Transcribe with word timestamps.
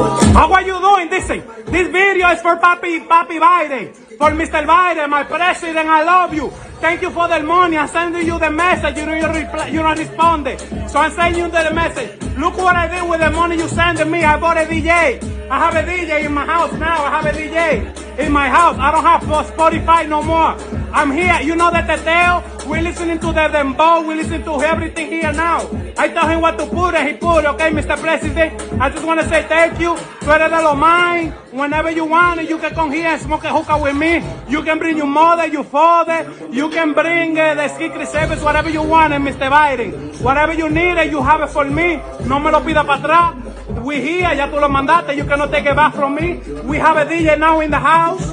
How 0.00 0.50
are 0.50 0.62
you 0.62 0.78
doing? 0.80 1.10
Listen, 1.10 1.42
this 1.66 1.88
video 1.88 2.30
is 2.30 2.40
for 2.40 2.56
Papi, 2.56 3.06
Papi 3.06 3.38
Biden, 3.38 3.94
for 4.16 4.30
Mr. 4.30 4.64
Biden, 4.64 5.10
my 5.10 5.24
president. 5.24 5.86
I 5.88 6.02
love 6.04 6.32
you. 6.32 6.48
Thank 6.80 7.02
you 7.02 7.10
for 7.10 7.28
the 7.28 7.40
money. 7.40 7.76
I'm 7.76 7.86
sending 7.86 8.26
you 8.26 8.38
the 8.38 8.50
message. 8.50 8.96
You 8.96 9.04
don't 9.04 9.34
reply, 9.34 9.68
you 9.68 9.80
don't 9.80 9.98
respond. 9.98 10.48
So 10.90 11.00
I'm 11.00 11.10
sending 11.12 11.42
you 11.42 11.50
the 11.50 11.74
message. 11.74 12.18
Look 12.38 12.56
what 12.56 12.76
I 12.76 12.88
did 12.88 13.10
with 13.10 13.20
the 13.20 13.30
money 13.30 13.56
you 13.56 13.68
sent 13.68 14.08
me. 14.08 14.24
I 14.24 14.40
bought 14.40 14.56
a 14.56 14.60
DJ. 14.60 15.22
I 15.50 15.58
have 15.58 15.74
a 15.74 15.82
DJ 15.82 16.24
in 16.24 16.32
my 16.32 16.46
house 16.46 16.72
now. 16.72 17.04
I 17.04 17.20
have 17.20 17.26
a 17.26 17.36
DJ 17.36 18.18
in 18.18 18.32
my 18.32 18.48
house. 18.48 18.78
I 18.78 18.90
don't 18.92 19.04
have 19.04 19.22
Spotify 19.50 20.08
no 20.08 20.22
more. 20.22 20.56
I'm 20.94 21.10
here. 21.12 21.40
You 21.42 21.56
know 21.56 21.70
that 21.70 21.86
the 21.86 22.02
tail. 22.02 22.42
We're 22.70 22.82
listening 22.82 23.18
to 23.18 23.26
the 23.26 23.48
dembow. 23.50 24.06
We 24.06 24.14
listen 24.14 24.44
to 24.44 24.62
everything 24.62 25.08
here 25.08 25.32
now. 25.32 25.68
I 25.98 26.06
tell 26.06 26.28
him 26.28 26.40
what 26.40 26.56
to 26.56 26.66
put 26.66 26.94
and 26.94 27.08
he 27.08 27.14
put. 27.16 27.44
Okay, 27.44 27.70
Mr. 27.70 27.98
President. 27.98 28.54
I 28.80 28.88
just 28.88 29.04
want 29.04 29.18
to 29.20 29.28
say 29.28 29.42
thank 29.42 29.80
you. 29.80 29.96
De 30.20 30.48
lo 30.62 30.76
mine. 30.76 31.34
Whenever 31.52 31.90
you 31.90 32.04
want, 32.04 32.40
it, 32.40 32.48
you 32.48 32.58
can 32.58 32.72
come 32.72 32.92
here 32.92 33.08
and 33.08 33.20
smoke 33.20 33.42
a 33.42 33.50
hookah 33.50 33.82
with 33.82 33.96
me. 33.96 34.22
You 34.48 34.62
can 34.62 34.78
bring 34.78 34.96
your 34.96 35.08
mother, 35.08 35.46
your 35.46 35.64
father. 35.64 36.30
You 36.52 36.70
can 36.70 36.92
bring 36.92 37.36
uh, 37.36 37.54
the 37.54 37.68
secret 37.76 38.06
service, 38.06 38.40
whatever 38.40 38.70
you 38.70 38.82
want, 38.82 39.12
Mr. 39.14 39.50
Biden. 39.50 40.20
Whatever 40.22 40.52
you 40.52 40.70
need, 40.70 41.10
you 41.10 41.20
have 41.20 41.40
it 41.40 41.48
for 41.48 41.64
me. 41.64 41.96
No 42.26 42.38
me 42.38 42.52
lo 42.52 42.60
pida 42.60 42.86
para 42.86 43.02
atrás. 43.02 43.84
We 43.84 44.00
here, 44.00 44.36
ya 44.36 44.46
tú 44.48 44.60
lo 44.60 44.68
mandaste. 44.68 45.16
You 45.16 45.24
cannot 45.24 45.50
take 45.50 45.66
it 45.66 45.74
back 45.74 45.94
from 45.94 46.14
me. 46.14 46.40
We 46.64 46.78
have 46.78 46.96
a 46.96 47.04
DJ 47.04 47.36
now 47.36 47.58
in 47.60 47.70
the 47.72 47.80
house. 47.80 48.30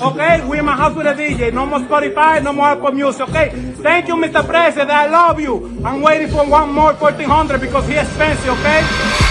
Okay, 0.00 0.46
we 0.46 0.58
in 0.58 0.64
my 0.66 0.76
house 0.76 0.94
with 0.94 1.06
a 1.06 1.14
DJ. 1.14 1.52
No 1.54 1.64
more 1.64 1.80
Spotify, 1.80 2.42
no 2.42 2.52
more 2.52 2.66
Apple 2.66 2.92
Music. 2.92 3.22
Okay, 3.28 3.50
thank 3.82 4.08
you, 4.08 4.16
Mr. 4.16 4.44
President. 4.44 4.90
I 4.90 5.08
love 5.08 5.40
you. 5.40 5.80
I'm 5.82 6.02
waiting 6.02 6.28
for 6.28 6.44
one 6.46 6.72
more 6.72 6.92
1400 6.92 7.60
because 7.60 7.88
he 7.88 7.96
expensive. 7.96 8.50
Okay. 8.50 9.29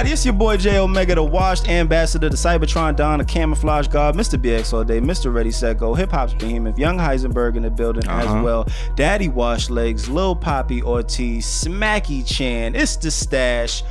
Everybody? 0.00 0.12
It's 0.12 0.24
your 0.24 0.34
boy 0.34 0.56
J 0.56 0.78
Omega, 0.78 1.14
the 1.14 1.22
washed 1.22 1.68
ambassador, 1.68 2.30
the 2.30 2.36
Cybertron 2.36 2.96
Don, 2.96 3.18
the 3.18 3.24
camouflage 3.24 3.88
god, 3.88 4.14
Mr. 4.16 4.40
BX 4.40 4.72
all 4.72 4.82
day, 4.84 4.98
Mr. 4.98 5.32
Ready 5.32 5.50
Set 5.50 5.78
Go, 5.78 5.94
Hip 5.94 6.10
Hop's 6.10 6.32
behemoth, 6.32 6.78
Young 6.78 6.96
Heisenberg 6.96 7.56
in 7.56 7.62
the 7.62 7.70
building 7.70 8.08
as 8.08 8.26
well, 8.42 8.66
Daddy 8.96 9.28
Wash 9.28 9.68
Legs, 9.68 10.08
Lil 10.08 10.34
Poppy 10.34 10.82
Ortiz, 10.82 11.44
Smacky 11.44 12.26
Chan, 12.26 12.74
it's 12.74 12.96
the 12.96 13.10
stash. 13.10 13.82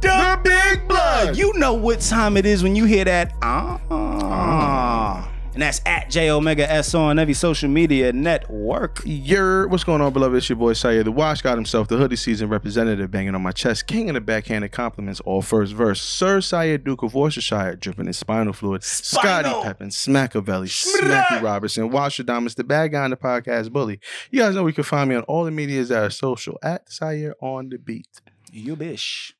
The 0.00 0.38
big 0.44 0.86
blood. 0.86 1.36
You 1.36 1.52
know 1.54 1.72
what 1.72 2.00
time 2.00 2.36
it 2.36 2.46
is 2.46 2.62
when 2.62 2.76
you 2.76 2.84
hear 2.84 3.04
that. 3.04 3.32
Ah. 3.42 5.28
And 5.58 5.62
that's 5.64 5.80
at 5.86 6.08
J 6.08 6.30
Omega 6.30 6.70
S 6.70 6.94
on 6.94 7.18
every 7.18 7.34
social 7.34 7.68
media 7.68 8.12
network. 8.12 9.02
Yer, 9.04 9.66
what's 9.66 9.82
going 9.82 10.00
on, 10.00 10.12
beloved? 10.12 10.36
It's 10.36 10.48
your 10.48 10.54
boy 10.54 10.72
Sayer, 10.74 11.02
the 11.02 11.10
Wash 11.10 11.42
God 11.42 11.56
himself, 11.56 11.88
the 11.88 11.96
hoodie 11.96 12.14
season 12.14 12.48
representative, 12.48 13.10
banging 13.10 13.34
on 13.34 13.42
my 13.42 13.50
chest, 13.50 13.88
king 13.88 14.08
of 14.08 14.14
the 14.14 14.20
backhanded 14.20 14.70
compliments, 14.70 15.18
all 15.22 15.42
first 15.42 15.72
verse. 15.72 16.00
Sir 16.00 16.40
Sayer, 16.40 16.78
Duke 16.78 17.02
of 17.02 17.12
Worcestershire, 17.12 17.74
dripping 17.74 18.06
in 18.06 18.12
spinal 18.12 18.52
fluid. 18.52 18.84
Scottie 18.84 19.66
Pippen, 19.66 19.88
Smackavelli, 19.88 20.68
Smacky 20.68 21.42
Robertson, 21.42 21.90
Washadamas, 21.90 22.54
the 22.54 22.62
bad 22.62 22.92
guy 22.92 23.06
in 23.06 23.10
the 23.10 23.16
podcast 23.16 23.72
bully. 23.72 23.98
You 24.30 24.38
guys 24.38 24.54
know 24.54 24.62
we 24.62 24.72
can 24.72 24.84
find 24.84 25.10
me 25.10 25.16
on 25.16 25.24
all 25.24 25.42
the 25.42 25.50
medias 25.50 25.88
that 25.88 26.04
are 26.04 26.10
social 26.10 26.56
at 26.62 26.88
Sayer 26.88 27.34
on 27.40 27.70
the 27.70 27.78
beat. 27.78 28.20
You 28.52 28.76
bish. 28.76 29.34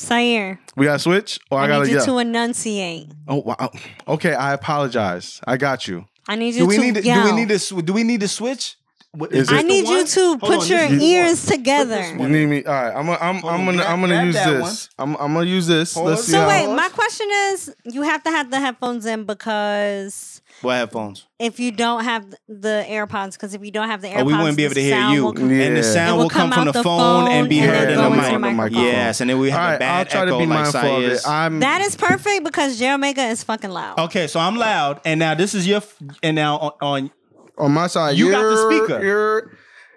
Sayer, 0.00 0.58
We 0.76 0.86
got 0.86 0.94
to 0.94 0.98
switch, 0.98 1.38
or 1.50 1.60
I, 1.60 1.64
I, 1.64 1.68
gotta 1.68 1.84
need 1.84 1.90
you 1.90 1.96
yell. 1.98 2.06
to 2.06 2.18
enunciate. 2.18 3.08
oh 3.28 3.42
wow. 3.42 3.70
Okay, 4.08 4.34
I 4.34 4.54
apologize. 4.54 5.40
I 5.46 5.56
got 5.56 5.86
you. 5.86 6.06
I 6.28 6.36
need 6.36 6.54
you 6.54 6.60
Do 6.62 6.66
we 6.66 6.76
to 6.76 6.82
need 6.82 6.94
to, 6.96 7.02
do 7.02 7.24
we 7.24 7.32
need 7.32 7.48
to 7.48 7.58
sw- 7.58 7.84
do 7.84 7.92
we 7.92 8.02
need 8.04 8.20
to 8.20 8.28
switch? 8.28 8.76
What- 9.12 9.32
Is 9.32 9.50
I 9.52 9.62
need 9.62 9.88
you 9.88 10.06
to 10.06 10.38
put 10.38 10.68
your 10.70 10.84
ears 10.84 11.44
together. 11.44 12.00
You 12.16 12.28
need 12.28 12.46
me? 12.46 12.64
All 12.64 12.72
right. 12.72 12.94
I'm. 12.94 13.06
gonna- 13.06 13.18
I'm. 13.20 13.34
Hold 13.40 13.52
I'm 13.54 13.64
gonna. 13.64 13.76
grab- 13.78 13.90
I'm 13.90 14.00
gonna 14.00 14.24
use 14.24 14.34
this. 14.36 14.88
I'm. 14.98 15.16
I'm 15.16 15.34
gonna 15.34 15.46
use 15.46 15.66
this. 15.66 15.94
Pause. 15.94 16.04
Let's 16.06 16.24
see. 16.24 16.32
So 16.32 16.40
how, 16.40 16.48
wait, 16.48 16.66
my 16.74 16.88
question 16.90 17.26
is, 17.50 17.74
you 17.84 18.02
have 18.02 18.22
to 18.22 18.30
have 18.30 18.50
the 18.52 18.60
headphones 18.60 19.04
in 19.06 19.24
because 19.24 20.39
What 20.62 20.74
headphones? 20.76 21.26
if 21.38 21.58
you 21.58 21.72
don't 21.72 22.04
have 22.04 22.28
the 22.48 22.84
AirPods, 22.88 23.32
because 23.32 23.54
if 23.54 23.64
you 23.64 23.70
don't 23.70 23.88
have 23.88 24.02
the 24.02 24.08
AirPods, 24.08 24.20
Oh, 24.20 24.24
we 24.24 24.34
wouldn't 24.36 24.56
be 24.58 24.64
able 24.64 24.74
to 24.74 24.82
hear 24.82 25.08
you. 25.08 25.24
will 25.24 25.38
Yeah. 25.50 25.64
And 25.68 25.76
the 25.76 25.82
sound 25.82 26.16
will 26.18 26.24
will 26.24 26.30
come, 26.30 26.50
come 26.50 26.52
from 26.52 26.64
the 26.66 26.72
the 26.72 26.82
phone 26.82 27.28
and 27.28 27.48
be 27.48 27.60
and 27.60 27.70
heard 27.70 27.88
in 27.90 27.96
go 27.96 28.02
the 28.04 28.10
mic. 28.38 28.54
microphone. 28.54 28.84
Yes, 28.84 29.20
and 29.22 29.30
then 29.30 29.38
we 29.38 29.50
All 29.50 29.56
have 29.58 29.68
a 29.68 29.72
right. 29.72 29.78
bad 29.80 29.98
I'll 29.98 30.04
try 30.04 30.20
echo 30.22 30.30
to 30.32 30.38
be 30.38 30.46
like 30.46 30.72
mindful 30.72 30.96
of 30.96 31.04
it. 31.04 31.20
I'm. 31.26 31.60
That 31.60 31.80
is 31.80 31.96
perfect 31.96 32.44
because 32.44 32.78
J 32.78 32.94
is 33.30 33.42
fucking 33.42 33.70
loud. 33.70 33.98
Okay, 33.98 34.26
so 34.26 34.38
I'm 34.40 34.56
loud, 34.56 35.00
and 35.04 35.18
now 35.18 35.34
this 35.34 35.54
is 35.54 35.66
your, 35.66 35.78
f- 35.78 35.96
and 36.22 36.36
now 36.36 36.58
on, 36.58 36.72
on 36.82 37.10
on 37.58 37.72
my 37.72 37.86
side. 37.86 38.16
You 38.18 38.30
got 38.30 38.42
the 38.42 38.56
speaker. 38.70 39.02
You're. 39.02 39.52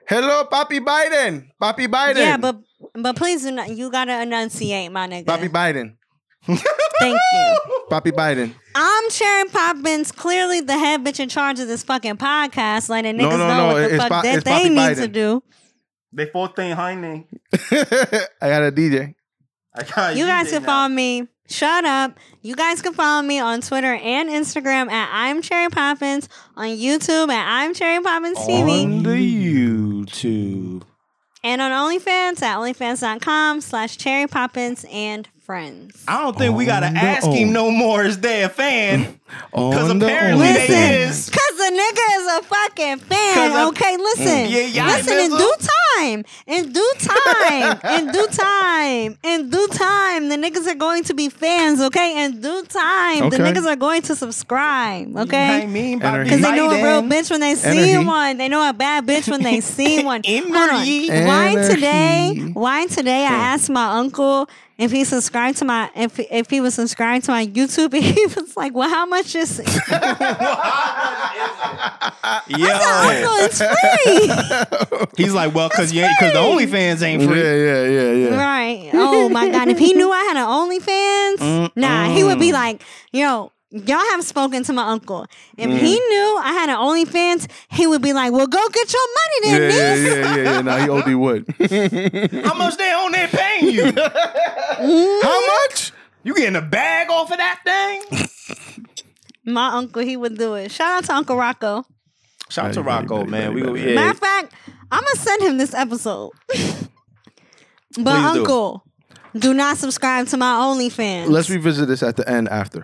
Hello, 0.08 0.44
Papi 0.52 0.80
Biden. 0.80 1.48
Papi 1.62 1.88
Biden. 1.88 2.18
Yeah, 2.18 2.38
but 2.38 2.58
but 2.94 3.16
please 3.16 3.44
do 3.44 3.52
not. 3.52 3.70
You 3.70 3.90
gotta 3.90 4.22
enunciate, 4.22 4.92
my 4.92 5.08
nigga. 5.08 5.26
Papi 5.26 5.50
Biden. 5.50 5.96
Thank 6.46 7.20
you. 7.34 7.58
Poppy 7.90 8.12
Biden. 8.12 8.54
I'm 8.76 9.10
Cherry 9.10 9.50
Poppins, 9.50 10.12
clearly 10.12 10.62
the 10.62 10.78
head 10.78 11.04
bitch 11.04 11.20
in 11.20 11.30
charge 11.30 11.60
of 11.60 11.68
this 11.68 11.84
fucking 11.84 12.18
podcast, 12.18 12.90
letting 12.90 13.18
No, 13.18 13.26
niggas 13.30 13.38
no, 13.38 13.48
know 13.48 13.58
no, 13.58 13.68
what 13.68 13.74
the 13.76 13.86
it's 13.86 13.98
fuck 13.98 14.10
Pa- 14.10 14.22
that 14.24 14.44
they 14.46 14.52
Papi 14.52 14.70
need 14.70 14.78
Biden. 14.78 14.96
to 14.98 15.08
do. 15.08 15.44
they 16.12 16.26
14 16.28 16.76
Heine. 16.76 17.26
I 17.54 18.50
got 18.50 18.64
a 18.64 18.72
DJ. 18.72 19.16
I 19.76 19.84
got 19.84 20.16
You 20.16 20.26
guys 20.26 20.50
can 20.52 20.64
follow 20.64 20.90
me. 20.90 21.28
Shut 21.50 21.84
up. 21.86 22.18
You 22.42 22.56
guys 22.56 22.82
can 22.82 22.94
follow 22.94 23.22
me 23.22 23.38
on 23.40 23.62
Twitter 23.62 23.94
and 23.94 24.30
Instagram 24.30 24.90
at 24.90 25.10
I'm 25.12 25.42
Cherry 25.42 25.70
Poppins, 25.70 26.30
on 26.56 26.68
YouTube 26.70 27.30
at 27.30 27.48
I'm 27.48 27.74
Cherry 27.74 28.02
Poppins 28.02 28.38
TV, 28.40 28.84
on 28.86 29.04
the 29.04 29.10
YouTube. 30.06 30.84
and 31.44 31.62
on 31.62 31.72
OnlyFans 31.72 32.42
at 32.42 32.58
OnlyFans.com 32.58 33.62
slash 33.62 33.98
Cherry 33.98 34.26
Poppins 34.28 34.86
and 34.92 35.28
friends. 35.44 36.04
I 36.08 36.22
don't 36.24 36.38
think 36.38 36.56
we 36.56 36.66
gotta 36.66 36.88
ask 36.88 37.26
O. 37.28 37.32
him 37.34 37.52
no 37.54 37.70
more. 37.72 38.04
Is 38.04 38.20
they 38.20 38.44
a 38.44 38.50
fan? 38.50 39.20
Because 39.52 39.90
On 39.92 40.00
the 40.00 40.06
apparently 40.06 40.48
they 40.54 41.04
is. 41.04 41.30
cause 41.30 41.58
the 41.58 41.64
nigga 41.64 42.18
is 42.20 42.40
a 42.40 42.44
fucking 42.44 42.98
fan. 43.00 43.68
Okay, 43.70 43.98
listen, 43.98 44.26
mm, 44.26 44.50
Yeah, 44.52 44.60
yeah, 44.68 44.86
listen 44.88 45.18
in 45.20 45.30
due 45.32 45.56
time, 45.98 46.24
in 46.48 46.72
due 46.72 46.94
time, 47.00 47.80
in 47.90 48.12
due 48.12 48.28
time, 48.32 49.18
in 49.24 49.50
due 49.50 49.68
time. 49.70 50.30
The 50.30 50.36
niggas 50.38 50.68
are 50.68 50.76
going 50.76 51.04
to 51.06 51.14
be 51.14 51.30
fans. 51.30 51.82
Okay, 51.82 52.24
in 52.26 52.42
due 52.42 52.64
time, 52.64 53.30
the 53.30 53.38
niggas 53.38 53.66
are 53.66 53.76
going 53.76 54.02
to 54.04 54.16
subscribe. 54.16 55.16
I 55.18 55.22
Okay. 55.22 55.66
mean, 55.68 56.02
Energy. 56.02 56.30
Because 56.30 56.42
they 56.42 56.56
know 56.56 56.70
a 56.72 56.84
real 56.84 57.02
bitch 57.02 57.32
when 57.32 57.40
they 57.40 57.56
see 57.56 57.92
Energy. 57.94 58.06
one. 58.08 58.38
They 58.38 58.50
know 58.50 58.68
a 58.70 58.74
bad 58.74 59.06
bitch 59.06 59.30
when 59.30 59.42
they 59.42 59.60
see 59.76 60.04
one. 60.04 60.22
Hold 60.26 60.56
on. 60.56 60.70
Energy. 60.76 61.10
Why 61.10 61.56
today? 61.70 62.32
Energy. 62.36 62.52
Why 62.54 62.86
today? 62.88 63.24
I 63.26 63.34
asked 63.54 63.70
my 63.70 63.98
uncle 63.98 64.48
if 64.78 64.92
he 64.92 65.04
subscribed 65.04 65.58
to 65.60 65.66
my 65.66 65.90
if 65.96 66.20
if 66.20 66.50
he 66.50 66.62
was 66.62 66.74
subscribed 66.76 67.26
to 67.26 67.32
my 67.32 67.46
YouTube. 67.46 67.94
He 68.14 68.26
was 68.26 68.56
like, 68.58 68.74
"Well, 68.74 68.90
how 68.90 69.06
much 69.06 69.36
is?" 69.36 69.60
I 72.26 72.42
Yo, 72.48 72.68
said, 72.68 73.24
"Uncle, 73.24 73.36
it's 73.46 73.62
free." 75.08 75.08
he's 75.24 75.34
like, 75.34 75.54
well, 75.54 75.70
because 75.70 75.94
you 75.94 76.02
because 76.20 76.34
the 76.34 76.40
OnlyFans 76.40 77.02
ain't 77.02 77.24
free. 77.24 77.42
yeah, 77.42 77.54
yeah, 77.54 77.84
yeah. 77.86 78.12
Yeah. 78.30 78.36
Right? 78.44 78.90
Oh 78.94 79.30
my 79.30 79.50
god! 79.50 79.68
If 79.70 79.80
he 79.80 79.94
knew 79.94 80.12
I 80.12 80.24
had 80.24 80.38
an 80.38 80.46
OnlyFans, 80.48 81.72
nah, 81.76 82.10
he 82.14 82.24
would 82.24 82.40
be 82.40 82.52
like, 82.52 82.82
"Yo." 83.12 83.52
Y'all 83.74 83.98
have 83.98 84.24
spoken 84.24 84.64
to 84.64 84.72
my 84.72 84.84
uncle. 84.84 85.26
If 85.58 85.68
he 85.68 85.96
mm. 85.96 86.10
knew 86.10 86.40
I 86.44 86.54
had 86.54 86.70
an 86.70 86.76
OnlyFans, 86.76 87.50
he 87.70 87.88
would 87.88 88.04
be 88.04 88.14
like, 88.14 88.32
"Well, 88.32 88.46
go 88.46 88.70
get 88.70 88.94
your 88.94 89.02
money 89.16 89.42
then, 89.42 89.62
yeah, 89.62 89.68
niece." 89.68 90.06
yeah, 90.06 90.36
yeah, 90.36 90.44
yeah. 90.44 90.62
Now 90.62 90.78
he 90.78 90.90
OD 90.90 91.16
would. 91.16 91.56
How 92.46 92.54
much 92.54 92.78
they 92.78 92.92
on 92.94 93.12
there 93.14 93.28
paying 93.30 93.74
you? 93.74 93.86
How 95.24 95.48
much? 95.48 95.92
You 96.22 96.36
getting 96.36 96.56
a 96.56 96.62
bag 96.62 97.10
off 97.10 97.32
of 97.32 97.38
that 97.38 97.62
thing? 97.66 98.86
My 99.46 99.70
uncle, 99.70 100.04
he 100.04 100.18
would 100.18 100.38
do 100.38 100.54
it. 100.54 100.72
Shout 100.72 101.00
out 101.00 101.06
to 101.06 101.16
Uncle 101.16 101.36
Rocco. 101.36 101.84
Shout 102.50 102.66
out 102.66 102.74
to 102.76 102.84
Buddy, 102.84 103.08
buddy, 103.08 103.22
Rocco, 103.22 103.26
man. 103.26 103.54
buddy, 103.56 103.72
We 103.72 103.88
yeah. 103.90 103.96
Matter 103.96 104.12
of 104.12 104.20
fact, 104.20 104.54
I'm 104.92 105.04
gonna 105.04 105.16
send 105.16 105.42
him 105.42 105.58
this 105.58 105.74
episode. 105.74 106.30
but 106.48 106.56
Please 106.56 108.04
do. 108.04 108.12
Uncle, 108.12 108.86
do. 109.36 109.56
not 109.56 109.78
subscribe 109.78 110.28
to 110.28 110.38
my 110.38 110.54
OnlyFans. 110.60 111.30
Let's 111.30 111.50
revisit 111.50 111.88
this 111.88 112.04
at 112.04 112.18
the 112.18 112.30
end 112.30 112.50
after. 112.50 112.84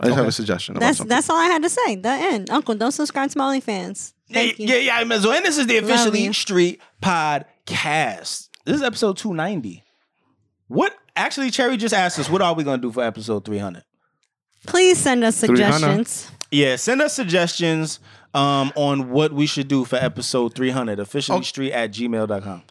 I 0.00 0.06
just 0.06 0.16
have 0.16 0.26
a 0.28 0.32
suggestion. 0.32 0.76
About 0.76 0.86
that's 0.86 0.98
something. 0.98 1.08
that's 1.08 1.28
all 1.30 1.36
I 1.38 1.46
had 1.46 1.62
to 1.62 1.68
say. 1.68 1.96
The 1.96 2.08
end. 2.08 2.50
Uncle, 2.50 2.74
don't 2.74 2.92
subscribe 2.92 3.30
to 3.30 3.38
my 3.38 3.58
OnlyFans. 3.58 4.12
Thank 4.32 4.58
you. 4.58 4.66
Yeah, 4.68 4.76
yeah, 4.76 5.00
yeah. 5.02 5.18
So, 5.18 5.32
and 5.32 5.44
this 5.44 5.58
is 5.58 5.66
the 5.66 5.80
Love 5.80 5.90
officially 5.90 6.24
you. 6.24 6.32
street 6.32 6.80
podcast. 7.02 8.48
This 8.64 8.76
is 8.76 8.82
episode 8.82 9.16
290. 9.16 9.82
What 10.68 10.94
actually 11.16 11.50
Cherry 11.50 11.76
just 11.76 11.94
asked 11.94 12.18
us, 12.18 12.28
what 12.28 12.42
are 12.42 12.54
we 12.54 12.62
gonna 12.64 12.80
do 12.82 12.92
for 12.92 13.02
episode 13.02 13.44
300? 13.44 13.82
Please 14.66 14.98
send 14.98 15.24
us 15.24 15.36
suggestions. 15.36 16.30
Yeah, 16.50 16.76
send 16.76 17.00
us 17.02 17.14
suggestions 17.14 18.00
um, 18.34 18.72
on 18.76 19.10
what 19.10 19.32
we 19.32 19.46
should 19.46 19.68
do 19.68 19.84
for 19.84 19.96
episode 19.96 20.54
300. 20.54 20.98
Officially 20.98 21.38
Oh. 21.38 21.42
street 21.42 21.72
at 21.72 21.90
gmail.com. 21.92 22.62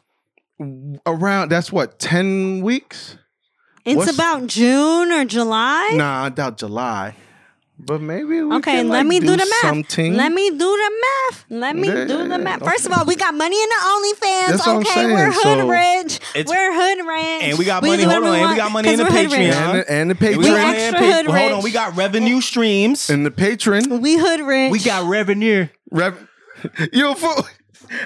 around 1.05 1.49
that's 1.49 1.71
what 1.71 1.99
ten 1.99 2.61
weeks. 2.61 3.17
It's 3.87 3.95
What's- 3.95 4.13
about 4.13 4.47
June 4.47 5.11
or 5.13 5.23
July. 5.23 5.91
Nah, 5.93 6.25
I 6.25 6.29
doubt 6.29 6.57
July. 6.57 7.15
But 7.79 8.01
maybe 8.01 8.41
we 8.41 8.55
Okay, 8.57 8.77
can, 8.79 8.89
let 8.89 8.97
like, 8.99 9.07
me 9.07 9.19
do, 9.19 9.27
the 9.37 9.37
math. 9.37 9.61
Something. 9.61 10.15
Let 10.15 10.31
me 10.33 10.49
do 10.49 10.57
the 10.57 10.91
math. 11.05 11.45
Let 11.49 11.75
me 11.75 11.87
Yeah, 11.87 12.05
do 12.05 12.17
yeah, 12.17 12.27
the 12.27 12.37
math. 12.39 12.61
okay. 12.63 12.71
First 12.71 12.87
of 12.87 12.91
all, 12.91 13.05
we 13.05 13.15
got 13.15 13.35
money 13.35 13.55
in 13.55 13.69
the 13.69 13.75
OnlyFans. 13.75 14.47
That's 14.47 14.65
what 14.65 14.75
I'm 14.77 14.81
okay, 14.81 15.05
we're 15.05 15.31
saying, 15.31 15.59
hood 15.59 15.59
so- 15.59 15.69
rich. 15.69 16.19
It's- 16.35 16.47
We're 16.49 16.73
hood 16.73 17.05
rich. 17.07 17.43
And 17.43 17.57
we 17.59 17.65
got 17.65 17.83
money. 17.83 17.97
do 17.97 18.09
Hold 18.09 18.15
on, 18.15 18.21
whatever 18.23 18.35
and 18.35 18.41
we 18.41 18.45
want 18.47 18.57
got 18.57 18.71
money 18.71 18.89
in 18.89 18.97
the 18.97 19.03
'cause 19.05 19.13
we're 19.13 19.21
hood 19.21 19.31
rich. 19.31 19.53
Patreon. 19.53 19.61
and 19.61 19.79
the, 19.79 19.91
and 19.91 20.09
the 20.11 20.27
And 20.27 20.37
we 20.37 20.43
patron. 20.43 20.43
got 20.43 20.43
We 20.43 20.49
money 20.65 20.77
extra 20.79 20.99
pa- 20.99 21.05
hood 21.13 21.25
Hold 21.27 21.51
on, 21.53 21.63
we 21.63 21.71
got 21.71 21.95
revenue 21.95 22.41
streams. 22.41 23.09
and 23.11 23.25
the 23.25 23.31
patron. 23.31 24.01
We 24.01 24.17
hood 24.17 24.39
rich. 24.41 24.71
We 24.71 24.79
got 24.79 25.05
revenue. 25.07 25.67
Rev- 25.91 26.27
you 26.91 27.11
a 27.11 27.15
fool. 27.15 27.45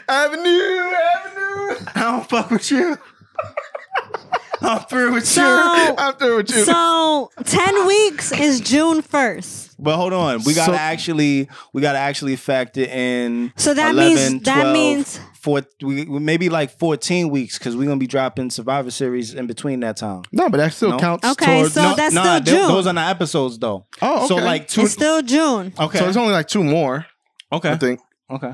Avenue, 0.09 0.49
Avenue. 0.51 1.75
I 1.95 2.01
don't 2.01 2.29
fuck 2.29 2.51
with 2.51 2.69
you. 2.69 2.97
I'm 4.69 4.83
through 4.85 5.13
with 5.13 5.27
So- 5.27 5.41
you. 5.41 5.95
I'm 5.97 6.13
through 6.15 6.37
with 6.37 6.49
you. 6.51 6.63
So 6.63 7.29
ten 7.45 7.87
weeks 7.87 8.31
is 8.31 8.59
June 8.61 9.01
first. 9.01 9.69
But 9.79 9.95
hold 9.97 10.13
on, 10.13 10.43
we 10.43 10.53
gotta 10.53 10.73
So- 10.73 10.77
actually 10.77 11.49
we 11.73 11.81
gotta 11.81 11.97
actually 11.97 12.35
factor 12.35 12.83
in. 12.83 13.51
So 13.57 13.73
that 13.73 13.93
11, 13.93 14.33
means- 14.33 14.43
that 14.43 14.73
means- 14.73 15.19
four, 15.41 15.63
we, 15.81 16.05
we- 16.05 16.19
maybe 16.19 16.49
like 16.49 16.77
fourteen 16.77 17.29
weeks 17.29 17.57
because 17.57 17.75
we're 17.75 17.85
gonna 17.87 17.97
be 17.97 18.05
dropping 18.07 18.51
Survivor 18.51 18.91
Series 18.91 19.33
in 19.33 19.47
between 19.47 19.79
that 19.79 19.97
time. 19.97 20.21
no, 20.31 20.49
but 20.49 20.57
that 20.57 20.73
still 20.73 20.91
No. 20.91 20.97
counts 20.99 21.27
Okay, 21.27 21.57
towards. 21.61 21.73
so 21.73 21.81
No, 21.81 21.95
that's 21.95 22.13
nah, 22.13 22.21
still 22.21 22.41
th- 22.43 22.45
June. 22.57 22.67
Those 22.67 22.85
are 22.87 22.93
not 22.93 23.09
episodes 23.09 23.57
though. 23.57 23.87
Oh, 24.01 24.27
So 24.27 24.35
okay. 24.35 24.45
like 24.45 24.67
two. 24.67 24.81
It's 24.81 24.93
still 24.93 25.21
June. 25.23 25.73
okay. 25.79 25.97
so 25.97 26.07
it's 26.07 26.17
only 26.17 26.33
like 26.33 26.47
two 26.47 26.63
more, 26.63 27.07
okay. 27.51 27.71
I 27.71 27.77
think. 27.77 27.99
Okay. 28.29 28.53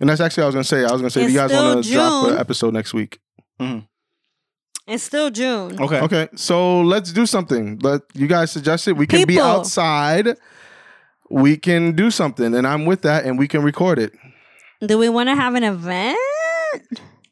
And 0.00 0.08
that's 0.08 0.20
actually 0.20 0.42
what 0.42 0.44
I 0.44 0.46
was 0.46 0.54
gonna 0.54 0.64
say. 0.64 0.84
I 0.84 0.92
was 0.92 1.00
gonna 1.00 1.10
say, 1.10 1.20
do 1.22 1.26
It's 1.26 1.34
you 1.34 1.40
guys 1.40 1.50
want 1.52 1.84
to 1.84 1.92
drop 1.92 2.28
an 2.28 2.38
episode 2.38 2.72
next 2.72 2.94
week? 2.94 3.18
Mm-hmm. 3.60 3.80
It's 4.88 5.02
still 5.04 5.30
June. 5.30 5.78
Okay. 5.80 6.00
Okay, 6.00 6.28
so 6.34 6.80
let's 6.80 7.12
do 7.12 7.26
something. 7.26 7.78
Let 7.80 8.02
you 8.14 8.26
guys 8.26 8.50
suggest 8.50 8.88
it. 8.88 8.96
We 8.96 9.06
can 9.06 9.26
be 9.26 9.34
People. 9.34 9.44
outside. 9.46 10.38
We 11.28 11.58
can 11.58 11.94
do 11.94 12.10
something, 12.10 12.54
and 12.54 12.66
I'm 12.66 12.86
with 12.86 13.02
that, 13.02 13.26
and 13.26 13.38
we 13.38 13.46
can 13.48 13.62
record 13.62 13.98
it. 13.98 14.14
Do 14.80 14.96
we 14.96 15.10
want 15.10 15.28
to 15.28 15.34
have 15.34 15.54
an 15.56 15.64
event? 15.64 16.16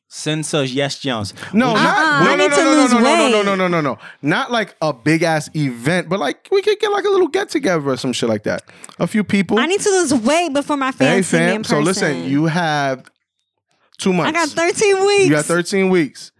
Send 0.08 0.40
us 0.54 0.70
yes, 0.70 0.98
Jones. 0.98 1.32
No, 1.52 1.68
Uh-uh, 1.68 1.74
not, 1.74 2.22
I 2.22 2.24
no, 2.24 2.30
no, 2.30 2.36
need 2.36 2.50
no, 2.50 2.56
to 2.56 2.64
no, 2.64 2.70
lose 2.70 2.92
no, 2.92 2.98
no, 2.98 3.04
no, 3.04 3.28
no, 3.28 3.42
no, 3.42 3.54
no, 3.54 3.68
no, 3.68 3.80
no, 3.80 3.98
not 4.22 4.50
like 4.50 4.74
a 4.82 4.92
big 4.92 5.22
ass 5.22 5.48
event, 5.54 6.08
but 6.08 6.18
like 6.18 6.48
we 6.50 6.60
could 6.62 6.78
get 6.78 6.90
like 6.90 7.04
a 7.04 7.08
little 7.08 7.28
get 7.28 7.48
together 7.48 7.88
or 7.88 7.96
some 7.96 8.12
shit 8.12 8.28
like 8.28 8.42
that. 8.44 8.64
A 8.98 9.06
few 9.06 9.24
people. 9.24 9.58
I 9.58 9.66
need 9.66 9.80
to 9.80 9.90
lose 9.90 10.12
weight 10.14 10.52
before 10.52 10.76
my 10.76 10.86
hey 10.86 11.22
fans 11.22 11.26
see 11.26 11.36
me 11.38 11.44
in 11.44 11.50
fam, 11.50 11.64
so 11.64 11.80
listen, 11.80 12.24
you 12.24 12.46
have 12.46 13.10
two 13.98 14.12
months. 14.12 14.28
I 14.28 14.44
got 14.44 14.48
13 14.48 15.06
weeks. 15.06 15.24
You 15.24 15.30
got 15.30 15.44
13 15.44 15.90
weeks. 15.90 16.32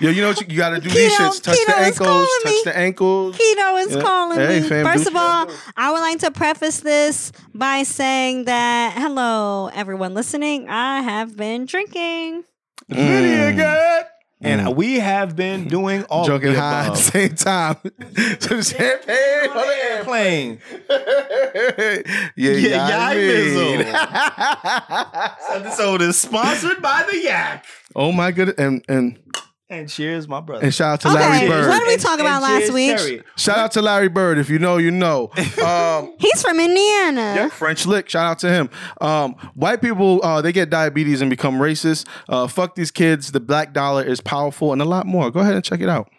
Yo, 0.00 0.08
you 0.10 0.22
know 0.22 0.28
what 0.28 0.40
you, 0.40 0.46
you 0.48 0.56
got 0.56 0.70
to 0.70 0.80
do 0.80 0.88
these 0.88 1.12
Keto- 1.14 1.28
shits. 1.28 1.42
Touch 1.42 1.58
Keto 1.58 1.66
the 1.66 1.72
is 1.80 1.86
ankles. 1.86 2.08
calling 2.08 2.28
Touch 2.42 2.64
the 2.64 2.78
ankles. 2.78 3.36
Keto 3.36 3.86
is 3.86 3.94
Yeah. 3.96 4.02
calling 4.02 4.38
Hey, 4.38 4.60
me. 4.60 4.68
fam, 4.68 4.86
First 4.86 5.06
of 5.06 5.14
all, 5.16 5.46
I 5.76 5.92
would 5.92 6.00
like 6.00 6.18
to 6.20 6.30
preface 6.30 6.80
this 6.80 7.32
by 7.54 7.82
saying 7.82 8.44
that 8.46 8.94
hello, 8.96 9.68
everyone 9.74 10.14
listening. 10.14 10.68
I 10.70 11.02
have 11.02 11.36
been 11.36 11.66
drinking. 11.66 12.44
Mm. 12.90 12.96
Pretty 12.96 13.56
good. 13.56 14.04
And 14.42 14.62
mm. 14.62 14.74
we 14.74 15.00
have 15.00 15.36
been 15.36 15.68
doing 15.68 16.04
all 16.04 16.24
Joking 16.24 16.48
of 16.48 16.54
the 16.54 16.60
high 16.62 16.86
at 16.86 16.94
the 16.94 16.96
same 16.96 17.34
time. 17.34 17.76
Some 18.40 18.62
champagne 18.62 19.50
on 19.50 19.66
the 19.66 19.74
air. 19.84 19.96
Airplane. 19.98 20.58
yeah, 22.36 22.36
yeah, 22.36 22.88
Yeah, 22.88 22.98
I 22.98 23.14
Yak 23.14 23.86
mean. 25.52 25.64
episode 25.66 26.02
is 26.02 26.18
sponsored 26.18 26.80
by 26.80 27.06
the 27.10 27.18
Yak. 27.18 27.64
oh 27.94 28.12
my 28.12 28.30
goodness. 28.32 28.56
And 28.58 28.84
and 28.88 29.18
And 29.72 29.88
cheers, 29.88 30.26
my 30.26 30.40
brother. 30.40 30.64
and 30.64 30.74
shout 30.74 30.94
out 30.94 31.00
to 31.02 31.08
Okay, 31.10 31.48
Larry 31.48 31.68
what 31.68 31.78
did 31.78 31.86
we 31.86 31.96
talk 31.96 32.18
about 32.18 32.42
last 32.42 32.72
week? 32.72 33.22
Shout 33.36 33.56
out 33.56 33.70
to 33.72 33.82
Larry 33.82 34.08
Bird. 34.08 34.36
If 34.38 34.50
you 34.50 34.58
know, 34.58 34.78
you 34.78 34.90
know. 34.90 35.30
Um, 35.64 36.14
He's 36.18 36.42
from 36.42 36.58
Indiana. 36.58 37.34
yeah, 37.36 37.48
French 37.50 37.86
lick. 37.86 38.08
Shout 38.08 38.26
out 38.26 38.38
to 38.40 38.50
him. 38.50 38.70
Um, 39.00 39.34
white 39.54 39.80
people, 39.80 40.20
uh, 40.24 40.40
they 40.42 40.50
get 40.52 40.70
diabetes 40.70 41.20
and 41.20 41.30
become 41.30 41.54
racist. 41.60 42.06
Uh, 42.28 42.46
fuck 42.48 42.74
these 42.74 42.90
kids. 42.90 43.30
The 43.32 43.38
black 43.40 43.72
dollar 43.72 44.02
is 44.02 44.20
powerful 44.20 44.72
and 44.72 44.82
a 44.82 44.84
lot 44.84 45.06
more. 45.06 45.30
Go 45.30 45.38
ahead 45.40 45.54
and 45.54 45.64
check 45.64 45.80
it 45.80 45.88
out. 45.88 46.10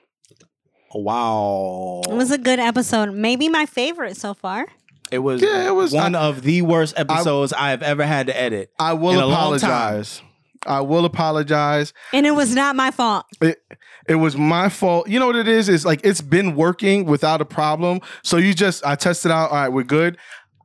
Wow. 0.94 2.02
It 2.10 2.14
was 2.14 2.32
a 2.32 2.38
good 2.38 2.60
episode. 2.60 3.14
Maybe 3.14 3.50
my 3.50 3.66
favorite 3.66 4.16
so 4.18 4.34
far. 4.34 4.66
It 5.12 5.20
was, 5.20 5.42
Yeah, 5.42 5.68
it 5.68 5.76
was- 5.76 5.92
one 5.92 6.16
I- 6.16 6.22
of 6.28 6.42
the 6.44 6.62
worst 6.62 6.94
episodes 6.98 7.52
I, 7.54 7.72
have 7.72 7.84
ever 7.84 8.06
had 8.06 8.28
to 8.28 8.40
edit. 8.40 8.72
I 8.80 8.94
will 8.94 9.12
In 9.12 9.18
a 9.18 9.26
long 9.26 9.58
time. 9.60 9.70
apologize. 9.72 10.22
I 10.66 10.82
will 10.82 11.06
apologize. 11.06 11.94
And 12.14 12.26
it 12.26 12.32
was 12.32 12.54
not 12.56 12.76
my 12.76 12.92
fault. 12.92 13.26
It, 13.42 13.58
it 14.08 14.16
was 14.16 14.36
my 14.38 14.70
fault. 14.70 15.08
You 15.08 15.20
know 15.20 15.28
what 15.28 15.36
it 15.36 15.48
is? 15.48 15.70
Is 15.70 15.86
like 15.86 16.02
it's 16.04 16.22
been 16.22 16.56
working 16.56 17.06
without 17.06 17.42
a 17.42 17.46
problem. 17.46 18.02
So 18.24 18.38
you 18.38 18.54
just 18.54 18.86
I 18.86 18.96
tested 18.96 19.32
out. 19.32 19.50
All 19.52 19.56
right, 19.58 19.70
we're 19.70 19.84
good. 19.84 20.18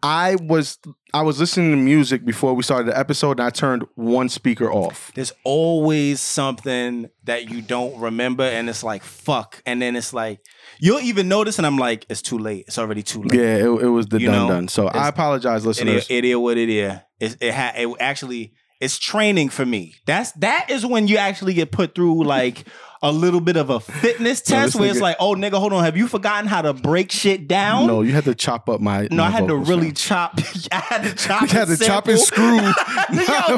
I 0.03 0.37
was 0.41 0.79
I 1.15 1.23
was 1.23 1.41
listening 1.41 1.71
to 1.71 1.77
music 1.79 2.25
before 2.25 2.53
we 2.55 2.63
started 2.63 2.87
the 2.93 2.99
episode, 2.99 3.41
and 3.41 3.47
I 3.47 3.51
turned 3.51 3.85
one 3.95 4.29
speaker 4.29 4.71
off. 4.71 5.11
There's 5.15 5.33
always 5.43 6.21
something 6.21 7.09
that 7.25 7.51
you 7.51 7.63
don't 7.63 7.99
remember, 7.99 8.45
and 8.45 8.69
it's 8.69 8.85
like 8.85 9.03
fuck. 9.03 9.63
And 9.67 9.81
then 9.81 9.97
it's 9.97 10.13
like 10.13 10.41
you'll 10.79 11.01
even 11.01 11.29
notice, 11.29 11.59
and 11.59 11.67
I'm 11.67 11.79
like, 11.79 12.05
it's 12.11 12.23
too 12.23 12.39
late. 12.39 12.65
It's 12.69 12.79
already 12.79 13.03
too 13.03 13.23
late. 13.23 13.41
Yeah, 13.41 13.57
it, 13.57 13.85
it 13.85 13.89
was 13.89 14.07
the 14.07 14.21
You 14.21 14.27
done 14.27 14.47
know, 14.49 14.55
done. 14.55 14.69
So 14.69 14.87
I 14.87 14.91
it's- 14.91 15.09
apologize, 15.09 15.65
It 15.65 15.69
listeners. 15.69 16.05
is, 16.05 16.11
it 16.11 16.25
is 16.27 16.37
what 16.37 16.59
it 16.59 16.69
is. 16.69 16.99
It, 17.19 17.37
it, 17.41 17.55
ha- 17.55 17.73
it 17.75 17.89
actually 17.99 18.53
it's 18.81 18.99
training 18.99 19.49
for 19.49 19.65
me. 19.67 19.95
That's 20.07 20.33
that 20.33 20.71
is 20.71 20.85
when 20.85 21.09
you 21.09 21.17
actually 21.17 21.55
get 21.55 21.71
put 21.73 21.95
through 21.95 22.25
like 22.25 22.65
a 23.03 23.13
little 23.13 23.41
bit 23.41 23.57
of 23.57 23.69
a 23.71 23.79
fitness 23.79 24.49
No, 24.49 24.57
test 24.57 24.73
this 24.73 24.81
where 24.81 24.89
it's 24.89 24.99
nigga- 24.99 25.03
like, 25.03 25.17
oh 25.21 25.35
nigga, 25.35 25.53
hold 25.61 25.73
on, 25.75 25.85
have 25.85 25.97
you 25.99 26.09
forgotten 26.09 26.47
how 26.49 26.63
to 26.63 26.73
break 26.73 27.13
shit 27.13 27.47
down? 27.47 27.87
no, 27.87 28.01
you 28.03 28.13
had 28.13 28.25
to 28.25 28.35
chop 28.35 28.69
up 28.69 28.81
my. 28.81 29.07
No, 29.11 29.19
my 29.19 29.27
I 29.27 29.31
had 29.31 29.49
to 29.49 29.57
really 29.57 29.89
fam. 29.89 29.95
chop. 29.95 30.41
I 30.73 30.77
had 30.77 31.03
to 31.05 31.15
chop. 31.15 31.43
You 31.43 31.49
had 31.49 31.69
and 31.69 31.79
to 31.79 31.85
chop 31.85 32.09
and 32.09 32.19
screw 32.19 32.57
Yo, 32.57 32.63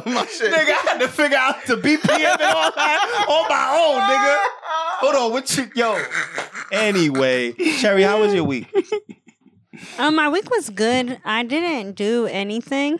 my 0.07 0.27
shit. 0.27 0.53
Nigga, 0.53 0.71
I 0.71 0.85
had 0.89 0.99
to 1.01 1.09
figure 1.09 1.39
out 1.39 1.65
the 1.67 1.77
BPM 1.77 2.11
and 2.11 2.43
all 2.43 2.73
that 2.73 3.27
on 3.29 3.49
my 3.49 3.77
own, 3.81 4.01
nigga. 4.11 4.45
Hold 5.01 5.15
on, 5.15 5.33
what 5.33 5.57
you 5.57 5.71
yo? 5.75 6.03
Anyway, 6.73 7.53
Cherry, 7.79 8.03
how 8.03 8.21
was 8.21 8.35
your 8.35 8.45
week? 8.45 8.67
Um, 9.99 10.17
my 10.17 10.29
week 10.29 10.51
was 10.51 10.71
good. 10.71 11.21
I 11.25 11.45
didn't 11.45 11.93
do 11.95 12.27
anything. 12.27 12.99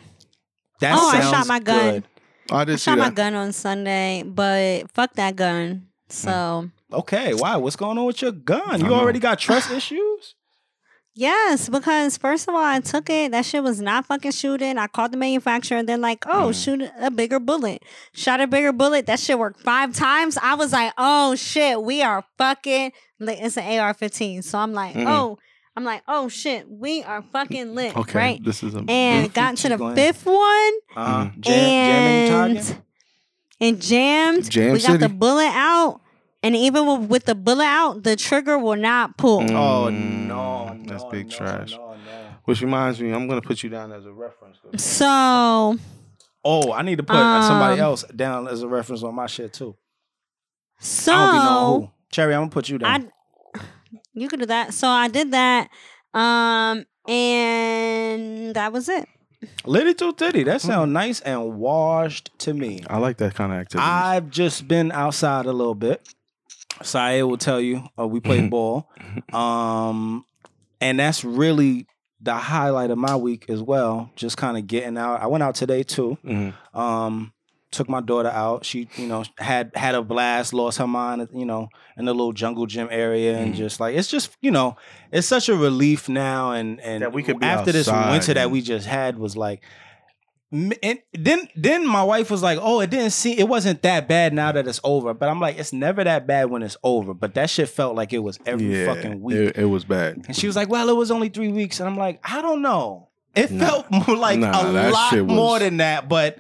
That 0.81 0.97
Oh, 0.99 1.09
I 1.09 1.21
shot 1.21 1.47
my 1.47 1.59
gun. 1.59 1.91
good. 1.93 2.05
I 2.51 2.65
did 2.65 2.73
I 2.75 2.77
see 2.77 2.83
shot 2.91 2.99
my 2.99 3.11
gun 3.11 3.35
on 3.35 3.53
Sunday, 3.53 4.23
but 4.25 4.91
fuck 4.93 5.13
that 5.15 5.37
gun. 5.37 5.89
So 6.09 6.71
Okay, 6.93 7.35
why? 7.35 7.57
What's 7.57 7.77
going 7.77 7.99
on 7.99 8.07
with 8.07 8.23
your 8.23 8.33
gun? 8.33 8.81
You 8.81 8.95
already 8.95 9.19
got 9.19 9.39
trust 9.47 9.71
issues? 9.71 10.35
yes, 11.15 11.69
because 11.69 12.17
first 12.17 12.49
of 12.49 12.55
all, 12.55 12.63
I 12.65 12.81
took 12.81 13.11
it. 13.11 13.33
That 13.33 13.45
shit 13.45 13.63
was 13.63 13.81
not 13.81 14.07
fucking 14.07 14.31
shooting. 14.33 14.79
I 14.79 14.87
called 14.87 15.13
the 15.13 15.17
manufacturer. 15.17 15.83
They're 15.83 15.99
like, 15.99 16.25
"Oh, 16.29 16.53
shoot 16.53 16.83
a 16.99 17.11
bigger 17.11 17.41
bullet." 17.41 17.83
Shot 18.13 18.41
a 18.41 18.47
bigger 18.47 18.73
bullet. 18.73 19.07
That 19.07 19.19
shit 19.21 19.39
worked 19.39 19.61
five 19.61 19.93
times. 19.95 20.39
I 20.41 20.55
was 20.55 20.73
like, 20.73 20.93
"Oh 20.97 21.35
shit, 21.35 21.83
we 21.83 22.03
are 22.03 22.25
fucking." 22.39 22.93
It's 23.21 23.57
an 23.57 23.65
AR-15, 23.81 24.45
so 24.45 24.59
I'm 24.59 24.73
like, 24.73 24.95
Mhm. 24.95 25.07
"Oh." 25.09 25.39
I'm 25.79 25.85
like, 25.85 26.03
"Oh 26.09 26.29
shit, 26.29 26.69
we 26.69 27.05
are 27.05 27.23
fucking 27.23 27.73
lit." 27.77 27.97
Okay, 27.97 28.19
right? 28.19 28.45
this 28.45 28.65
is 28.65 28.75
a. 28.75 28.85
And 28.89 29.33
got 29.33 29.57
to 29.59 29.69
the 29.69 29.77
going. 29.77 29.95
fifth 29.95 30.27
one. 30.27 30.73
Uh, 30.97 31.27
Mhm. 31.27 31.41
jam, 31.41 31.55
and 31.55 32.31
target? 32.57 32.79
and 33.61 33.81
jammed. 33.81 34.51
Jam 34.51 34.73
we 34.73 34.81
got 34.81 34.99
the 34.99 35.09
bullet 35.09 35.53
out, 35.55 36.01
and 36.43 36.57
even 36.57 36.85
with, 36.85 37.09
with 37.09 37.25
the 37.27 37.37
bullet 37.37 37.63
out, 37.65 38.03
the 38.03 38.17
trigger 38.17 38.59
will 38.59 38.75
not 38.75 39.17
pull. 39.17 39.39
Mm. 39.43 39.53
Oh 39.53 39.89
no, 39.89 40.73
no, 40.75 40.83
That's 40.85 41.05
big 41.05 41.27
no, 41.31 41.37
trash. 41.37 41.71
No, 41.77 41.93
no. 41.93 41.97
Which 42.45 42.61
reminds 42.61 43.01
me, 43.01 43.13
I'm 43.13 43.29
gonna 43.29 43.41
put 43.41 43.63
you 43.63 43.71
down 43.71 43.93
as 43.93 44.05
a 44.05 44.13
reference. 44.13 44.59
So, 44.83 45.77
Oh, 46.45 46.73
I 46.73 46.83
need 46.83 46.97
to 46.97 47.05
put 47.05 47.15
uh, 47.17 47.43
somebody 47.47 47.75
Um, 47.75 47.87
else 47.87 48.03
down 48.05 48.49
as 48.49 48.63
a 48.63 48.69
reference 48.69 49.05
on 49.05 49.15
my 49.15 49.27
shit 49.27 49.53
too. 49.53 49.77
so 50.81 51.13
I 51.15 51.17
don't 51.45 51.81
be 51.81 51.87
who. 51.87 51.93
Cherry, 52.11 52.35
I'm 52.35 52.41
gonna 52.43 52.51
put 52.51 52.69
you 52.69 52.79
down. 52.79 53.13
I, 53.95 53.99
you 54.15 54.29
could 54.29 54.41
do 54.41 54.47
that. 54.47 54.75
So 54.75 54.89
I 54.89 55.09
did 55.09 55.31
that, 55.33 55.69
um, 56.15 56.85
and 57.09 58.55
that 58.55 58.73
was 58.73 58.89
it. 58.89 59.09
Litty 59.65 59.95
to 59.95 60.13
titty. 60.13 60.43
That 60.45 60.61
sounds 60.61 60.93
nice 60.93 61.21
and 61.21 61.55
washed 61.59 62.31
to 62.41 62.53
me. 62.55 62.83
I 62.89 62.99
like 62.99 63.19
that 63.19 63.35
kind 63.35 63.53
of 63.53 63.59
activity. 63.61 63.89
I've 63.89 64.31
just 64.31 64.67
been 64.67 64.91
outside 64.91 65.47
a 65.47 65.53
little 65.53 65.75
bit. 65.77 66.03
Sayer 66.83 67.27
will 67.27 67.37
tell 67.39 67.61
you, 67.61 67.85
uh, 67.99 68.07
we 68.07 68.19
Mm-hmm. 68.21 68.27
played 68.27 68.51
ball. 68.51 68.89
Um, 69.33 70.25
and 70.81 70.99
that's 70.99 71.25
really 71.25 71.87
the 72.21 72.35
highlight 72.35 72.91
of 72.91 72.99
my 72.99 73.15
week 73.15 73.49
as 73.49 73.63
well. 73.63 74.11
Just 74.17 74.37
kind 74.37 74.57
of 74.57 74.67
getting 74.67 74.99
out. 74.99 75.21
I 75.23 75.27
went 75.29 75.43
out 75.45 75.55
today 75.55 75.85
too. 75.85 76.19
Mhm. 76.25 76.53
Um, 76.77 77.33
took 77.71 77.89
my 77.89 78.01
daughter 78.01 78.29
out. 78.31 78.65
She, 78.65 78.89
you 78.97 79.07
know, 79.07 79.25
had 79.39 79.71
had 79.75 79.95
a 79.95 80.03
blast, 80.03 80.53
lost 80.55 80.79
her 80.79 80.87
mind, 80.87 81.29
you 81.35 81.45
know, 81.45 81.69
in 81.97 82.05
the 82.07 82.15
little 82.15 82.33
jungle 82.33 82.67
gym 82.67 82.89
area, 82.91 83.37
and 83.39 83.55
Mhm. 83.55 83.59
just 83.59 83.79
like 83.81 83.95
it's 83.97 84.09
just, 84.09 84.31
you 84.41 84.51
know, 84.51 84.77
it's 85.13 85.27
such 85.27 85.49
a 85.49 85.55
relief 85.57 86.09
now. 86.09 86.53
And 86.53 86.81
and 86.81 87.03
That 87.03 87.13
we 87.13 87.23
could 87.23 87.39
be 87.41 87.47
after 87.47 87.73
this 87.73 87.89
outside 87.89 88.11
winter 88.13 88.35
that 88.35 88.51
we 88.51 88.63
just 88.63 88.87
had 88.87 89.19
was 89.19 89.37
like, 89.37 89.63
And 90.51 90.75
then 91.13 91.47
then 91.57 91.87
my 91.87 92.03
wife 92.03 92.31
was 92.31 92.43
like, 92.43 92.59
"Oh, 92.63 92.81
it 92.81 92.89
didn't 92.89 93.11
see 93.11 93.39
it 93.39 93.47
wasn't 93.47 93.83
that 93.83 94.09
bad 94.09 94.33
now 94.33 94.51
that 94.51 94.67
it's 94.67 94.81
over." 94.83 95.13
But 95.13 95.29
I'm 95.29 95.41
like, 95.41 95.59
"It's 95.59 95.75
never 95.75 96.03
that 96.03 96.27
bad 96.27 96.49
when 96.49 96.63
it's 96.63 96.79
over." 96.83 97.13
But 97.13 97.35
that 97.35 97.51
shit 97.51 97.69
felt 97.69 97.95
like 97.97 98.15
it 98.15 98.21
was 98.21 98.39
every 98.47 98.65
Yeah, 98.81 98.87
fucking 98.95 99.21
week. 99.21 99.37
it, 99.37 99.59
it 99.59 99.65
was 99.67 99.85
bad. 99.85 100.25
and 100.27 100.35
she 100.35 100.47
was 100.47 100.57
like, 100.57 100.71
"Well, 100.71 100.89
it 100.89 100.97
was 100.97 101.11
only 101.11 101.29
3 101.29 101.53
weeks." 101.53 101.81
And 101.81 101.89
I'm 101.89 101.99
like, 101.99 102.21
"I 102.25 102.41
don't 102.41 102.63
know." 102.63 103.09
It 103.37 103.49
felt 103.49 103.91
like 104.09 104.39
Nah, 104.39 104.63
a 104.63 104.73
lot 104.73 105.13
was- 105.13 105.23
more 105.31 105.59
than 105.59 105.77
that, 105.77 106.09
but 106.09 106.39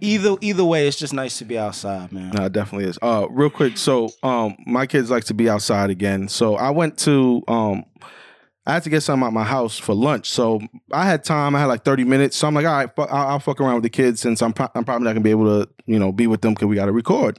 either 0.00 0.36
either 0.40 0.64
way, 0.64 0.86
it's 0.86 0.96
just 0.98 1.12
nice 1.12 1.38
to 1.38 1.44
be 1.44 1.58
outside, 1.58 2.12
man. 2.12 2.30
No, 2.30 2.44
it 2.44 2.52
definitely 2.52 2.88
is. 2.88 2.98
Uh, 3.02 3.26
real 3.30 3.50
quick. 3.50 3.76
So, 3.76 4.10
um, 4.22 4.56
my 4.66 4.86
kids 4.86 5.10
like 5.10 5.24
to 5.24 5.34
be 5.34 5.48
outside 5.48 5.90
again. 5.90 6.28
So 6.28 6.56
I 6.56 6.70
went 6.70 6.98
to 7.00 7.42
um, 7.48 7.84
I 8.66 8.74
had 8.74 8.82
to 8.82 8.90
get 8.90 9.02
something 9.02 9.26
out 9.26 9.32
my 9.32 9.44
house 9.44 9.78
for 9.78 9.94
lunch. 9.94 10.30
So 10.30 10.60
I 10.92 11.06
had 11.06 11.24
time. 11.24 11.56
I 11.56 11.60
had 11.60 11.66
like 11.66 11.84
thirty 11.84 12.04
minutes. 12.04 12.36
So 12.36 12.46
I'm 12.46 12.54
like, 12.54 12.66
all 12.66 12.72
right, 12.72 12.94
fu- 12.94 13.02
I'll, 13.02 13.28
I'll 13.28 13.40
fuck 13.40 13.60
around 13.60 13.74
with 13.74 13.82
the 13.82 13.90
kids 13.90 14.20
since 14.20 14.42
I'm 14.42 14.52
pro- 14.52 14.68
I'm 14.74 14.84
probably 14.84 15.04
not 15.04 15.12
gonna 15.12 15.22
be 15.22 15.30
able 15.30 15.64
to 15.64 15.70
you 15.86 15.98
know 15.98 16.12
be 16.12 16.26
with 16.26 16.42
them 16.42 16.54
because 16.54 16.66
we 16.66 16.76
got 16.76 16.86
to 16.86 16.92
record. 16.92 17.38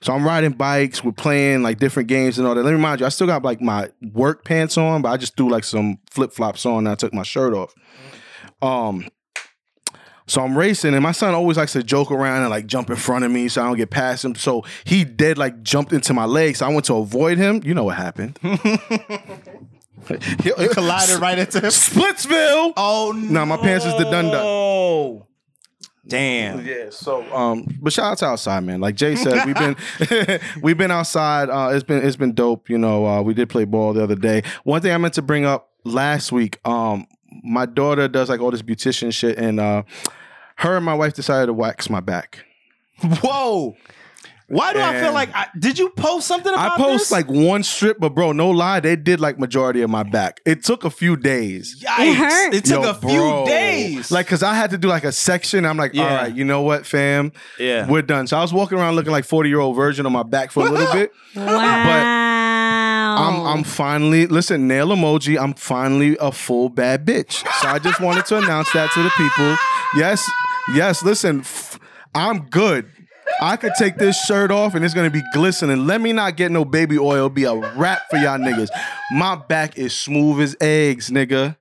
So 0.00 0.12
I'm 0.12 0.24
riding 0.24 0.52
bikes. 0.52 1.04
We're 1.04 1.12
playing 1.12 1.62
like 1.62 1.78
different 1.78 2.08
games 2.08 2.38
and 2.38 2.46
all 2.48 2.54
that. 2.54 2.62
Let 2.62 2.70
me 2.70 2.76
remind 2.76 3.00
you, 3.00 3.06
I 3.06 3.10
still 3.10 3.26
got 3.26 3.42
like 3.42 3.60
my 3.60 3.90
work 4.12 4.44
pants 4.44 4.76
on, 4.76 5.02
but 5.02 5.10
I 5.10 5.16
just 5.16 5.36
threw 5.36 5.50
like 5.50 5.64
some 5.64 5.98
flip 6.10 6.32
flops 6.32 6.66
on. 6.66 6.78
And 6.78 6.88
I 6.88 6.94
took 6.94 7.12
my 7.14 7.22
shirt 7.22 7.52
off. 7.54 7.74
Um. 8.62 9.06
So 10.26 10.42
I'm 10.42 10.56
racing, 10.56 10.94
and 10.94 11.02
my 11.02 11.12
son 11.12 11.34
always 11.34 11.58
likes 11.58 11.72
to 11.74 11.82
joke 11.82 12.10
around 12.10 12.42
and 12.42 12.50
like 12.50 12.66
jump 12.66 12.88
in 12.88 12.96
front 12.96 13.24
of 13.24 13.30
me 13.30 13.48
so 13.48 13.62
I 13.62 13.66
don't 13.66 13.76
get 13.76 13.90
past 13.90 14.24
him. 14.24 14.34
So 14.34 14.64
he 14.84 15.04
dead 15.04 15.36
like 15.36 15.62
jumped 15.62 15.92
into 15.92 16.14
my 16.14 16.24
legs. 16.24 16.60
So 16.60 16.66
I 16.66 16.70
went 16.70 16.86
to 16.86 16.94
avoid 16.94 17.36
him. 17.36 17.60
You 17.64 17.74
know 17.74 17.84
what 17.84 17.96
happened? 17.96 18.38
You 20.44 20.68
collided 20.68 21.18
right 21.18 21.38
into 21.38 21.58
him. 21.60 21.70
Splitsville. 21.70 22.74
Oh 22.76 23.14
no. 23.16 23.30
Nah, 23.30 23.44
my 23.46 23.56
pants 23.56 23.86
is 23.86 23.96
the 23.96 24.04
dun 24.04 24.26
dun. 24.26 24.42
Oh. 24.44 25.26
Damn. 26.06 26.66
Yeah, 26.66 26.90
so 26.90 27.22
um, 27.34 27.66
but 27.80 27.92
shout 27.92 28.12
out 28.12 28.18
to 28.18 28.26
outside, 28.26 28.60
man. 28.60 28.80
Like 28.80 28.94
Jay 28.94 29.16
said, 29.16 29.46
we've 29.46 29.54
been 29.54 30.40
we've 30.62 30.76
been 30.76 30.90
outside. 30.90 31.48
Uh, 31.48 31.70
it's 31.72 31.82
been 31.82 32.04
it's 32.04 32.16
been 32.16 32.34
dope. 32.34 32.68
You 32.68 32.76
know, 32.76 33.06
uh, 33.06 33.22
we 33.22 33.32
did 33.32 33.48
play 33.48 33.64
ball 33.64 33.94
the 33.94 34.02
other 34.02 34.14
day. 34.14 34.42
One 34.64 34.82
thing 34.82 34.92
I 34.92 34.98
meant 34.98 35.14
to 35.14 35.22
bring 35.22 35.46
up 35.46 35.70
last 35.84 36.30
week. 36.30 36.60
Um, 36.66 37.06
my 37.42 37.66
daughter 37.66 38.08
does 38.08 38.28
like 38.28 38.40
all 38.40 38.50
this 38.50 38.62
beautician 38.62 39.12
shit, 39.12 39.38
and 39.38 39.58
uh, 39.60 39.82
her 40.56 40.76
and 40.76 40.84
my 40.84 40.94
wife 40.94 41.14
decided 41.14 41.46
to 41.46 41.52
wax 41.52 41.88
my 41.90 42.00
back. 42.00 42.44
Whoa. 43.02 43.76
Why 44.46 44.74
do 44.74 44.78
I 44.78 45.00
feel 45.00 45.14
like 45.14 45.30
I, 45.34 45.46
did 45.58 45.78
you 45.78 45.88
post 45.88 46.28
something 46.28 46.52
about 46.52 46.72
I 46.72 46.76
post 46.76 47.04
this? 47.04 47.10
like 47.12 47.28
one 47.30 47.62
strip, 47.62 47.98
but 47.98 48.10
bro, 48.14 48.32
no 48.32 48.50
lie, 48.50 48.78
they 48.78 48.94
did 48.94 49.18
like 49.18 49.38
majority 49.38 49.80
of 49.80 49.88
my 49.88 50.02
back. 50.02 50.40
It 50.44 50.62
took 50.62 50.84
a 50.84 50.90
few 50.90 51.16
days. 51.16 51.82
Yikes. 51.82 51.98
It 51.98 52.14
hurt. 52.14 52.54
It 52.54 52.64
took 52.66 52.82
Yo, 52.84 52.90
a 52.90 52.94
few 52.94 53.08
bro. 53.18 53.46
days. 53.46 54.10
Like, 54.10 54.26
cause 54.26 54.42
I 54.42 54.52
had 54.52 54.70
to 54.72 54.78
do 54.78 54.86
like 54.86 55.04
a 55.04 55.12
section. 55.12 55.64
I'm 55.64 55.78
like, 55.78 55.94
Yeah. 55.94 56.02
all 56.02 56.16
right, 56.24 56.34
you 56.36 56.44
know 56.44 56.60
what, 56.60 56.84
fam? 56.84 57.32
Yeah. 57.58 57.88
We're 57.90 58.02
done. 58.02 58.26
So 58.26 58.36
I 58.36 58.42
was 58.42 58.52
walking 58.52 58.76
around 58.76 58.96
looking 58.96 59.12
like 59.12 59.24
40 59.24 59.48
year 59.48 59.60
old 59.60 59.76
version 59.76 60.04
on 60.04 60.12
my 60.12 60.22
back 60.22 60.50
for 60.52 60.66
a 60.66 60.70
little 60.70 60.92
bit. 60.92 61.10
Wow. 61.34 61.42
I'm 63.18 63.46
I'm 63.46 63.64
finally 63.64 64.26
listen, 64.26 64.66
nail 64.68 64.88
emoji. 64.88 65.40
I'm 65.40 65.54
finally 65.54 66.16
a 66.20 66.30
full 66.32 66.68
bad 66.68 67.06
bitch. 67.06 67.32
So 67.60 67.68
I 67.68 67.78
just 67.78 68.00
wanted 68.00 68.26
to 68.26 68.38
announce 68.38 68.72
that 68.72 68.90
to 68.92 69.02
the 69.02 69.10
people. 69.10 69.56
Yes, 69.96 70.28
yes, 70.74 71.02
listen, 71.02 71.40
f- 71.40 71.78
I'm 72.14 72.46
good. 72.46 72.90
I 73.40 73.56
could 73.56 73.72
take 73.78 73.96
this 73.96 74.16
shirt 74.26 74.50
off 74.50 74.74
and 74.74 74.84
it's 74.84 74.94
gonna 74.94 75.10
be 75.10 75.22
glistening. 75.32 75.86
Let 75.86 76.00
me 76.00 76.12
not 76.12 76.36
get 76.36 76.50
no 76.52 76.64
baby 76.64 76.98
oil. 76.98 77.28
Be 77.28 77.44
a 77.44 77.54
wrap 77.54 78.02
for 78.10 78.16
y'all 78.16 78.38
niggas. 78.38 78.68
My 79.12 79.34
back 79.36 79.76
is 79.78 79.94
smooth 79.96 80.40
as 80.42 80.56
eggs, 80.60 81.10
nigga. 81.10 81.56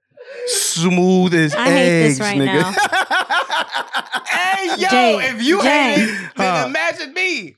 Smooth 0.48 1.34
as 1.34 1.54
I 1.56 1.70
hate 1.70 2.04
eggs, 2.06 2.18
this 2.18 2.28
right 2.28 2.38
nigga. 2.38 2.62
now. 2.62 2.72
hey 4.28 4.68
yo, 4.82 4.88
Jay, 4.90 5.16
if 5.30 5.44
you 5.44 5.62
Jay. 5.62 5.94
hate 5.96 6.04
it, 6.10 6.32
then 6.36 6.56
Huh. 6.62 6.66
imagine 6.68 7.14
me. 7.14 7.56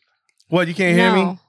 What 0.50 0.68
you 0.68 0.74
can't 0.76 0.96
hear 0.98 1.12
me? 1.14 1.24
No. 1.24 1.40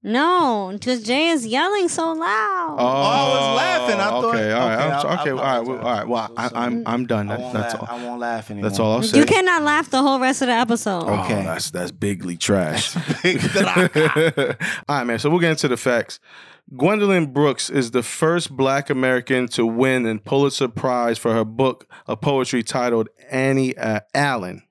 No, 0.00 0.70
because 0.72 1.02
Jay 1.02 1.26
is 1.28 1.44
yelling 1.44 1.88
so 1.88 2.12
loud. 2.12 2.76
Oh, 2.78 2.86
I 2.86 3.28
was 3.28 3.56
laughing. 3.56 4.00
I 4.00 4.04
thought- 4.08 4.24
okay, 4.26 4.52
all 4.52 4.68
right, 4.68 4.74
okay, 4.78 4.84
I'm 4.94 5.00
so- 5.00 5.08
I- 5.08 5.14
I 5.14 5.20
okay, 5.22 5.30
all 5.30 5.36
right, 5.36 5.60
well, 5.66 5.78
all 5.78 5.84
right. 5.92 6.08
Well. 6.08 6.32
I, 6.36 6.50
I'm 6.54 6.82
I'm 6.86 7.06
done. 7.06 7.26
That, 7.26 7.52
that's 7.52 7.74
laugh, 7.74 7.90
all. 7.90 7.98
I 7.98 8.04
won't 8.04 8.20
laugh 8.20 8.50
anymore. 8.50 8.70
That's 8.70 8.78
all 8.80 8.92
I'll 8.92 9.02
say. 9.02 9.18
you 9.18 9.24
cannot 9.26 9.62
laugh 9.64 9.90
the 9.90 10.00
whole 10.00 10.20
rest 10.20 10.40
of 10.42 10.46
the 10.48 10.54
episode. 10.54 11.02
Okay, 11.02 11.20
Okay. 11.34 11.42
that's 11.44 11.70
that's 11.72 11.90
bigly 11.90 12.36
trash. 12.36 12.94
all 12.96 13.02
right, 14.88 15.04
man. 15.04 15.18
So 15.18 15.30
we'll 15.30 15.40
get 15.40 15.50
into 15.50 15.68
the 15.68 15.76
facts. 15.76 16.20
Gwendolyn 16.76 17.32
Brooks 17.32 17.70
is 17.70 17.90
the 17.92 18.02
first 18.02 18.54
Black 18.56 18.90
American 18.90 19.48
to 19.48 19.66
win 19.66 20.06
a 20.06 20.18
Pulitzer 20.18 20.68
Prize 20.68 21.18
for 21.18 21.32
her 21.32 21.44
book 21.44 21.86
of 22.06 22.20
poetry 22.20 22.62
titled 22.62 23.08
Annie 23.30 23.76
uh, 23.76 24.00
Allen. 24.14 24.62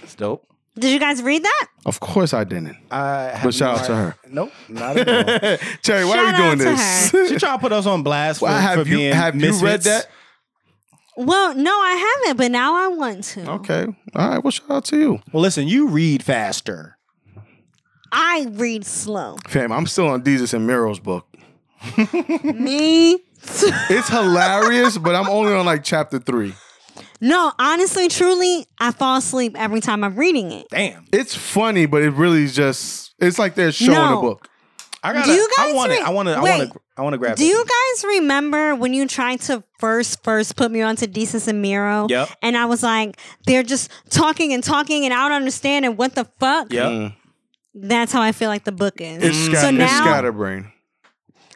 That's 0.00 0.14
dope. 0.14 0.46
Did 0.78 0.92
you 0.92 1.00
guys 1.00 1.22
read 1.22 1.42
that? 1.44 1.66
Of 1.84 2.00
course, 2.00 2.32
I 2.32 2.44
didn't. 2.44 2.76
I 2.90 3.22
have 3.34 3.42
But 3.42 3.54
shout 3.54 3.76
no 3.76 3.80
out 3.82 3.86
to 3.86 3.96
her. 3.96 4.16
Nope, 4.28 4.52
not 4.68 4.96
at 4.96 5.08
all. 5.08 5.68
Cherry, 5.82 6.04
why 6.04 6.14
Shout 6.16 6.24
are 6.24 6.32
we 6.32 6.36
doing 6.56 6.68
out 6.68 6.78
to 7.10 7.12
this? 7.16 7.28
she 7.30 7.36
trying 7.38 7.58
to 7.58 7.60
put 7.60 7.72
us 7.72 7.86
on 7.86 8.02
blast 8.02 8.38
for, 8.38 8.46
Well, 8.46 8.60
have 8.60 8.82
for 8.82 8.88
you 8.88 8.96
being 8.98 9.14
have 9.14 9.34
you 9.34 9.40
read 9.42 9.48
misfits. 9.62 9.84
that? 9.84 10.06
Well, 11.16 11.54
no, 11.54 11.72
I 11.72 12.16
haven't, 12.22 12.36
but 12.38 12.50
now 12.50 12.76
I 12.76 12.88
want 12.88 13.24
to. 13.24 13.50
Okay. 13.50 13.86
All 14.14 14.28
right. 14.30 14.42
Well, 14.42 14.50
shout 14.52 14.70
out 14.70 14.84
to 14.86 14.96
you, 14.98 15.20
Well, 15.32 15.42
listen, 15.42 15.66
you 15.68 15.88
read 15.88 16.22
faster. 16.22 16.96
I 18.12 18.46
read 18.50 18.86
slow. 18.86 19.36
fam. 19.46 19.70
I'm 19.72 19.86
still 19.86 20.08
on 20.08 20.22
Desus 20.22 20.54
and 20.54 20.66
Mero's 20.66 20.98
book. 21.00 21.26
Me? 22.44 23.18
It's 23.42 24.08
hilarious, 24.08 24.98
but 24.98 25.14
I'm 25.14 25.28
only 25.28 25.52
on 25.52 25.64
like 25.66 25.82
chapter 25.84 26.18
three. 26.18 26.54
No, 27.20 27.52
honestly, 27.58 28.08
truly, 28.08 28.66
I 28.78 28.92
fall 28.92 29.16
asleep 29.18 29.54
every 29.58 29.80
time 29.80 30.02
I'm 30.04 30.16
reading 30.16 30.52
it. 30.52 30.66
Damn. 30.70 31.04
It's 31.12 31.34
funny, 31.34 31.86
but 31.86 32.02
it 32.02 32.10
really 32.10 32.44
is 32.44 32.54
just 32.54 33.14
it's 33.18 33.38
like 33.38 33.54
they're 33.54 33.72
showing 33.72 33.92
No. 33.98 34.18
a 34.18 34.22
book. 34.22 34.48
I 35.02 35.12
got 35.14 35.24
Do 35.24 35.32
you 35.32 35.48
guys 35.56 35.58
I 35.58 35.66
guys 35.68 35.76
want 35.76 35.92
it. 35.92 35.94
re- 35.96 36.02
I 36.02 36.10
want 36.10 36.28
to. 36.28 36.34
I 36.34 36.42
Wait. 36.42 36.58
want 36.58 36.72
to. 36.72 36.80
I 36.98 37.02
want 37.02 37.12
to 37.14 37.18
grab 37.18 37.36
Do 37.36 37.42
it. 37.44 37.46
you 37.46 37.64
guys 37.64 38.04
remember 38.04 38.74
when 38.74 38.92
you 38.92 39.06
tried 39.06 39.40
to 39.42 39.62
first 39.78 40.22
first 40.22 40.56
put 40.56 40.70
me 40.70 40.82
onto 40.82 41.06
Desus 41.06 41.48
and 41.48 41.62
Mero? 41.62 42.06
Yep. 42.10 42.28
And 42.42 42.56
I 42.56 42.66
was 42.66 42.82
like, 42.82 43.18
they're 43.46 43.62
just 43.62 43.90
talking 44.10 44.52
and 44.52 44.62
talking, 44.62 45.04
and 45.06 45.14
I 45.14 45.22
don't 45.28 45.32
understand. 45.36 45.86
And 45.86 45.96
what 45.96 46.14
the 46.14 46.26
fuck? 46.38 46.70
Yep. 46.72 46.86
Mm. 46.86 47.14
That's 47.74 48.12
how 48.12 48.20
I 48.20 48.32
feel 48.32 48.48
like 48.48 48.64
the 48.64 48.72
book 48.72 49.00
is. 49.00 49.22
It's, 49.22 49.36
mm. 49.38 49.46
so 49.46 49.52
scat- 49.54 49.74
it's 49.74 49.78
now, 49.78 50.00
scatterbrain. 50.04 50.70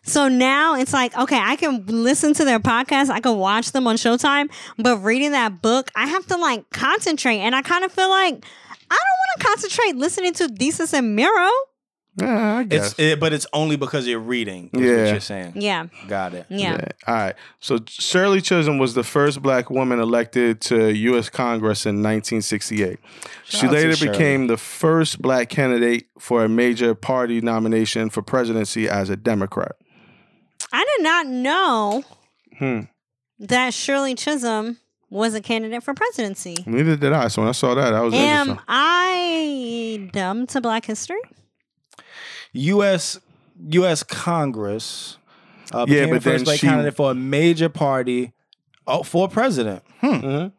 So 0.04 0.28
now 0.28 0.76
it's 0.76 0.92
like, 0.92 1.16
okay, 1.16 1.40
I 1.42 1.56
can 1.56 1.84
listen 1.86 2.34
to 2.34 2.44
their 2.44 2.60
podcast, 2.60 3.08
I 3.10 3.20
can 3.20 3.36
watch 3.38 3.72
them 3.72 3.86
on 3.86 3.96
Showtime, 3.96 4.50
but 4.78 4.98
reading 4.98 5.32
that 5.32 5.62
book, 5.62 5.90
I 5.96 6.06
have 6.06 6.26
to 6.26 6.36
like 6.36 6.68
concentrate, 6.70 7.38
and 7.38 7.54
I 7.56 7.62
kind 7.62 7.84
of 7.84 7.90
feel 7.92 8.10
like 8.10 8.34
I 8.90 8.96
don't 8.96 9.18
want 9.18 9.40
to 9.40 9.46
concentrate 9.46 9.96
listening 9.96 10.34
to 10.34 10.46
Desus 10.48 10.92
and 10.92 11.16
Mero. 11.16 11.50
Yeah, 12.20 12.58
I 12.58 12.62
guess. 12.62 12.92
It's 12.92 12.98
it, 13.00 13.18
but 13.18 13.32
it's 13.32 13.46
only 13.52 13.74
because 13.74 14.06
you're 14.06 14.20
reading. 14.20 14.70
Is 14.72 14.80
Yeah. 14.82 14.96
what 15.02 15.10
you're 15.10 15.20
saying. 15.20 15.52
Yeah, 15.56 15.86
Got 16.06 16.34
it. 16.34 16.46
yeah. 16.48 16.74
Yeah. 16.78 16.84
All 17.08 17.14
right. 17.14 17.34
So 17.58 17.80
Shirley 17.88 18.40
Chisholm 18.40 18.78
was 18.78 18.94
the 18.94 19.02
first 19.02 19.42
black 19.42 19.68
woman 19.68 19.98
elected 19.98 20.60
to 20.62 20.92
U.S. 20.94 21.28
Congress 21.28 21.86
in 21.86 21.96
1968. 22.04 23.00
she 23.46 23.66
later 23.66 23.96
became 24.06 24.46
the 24.46 24.56
first 24.56 25.20
black 25.20 25.48
candidate 25.48 26.06
for 26.20 26.44
a 26.44 26.48
major 26.48 26.94
party 26.94 27.40
nomination 27.40 28.10
for 28.10 28.22
presidency 28.22 28.88
as 28.88 29.10
a 29.10 29.16
Democrat. 29.16 29.72
I 30.72 30.84
did 30.96 31.02
not 31.04 31.26
know 31.26 32.02
Hmm. 32.58 32.80
that 33.38 33.74
Shirley 33.74 34.14
Chisholm 34.14 34.78
was 35.10 35.34
a 35.34 35.40
candidate 35.40 35.82
for 35.82 35.94
presidency. 35.94 36.56
Neither 36.66 36.96
did 36.96 37.12
I. 37.12 37.28
So 37.28 37.42
when 37.42 37.48
I 37.48 37.52
saw 37.52 37.74
that, 37.74 37.90
that 37.90 38.00
was 38.00 38.14
Am. 38.14 38.60
I 38.66 40.08
dumb 40.12 40.46
to 40.48 40.60
Black 40.60 40.84
history? 40.86 41.20
U.S. 42.52 43.18
U.S. 43.70 44.02
Congress. 44.02 45.18
Uh, 45.72 45.86
Yeah, 45.88 46.04
became 46.06 46.10
but 46.10 46.14
the 46.14 46.20
first 46.20 46.36
then 46.38 46.44
black 46.44 46.58
she- 46.60 46.66
candidate 46.66 46.94
for 46.96 47.10
a 47.10 47.14
major 47.14 47.68
party. 47.68 48.32
Oh, 48.86 49.02
for 49.02 49.28
president. 49.28 49.82
Hmm. 50.00 50.06
Mhm. 50.06 50.52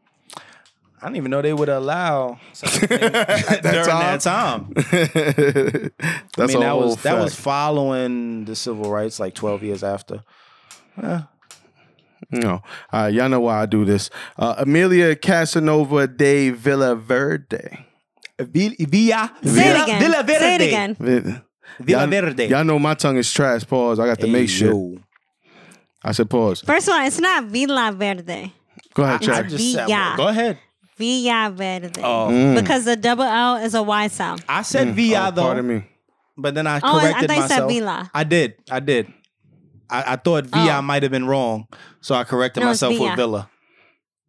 I 1.06 1.10
didn't 1.10 1.18
even 1.18 1.30
know 1.32 1.42
they 1.44 1.54
would 1.54 1.70
allow 1.70 2.40
such 2.54 2.78
a 2.78 2.88
thing 2.88 3.00
during 3.00 3.62
that 3.62 4.22
time. 4.22 4.74
That's 4.76 4.92
I 6.40 6.46
mean, 6.48 6.58
a 6.58 6.60
that 6.62 6.70
whole 6.72 6.82
was 6.82 7.04
that 7.04 7.20
was 7.22 7.36
following 7.36 8.46
the 8.46 8.56
civil 8.56 8.90
rights, 8.90 9.20
like 9.20 9.36
twelve 9.36 9.62
years 9.62 9.84
after. 9.84 10.24
No, 12.32 12.62
uh, 12.92 13.10
y'all 13.14 13.30
know 13.30 13.42
why 13.42 13.62
I 13.62 13.66
do 13.68 13.86
this. 13.86 14.10
Uh, 14.38 14.56
Amelia 14.58 15.16
Casanova 15.16 16.08
de 16.08 16.52
Villaverde. 16.52 17.86
Vi- 18.40 18.76
Villa 18.80 19.32
Say 19.44 19.50
it 19.50 19.52
Villa- 19.52 19.84
again. 19.84 20.02
Villa 20.02 20.24
Verde. 20.24 20.40
Say 20.40 20.56
it 20.56 20.62
again. 20.62 20.96
Vi- 21.00 21.42
Villa 21.82 22.00
y'all, 22.02 22.08
Verde. 22.10 22.46
y'all 22.48 22.64
know 22.64 22.80
my 22.80 22.96
tongue 22.96 23.18
is 23.18 23.32
trash. 23.32 23.64
Pause. 23.68 24.00
I 24.00 24.08
got 24.08 24.20
to 24.22 24.26
Hey, 24.26 24.32
make 24.34 24.50
shit. 24.50 24.70
yo. 24.72 24.98
I 26.04 26.12
said 26.14 26.30
pause. 26.30 26.62
First 26.62 26.88
of 26.88 26.96
all, 26.96 27.06
it's 27.06 27.20
not 27.20 27.46
Villa 27.46 27.92
Verde. 27.96 28.54
Go 28.94 29.04
ahead, 29.04 29.22
I 29.22 29.26
Chad. 29.26 29.50
just 29.50 29.72
said, 29.74 29.88
Villa. 29.88 30.14
go 30.18 30.28
ahead. 30.28 30.58
Villa 30.98 31.52
Verde. 31.54 32.02
Oh, 32.04 32.28
Mm. 32.32 32.56
Because 32.56 32.86
the 32.86 32.96
double 32.96 33.24
L 33.24 33.58
is 33.58 33.74
a 33.74 33.84
Y 33.84 34.08
sound. 34.08 34.44
I 34.48 34.62
said 34.62 34.96
Villa 34.96 35.28
Oh, 35.28 35.32
though, 35.32 35.42
pardon 35.44 35.68
me. 35.68 35.86
but 36.38 36.56
then 36.56 36.68
I 36.68 36.80
Oh, 36.84 36.98
I 36.98 37.02
corrected 37.02 37.30
thought 37.30 37.36
you 37.36 37.42
said 37.42 37.50
myself. 37.50 37.72
Villa. 37.72 38.12
I 38.14 38.24
did. 38.24 38.56
I 38.72 38.80
did. 38.80 39.08
I, 39.90 40.14
I 40.14 40.16
thought 40.16 40.46
Villa 40.46 40.78
Oh. 40.78 40.82
might 40.82 41.04
have 41.04 41.12
been 41.12 41.28
wrong, 41.28 41.68
so 42.02 42.16
I 42.16 42.24
corrected 42.24 42.62
No, 42.62 42.68
myself 42.68 42.98
with 42.98 43.16
Villa. 43.16 43.50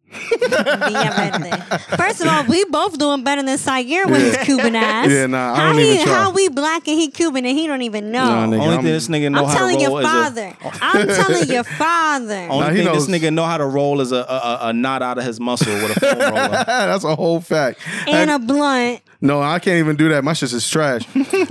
Villa 0.09 1.11
Verde. 1.39 1.77
First 1.97 2.21
of 2.21 2.27
all, 2.27 2.45
we 2.45 2.63
both 2.65 2.97
doing 2.97 3.23
better 3.23 3.43
than 3.43 3.57
Sayer 3.57 4.07
with 4.07 4.21
his 4.21 4.37
Cuban 4.45 4.75
ass. 4.75 5.09
Yeah, 5.09 5.25
nah, 5.27 5.53
I 5.53 5.55
how 5.57 5.65
don't 5.71 5.79
he, 5.81 5.93
even 5.93 6.05
try. 6.05 6.13
How 6.15 6.31
we 6.31 6.47
black 6.49 6.87
and 6.87 6.97
he 6.99 7.09
Cuban 7.09 7.45
and 7.45 7.57
he 7.57 7.67
don't 7.67 7.81
even 7.81 8.11
know. 8.11 8.25
Nah, 8.25 8.45
nigga, 8.47 8.59
Only 8.61 8.67
I'm- 8.75 8.83
thing 8.83 8.91
this 8.93 9.07
nigga 9.07 9.31
know 9.31 9.43
I'm 9.43 9.49
how 9.49 9.57
telling 9.57 9.75
to 9.77 9.81
your 9.81 9.89
roll 9.91 9.99
is 9.99 10.05
a 10.05 10.09
father. 10.09 10.57
I'm 10.81 11.07
telling 11.07 11.49
your 11.49 11.63
father. 11.63 12.35
only 12.49 12.59
Nah, 12.59 12.69
he 12.69 12.75
thing 12.77 12.85
knows. 12.85 13.07
this 13.07 13.21
nigga 13.21 13.33
know 13.33 13.43
how 13.45 13.57
to 13.57 13.65
roll 13.65 14.01
is 14.01 14.11
a 14.11 14.17
a, 14.17 14.19
a, 14.19 14.59
a 14.69 14.73
knot 14.73 15.01
out 15.01 15.17
of 15.17 15.23
his 15.25 15.39
muscle 15.39 15.73
with 15.73 15.97
a 15.97 15.99
foam 15.99 16.19
roller. 16.33 16.63
That's 16.65 17.03
a 17.03 17.15
whole 17.15 17.41
fact. 17.41 17.79
and 18.07 18.29
a 18.31 18.39
blunt. 18.39 19.01
No, 19.19 19.41
I 19.41 19.59
can't 19.59 19.79
even 19.79 19.95
do 19.95 20.09
that. 20.09 20.23
My 20.23 20.33
shit 20.33 20.53
is 20.53 20.69
trash. 20.69 21.01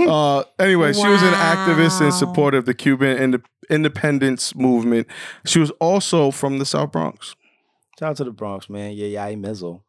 uh, 0.01 0.45
anyway, 0.59 0.93
she 0.93 1.07
was 1.07 1.23
an 1.23 1.33
activist 1.35 2.01
in 2.01 2.07
Wow. 2.07 2.11
support 2.13 2.55
of 2.55 2.65
the 2.65 2.75
Cuban 2.75 3.19
ind- 3.19 3.43
independence 3.69 4.55
movement. 4.55 5.09
She 5.45 5.59
was 5.59 5.71
also 5.73 6.31
from 6.31 6.59
the 6.59 6.65
South 6.65 6.93
Bronx. 6.93 7.35
Shout 7.99 8.11
out 8.11 8.17
to 8.19 8.25
the 8.25 8.31
Bronx, 8.31 8.69
man. 8.69 8.93
Yeah, 8.93 9.07
yeah, 9.07 9.25
I 9.25 9.37
mizzle. 9.37 9.83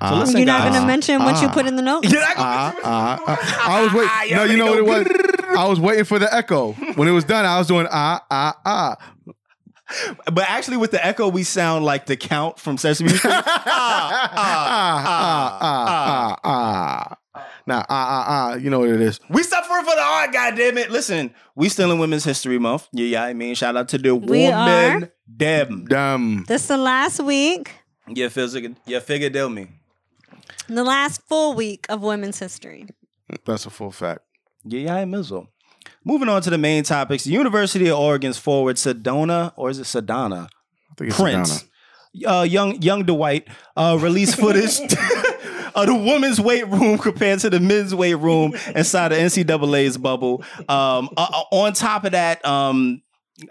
Ah. 0.00 0.10
So 0.10 0.16
listen, 0.16 0.36
You're 0.38 0.46
not 0.46 0.62
guys. 0.62 0.72
gonna 0.74 0.86
mention 0.86 1.22
what 1.22 1.40
you 1.42 1.48
put 1.50 1.66
in 1.66 1.76
the 1.76 1.82
notes. 1.82 2.08
Ah, 2.16 2.74
ah, 2.82 3.20
ah. 3.26 3.68
I 3.68 3.82
was 3.84 3.92
waiting. 3.92 4.36
No, 4.36 4.44
you 4.44 4.56
know 4.56 4.66
what 4.66 4.78
it 4.78 4.84
was? 4.86 5.06
I 5.58 5.68
was 5.68 5.78
waiting 5.80 6.04
for 6.04 6.18
the 6.18 6.32
echo. 6.34 6.72
When 6.72 7.06
it 7.06 7.10
was 7.12 7.24
done, 7.24 7.44
I 7.44 7.58
was 7.58 7.66
doing 7.66 7.86
ah, 7.90 8.24
ah, 8.30 8.56
ah. 8.64 8.96
But 10.32 10.44
actually, 10.48 10.76
with 10.78 10.90
the 10.92 11.04
echo, 11.04 11.28
we 11.28 11.42
sound 11.42 11.84
like 11.84 12.06
the 12.06 12.16
count 12.16 12.58
from 12.58 12.78
Sesame 12.78 13.10
Street. 13.10 13.30
Ah, 13.34 14.30
Ah, 14.36 15.02
ah, 15.06 15.58
ah, 15.60 16.36
ah, 16.44 17.06
ah. 17.10 17.16
Nah, 17.66 17.80
ah, 17.80 17.84
ah, 17.88 18.24
ah. 18.28 18.54
You 18.54 18.70
know 18.70 18.80
what 18.80 18.88
it 18.90 19.00
is. 19.00 19.20
we 19.28 19.42
suffer 19.42 19.68
for 19.84 19.94
the 19.94 20.02
art, 20.02 20.32
goddammit. 20.32 20.90
Listen, 20.90 21.32
we 21.54 21.68
still 21.68 21.90
in 21.92 21.98
Women's 21.98 22.24
History 22.24 22.58
Month. 22.58 22.88
Yeah, 22.92 23.04
yeah, 23.06 23.24
I 23.24 23.32
mean, 23.34 23.54
shout 23.54 23.76
out 23.76 23.88
to 23.90 23.98
the 23.98 24.14
We 24.14 24.48
woman. 24.48 24.52
are. 25.04 25.12
Them. 25.26 25.86
Damn. 25.88 26.44
This 26.44 26.66
the 26.66 26.76
last 26.76 27.20
week, 27.20 27.72
Yeah, 28.08 28.28
physical. 28.28 28.74
Yeah, 28.86 28.98
figure 29.00 29.30
deal 29.30 29.48
me. 29.48 29.68
the 30.68 30.82
last 30.84 31.22
full 31.28 31.54
week 31.54 31.86
of 31.88 32.02
women's 32.02 32.38
history. 32.38 32.86
That's 33.46 33.66
a 33.66 33.70
full 33.70 33.90
fact. 33.92 34.20
Yeah, 34.64 34.80
yeah, 34.80 34.94
I 34.96 35.04
mizzle. 35.04 35.48
Moving 36.04 36.28
on 36.28 36.42
to 36.42 36.50
the 36.50 36.58
main 36.58 36.82
topics. 36.82 37.24
The 37.24 37.30
University 37.32 37.88
of 37.88 37.98
Oregon's 37.98 38.38
forward 38.38 38.76
Sedona, 38.76 39.52
or 39.56 39.70
is 39.70 39.78
it 39.78 39.84
Sedona? 39.84 40.46
I 40.90 40.94
think 40.96 41.10
it's 41.10 41.20
Prince, 41.20 41.64
Sedona. 42.14 42.40
uh, 42.40 42.42
young 42.42 42.82
young 42.82 43.04
Dwight, 43.04 43.46
uh, 43.76 43.96
released 44.00 44.36
footage 44.36 44.78
of 45.74 45.86
the 45.86 45.94
women's 45.94 46.40
weight 46.40 46.66
room 46.68 46.98
compared 47.10 47.40
to 47.40 47.50
the 47.50 47.60
men's 47.60 47.94
weight 47.94 48.14
room 48.14 48.54
inside 48.74 49.08
the 49.08 49.16
NCAA's 49.16 49.98
bubble. 49.98 50.44
Um, 50.68 51.10
uh, 51.16 51.26
uh, 51.32 51.42
on 51.50 51.72
top 51.72 52.04
of 52.04 52.12
that, 52.12 52.44
um, 52.44 53.02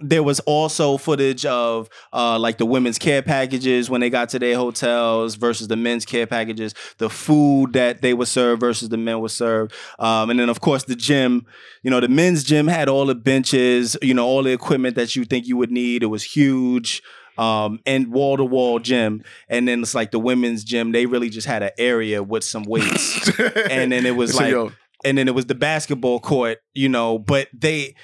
there 0.02 0.24
was 0.24 0.40
also 0.42 0.98
footage 0.98 1.46
of 1.46 1.90
uh, 2.14 2.38
like 2.38 2.58
the 2.58 2.66
women's 2.66 3.00
care 3.00 3.22
packages 3.22 3.90
when 3.90 4.02
they 4.02 4.10
got 4.10 4.30
to 4.30 4.40
their 4.40 4.56
hotels 4.56 5.36
versus 5.36 5.68
the 5.68 5.76
men's 5.76 6.06
care 6.06 6.28
packages, 6.28 6.74
the 6.98 7.10
food 7.10 7.74
that 7.74 8.02
they 8.02 8.14
were 8.14 8.26
served 8.26 8.60
versus 8.60 8.90
the 8.90 8.98
men 8.98 9.20
were 9.20 9.30
served, 9.30 9.74
um, 9.98 10.30
and 10.30 10.40
then 10.40 10.50
of 10.50 10.62
course 10.62 10.84
the 10.84 10.96
gym. 10.96 11.46
You 11.82 11.90
know, 11.90 12.00
the 12.00 12.10
men's 12.10 12.44
gym 12.44 12.68
had 12.68 12.90
all 12.90 13.06
the 13.06 13.16
benches, 13.16 13.98
you 14.02 14.14
know, 14.14 14.26
all 14.26 14.44
the 14.44 14.52
equipment 14.52 14.96
that 14.96 15.16
you 15.16 15.24
think 15.26 15.48
you 15.48 15.58
would 15.58 15.72
need. 15.72 16.04
It 16.04 16.08
was 16.08 16.24
huge. 16.24 17.02
Um, 17.40 17.80
and 17.86 18.12
wall 18.12 18.36
to 18.38 18.44
wall 18.44 18.80
gym, 18.80 19.24
and 19.48 19.66
then 19.68 19.82
it's 19.82 19.96
like 19.96 20.12
the 20.12 20.20
women's 20.20 20.64
gym. 20.66 20.92
They 20.92 21.06
really 21.06 21.30
just 21.30 21.48
had 21.48 21.64
an 21.64 21.72
area 21.78 22.22
with 22.22 22.44
some 22.44 22.64
weights, 22.64 23.40
and 23.72 23.92
then 23.92 24.06
it 24.06 24.16
was 24.16 24.34
So, 24.34 24.44
like, 24.44 24.52
yo, 24.52 24.72
and 25.06 25.18
then 25.18 25.28
it 25.30 25.34
was 25.36 25.46
the 25.46 25.56
basketball 25.56 26.20
court, 26.20 26.58
you 26.74 26.90
know. 26.90 27.18
But 27.18 27.48
they, 27.54 27.96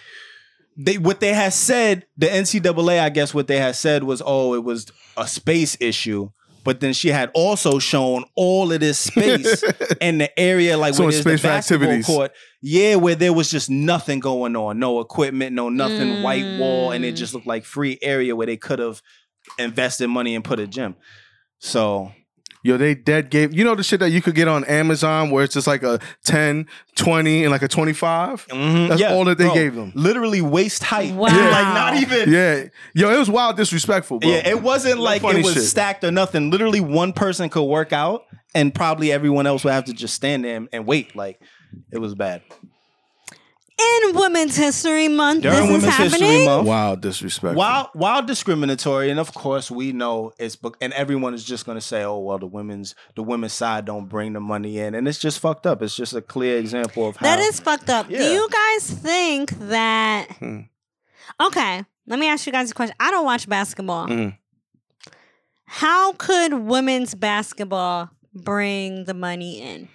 they 0.78 0.98
what 0.98 1.20
they 1.20 1.34
had 1.34 1.54
said, 1.54 2.06
the 2.18 2.28
NCAA, 2.28 3.02
I 3.02 3.10
guess, 3.10 3.34
what 3.34 3.48
they 3.48 3.58
had 3.58 3.76
said 3.76 4.04
was, 4.04 4.22
oh, 4.26 4.54
it 4.54 4.64
was 4.64 4.88
a 5.18 5.28
space 5.28 5.76
issue. 5.82 6.30
But 6.64 6.80
then 6.80 6.94
she 6.94 7.10
had 7.10 7.30
also 7.36 7.78
shown 7.78 8.24
all 8.36 8.72
of 8.72 8.80
this 8.80 8.98
space 8.98 9.64
and 10.02 10.20
the 10.20 10.40
area, 10.40 10.78
like 10.80 10.96
So 10.96 11.04
where 11.04 11.12
there's 11.12 11.22
space 11.22 11.42
the 11.44 11.48
basketball 11.48 11.88
activities. 11.90 12.06
court. 12.08 12.32
Yeah, 12.60 12.96
where 12.96 13.14
there 13.14 13.34
was 13.34 13.52
just 13.52 13.70
nothing 13.70 14.20
going 14.20 14.56
on, 14.56 14.80
no 14.80 15.00
equipment, 15.00 15.54
no 15.54 15.70
nothing, 15.70 16.24
white 16.24 16.58
wall, 16.60 16.90
and 16.90 17.06
it 17.06 17.12
just 17.12 17.36
looked 17.36 17.46
like 17.46 17.66
free 17.66 18.00
area 18.02 18.36
where 18.36 18.48
they 18.48 18.58
could 18.58 18.80
have 18.80 19.04
invested 19.58 20.08
money 20.08 20.36
and 20.36 20.44
put 20.44 20.60
a 20.60 20.68
gym. 20.68 20.96
So 21.60 22.12
Yo, 22.66 22.78
they 22.78 22.96
dead 22.96 23.30
gave 23.30 23.54
you 23.54 23.64
know 23.64 23.76
the 23.76 23.84
shit 23.84 24.00
that 24.00 24.10
you 24.10 24.24
could 24.24 24.34
get 24.34 24.48
on 24.48 24.64
Amazon 24.64 25.30
where 25.30 25.44
it's 25.44 25.54
just 25.54 25.68
like 25.68 25.84
a 25.84 26.00
10, 26.24 26.66
20, 26.96 27.44
and 27.44 27.52
like 27.52 27.62
a 27.62 27.68
25? 27.68 28.48
Mm-hmm, 28.48 28.88
That's 28.90 29.04
all 29.04 29.24
that 29.26 29.38
they 29.38 29.44
bro, 29.44 29.54
gave 29.54 29.76
them. 29.76 29.92
Literally 29.94 30.42
waist 30.42 30.82
height. 30.82 31.14
Wow. 31.14 31.28
Yeah, 31.28 31.50
like 31.52 31.74
not 31.76 31.98
even. 31.98 32.32
Yeah. 32.34 32.64
Yo, 32.96 33.14
it 33.14 33.20
was 33.20 33.30
wild 33.30 33.56
disrespectful, 33.56 34.18
bro. 34.18 34.32
Yeah, 34.32 34.48
it 34.50 34.64
wasn't 34.64 34.96
No 34.98 35.04
like 35.04 35.24
it 35.24 35.46
was 35.46 35.54
shit. 35.54 35.62
stacked 35.62 36.04
or 36.04 36.10
nothing. 36.10 36.50
Literally, 36.50 36.80
one 36.80 37.14
person 37.14 37.50
could 37.50 37.66
work 37.66 37.94
out, 37.94 38.24
and 38.56 38.74
probably 38.74 39.12
everyone 39.12 39.46
else 39.46 39.64
would 39.64 39.74
have 39.74 39.86
to 39.86 39.94
just 39.94 40.16
stand 40.16 40.44
there 40.44 40.56
and, 40.58 40.68
and 40.74 40.88
wait. 40.88 41.16
Like 41.16 41.40
it 41.92 42.00
was 42.00 42.16
bad. 42.16 42.42
In 43.78 44.16
Women's 44.16 44.56
History 44.56 45.10
Month, 45.10 45.42
During 45.44 45.58
this 45.58 45.66
is 45.66 45.72
Women's 45.72 45.94
happening. 45.96 46.30
History 46.30 46.46
Month, 46.46 46.68
Wow, 46.68 46.96
disrespectful. 46.96 47.58
while 47.58 47.90
while 47.94 48.22
discriminatory, 48.24 49.10
and 49.12 49.20
of 49.20 49.34
course 49.34 49.70
we 49.70 49.92
know 49.92 50.32
it's 50.40 50.56
bec- 50.56 50.78
and 50.80 50.94
everyone 50.94 51.34
is 51.34 51.44
just 51.44 51.66
going 51.66 51.78
to 51.78 51.82
say, 51.82 52.04
"Oh 52.04 52.20
well, 52.20 52.38
the 52.38 52.48
women's 52.48 52.96
the 53.16 53.24
women's 53.24 53.52
side 53.54 53.84
don't 53.86 54.08
bring 54.08 54.32
the 54.34 54.40
money 54.40 54.80
in," 54.80 54.96
and 54.96 55.08
it's 55.10 55.20
just 55.20 55.40
fucked 55.40 55.66
up. 55.68 55.82
It's 55.82 55.96
just 55.96 56.14
a 56.14 56.22
clear 56.22 56.58
example 56.58 57.10
of 57.10 57.18
how 57.18 57.26
That 57.26 57.40
is 57.40 57.60
fucked 57.60 57.90
up. 57.90 58.10
Yeah. 58.10 58.20
Do 58.20 58.24
you 58.26 58.48
guys 58.50 58.90
think 58.92 59.52
that? 59.68 60.28
Hmm. 60.40 60.60
Okay, 61.42 61.84
let 62.08 62.18
me 62.18 62.30
ask 62.30 62.46
you 62.46 62.54
guys 62.54 62.72
a 62.72 62.74
question. 62.74 62.96
I 63.00 63.12
don't 63.12 63.26
watch 63.26 63.48
basketball. 63.50 64.08
Mhm. 64.08 64.38
How 65.66 66.14
could 66.14 66.54
women's 66.54 67.14
basketball 67.14 68.10
bring 68.34 69.04
the 69.04 69.14
money 69.14 69.62
in? 69.62 69.90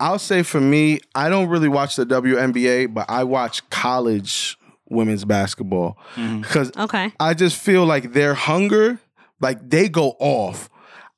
I'll 0.00 0.18
say 0.18 0.42
for 0.42 0.60
me, 0.60 1.00
I 1.14 1.28
don't 1.28 1.48
really 1.48 1.68
watch 1.68 1.96
the 1.96 2.04
WNBA, 2.06 2.92
but 2.92 3.08
I 3.08 3.24
watch 3.24 3.68
college 3.70 4.58
women's 4.88 5.24
basketball 5.24 5.96
Mm-hmm. 6.14 6.40
because 6.42 6.70
Okay. 6.76 7.12
I 7.20 7.34
just 7.34 7.56
feel 7.56 7.84
like 7.86 8.12
their 8.12 8.34
hunger, 8.34 8.98
like 9.40 9.68
they 9.70 9.88
go 9.88 10.16
off. 10.18 10.68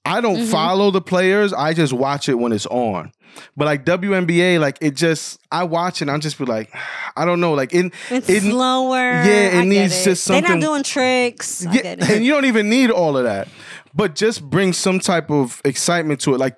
I 0.04 0.20
don't 0.20 0.36
Mm-hmm. 0.36 0.50
follow 0.50 0.90
the 0.90 1.00
players. 1.00 1.52
I 1.52 1.72
just 1.74 1.92
watch 1.92 2.28
it 2.28 2.34
when 2.34 2.52
it's 2.52 2.66
on. 2.66 3.12
But 3.56 3.64
like 3.66 3.84
WNBA, 3.84 4.60
like 4.60 4.78
it 4.80 4.94
just 4.94 5.40
I 5.50 5.64
watch 5.64 6.00
it 6.00 6.02
and 6.02 6.10
I 6.12 6.18
just 6.18 6.38
be 6.38 6.44
like, 6.44 6.72
I 7.16 7.24
don't 7.24 7.40
know, 7.40 7.54
like 7.54 7.74
it, 7.74 7.92
It's 8.10 8.28
it 8.28 8.42
slower. 8.42 8.96
yeah, 8.96 9.24
it 9.26 9.54
I 9.54 9.60
get 9.62 9.66
needs 9.66 10.04
just 10.04 10.24
something. 10.24 10.44
They're 10.44 10.56
not 10.56 10.62
doing 10.64 10.82
tricks. 10.84 11.66
I 11.66 11.72
yeah, 11.72 11.82
get 11.82 11.98
it. 12.02 12.10
and 12.10 12.24
you 12.24 12.32
don't 12.32 12.44
even 12.44 12.68
need 12.70 12.90
all 12.90 13.16
of 13.16 13.24
that. 13.24 13.48
But 13.94 14.14
just 14.14 14.42
bring 14.48 14.72
some 14.74 15.00
type 15.00 15.30
of 15.30 15.60
excitement 15.64 16.20
to 16.20 16.34
it. 16.34 16.38
Like 16.38 16.56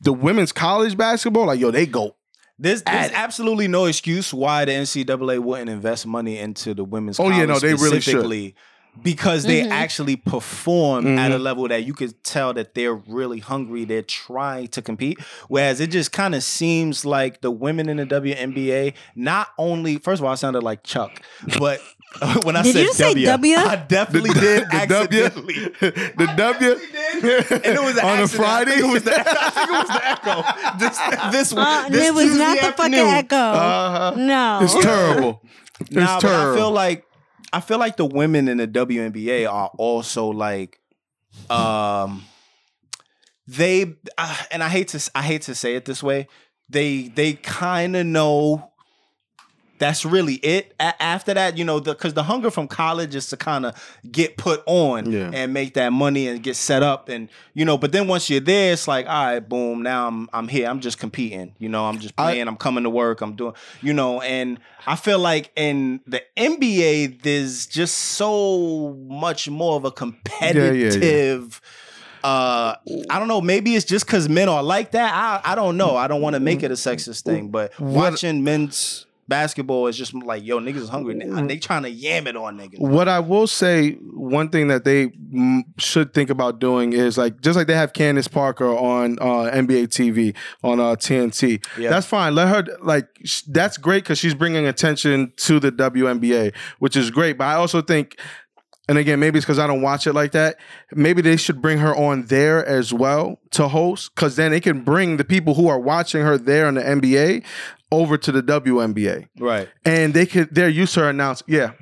the 0.00 0.12
women's 0.12 0.52
college 0.52 0.96
basketball, 0.96 1.46
like 1.46 1.60
yo, 1.60 1.70
they 1.70 1.86
go 1.86 2.16
There's, 2.58 2.82
there's 2.82 3.12
absolutely 3.12 3.68
no 3.68 3.84
excuse 3.86 4.32
why 4.34 4.64
the 4.64 4.72
NCAA 4.72 5.38
wouldn't 5.40 5.70
invest 5.70 6.06
money 6.06 6.38
into 6.38 6.74
the 6.74 6.84
women's. 6.84 7.20
Oh, 7.20 7.28
yeah, 7.30 7.44
no, 7.44 7.58
they 7.58 7.74
really 7.74 8.00
should. 8.00 8.54
Because 9.00 9.44
they 9.44 9.62
Mm-hmm. 9.62 9.70
actually 9.72 10.16
perform 10.16 11.04
Mm-hmm. 11.04 11.18
at 11.18 11.30
a 11.30 11.38
level 11.38 11.68
that 11.68 11.84
you 11.84 11.94
could 11.94 12.24
tell 12.24 12.52
that 12.54 12.74
they're 12.74 12.94
really 12.94 13.38
hungry. 13.38 13.84
They're 13.84 14.02
trying 14.02 14.68
to 14.68 14.82
compete. 14.82 15.20
Whereas 15.46 15.78
it 15.80 15.92
just 15.92 16.10
kind 16.10 16.34
of 16.34 16.42
seems 16.42 17.04
like 17.04 17.40
the 17.40 17.50
women 17.52 17.88
in 17.88 17.98
the 17.98 18.06
WNBA, 18.06 18.94
not 19.14 19.48
only, 19.56 19.98
first 19.98 20.20
of 20.20 20.24
all, 20.24 20.32
I 20.32 20.34
sounded 20.34 20.64
like 20.64 20.82
Chuck, 20.82 21.22
but 21.60 21.80
when 22.42 22.56
I 22.56 22.62
Did 22.62 22.72
said 22.74 22.82
you 22.82 22.92
say 22.94 23.14
W, 23.24 23.26
W? 23.26 23.56
I 23.56 23.76
definitely 23.76 24.30
did 24.30 24.64
the 24.70 24.86
W, 24.88 25.22
accidentally. 25.24 25.54
the 25.80 26.34
W, 26.36 26.70
And 26.72 27.64
it 27.76 27.80
was 27.82 27.96
an 27.98 28.04
on 28.04 28.18
a. 28.20 28.28
Friday. 28.28 28.72
I 28.72 28.74
think 28.76 28.88
it 28.88 28.92
was 28.92 29.02
the, 29.04 29.20
I 29.20 29.50
think 29.50 29.68
it 29.68 29.72
was 29.72 29.88
the 29.88 30.08
echo. 30.08 30.78
This, 30.78 30.98
this, 31.32 31.52
Uh, 31.56 31.88
this 31.90 32.08
it 32.08 32.14
was 32.14 32.24
Tuesday 32.24 32.38
not 32.38 32.60
the 32.60 32.72
fucking 32.72 32.94
echo. 32.94 33.36
Uh-huh. 33.36 34.14
no. 34.16 34.58
It's 34.62 34.74
terrible. 34.74 35.42
It's 35.80 35.90
Nah, 35.90 36.16
but 36.16 36.20
terrible. 36.20 36.52
I 36.52 36.56
feel 36.56 36.70
like 36.72 37.04
I 37.52 37.60
feel 37.60 37.78
like 37.78 37.96
the 37.96 38.04
women 38.06 38.48
in 38.48 38.56
the 38.58 38.66
WNBA 38.68 39.50
are 39.50 39.70
also 39.78 40.26
like, 40.28 40.80
um, 41.50 42.24
they 43.46 43.94
uh, 44.18 44.36
and 44.50 44.62
I 44.62 44.68
hate 44.68 44.88
to 44.88 44.96
s- 44.96 45.10
I 45.14 45.22
hate 45.22 45.42
to 45.42 45.54
say 45.54 45.74
it 45.76 45.84
this 45.84 46.02
way, 46.02 46.26
they 46.68 47.08
they 47.08 47.34
kind 47.34 47.96
of 47.96 48.06
know. 48.06 48.70
That's 49.78 50.04
really 50.04 50.34
it. 50.34 50.74
A- 50.80 51.00
after 51.02 51.34
that, 51.34 51.56
you 51.56 51.64
know, 51.64 51.80
because 51.80 52.14
the, 52.14 52.22
hunger 52.24 52.50
from 52.50 52.68
college 52.68 53.14
is 53.14 53.28
to 53.28 53.36
kind 53.36 53.64
of 53.66 53.74
get 54.10 54.36
put 54.36 54.62
on 54.66 55.10
Yeah. 55.10 55.30
and 55.32 55.52
make 55.54 55.74
that 55.74 55.92
money 55.92 56.26
and 56.28 56.42
get 56.42 56.56
set 56.56 56.82
up, 56.82 57.08
and 57.08 57.28
you 57.54 57.64
know. 57.64 57.78
But 57.78 57.92
then 57.92 58.08
once 58.08 58.28
you're 58.28 58.40
there, 58.40 58.72
it's 58.72 58.86
like, 58.88 59.06
all 59.06 59.24
right, 59.26 59.40
boom. 59.40 59.82
Now 59.82 60.06
I'm 60.08 60.28
I'm 60.32 60.48
here. 60.48 60.68
I'm 60.68 60.80
just 60.80 60.98
competing. 60.98 61.54
You 61.58 61.68
know, 61.68 61.84
I'm 61.86 61.98
just 61.98 62.16
playing. 62.16 62.48
I'm 62.48 62.56
coming 62.56 62.84
to 62.84 62.90
work. 62.90 63.20
I'm 63.20 63.34
doing. 63.36 63.54
You 63.80 63.92
know, 63.92 64.20
and 64.20 64.58
I 64.86 64.96
feel 64.96 65.18
like 65.18 65.50
in 65.56 66.00
the 66.06 66.22
NBA, 66.36 67.22
there's 67.22 67.66
just 67.66 67.94
so 67.96 68.94
much 69.08 69.48
more 69.48 69.76
of 69.76 69.84
a 69.84 69.90
competitive. 70.62 71.60
Uh, 72.24 72.74
I 73.08 73.18
don't 73.20 73.28
know. 73.28 73.40
Maybe 73.40 73.76
it's 73.76 73.84
just 73.84 74.04
because 74.04 74.28
men 74.28 74.48
are 74.48 74.62
like 74.62 74.90
that. 74.92 75.12
I 75.14 75.52
I 75.52 75.54
don't 75.54 75.76
know. 75.76 75.96
I 75.96 76.08
don't 76.08 76.20
want 76.20 76.34
to 76.34 76.40
make 76.40 76.62
it 76.64 76.70
a 76.70 76.74
sexist 76.74 77.22
thing, 77.22 77.48
but 77.48 77.78
watching 77.78 78.42
men's 78.42 79.06
basketball 79.28 79.86
is 79.86 79.96
just 79.96 80.14
like, 80.14 80.44
yo, 80.44 80.58
niggas 80.58 80.76
is 80.76 80.88
hungry. 80.88 81.14
Now. 81.14 81.46
they 81.46 81.58
trying 81.58 81.82
to 81.82 81.90
yam 81.90 82.26
it 82.26 82.36
on 82.36 82.58
niggas. 82.58 82.80
What 82.80 83.08
I 83.08 83.20
will 83.20 83.46
say, 83.46 83.92
one 83.92 84.48
thing 84.48 84.68
that 84.68 84.84
they 84.84 85.12
should 85.76 86.14
think 86.14 86.30
about 86.30 86.58
doing 86.58 86.94
is 86.94 87.18
like 87.18 87.40
just 87.42 87.56
like 87.56 87.66
they 87.66 87.74
have 87.74 87.92
Candace 87.92 88.28
Parker 88.28 88.66
on 88.66 89.18
uh, 89.20 89.50
NBA 89.52 89.88
TV 89.88 90.34
on 90.64 90.80
uh, 90.80 90.96
TNT. 90.96 91.64
Yeah. 91.78 91.90
That's 91.90 92.06
fine. 92.06 92.34
Let 92.34 92.48
her 92.48 92.76
like 92.82 93.08
sh- 93.24 93.42
that's 93.48 93.76
great 93.76 94.04
because 94.04 94.18
she's 94.18 94.34
bringing 94.34 94.66
attention 94.66 95.32
to 95.36 95.60
the 95.60 95.70
WNBA, 95.70 96.54
which 96.78 96.96
is 96.96 97.10
great. 97.10 97.38
But 97.38 97.44
I 97.44 97.54
also 97.54 97.82
think. 97.82 98.18
And 98.90 98.96
again, 98.96 99.20
maybe 99.20 99.36
it's 99.36 99.44
because 99.44 99.58
I 99.58 99.66
don't 99.66 99.82
watch 99.82 100.06
it 100.06 100.14
like 100.14 100.32
that. 100.32 100.56
Maybe 100.92 101.20
they 101.20 101.36
should 101.36 101.60
bring 101.60 101.76
her 101.76 101.94
on 101.94 102.24
there 102.24 102.64
as 102.64 102.90
well 102.90 103.38
to 103.50 103.68
host, 103.68 104.14
because 104.14 104.36
then 104.36 104.54
it 104.54 104.62
can 104.62 104.82
bring 104.82 105.18
the 105.18 105.24
people 105.24 105.52
who 105.52 105.68
are 105.68 105.78
watching 105.78 106.22
her 106.22 106.38
there 106.38 106.66
in 106.66 106.76
the 106.76 106.80
NBA 106.80 107.44
over 107.90 108.18
to 108.18 108.32
the 108.32 108.42
WNBA, 108.42 109.28
Right. 109.38 109.68
and 109.84 110.12
they 110.14 110.26
could 110.26 110.54
they're 110.54 110.68
used 110.68 110.94
to 110.94 111.00
her 111.00 111.08
announce. 111.10 111.42
Yeah, 111.46 111.72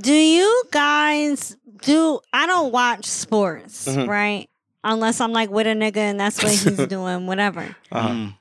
Do 0.00 0.12
you 0.12 0.64
guys 0.70 1.56
do? 1.82 2.20
I 2.32 2.46
don't 2.46 2.72
watch 2.72 3.04
sports, 3.06 3.86
Mhm. 3.88 4.06
right? 4.08 4.48
Unless 4.84 5.20
I'm 5.20 5.32
like 5.32 5.50
with 5.50 5.66
a 5.66 5.70
nigga 5.74 5.96
and 5.96 6.20
that's 6.20 6.42
what 6.42 6.52
he's 6.52 6.64
doing, 6.88 7.26
whatever. 7.26 7.74
Uh-huh. 7.90 8.08
Mm. 8.08 8.34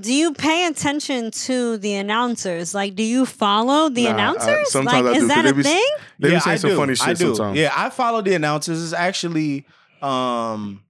Do 0.00 0.12
you 0.12 0.32
pay 0.32 0.66
attention 0.66 1.30
to 1.30 1.76
the 1.76 1.94
announcers? 1.94 2.74
Like, 2.74 2.94
do 2.94 3.02
you 3.02 3.26
follow 3.26 3.90
the 3.90 4.04
Nah, 4.04 4.08
I- 4.10 4.12
announcers? 4.14 4.72
sometimes 4.72 5.04
like, 5.04 5.14
I 5.14 5.16
is 5.18 5.22
do, 5.22 5.28
'cause 5.28 5.36
that 5.36 5.46
a 5.46 5.54
be- 5.54 5.62
thing? 5.62 5.86
they 6.18 6.28
be 6.28 6.32
yeah, 6.32 6.38
saying 6.40 6.54
I 6.54 6.56
some 6.58 6.70
do. 6.70 6.76
funny 6.76 6.94
shit 6.94 7.08
I 7.08 7.12
do. 7.14 7.34
sometimes. 7.34 7.58
Yeah, 7.58 7.72
I 7.76 7.90
follow 7.90 8.22
the 8.22 8.34
announcers. 8.34 8.82
It's 8.82 8.92
actually 8.94 9.66
um 10.00 10.82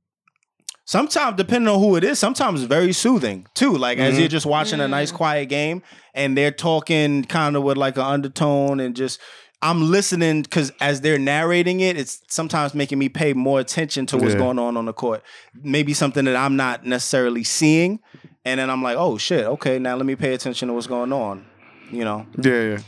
sometimes 0.85 1.37
depending 1.37 1.69
on 1.73 1.79
who 1.81 1.97
it 1.97 2.05
is, 2.05 2.19
sometimes 2.19 2.61
it's 2.63 2.69
very 2.69 2.93
soothing 2.93 3.47
too. 3.55 3.77
Like 3.77 3.99
as 3.99 4.13
Mm-hmm. 4.13 4.21
you're 4.21 4.29
just 4.29 4.47
watching 4.47 4.81
a 4.81 4.89
nice 4.89 5.13
quiet 5.13 5.49
game 5.49 5.83
and 6.15 6.37
they're 6.37 6.51
talking 6.51 7.25
kind 7.25 7.57
of 7.57 7.63
with 7.63 7.77
like 7.77 7.97
an 7.97 8.05
undertone 8.05 8.81
and 8.81 8.95
just 8.97 9.21
I'm 9.65 9.91
listening 9.93 10.43
because 10.43 10.73
as 10.81 11.03
they're 11.03 11.21
narrating 11.21 11.79
it, 11.81 11.97
it's 11.97 12.21
sometimes 12.29 12.75
making 12.75 12.99
me 12.99 13.09
pay 13.09 13.33
more 13.33 13.61
attention 13.61 14.07
to 14.07 14.17
what's 14.17 14.33
Yeah. 14.35 14.39
going 14.41 14.59
on 14.59 14.77
on 14.77 14.87
the 14.87 14.93
court. 14.93 15.23
Maybe 15.63 15.95
something 15.95 16.25
that 16.25 16.35
I'm 16.35 16.57
not 16.57 16.85
necessarily 16.85 17.45
seeing, 17.45 18.01
and 18.45 18.59
then 18.59 18.69
I'm 18.71 18.83
like, 18.83 18.97
oh 18.99 19.19
shit, 19.19 19.45
okay, 19.47 19.79
now 19.79 19.95
let 19.95 20.05
me 20.05 20.17
pay 20.17 20.35
attention 20.35 20.67
to 20.67 20.75
what's 20.75 20.89
going 20.89 21.13
on. 21.13 21.45
You 21.93 22.05
know, 22.05 22.27
Yeah, 22.43 22.61
yeah. 22.71 22.79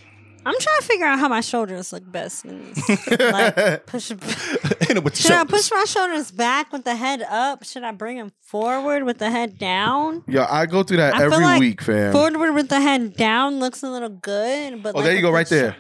I'm 0.47 0.59
trying 0.59 0.81
to 0.81 0.85
figure 0.85 1.07
out 1.07 1.19
how 1.19 1.29
my 1.29 1.41
shoulders 1.41 1.93
look 1.93 2.11
best. 2.11 2.45
In 2.45 2.73
this. 2.73 3.21
like, 3.21 3.87
push. 3.87 4.09
Hit 4.09 4.21
it 4.91 5.05
with 5.05 5.15
the 5.15 5.23
Should 5.23 5.33
I 5.33 5.45
push 5.45 5.71
my 5.71 5.85
shoulders 5.87 6.31
back 6.31 6.73
with 6.73 6.85
the 6.85 6.97
head 6.97 7.23
up? 7.23 7.65
Should 7.65 7.83
I 7.83 7.93
bring 7.93 8.19
them 8.19 8.33
forward 8.41 9.05
with 9.05 9.19
the 9.19 9.31
head 9.31 9.59
down? 9.59 10.23
Yeah, 10.27 10.47
I 10.51 10.67
go 10.67 10.83
through 10.83 10.99
that 10.99 11.15
I 11.15 11.25
every 11.25 11.39
like 11.39 11.61
week, 11.61 11.83
fam. 11.83 12.13
Forward 12.13 12.55
with 12.55 12.69
the 12.69 12.81
head 12.81 13.17
down 13.17 13.59
looks 13.59 13.83
a 13.83 13.91
little 13.91 14.11
good, 14.11 14.83
but 14.83 14.95
oh, 14.95 14.99
like 14.99 15.07
there 15.07 15.17
you 15.17 15.23
go, 15.23 15.31
right 15.31 15.49
there. 15.49 15.77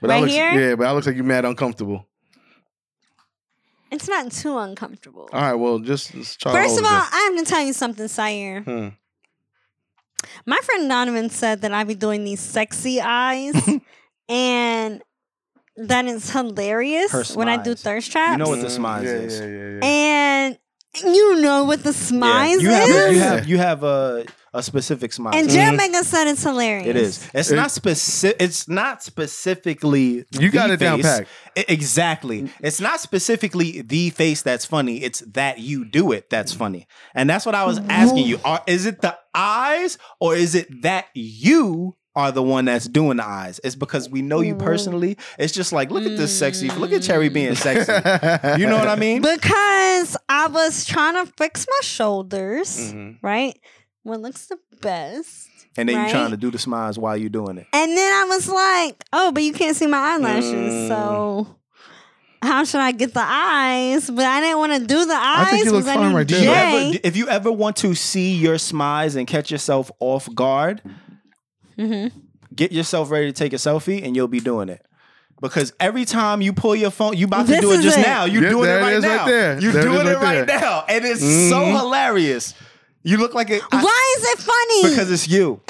But 0.00 0.10
Right 0.10 0.20
looks, 0.20 0.32
here? 0.32 0.52
Yeah, 0.52 0.74
but 0.76 0.84
that 0.84 0.90
looks 0.92 1.06
like 1.06 1.16
you're 1.16 1.24
mad 1.24 1.44
uncomfortable. 1.44 2.06
It's 3.90 4.06
not 4.06 4.30
too 4.30 4.56
uncomfortable. 4.58 5.28
All 5.32 5.40
right, 5.40 5.54
well, 5.54 5.78
just, 5.78 6.12
just 6.12 6.40
try. 6.40 6.52
First 6.52 6.78
of 6.78 6.84
all. 6.84 6.90
I 6.90 7.30
have 7.30 7.44
to 7.44 7.50
tell 7.50 7.62
you 7.62 7.72
something, 7.72 8.06
Sayer. 8.06 8.60
Hmm. 8.60 8.88
My 10.46 10.58
friend 10.62 10.88
Donovan 10.88 11.30
said 11.30 11.60
that 11.62 11.72
I 11.72 11.84
be 11.84 11.94
doing 11.94 12.24
these 12.24 12.40
sexy 12.40 13.00
eyes, 13.00 13.54
and 14.28 15.02
that 15.76 16.04
is 16.06 16.30
hilarious 16.30 17.12
Her 17.12 17.24
when 17.36 17.48
I 17.48 17.56
do 17.56 17.76
smiles. 17.76 17.82
thirst 17.82 18.12
traps. 18.12 18.32
You 18.32 18.38
know 18.38 18.48
what 18.50 18.60
the 18.60 18.66
Mm, 18.66 18.78
smize 18.80 19.04
yeah, 19.04 19.10
is. 19.10 19.40
Yeah, 19.40 19.46
yeah, 19.46 19.68
yeah. 19.78 19.84
and 19.84 20.58
you 21.04 21.40
know 21.40 21.64
what 21.64 21.82
the 21.84 21.90
smize 21.90 22.60
You 22.60 22.70
is. 22.70 22.74
have 22.74 22.90
a, 22.90 23.12
you 23.12 23.20
have 23.20 23.48
you 23.48 23.58
have 23.58 23.82
a 23.84 24.26
a 24.54 24.62
specific 24.62 25.12
smile. 25.12 25.34
and 25.34 25.48
Jared 25.50 25.76
Megan 25.76 26.04
said 26.04 26.26
it's 26.28 26.42
hilarious. 26.42 26.86
It 26.86 26.96
is. 26.96 27.30
It's 27.34 27.50
It- 27.50 27.56
not 27.56 27.70
specific. 27.70 28.36
It's 28.40 28.68
not 28.68 29.02
specifically. 29.02 30.24
You 30.32 30.50
got 30.50 30.68
the 30.68 30.74
it 30.74 30.76
down 30.80 31.02
face. 31.02 31.18
pat. 31.18 31.26
I- 31.56 31.64
exactly. 31.68 32.50
It's 32.60 32.80
not 32.80 33.00
specifically 33.00 33.82
the 33.82 34.10
face 34.10 34.42
that's 34.42 34.64
funny. 34.64 35.02
It's 35.02 35.20
that 35.34 35.58
you 35.58 35.84
do 35.84 36.12
it 36.12 36.30
that's 36.30 36.52
funny. 36.52 36.86
And 37.14 37.28
that's 37.28 37.44
what 37.46 37.54
I 37.54 37.64
was 37.64 37.78
mm-hmm. 37.80 37.90
asking 37.90 38.26
you. 38.26 38.40
Are 38.44 38.62
is 38.66 38.86
it 38.86 39.00
the 39.00 39.16
eyes 39.34 39.98
or 40.20 40.34
is 40.34 40.54
it 40.54 40.82
that 40.82 41.06
you 41.14 41.94
are 42.16 42.32
the 42.32 42.42
one 42.42 42.64
that's 42.64 42.86
doing 42.88 43.18
the 43.18 43.24
eyes? 43.26 43.60
It's 43.62 43.76
because 43.76 44.08
we 44.10 44.22
know 44.22 44.40
you 44.40 44.54
personally. 44.56 45.16
It's 45.38 45.52
just 45.52 45.72
like 45.72 45.90
look 45.90 46.04
at 46.04 46.16
this 46.16 46.36
sexy. 46.36 46.68
Look 46.68 46.92
at 46.92 47.02
Cherry 47.02 47.28
being 47.28 47.52
mm. 47.52 47.56
sexy. 47.56 48.60
You 48.60 48.66
know 48.68 48.76
what 48.78 48.88
I 48.88 48.96
mean? 48.96 49.22
Because 49.38 50.16
I 50.28 50.46
was 50.48 50.84
trying 50.84 51.14
to 51.24 51.32
fix 51.36 51.66
my 51.68 51.78
shoulders, 51.82 52.92
Mhm. 52.92 53.18
right? 53.22 53.58
What 54.02 54.20
looks 54.20 54.46
the 54.46 54.58
best. 54.80 55.48
And 55.76 55.88
then 55.88 55.96
right? 55.96 56.06
you 56.06 56.10
trying 56.12 56.30
to 56.30 56.36
do 56.36 56.50
the 56.50 56.58
smiles 56.58 56.98
while 56.98 57.16
you're 57.16 57.28
doing 57.28 57.58
it. 57.58 57.66
And 57.72 57.96
then 57.96 58.12
I 58.12 58.24
was 58.28 58.48
like, 58.48 59.04
oh, 59.12 59.32
but 59.32 59.42
you 59.42 59.52
can't 59.52 59.76
see 59.76 59.86
my 59.86 59.98
eyelashes. 59.98 60.52
Mm. 60.52 60.88
So 60.88 61.56
how 62.42 62.64
should 62.64 62.80
I 62.80 62.92
get 62.92 63.14
the 63.14 63.22
eyes? 63.24 64.08
But 64.10 64.24
I 64.24 64.40
didn't 64.40 64.58
want 64.58 64.72
to 64.74 64.80
do 64.86 65.04
the 65.04 65.14
eyes. 65.14 65.46
I 65.46 65.50
think 65.50 65.64
you 65.66 65.72
look 65.72 65.84
fine 65.84 66.14
right 66.14 66.26
there. 66.26 66.42
you 66.42 66.50
ever, 66.50 66.98
if 67.04 67.16
you 67.16 67.28
ever 67.28 67.52
want 67.52 67.76
to 67.76 67.94
see 67.94 68.34
your 68.34 68.58
smiles 68.58 69.14
and 69.14 69.26
catch 69.26 69.50
yourself 69.50 69.90
off 70.00 70.32
guard, 70.34 70.82
Mhm. 71.78 72.10
get 72.54 72.72
yourself 72.72 73.10
ready 73.10 73.26
to 73.26 73.32
take 73.32 73.52
a 73.52 73.56
selfie 73.56 74.02
and 74.04 74.16
you'll 74.16 74.26
be 74.28 74.40
doing 74.40 74.68
it. 74.68 74.84
Because 75.40 75.72
every 75.78 76.04
time 76.04 76.40
you 76.42 76.52
pull 76.52 76.74
your 76.74 76.90
phone, 76.90 77.16
you 77.16 77.26
about 77.26 77.46
to 77.46 77.60
do 77.60 77.70
it 77.72 77.80
just 77.82 77.98
it. 77.98 78.02
now. 78.02 78.24
You're 78.24 78.42
Yeah, 78.42 78.48
doing 78.50 78.70
it 78.70 78.74
right 78.74 78.92
is 78.94 79.04
right 79.04 79.16
now. 79.16 79.26
there. 79.26 79.60
You're 79.60 79.72
There 79.72 79.82
doing 79.84 80.06
it 80.08 80.14
right 80.16 80.38
right 80.38 80.46
there. 80.48 80.60
now. 80.60 80.84
And 80.88 81.04
it's 81.04 81.20
so 81.20 81.26
Mhm. 81.62 81.78
hilarious. 81.78 82.54
You 83.08 83.16
look 83.16 83.32
like 83.34 83.48
a 83.50 83.60
I- 83.72 83.82
Why 83.82 84.14
is 84.18 84.24
it 84.32 84.38
funny? 84.40 84.90
because 84.90 85.10
it's 85.10 85.26
you. 85.28 85.60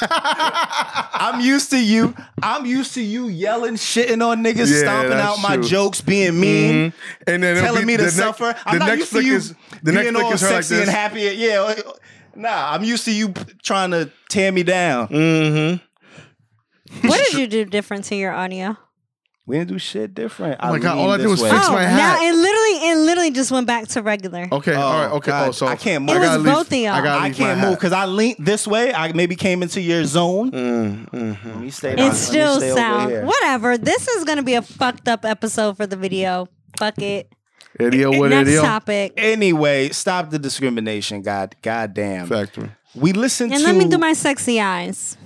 I'm 0.02 1.40
used 1.40 1.70
to 1.70 1.78
you. 1.78 2.14
I'm 2.42 2.64
used 2.66 2.94
to 2.94 3.02
you 3.02 3.28
yelling, 3.28 3.74
shitting 3.74 4.26
on 4.26 4.42
niggas, 4.42 4.70
Yeah, 4.72 4.80
stomping 4.80 5.10
that's 5.10 5.38
out 5.38 5.42
my 5.42 5.56
true. 5.56 5.64
jokes, 5.68 6.00
being 6.00 6.40
mean 6.40 6.90
Mhm. 6.90 6.92
And 7.26 7.42
then 7.42 7.56
it'll 7.56 7.66
telling 7.66 7.82
be- 7.82 7.86
me 7.92 7.96
to 7.98 8.02
the 8.04 8.06
next- 8.06 8.16
suffer. 8.16 8.54
I'm 8.66 8.74
the 8.74 8.78
not 8.80 8.86
next 8.88 8.98
used 8.98 9.10
to 9.10 9.14
flick 9.16 9.26
you 9.26 9.36
is 9.36 9.54
the 9.82 9.92
next 9.92 10.02
being 10.04 10.14
flick 10.14 10.24
all 10.24 10.32
is 10.32 10.40
her 10.40 10.46
like 10.48 10.56
sexy 10.64 10.74
this. 10.76 10.88
and 10.88 10.96
happy. 10.96 11.20
Yeah, 11.36 11.74
nah, 12.34 12.72
I'm 12.74 12.82
used 12.84 13.04
to 13.04 13.12
you 13.12 13.28
p- 13.30 13.42
trying 13.62 13.90
to 13.92 14.10
tear 14.28 14.50
me 14.50 14.62
down. 14.64 15.08
Mm-hmm. 15.08 17.06
what 17.08 17.18
did 17.24 17.34
you 17.34 17.46
do 17.46 17.64
different 17.66 18.04
to 18.06 18.16
your 18.16 18.32
audio? 18.32 18.76
We 19.50 19.58
didn't 19.58 19.70
do 19.70 19.78
shit 19.78 20.14
different. 20.14 20.58
Oh 20.60 20.70
my 20.70 20.78
God, 20.78 20.96
all 20.96 21.10
I 21.10 21.16
did 21.16 21.24
this 21.24 21.30
was 21.32 21.42
way. 21.42 21.50
fix 21.50 21.68
oh, 21.68 21.72
my 21.72 21.82
now 21.82 21.88
hat. 21.88 22.22
it 22.22 22.34
literally, 22.34 22.88
it 22.90 22.96
literally 23.04 23.30
just 23.32 23.50
went 23.50 23.66
back 23.66 23.88
to 23.88 24.00
regular. 24.02 24.46
Okay, 24.52 24.74
Oh, 24.76 24.80
all 24.80 25.02
right, 25.06 25.12
okay. 25.16 25.30
God, 25.32 25.48
Oh, 25.48 25.52
so 25.52 25.66
I 25.66 25.74
can't 25.74 26.04
move. 26.04 26.16
It 26.16 26.20
was 26.20 26.36
leave- 26.36 26.44
both 26.54 26.72
of 26.72 26.78
y'all. 26.78 26.92
I, 26.92 27.02
gotta 27.02 27.20
I 27.20 27.24
leave 27.28 27.38
my 27.40 27.44
can't 27.46 27.60
move 27.60 27.74
because 27.74 27.92
I 27.92 28.04
leaned 28.06 28.36
this 28.38 28.66
way. 28.66 28.94
I 28.94 29.12
maybe 29.12 29.34
came 29.34 29.62
into 29.62 29.80
your 29.80 30.04
zone. 30.04 30.52
Mm, 30.52 31.10
mhm. 31.10 31.44
Let 31.44 31.56
me 31.58 31.70
stay. 31.70 31.96
down. 31.96 32.10
It 32.12 32.14
still 32.14 32.58
stay 32.58 32.70
over 32.70 32.80
sounds 32.80 33.10
here. 33.10 33.24
whatever. 33.24 33.76
This 33.76 34.06
is 34.06 34.24
gonna 34.24 34.44
be 34.44 34.54
a 34.54 34.62
fucked 34.62 35.08
up 35.08 35.24
episode 35.24 35.76
for 35.76 35.86
the 35.86 35.96
video. 35.96 36.48
Fuck 36.78 36.98
it. 37.02 37.32
Idiot 37.78 38.10
what 38.18 38.30
Next 38.30 38.48
idiot. 38.48 38.62
topic. 38.64 39.12
Anyway, 39.16 39.88
stop 39.90 40.30
the 40.30 40.38
discrimination. 40.38 41.22
God, 41.22 41.56
God 41.62 41.92
damn. 41.94 42.26
Factory. 42.28 42.70
We 42.94 43.12
listen 43.12 43.52
And 43.52 43.60
to 43.62 43.68
And 43.68 43.78
let 43.78 43.84
me 43.84 43.90
do 43.90 43.98
my 43.98 44.12
sexy 44.12 44.60
eyes. 44.60 45.16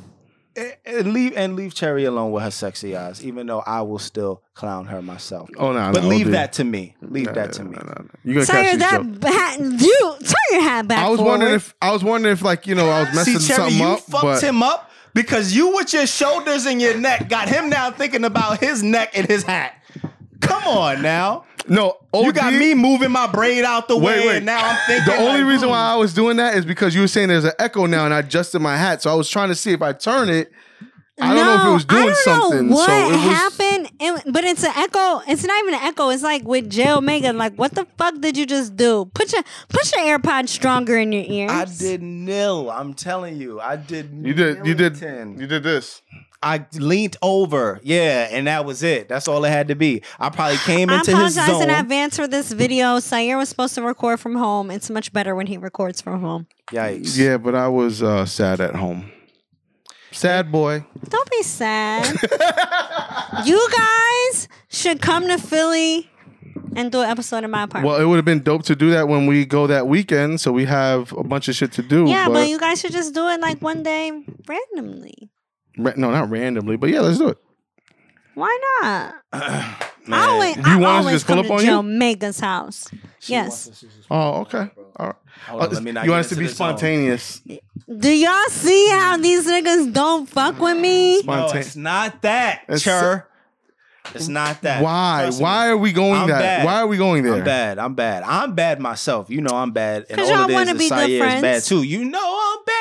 And 0.84 1.12
leave 1.12 1.36
and 1.36 1.56
leave 1.56 1.74
Cherry 1.74 2.04
alone 2.04 2.30
with 2.30 2.44
her 2.44 2.50
sexy 2.50 2.96
eyes, 2.96 3.24
even 3.24 3.46
though 3.46 3.60
I 3.60 3.82
will 3.82 3.98
still 3.98 4.42
clown 4.54 4.86
her 4.86 5.02
myself. 5.02 5.50
Oh 5.56 5.72
no, 5.72 5.90
but 5.92 6.04
no, 6.04 6.08
leave 6.08 6.26
dude. 6.26 6.34
that 6.34 6.52
to 6.54 6.64
me. 6.64 6.94
Leave 7.02 7.34
that 7.34 7.54
to 7.54 7.64
me. 7.64 7.72
No, 7.72 7.82
no, 7.82 7.94
no. 8.02 8.08
You 8.22 8.34
gonna 8.34 8.46
Sayer, 8.46 8.78
catch 8.78 8.78
that 9.20 9.32
hat, 9.32 9.60
you 9.60 10.16
turn 10.20 10.34
your 10.52 10.62
hat 10.62 10.86
back. 10.86 10.98
I 10.98 11.08
was 11.08 11.18
forward. 11.18 11.30
wondering 11.30 11.54
if 11.54 11.74
I 11.82 11.92
was 11.92 12.04
wondering 12.04 12.32
if 12.32 12.42
like 12.42 12.66
you 12.68 12.74
know 12.76 12.88
I 12.88 13.00
was 13.00 13.14
messing 13.14 13.38
See, 13.40 13.48
Cherry, 13.48 13.70
something 13.70 13.78
you 13.78 13.84
up, 13.84 14.00
fucked 14.00 14.22
but 14.22 14.42
him 14.42 14.62
up 14.62 14.90
because 15.12 15.52
you 15.54 15.74
with 15.74 15.92
your 15.92 16.06
shoulders 16.06 16.66
and 16.66 16.80
your 16.80 16.96
neck 16.98 17.28
got 17.28 17.48
him 17.48 17.68
now 17.68 17.90
thinking 17.90 18.24
about 18.24 18.60
his 18.60 18.82
neck 18.82 19.16
and 19.16 19.26
his 19.26 19.42
hat. 19.42 19.74
Come 20.46 20.64
on 20.64 21.02
now. 21.02 21.44
no, 21.68 21.96
You 22.14 22.32
got 22.32 22.52
me 22.52 22.74
moving 22.74 23.10
my 23.10 23.26
braid 23.26 23.64
out 23.64 23.88
the 23.88 23.96
way, 23.96 24.18
Wait, 24.20 24.26
wait. 24.26 24.36
and 24.38 24.46
now 24.46 24.60
I'm 24.62 24.78
thinking. 24.86 25.14
The 25.14 25.20
only 25.20 25.42
like, 25.42 25.50
reason 25.50 25.68
hmm. 25.68 25.72
why 25.72 25.92
I 25.92 25.96
was 25.96 26.12
doing 26.14 26.36
that 26.36 26.54
is 26.56 26.64
because 26.64 26.94
you 26.94 27.00
were 27.00 27.08
saying 27.08 27.28
there's 27.28 27.44
an 27.44 27.52
echo 27.58 27.86
now, 27.86 28.04
and 28.04 28.12
I 28.12 28.20
adjusted 28.20 28.60
my 28.60 28.76
hat, 28.76 29.02
so 29.02 29.10
I 29.10 29.14
was 29.14 29.28
trying 29.28 29.48
to 29.48 29.54
see 29.54 29.72
if 29.72 29.82
I 29.82 29.92
turn 29.92 30.28
it. 30.28 30.50
I 31.20 31.32
don't 31.32 31.46
know 31.46 31.54
if 31.54 31.66
it 31.68 31.72
was 31.72 31.84
doing 31.84 32.02
I 32.02 32.06
don't 32.06 32.16
something. 32.16 32.68
Know 32.70 32.74
what 32.74 32.86
so 32.88 33.08
it 33.08 33.12
was, 33.12 33.20
happened? 33.20 33.90
It- 34.00 34.32
but 34.32 34.42
it's 34.44 34.64
an 34.64 34.72
echo. 34.76 35.20
It's 35.28 35.44
not 35.44 35.58
even 35.62 35.74
an 35.74 35.80
echo. 35.82 36.08
It's 36.08 36.24
like 36.24 36.42
with 36.42 36.68
J 36.68 36.90
Omega. 36.92 37.32
Like, 37.32 37.54
what 37.54 37.72
the 37.72 37.86
fuck 37.96 38.20
did 38.20 38.36
you 38.36 38.46
just 38.46 38.74
do? 38.74 39.08
Put 39.14 39.32
your 39.32 39.42
put 39.68 39.94
your 39.94 40.18
AirPods 40.18 40.48
stronger 40.48 40.98
in 40.98 41.12
your 41.12 41.24
ears. 41.24 41.52
I 41.52 41.64
did 41.66 42.02
nil. 42.02 42.68
I'm 42.68 42.94
telling 42.94 43.36
you, 43.36 43.60
I 43.60 43.76
did. 43.76 44.10
You 44.12 44.34
did. 44.34 44.66
You 44.66 44.74
did. 44.74 45.00
Millington. 45.00 45.40
You 45.40 45.46
did 45.46 45.62
this. 45.62 46.02
I 46.44 46.66
leaned 46.74 47.16
over, 47.22 47.80
yeah, 47.82 48.28
and 48.30 48.46
that 48.46 48.66
was 48.66 48.82
it. 48.82 49.08
That's 49.08 49.26
all 49.28 49.42
it 49.46 49.50
had 49.50 49.68
to 49.68 49.74
be. 49.74 50.02
I 50.20 50.28
probably 50.28 50.58
came 50.58 50.90
into 50.90 50.98
his 50.98 51.08
home. 51.08 51.16
I 51.16 51.28
apologize 51.28 51.62
in 51.62 51.70
zone. 51.70 51.80
advance 51.80 52.16
for 52.16 52.28
this 52.28 52.52
video. 52.52 53.00
Sayer 53.00 53.38
was 53.38 53.48
supposed 53.48 53.74
to 53.76 53.82
record 53.82 54.20
from 54.20 54.36
home. 54.36 54.70
It's 54.70 54.90
much 54.90 55.10
better 55.10 55.34
when 55.34 55.46
he 55.46 55.56
records 55.56 56.02
from 56.02 56.20
home. 56.20 56.46
Yikes! 56.70 57.16
Yeah, 57.16 57.38
but 57.38 57.54
I 57.54 57.68
was 57.68 58.02
uh, 58.02 58.26
sad 58.26 58.60
at 58.60 58.76
home. 58.76 59.10
Sad 60.12 60.52
boy. 60.52 60.84
Don't 61.08 61.30
be 61.30 61.42
sad. 61.42 62.14
you 63.46 63.68
guys 63.76 64.48
should 64.68 65.00
come 65.00 65.26
to 65.28 65.38
Philly 65.38 66.10
and 66.76 66.92
do 66.92 67.00
an 67.00 67.08
episode 67.08 67.44
in 67.44 67.50
my 67.50 67.62
apartment. 67.62 67.86
Well, 67.86 68.00
it 68.00 68.04
would 68.04 68.16
have 68.16 68.24
been 68.24 68.42
dope 68.42 68.64
to 68.64 68.76
do 68.76 68.90
that 68.90 69.08
when 69.08 69.26
we 69.26 69.46
go 69.46 69.66
that 69.66 69.86
weekend, 69.86 70.40
so 70.40 70.52
we 70.52 70.66
have 70.66 71.12
a 71.12 71.24
bunch 71.24 71.48
of 71.48 71.54
shit 71.54 71.72
to 71.72 71.82
do. 71.82 72.04
yeah, 72.06 72.26
but, 72.26 72.34
but 72.34 72.48
you 72.48 72.58
guys 72.58 72.80
should 72.80 72.92
just 72.92 73.14
do 73.14 73.28
it 73.28 73.40
like 73.40 73.62
one 73.62 73.82
day 73.82 74.12
randomly. 74.46 75.23
Ra- 75.76 75.92
no, 75.96 76.10
not 76.10 76.30
randomly, 76.30 76.76
but 76.76 76.90
yeah, 76.90 77.00
let's 77.00 77.18
do 77.18 77.28
it. 77.28 77.38
Why 78.34 78.58
not? 78.82 79.14
I 79.32 79.76
Man. 80.06 80.28
always, 80.28 80.56
You 80.56 80.62
I 80.64 80.76
want 80.76 80.82
us 80.82 80.82
to 80.82 80.86
always 80.98 81.14
just 81.14 81.26
pull 81.26 81.36
come 81.36 81.38
up 81.40 81.46
to 81.46 81.52
on 81.54 81.60
you? 81.60 81.66
J 81.66 81.72
Omega's 81.72 82.40
house. 82.40 82.88
yes. 83.22 83.84
Oh, 84.10 84.40
okay. 84.42 84.70
All 84.96 85.06
right. 85.06 85.14
Hold 85.48 85.62
on, 85.62 85.68
oh, 85.68 85.70
let 85.72 85.82
me 85.82 85.92
not 85.92 86.04
you 86.04 86.08
get 86.08 86.12
want 86.12 86.20
us 86.20 86.28
to 86.28 86.34
into 86.34 86.40
be 86.40 86.46
this 86.46 86.56
zone. 86.56 86.68
spontaneous? 86.70 87.40
Do 87.98 88.10
y'all 88.10 88.48
see 88.48 88.88
how 88.90 89.16
these 89.16 89.46
niggas 89.46 89.92
don't 89.92 90.26
fuck 90.28 90.58
with 90.58 90.78
me? 90.78 91.16
No, 91.16 91.20
Spontan- 91.22 91.58
it's 91.58 91.76
not 91.76 92.22
that, 92.22 92.62
It's- 92.64 92.82
Chur. 92.82 93.26
It's 94.14 94.28
not 94.28 94.60
that. 94.62 94.82
Why? 94.82 95.20
Trust 95.22 95.38
me. 95.38 95.44
Why 95.44 95.68
are 95.70 95.78
we 95.78 95.90
going 95.92 96.12
I'm 96.20 96.28
that? 96.28 96.38
bad. 96.38 96.64
Why 96.66 96.74
are 96.82 96.86
we 96.86 96.98
going 96.98 97.22
there? 97.24 97.36
I'm 97.36 97.44
bad. 97.44 97.78
I'm 97.78 97.94
bad. 97.94 98.22
I'm 98.22 98.54
bad 98.54 98.78
myself. 98.78 99.30
You 99.30 99.40
know 99.40 99.56
I'm 99.56 99.70
bad. 99.70 100.04
And 100.10 100.18
'Cause 100.18 100.28
all 100.28 100.36
y'all 100.36 100.44
it 100.44 100.50
is 100.50 100.54
wanna 100.54 100.72
is 100.72 100.78
be 100.78 100.88
good 100.90 100.98
Sayer 100.98 101.14
is 101.14 101.18
friends. 101.20 101.42
bad 101.42 101.62
too. 101.62 101.82
You 101.82 102.04
know 102.04 102.18
I'm 102.52 102.64
bad. 102.66 102.74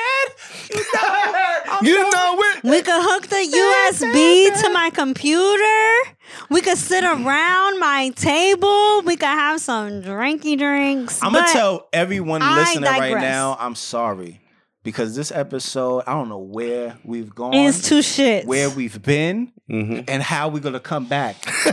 You 0.74 0.80
know. 0.94 1.62
I'm 1.68 1.86
You 1.86 2.12
know 2.12 2.36
it. 2.40 2.64
We 2.64 2.82
could 2.82 3.02
hook 3.02 3.28
the 3.28 3.36
USB 3.36 4.62
to 4.62 4.70
my 4.74 4.90
computer. 4.90 6.16
We 6.50 6.62
could 6.62 6.78
sit 6.78 7.04
around 7.04 7.80
my 7.80 8.12
table. 8.16 9.02
We 9.02 9.16
could 9.18 9.26
have 9.28 9.60
some 9.62 10.02
drinky 10.02 10.58
drinks. 10.58 11.22
I'm 11.22 11.34
gonna 11.34 11.48
tell 11.52 11.88
everyone 11.94 12.42
I 12.42 12.56
listening 12.56 12.90
right 12.90 13.18
now. 13.20 13.58
I'm 13.60 13.76
sorry 13.76 14.42
because 14.84 15.16
this 15.16 15.32
episode, 15.32 16.04
I 16.08 16.14
don't 16.14 16.30
know 16.30 16.40
where 16.40 16.98
we've 17.04 17.34
gone, 17.34 17.54
It's 17.54 17.88
two 17.88 18.00
shits. 18.00 18.46
where 18.46 18.70
we've 18.70 19.02
been, 19.02 19.53
Mm-hmm. 19.72 20.02
and 20.10 20.22
how 20.22 20.50
we're 20.50 20.60
gonna 20.60 20.80
come 20.82 21.06
back. 21.06 21.38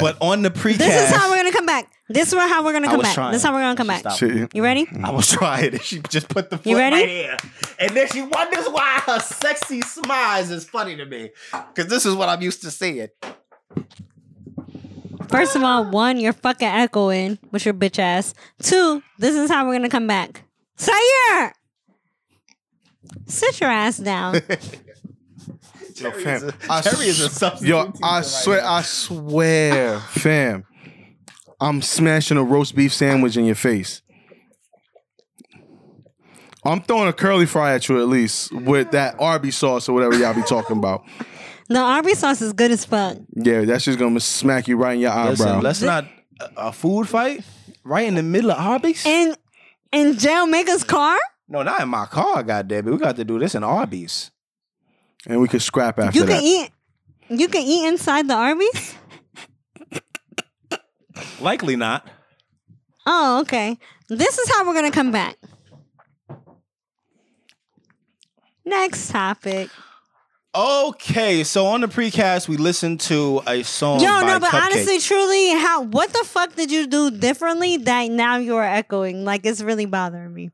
but 0.00 0.16
on 0.20 0.42
the 0.42 0.50
precast, 0.50 0.78
this 0.78 1.08
is 1.10 1.16
how 1.16 1.30
we're 1.30 1.36
gonna 1.36 1.52
come 1.52 1.66
back. 1.66 1.92
This 2.08 2.32
is 2.32 2.38
how 2.38 2.64
we're 2.64 2.72
gonna 2.72 2.88
come 2.88 3.00
back. 3.00 3.14
trying. 3.14 3.30
This 3.32 3.42
is 3.42 3.46
how 3.46 3.54
we're 3.54 3.60
gonna 3.60 3.76
come 3.76 3.86
back. 3.86 4.00
Stop. 4.00 4.18
Shit. 4.18 4.52
You 4.52 4.64
ready? 4.64 4.88
I 5.00 5.10
was 5.10 5.30
trying, 5.30 5.72
and 5.74 5.82
she 5.84 6.00
just 6.08 6.28
put 6.28 6.50
the 6.50 6.56
foot 6.58 6.66
You 6.66 6.76
ready? 6.76 6.96
right 6.96 7.08
here, 7.08 7.36
and 7.78 7.96
then 7.96 8.08
she 8.08 8.22
wonders 8.22 8.66
why 8.70 9.00
her 9.06 9.20
sexy 9.20 9.82
smiles 9.82 10.50
is 10.50 10.64
funny 10.68 10.96
to 10.96 11.06
me, 11.06 11.30
because 11.72 11.88
this 11.88 12.04
is 12.04 12.16
what 12.16 12.28
I'm 12.28 12.42
used 12.42 12.62
to 12.62 12.72
seeing. 12.72 13.08
First 15.28 15.54
of 15.54 15.62
all, 15.62 15.88
one, 15.88 16.18
you're 16.18 16.32
fucking 16.32 16.66
echoing 16.66 17.38
with 17.52 17.64
your 17.64 17.74
bitch 17.74 18.00
ass. 18.00 18.34
Two, 18.60 19.00
this 19.16 19.36
is 19.36 19.48
how 19.48 19.64
we're 19.64 19.74
gonna 19.74 19.88
come 19.88 20.08
back. 20.08 20.42
Sayer! 20.76 21.52
Sit 23.26 23.60
your 23.60 23.70
ass 23.70 23.98
down. 23.98 24.40
Yo, 26.00 26.10
Cherry 26.10 26.22
fam, 26.24 26.36
is 26.36 26.42
a- 26.44 26.54
I 26.70 26.80
Cherry 26.82 27.06
is 27.06 27.20
a 27.20 27.24
s- 27.26 27.32
substitute 27.32 27.68
Yo, 27.68 27.92
I 28.02 28.16
right 28.18 28.24
swear, 28.24 28.60
now. 28.62 28.72
I 28.72 28.82
swear, 28.82 30.00
fam. 30.00 30.64
I'm 31.60 31.82
smashing 31.82 32.36
a 32.38 32.42
roast 32.42 32.74
beef 32.74 32.92
sandwich 32.92 33.36
in 33.36 33.44
your 33.44 33.54
face. 33.54 34.02
I'm 36.64 36.82
throwing 36.82 37.08
a 37.08 37.12
curly 37.12 37.46
fry 37.46 37.74
at 37.74 37.88
you 37.88 38.00
at 38.00 38.08
least 38.08 38.52
with 38.52 38.90
that 38.90 39.16
Arby 39.18 39.50
sauce 39.50 39.88
or 39.88 39.94
whatever 39.94 40.16
y'all 40.18 40.34
be 40.34 40.42
talking 40.42 40.76
about. 40.76 41.04
the 41.68 41.78
Arby 41.78 42.14
sauce 42.14 42.42
is 42.42 42.52
good 42.52 42.70
as 42.70 42.84
fuck. 42.84 43.16
Yeah, 43.34 43.62
that's 43.64 43.84
just 43.84 43.98
gonna 43.98 44.20
smack 44.20 44.68
you 44.68 44.76
right 44.76 44.94
in 44.94 45.00
your 45.00 45.10
eyebrow. 45.10 45.60
Listen, 45.60 45.60
let's 45.62 45.82
not 45.82 46.04
a, 46.40 46.50
a 46.68 46.72
food 46.72 47.08
fight 47.08 47.44
right 47.84 48.06
in 48.06 48.14
the 48.14 48.22
middle 48.22 48.50
of 48.50 48.58
Arby's. 48.58 49.04
In 49.06 49.34
in 49.92 50.18
J 50.18 50.34
Omega's 50.36 50.84
car? 50.84 51.16
no, 51.48 51.62
not 51.62 51.80
in 51.80 51.88
my 51.88 52.06
car. 52.06 52.42
Goddamn 52.42 52.88
it, 52.88 52.90
we 52.90 52.98
got 52.98 53.16
to 53.16 53.24
do 53.24 53.38
this 53.38 53.54
in 53.54 53.64
Arby's. 53.64 54.30
And 55.26 55.40
we 55.40 55.48
could 55.48 55.62
scrap 55.62 55.98
after 55.98 56.18
You 56.18 56.24
that. 56.26 56.34
can 56.38 56.42
eat 56.42 56.70
you 57.28 57.46
can 57.48 57.62
eat 57.62 57.86
inside 57.86 58.26
the 58.26 58.34
Arby's? 58.34 58.94
Likely 61.40 61.76
not. 61.76 62.08
Oh, 63.06 63.40
okay. 63.42 63.78
This 64.08 64.38
is 64.38 64.48
how 64.50 64.66
we're 64.66 64.74
gonna 64.74 64.90
come 64.90 65.12
back. 65.12 65.36
Next 68.64 69.10
topic. 69.10 69.70
Okay, 70.52 71.44
so 71.44 71.66
on 71.66 71.80
the 71.80 71.86
precast, 71.86 72.48
we 72.48 72.56
listened 72.56 72.98
to 73.02 73.40
a 73.46 73.62
song. 73.62 74.00
Yo, 74.00 74.08
by 74.08 74.26
no, 74.26 74.40
but 74.40 74.50
Cupcakke. 74.50 74.62
honestly, 74.64 74.98
truly, 74.98 75.50
how 75.50 75.82
what 75.82 76.12
the 76.12 76.24
fuck 76.24 76.56
did 76.56 76.72
you 76.72 76.88
do 76.88 77.10
differently 77.12 77.76
that 77.76 78.10
now 78.10 78.36
you 78.38 78.56
are 78.56 78.64
echoing? 78.64 79.24
Like 79.24 79.46
it's 79.46 79.60
really 79.60 79.86
bothering 79.86 80.34
me. 80.34 80.50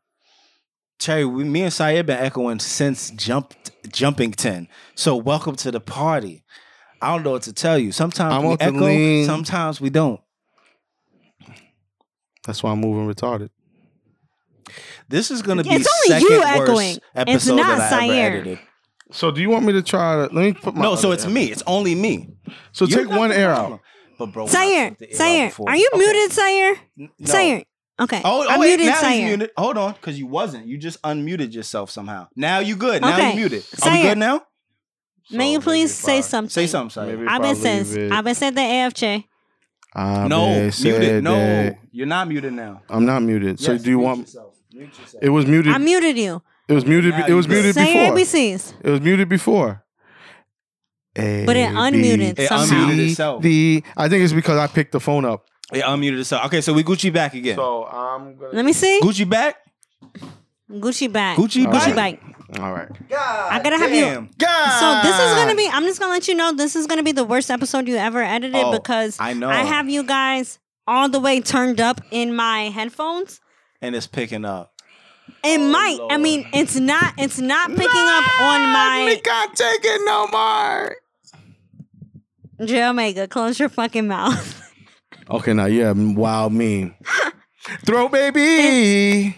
Cherry, 0.99 1.25
we, 1.25 1.45
me 1.45 1.63
and 1.63 1.73
Sayer 1.73 2.03
been 2.03 2.19
echoing 2.19 2.59
since 2.59 3.11
jumped 3.11 3.66
Jumpington. 3.87 4.69
So 4.95 5.17
welcome 5.17 5.57
to 5.57 5.71
the 5.71 5.81
party. 5.81 6.45
I 7.03 7.13
don't 7.15 7.23
know 7.25 7.33
what 7.33 7.43
to 7.43 7.53
tell 7.53 7.79
you. 7.79 7.93
Sometimes 7.93 8.33
I'm 8.35 8.43
we 8.45 8.49
off 8.53 8.59
the 8.59 8.65
echo, 8.67 8.79
lean. 8.87 9.27
sometimes 9.27 9.81
we 9.81 9.91
don't. 9.91 10.21
That's 12.47 12.63
why 12.63 12.71
I'm 12.73 12.81
moving 12.81 13.13
retarded. 13.13 13.51
This 15.09 15.31
is 15.31 15.43
gonna 15.43 15.63
be 15.63 15.71
It's 15.71 15.89
only 16.11 16.21
you 16.23 16.29
second 16.29 16.39
worst 16.59 16.71
echoing. 16.71 16.91
It's 16.97 17.03
episode 17.15 17.57
not 17.57 17.79
that 17.79 17.93
I 17.93 17.97
ever 17.97 18.13
Sayer. 18.13 18.27
edited. 18.41 18.59
So 19.13 19.31
do 19.31 19.41
you 19.41 19.51
want 19.51 19.65
me 19.65 19.73
to 19.75 19.83
try 19.83 20.15
to 20.17 20.23
let 20.23 20.35
me 20.35 20.53
put 20.53 20.75
my 20.75 20.83
No, 20.83 20.97
so 20.97 21.09
other 21.09 21.15
it's 21.15 21.25
ear- 21.25 21.31
me. 21.31 21.45
It's 21.47 21.63
only 21.67 21.95
me. 21.95 22.31
So 22.73 22.87
You 22.87 22.97
take 22.97 23.09
got 23.09 23.19
one 23.19 23.29
the 23.31 23.39
air 23.39 23.55
problem. 23.55 23.75
out. 23.75 23.81
But 24.19 24.27
bro, 24.33 24.45
when 24.47 24.57
I 24.57 24.59
Sayer, 24.59 24.89
took 24.91 24.99
the 24.99 25.05
ear 25.07 25.11
out 25.13 25.17
Sayer, 25.19 25.47
before- 25.49 25.69
are 25.71 25.77
you 25.77 25.89
Okay. 25.93 25.99
muted, 26.05 26.33
Sayer? 26.33 26.75
No. 26.97 27.09
Sayer. 27.25 27.63
Okay. 27.99 28.21
Oh, 28.25 28.47
oh 28.49 28.61
wait, 28.61 28.77
muted 28.79 28.87
now 28.87 29.01
Sayer. 29.01 29.11
he's 29.13 29.25
muted. 29.25 29.51
Hold 29.57 29.79
on, 29.79 29.93
because 29.95 30.19
you 30.19 30.27
wasn't. 30.27 30.67
You 30.67 30.77
just 30.77 31.01
unmuted 31.03 31.53
yourself 31.55 31.91
somehow. 31.91 32.29
Now 32.37 32.59
you 32.59 32.77
good. 32.77 33.01
Now 33.03 33.15
Okay. 33.15 33.31
you 33.31 33.37
muted. 33.37 33.63
Are 33.83 33.91
we 33.91 33.97
Sayer. 33.97 34.11
good 34.11 34.19
now? 34.19 34.43
May 35.31 35.53
you 35.53 35.61
So 35.61 35.65
please 35.65 35.91
maybe 35.91 36.07
say 36.13 36.19
if 36.19 36.25
something? 36.27 36.51
Say 36.51 36.67
something, 36.67 36.91
Sayer. 36.91 37.17
Maybe- 37.17 37.27
I've 37.29 37.41
been 37.43 37.51
I 37.51 37.55
says 37.55 38.13
I've 38.13 38.25
been 38.25 38.35
said 38.35 38.55
the 38.55 38.61
AFJ. 38.61 39.25
I 39.95 40.29
No, 40.29 40.71
muted. 40.83 41.25
No, 41.25 41.75
you're 41.91 42.07
not 42.07 42.29
muted 42.29 42.53
now. 42.53 42.83
I'm 42.91 43.07
not 43.07 43.23
muted. 43.23 43.59
So 43.59 43.73
Yes, 43.73 43.83
do 43.83 43.91
you 43.91 43.97
mute 43.97 44.05
want? 44.05 44.21
yourself. 44.21 44.55
Mute 44.75 44.99
yourself. 44.99 45.23
It 45.25 45.31
was 45.31 45.47
muted. 45.47 45.73
I 45.73 45.79
muted 45.79 46.19
you. 46.19 46.43
it 46.69 46.75
was 46.75 46.85
muted. 46.85 47.13
Now 47.15 47.27
It 47.27 47.33
was 47.33 47.47
you 47.47 47.51
good. 47.53 47.63
muted 47.63 47.75
Say 47.77 47.95
your 48.07 48.15
before. 48.15 48.41
ABCs. 48.41 48.75
It 48.85 48.91
was 48.91 49.01
muted 49.01 49.29
before. 49.31 49.83
But 51.15 51.57
it 51.57 51.71
unmuted 51.71 52.39
It 52.39 52.49
somehow. 52.49 52.89
unmuted 52.91 53.11
itself. 53.11 53.43
The 53.43 53.83
I 53.97 54.09
think 54.11 54.23
it's 54.23 54.35
because 54.35 54.59
I 54.59 54.67
picked 54.67 54.93
the 54.93 55.01
phone 55.01 55.25
up. 55.25 55.47
It 55.73 55.83
unmuted 55.83 56.21
itself. 56.21 56.47
Okay, 56.47 56.61
so 56.61 56.73
we 56.73 56.85
Gucci 56.85 57.13
back 57.13 57.35
again. 57.35 57.57
So 57.57 57.85
I'm 57.87 58.37
gonna. 58.37 58.53
Let 58.55 58.65
me 58.65 58.73
see. 58.73 59.01
Gucci 59.03 59.29
back. 59.29 59.57
Gucci 60.71 61.13
back. 61.13 61.37
Gucci 61.37 61.65
Gucci 61.67 61.95
bag? 61.95 62.21
bag. 62.21 62.61
All 62.61 62.73
right. 62.73 62.89
I 63.11 63.61
gotta 63.63 63.77
have 63.79 63.91
you. 63.91 64.05
Damn. 64.05 64.29
So 64.81 65.01
this 65.03 65.19
is 65.19 65.35
gonna 65.35 65.57
be. 65.57 65.69
I'm 65.73 65.83
just 65.85 65.99
gonna 65.99 66.13
let 66.13 66.29
you 66.29 66.35
know. 66.35 66.53
This 66.55 66.77
is 66.77 66.87
gonna 66.87 67.03
be 67.03 67.13
the 67.13 67.25
worst 67.25 67.51
episode 67.51 67.89
you 67.89 67.97
ever 67.97 68.23
edited 68.23 68.55
Oh, 68.63 68.71
because 68.73 69.17
I 69.19 69.33
know. 69.33 69.49
I 69.49 69.65
have 69.65 69.89
you 69.89 70.05
guys 70.05 70.59
all 70.87 71.09
the 71.09 71.19
way 71.19 71.41
turned 71.41 71.81
up 71.81 72.01
in 72.13 72.35
my 72.35 72.69
headphones. 72.71 73.41
and 73.83 73.97
it's 73.97 74.07
picking 74.07 74.45
up. 74.45 74.73
It 75.43 75.59
oh, 75.61 75.69
might. 75.73 75.99
I 76.11 76.15
Oh, 76.15 76.19
mean, 76.19 76.49
it's 76.53 76.77
not. 76.77 77.15
It's 77.19 77.41
not 77.41 77.71
picking 77.71 77.85
up 77.89 78.41
on 78.41 78.63
my. 78.73 79.21
can't 79.25 79.57
take 79.57 79.81
it 79.83 80.01
no 80.05 80.29
more. 80.29 80.97
J 82.65 82.85
Omega, 82.87 83.27
close 83.27 83.59
your 83.59 83.69
fucking 83.69 84.07
mouth. 84.07 84.63
Okay, 85.29 85.53
now 85.53 85.67
yeah, 85.67 85.93
wild 85.93 86.53
mean. 86.53 86.95
Throw 87.85 88.09
baby. 88.09 89.37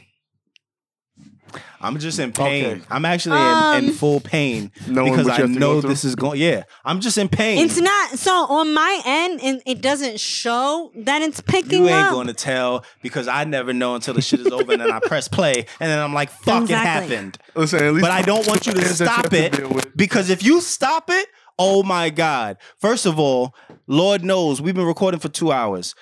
I'm 1.80 1.96
just 2.00 2.18
in 2.18 2.32
pain. 2.32 2.64
Okay. 2.66 2.82
I'm 2.90 3.04
actually 3.04 3.38
Um, 3.38 3.78
in, 3.78 3.84
in 3.84 3.92
full 3.94 4.18
pain 4.18 4.72
Knowing 4.88 5.12
because 5.12 5.26
what 5.26 5.38
you 5.38 5.44
I 5.44 5.46
have 5.46 5.54
to 5.54 5.60
go 5.60 5.74
know 5.74 5.80
through? 5.80 5.90
this 5.90 6.04
is 6.04 6.16
going. 6.16 6.40
Yeah, 6.40 6.64
I'm 6.84 6.98
just 6.98 7.16
in 7.18 7.28
pain. 7.28 7.64
It's 7.64 7.78
not. 7.80 8.18
So 8.18 8.32
on 8.32 8.74
my 8.74 9.00
end, 9.04 9.40
and 9.44 9.62
it 9.64 9.80
doesn't 9.80 10.18
show 10.18 10.90
that 10.96 11.22
it's 11.22 11.40
picking 11.40 11.84
you 11.84 11.88
ain't 11.88 12.08
up. 12.08 12.12
going 12.12 12.26
to 12.26 12.32
tell 12.34 12.84
because 13.00 13.28
I 13.28 13.44
never 13.44 13.72
know 13.72 13.94
until 13.94 14.12
the 14.14 14.20
shit 14.22 14.40
is 14.40 14.48
over 14.48 14.72
and 14.72 14.80
then 14.82 14.90
I 14.90 14.98
press 14.98 15.28
play 15.28 15.54
and 15.78 15.88
then 15.90 16.00
I'm 16.00 16.12
like, 16.12 16.30
fuck, 16.30 16.62
Exactly. 16.62 17.14
it 17.14 17.16
happened. 17.16 17.38
Listen, 17.54 17.84
at 17.84 17.92
least 17.94 18.02
But 18.02 18.10
I 18.10 18.22
don't 18.22 18.46
want 18.48 18.66
you 18.66 18.72
to 18.72 18.80
Things 18.82 18.98
that 18.98 19.04
you 19.04 19.10
stop 19.10 19.22
have 19.22 19.30
to 19.30 19.44
it 19.46 19.52
deal 19.52 19.68
with. 19.70 19.96
because 19.96 20.30
if 20.30 20.42
you 20.42 20.60
stop 20.60 21.08
it, 21.10 21.28
oh 21.60 21.84
my 21.84 22.10
God. 22.10 22.56
First 22.78 23.06
of 23.06 23.20
all, 23.20 23.54
Lord 23.88 24.22
knows 24.22 24.60
we've 24.60 24.74
been 24.74 24.86
recording 24.86 25.18
for 25.18 25.28
two 25.28 25.50
hours. 25.50 25.94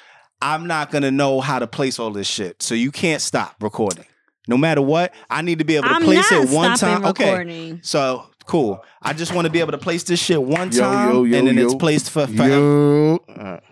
I'm 0.42 0.66
not 0.66 0.90
going 0.90 1.02
to 1.02 1.10
know 1.10 1.40
how 1.40 1.58
to 1.60 1.66
place 1.66 1.98
all 1.98 2.10
this 2.10 2.26
shit. 2.26 2.62
So 2.62 2.74
you 2.74 2.90
can't 2.90 3.22
stop 3.22 3.56
recording. 3.62 4.04
No 4.48 4.56
matter 4.58 4.82
what, 4.82 5.14
I 5.30 5.40
need 5.42 5.60
to 5.60 5.64
be 5.64 5.76
able 5.76 5.88
to 5.88 5.94
I'm 5.94 6.02
place 6.02 6.30
not 6.30 6.44
it 6.44 6.50
one 6.50 6.76
stopping 6.76 7.02
time. 7.02 7.10
Okay. 7.10 7.78
So 7.82 8.26
cool. 8.44 8.84
I 9.00 9.12
just 9.12 9.32
want 9.34 9.46
to 9.46 9.50
be 9.50 9.60
able 9.60 9.72
to 9.72 9.78
place 9.78 10.02
this 10.02 10.20
shit 10.20 10.42
one 10.42 10.70
Yo, 10.72 10.80
time 10.80 11.08
yo, 11.08 11.24
yo, 11.24 11.38
and 11.38 11.48
then 11.48 11.56
yo. 11.56 11.64
it's 11.64 11.74
placed 11.74 12.10
for 12.10 12.26
forever. 12.26 12.48
Yo. 12.48 13.24
Alright. 13.28 13.62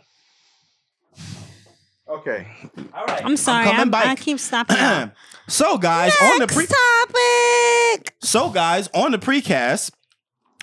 Okay. 2.08 2.46
All 2.94 3.04
right. 3.06 3.24
I'm 3.24 3.36
sorry. 3.36 3.66
coming 3.66 3.94
I, 3.94 4.10
I 4.12 4.16
keep 4.16 4.38
stopping. 4.40 5.10
so 5.48 5.76
guys, 5.78 6.12
on 6.22 6.38
the 6.38 6.46
pre 6.46 6.66
topic. 6.66 8.14
So, 8.20 8.50
guys, 8.50 8.88
on 8.94 9.12
the 9.12 9.18
precast, 9.18 9.90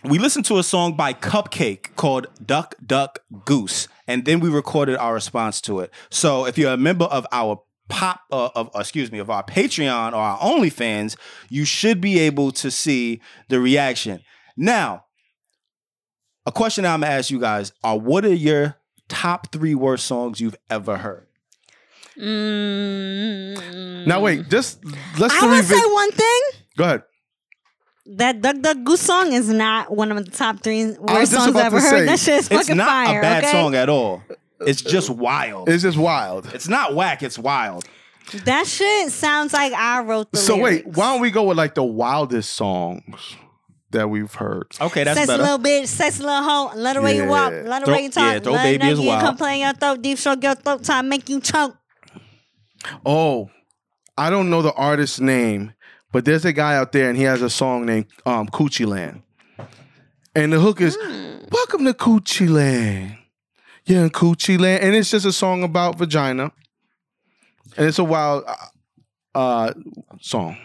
we 0.04 0.18
listened 0.20 0.46
to 0.46 0.58
a 0.58 0.64
song 0.64 0.96
by 0.96 1.14
Cupcakke 1.14 1.96
called 1.96 2.28
Duck, 2.46 2.76
Duck, 2.86 3.20
Goose. 3.46 3.88
And 4.08 4.26
then 4.26 4.40
we 4.40 4.50
recorded 4.50 4.98
our 4.98 5.14
response 5.14 5.62
to 5.62 5.80
it. 5.80 5.92
So, 6.10 6.46
if 6.46 6.58
you're 6.58 6.74
a 6.74 6.78
member 6.78 7.06
of 7.06 7.26
our 7.32 7.62
pop, 7.88 8.22
uh, 8.32 8.50
of 8.56 8.70
excuse 8.76 9.12
me, 9.12 9.20
of 9.20 9.30
our 9.30 9.44
Patreon 9.44 10.14
or 10.14 10.18
our 10.18 10.40
OnlyFans, 10.40 11.16
you 11.50 11.66
should 11.66 12.02
be 12.02 12.20
able 12.20 12.52
to 12.54 12.72
see 12.72 13.22
the 13.50 13.60
reaction. 13.60 14.22
Now, 14.58 15.06
a 16.46 16.52
question 16.52 16.86
I'm 16.86 17.02
gonna 17.02 17.14
ask 17.14 17.30
you 17.30 17.40
guys 17.40 17.72
are 17.84 17.98
what 17.98 18.26
are 18.26 18.34
your 18.34 18.78
top 19.08 19.52
three 19.52 19.76
worst 19.76 20.06
songs 20.06 20.40
you've 20.42 20.58
ever 20.70 20.98
heard. 20.98 21.28
Mm. 22.18 24.06
Now 24.08 24.20
wait, 24.22 24.50
just 24.50 24.84
let's 25.20 25.34
I 25.36 25.46
would 25.46 25.52
revisit. 25.52 25.78
say 25.78 25.92
one 25.92 26.12
thing. 26.12 26.42
Go 26.78 26.84
ahead. 26.86 27.04
That 28.08 28.42
Duck 28.42 28.60
Duck 28.62 28.78
Goose 28.84 29.02
song 29.02 29.32
is 29.34 29.48
not 29.50 29.96
one 29.96 30.12
of 30.12 30.26
the 30.26 30.32
top 30.32 30.62
three 30.62 30.92
worst 31.00 31.32
songs 31.34 31.56
I've 31.56 31.66
ever 31.66 31.78
to 31.78 31.82
heard. 31.84 31.90
say, 31.90 32.06
that 32.08 32.20
shit 32.20 32.40
is 32.40 32.52
It's 32.52 32.70
not 32.70 32.88
fire. 32.88 33.20
a 33.20 33.22
bad 33.22 33.44
okay? 33.44 33.52
song 33.52 33.76
at 33.76 33.90
all. 33.90 34.24
It's 34.62 34.82
just 34.82 35.10
uh, 35.10 35.14
wild. 35.14 35.70
It's 35.70 35.84
just 35.84 35.98
wild. 35.98 36.48
It's 36.54 36.68
not 36.68 36.96
whack. 36.96 37.22
It's 37.24 37.38
wild. 37.38 37.86
That 38.46 38.66
shit 38.68 39.12
sounds 39.12 39.54
like 39.54 39.74
I 39.74 40.02
wrote 40.02 40.32
the 40.32 40.38
So 40.38 40.58
wait, 40.58 40.86
why 40.88 41.12
don't 41.14 41.22
we 41.22 41.32
go 41.32 41.44
with 41.44 41.58
like 41.58 41.76
the 41.76 41.84
wildest 41.84 42.54
songs 42.54 43.36
that 43.92 44.10
we've 44.10 44.34
heard? 44.34 44.68
Okay, 44.80 45.04
that's 45.04 45.18
Sexy 45.18 45.28
better. 45.28 45.44
little 45.44 45.60
bitch, 45.60 45.88
sexy 45.88 46.24
little 46.24 46.42
hoe, 46.44 46.72
let 46.76 46.96
her 46.96 47.02
way 47.02 47.18
you 47.18 47.26
walk, 47.28 47.52
Yeah. 47.52 47.64
let 47.66 47.82
her 47.82 47.86
Throw- 47.86 47.94
way 47.96 48.04
you 48.04 48.10
talk, 48.10 48.34
yeah, 48.34 48.40
throw 48.40 48.54
let 48.54 48.64
baby 48.64 48.86
her 48.86 48.92
is 48.92 49.00
you 49.00 49.08
wild. 49.08 49.22
come 49.22 49.38
play 49.38 49.56
in 49.56 49.60
your 49.62 49.74
throat, 49.74 50.02
deep 50.02 50.18
stroke 50.18 50.44
your 50.44 50.56
throat, 50.56 50.84
time 50.84 51.10
make 51.10 51.28
you 51.30 51.40
choke. 51.42 51.76
Oh, 53.06 53.50
I 54.18 54.30
don't 54.30 54.50
know 54.50 54.62
the 54.62 54.74
artist's 54.74 55.20
name, 55.20 55.74
but 56.12 56.26
there's 56.26 56.46
a 56.46 56.54
guy 56.54 56.76
out 56.76 56.92
there 56.92 57.10
and 57.10 57.18
he 57.18 57.24
has 57.24 57.42
a 57.42 57.50
song 57.50 57.86
named 57.86 58.06
um, 58.26 58.48
Coochie 58.48 58.86
Land. 58.86 59.22
And 60.36 60.54
the 60.54 60.60
hook 60.60 60.80
is 60.82 60.98
Welcome 61.52 61.86
to 61.86 61.94
Coochie 61.94 62.50
Land. 62.50 63.18
Yeah, 63.86 64.04
in 64.04 64.10
Coochie 64.10 64.60
Land. 64.60 64.84
And 64.84 64.96
it's 64.96 65.12
just 65.12 65.26
a 65.26 65.32
song 65.34 65.64
about 65.64 65.98
vagina. 65.98 66.52
And 67.78 67.88
it's 67.88 68.00
a 68.00 68.04
wild 68.04 68.44
uh, 68.48 68.56
uh, 69.36 69.74
song. 70.22 70.58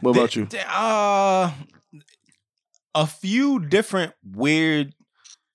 What 0.00 0.16
about 0.16 0.34
you? 0.36 0.46
Th- 0.46 0.64
Uh, 0.68 1.52
a 2.94 3.06
few 3.06 3.60
different 3.60 4.14
weird 4.24 4.94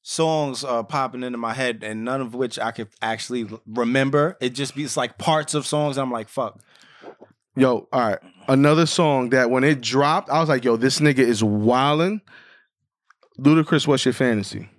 songs 0.03 0.63
are 0.63 0.83
popping 0.83 1.23
into 1.23 1.37
my 1.37 1.53
head, 1.53 1.83
and 1.83 2.05
none 2.05 2.21
of 2.21 2.33
which 2.33 2.57
I 2.59 2.71
could 2.71 2.89
actually 3.01 3.47
remember. 3.65 4.37
It 4.39 4.49
just 4.51 4.75
be 4.75 4.83
it's 4.83 4.95
like 4.97 5.17
parts 5.17 5.53
of 5.53 5.65
songs. 5.65 5.97
I'm 5.97 6.11
like, 6.11 6.29
fuck. 6.29 6.59
Yo, 7.55 7.87
all 7.91 8.01
right. 8.01 8.19
Another 8.47 8.86
song 8.86 9.30
that 9.30 9.49
when 9.49 9.63
it 9.63 9.82
dropped, 9.82 10.30
I 10.30 10.39
was 10.39 10.49
like, 10.49 10.63
yo, 10.65 10.75
this 10.75 10.99
nigga 10.99 11.19
is 11.19 11.41
wildin'. 11.41 12.21
Ludacris, 13.39 13.88
what's 13.88 14.06
your 14.06 14.13
fantasy? 14.13 14.69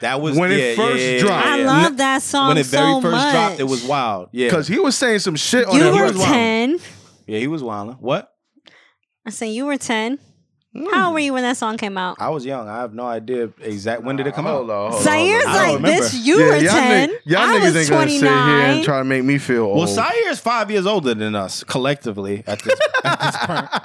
That 0.00 0.20
was 0.20 0.36
When 0.38 0.52
it 0.52 0.76
first 0.76 1.02
yeah, 1.02 1.10
yeah, 1.12 1.18
dropped. 1.20 1.46
I 1.46 1.56
love 1.64 1.96
that 1.96 2.22
song 2.22 2.48
when 2.48 2.58
it 2.58 2.66
very 2.66 2.92
so 2.94 3.00
first 3.00 3.12
much. 3.12 3.32
dropped. 3.34 3.60
It 3.60 3.64
was 3.64 3.84
wild. 3.84 4.28
Yeah, 4.32 4.46
Because 4.48 4.68
he 4.68 4.78
was 4.78 4.96
saying 4.96 5.18
some 5.20 5.34
shit 5.36 5.66
on 5.66 5.74
You 5.76 5.82
that. 5.84 5.92
He 5.92 5.98
were 6.00 6.06
was 6.06 6.12
wildin'. 6.16 6.24
ten. 6.24 6.78
yeah, 7.26 7.38
he 7.40 7.48
was 7.48 7.62
wilding. 7.64 7.96
What? 7.96 8.32
I 9.26 9.30
said 9.30 9.46
you 9.46 9.66
were 9.66 9.76
ten. 9.76 10.18
Hmm. 10.80 10.94
How 10.94 11.06
old 11.06 11.14
were 11.14 11.20
you 11.20 11.32
when 11.32 11.42
that 11.42 11.56
song 11.56 11.76
came 11.76 11.96
out? 11.98 12.16
I 12.20 12.28
was 12.30 12.44
young. 12.44 12.68
I 12.68 12.76
have 12.78 12.94
no 12.94 13.06
idea 13.06 13.50
exact 13.60 14.02
when 14.02 14.16
did 14.16 14.26
it 14.26 14.34
come 14.34 14.44
Hold 14.46 14.70
out. 14.70 14.74
on, 14.74 14.90
hold 14.92 14.94
on, 14.94 15.02
Zaires 15.04 15.44
hold 15.44 15.56
on. 15.56 15.62
I 15.62 15.66
like, 15.66 15.76
remember. 15.76 16.02
bitch, 16.04 16.24
you 16.24 16.38
Yeah, 16.38 16.46
were 16.46 16.56
y'all 16.56 16.72
ten. 16.72 17.08
ni- 17.10 17.16
y'all 17.24 17.40
I 17.40 17.44
niggas 17.58 17.62
was 17.62 17.76
ain't 17.76 17.88
gonna 17.90 18.10
sit 18.10 18.20
here 18.20 18.28
and 18.30 18.84
29. 18.84 18.84
try 18.84 18.98
to 18.98 19.04
make 19.04 19.24
me 19.24 19.38
feel 19.38 19.64
old. 19.64 19.78
Well, 19.78 19.86
Sayer 19.86 20.30
is 20.30 20.38
five 20.40 20.70
years 20.70 20.86
older 20.86 21.14
than 21.14 21.34
us 21.34 21.64
collectively 21.64 22.42
at 22.46 22.60
this, 22.62 22.78
at 23.04 23.20
this 23.20 23.36
point. 23.46 23.82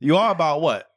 You 0.00 0.16
are 0.16 0.30
about 0.30 0.60
what? 0.60 0.88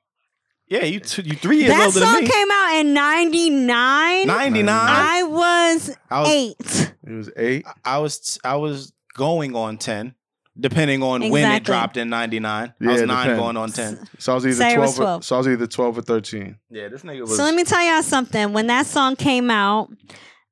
Yeah, 0.68 0.86
you 0.86 1.00
two, 1.02 1.24
you 1.24 1.34
three 1.36 1.58
years 1.58 1.70
That 1.72 1.86
older 1.88 2.00
song 2.00 2.14
than 2.14 2.24
me. 2.24 2.30
came 2.30 2.52
out 2.52 2.76
in 2.80 2.94
'99. 2.94 4.28
Ninety 4.28 4.64
nine. 4.64 4.88
I 4.90 5.24
was, 5.24 5.98
I 6.10 6.20
was 6.22 6.30
eight. 6.30 6.94
It 7.06 7.12
was 7.12 7.30
eight. 7.36 7.66
I 7.84 7.98
was 7.98 8.40
I 8.44 8.56
was 8.56 8.94
going 9.16 9.54
on 9.56 9.78
ten, 9.78 10.16
depending 10.60 11.04
on 11.04 11.30
when 11.30 11.52
it 11.52 11.64
dropped 11.64 11.98
in 11.98 12.10
ninety 12.10 12.40
nine. 12.40 12.74
I 12.82 12.86
was 12.86 13.02
nine 13.02 13.28
depends. 13.28 13.40
going 13.40 13.58
on 13.58 13.72
ten. 13.72 14.00
So 14.20 14.32
I 14.34 14.36
was 14.36 14.46
either 14.46 14.56
Cyrus 14.56 14.96
twelve. 14.96 15.00
Or, 15.00 15.04
12. 15.04 15.26
so 15.26 15.36
I 15.36 15.38
was 15.38 15.48
either 15.48 15.68
twelve 15.68 15.98
or 15.98 16.02
thirteen. 16.02 16.58
Yeah, 16.70 16.88
this 16.88 17.04
nigga 17.04 17.22
was. 17.22 17.36
So 17.38 17.44
let 17.44 17.56
me 17.56 17.64
tell 17.64 17.82
y'all 17.82 18.04
something. 18.04 18.54
When 18.54 18.68
that 18.68 18.86
song 18.86 19.16
came 19.16 19.50
out, 19.50 19.90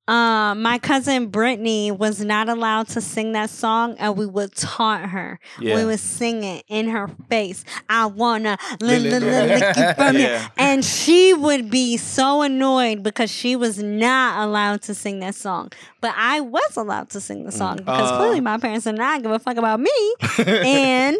um, 0.09 0.61
my 0.63 0.79
cousin 0.79 1.27
Brittany 1.27 1.91
was 1.91 2.19
not 2.23 2.49
allowed 2.49 2.87
to 2.89 3.01
sing 3.01 3.33
that 3.33 3.49
song, 3.49 3.95
and 3.99 4.17
we 4.17 4.25
would 4.25 4.55
taunt 4.55 5.05
her. 5.11 5.39
Yeah. 5.59 5.75
We 5.75 5.85
would 5.85 5.99
sing 5.99 6.43
it 6.43 6.65
in 6.67 6.87
her 6.89 7.07
face. 7.29 7.63
I 7.89 8.07
wanna 8.07 8.57
li- 8.81 8.97
li- 8.99 9.11
li- 9.11 9.19
lick 9.19 9.77
you 9.77 9.93
from 9.93 10.15
here, 10.15 10.49
and 10.57 10.83
she 10.83 11.33
would 11.33 11.69
be 11.69 11.97
so 11.97 12.41
annoyed 12.41 13.03
because 13.03 13.29
she 13.29 13.55
was 13.55 13.81
not 13.83 14.43
allowed 14.43 14.81
to 14.83 14.95
sing 14.95 15.19
that 15.19 15.35
song, 15.35 15.71
but 16.01 16.13
I 16.17 16.39
was 16.41 16.75
allowed 16.75 17.09
to 17.11 17.21
sing 17.21 17.43
the 17.43 17.51
song 17.51 17.77
because 17.77 18.11
Uh. 18.11 18.17
clearly 18.17 18.41
my 18.41 18.57
parents 18.57 18.85
did 18.85 18.95
not 18.95 19.21
give 19.21 19.31
a 19.31 19.39
fuck 19.39 19.57
about 19.57 19.79
me, 19.79 19.91
and 20.45 21.17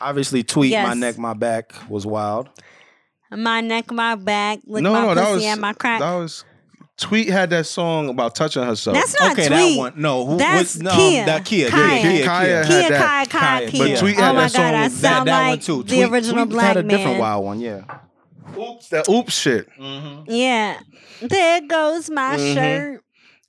obviously 0.00 0.42
tweet 0.42 0.72
my 0.72 0.94
neck, 0.94 1.16
my 1.18 1.34
back 1.34 1.72
was 1.88 2.04
wild. 2.06 2.48
my 3.30 3.60
neck, 3.60 3.90
my 3.92 4.14
back, 4.16 4.58
lick 4.66 4.82
no, 4.82 4.92
my 4.92 5.14
no, 5.14 5.20
pussy 5.20 5.34
was 5.34 5.44
and 5.44 5.60
my 5.60 5.72
crack. 5.72 6.00
that 6.00 6.14
was. 6.16 6.44
Tweet 6.96 7.28
had 7.28 7.50
that 7.50 7.66
song 7.66 8.08
about 8.08 8.36
touching 8.36 8.62
herself. 8.62 8.94
That's 8.96 9.18
not 9.18 9.32
okay, 9.32 9.48
Tweet. 9.48 9.74
that 9.74 9.78
one. 9.78 9.92
No, 9.96 10.24
who, 10.26 10.36
That's 10.36 10.76
what, 10.76 10.84
no, 10.84 10.90
Khia. 10.92 11.26
that 11.26 11.44
Khia, 11.44 11.68
Kaya. 11.68 12.00
Khia, 12.02 12.02
Khia, 12.20 12.24
Kaya 12.24 12.24
Khia. 12.24 12.64
had 12.64 12.66
Khia, 12.84 12.88
that. 12.90 13.02
Kai, 13.02 13.24
Kai, 13.24 13.38
Kaya, 13.40 13.68
Khia. 13.70 13.78
but 13.94 13.98
Tweet 14.00 14.16
oh 14.18 14.20
had 14.22 14.34
my 14.34 14.40
that 14.42 14.50
song 14.52 14.62
god, 14.62 14.74
I 14.74 14.82
with- 14.84 14.92
sound 14.92 15.02
that, 15.02 15.24
that 15.32 15.40
like 15.40 15.50
one 15.50 15.58
too. 15.60 15.82
the 15.82 15.96
Tweet- 15.96 16.12
original 16.12 16.44
Tweet 16.44 16.48
black 16.50 16.66
had 16.68 16.76
a 16.76 16.82
man. 16.84 16.96
different 16.96 17.18
wild 17.20 17.44
one. 17.44 17.60
Yeah. 17.60 17.80
oops, 18.56 18.88
that 18.90 19.08
oops 19.08 19.36
shit. 19.36 19.68
Yeah, 20.28 20.78
there 21.20 21.60
goes 21.66 22.10
my 22.10 22.36
Mm-hmm. 22.36 22.54
shirt. 22.54 23.00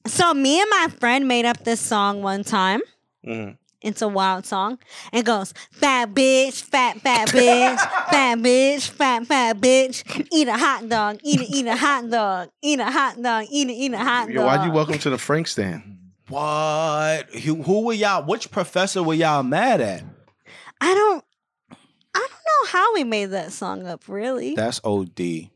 So 0.07 0.33
me 0.33 0.59
and 0.61 0.69
my 0.69 0.87
friend 0.99 1.27
made 1.27 1.45
up 1.45 1.63
this 1.63 1.79
song 1.79 2.21
one 2.23 2.43
time. 2.43 2.81
Mhm. 3.27 3.57
It's 3.85 4.01
a 4.01 4.07
wild 4.07 4.47
song. 4.47 4.79
It 5.13 5.25
goes, 5.25 5.53
fat 5.71 6.11
bitch, 6.11 6.63
fat, 6.63 6.99
fat 7.01 7.27
bitch, 7.29 7.77
fat 8.09 8.39
bitch, 8.39 8.89
fat, 8.89 9.27
fat 9.27 9.57
bitch. 9.57 10.27
Eat 10.33 10.47
a 10.47 10.57
hot 10.57 10.89
dog, 10.89 11.19
eat 11.23 11.39
a, 11.39 11.43
eat 11.43 11.67
a 11.67 11.75
hot 11.75 12.09
dog, 12.09 12.49
eat 12.63 12.79
a 12.79 12.85
hot 12.85 13.21
dog, 13.21 13.45
eat 13.51 13.69
a, 13.69 13.71
eat 13.71 13.93
a 13.93 13.97
hot 13.99 14.25
dog. 14.25 14.33
Yo, 14.33 14.43
why'd 14.43 14.65
you 14.65 14.71
welcome 14.71 14.97
to 14.97 15.11
the 15.11 15.19
Frank 15.19 15.47
stand? 15.47 15.99
What? 16.29 17.29
Who, 17.35 17.61
who 17.61 17.85
were 17.85 17.93
y'all? 17.93 18.25
Which 18.25 18.49
professor 18.49 19.03
were 19.03 19.13
y'all 19.13 19.43
mad 19.43 19.81
at? 19.81 20.03
I 20.81 20.91
don't, 20.95 21.23
I 22.15 22.19
don't 22.19 22.31
know 22.31 22.69
how 22.69 22.93
we 22.95 23.03
made 23.03 23.27
that 23.27 23.51
song 23.51 23.85
up, 23.85 24.07
really. 24.07 24.55
That's 24.55 24.81
OD. 24.83 25.51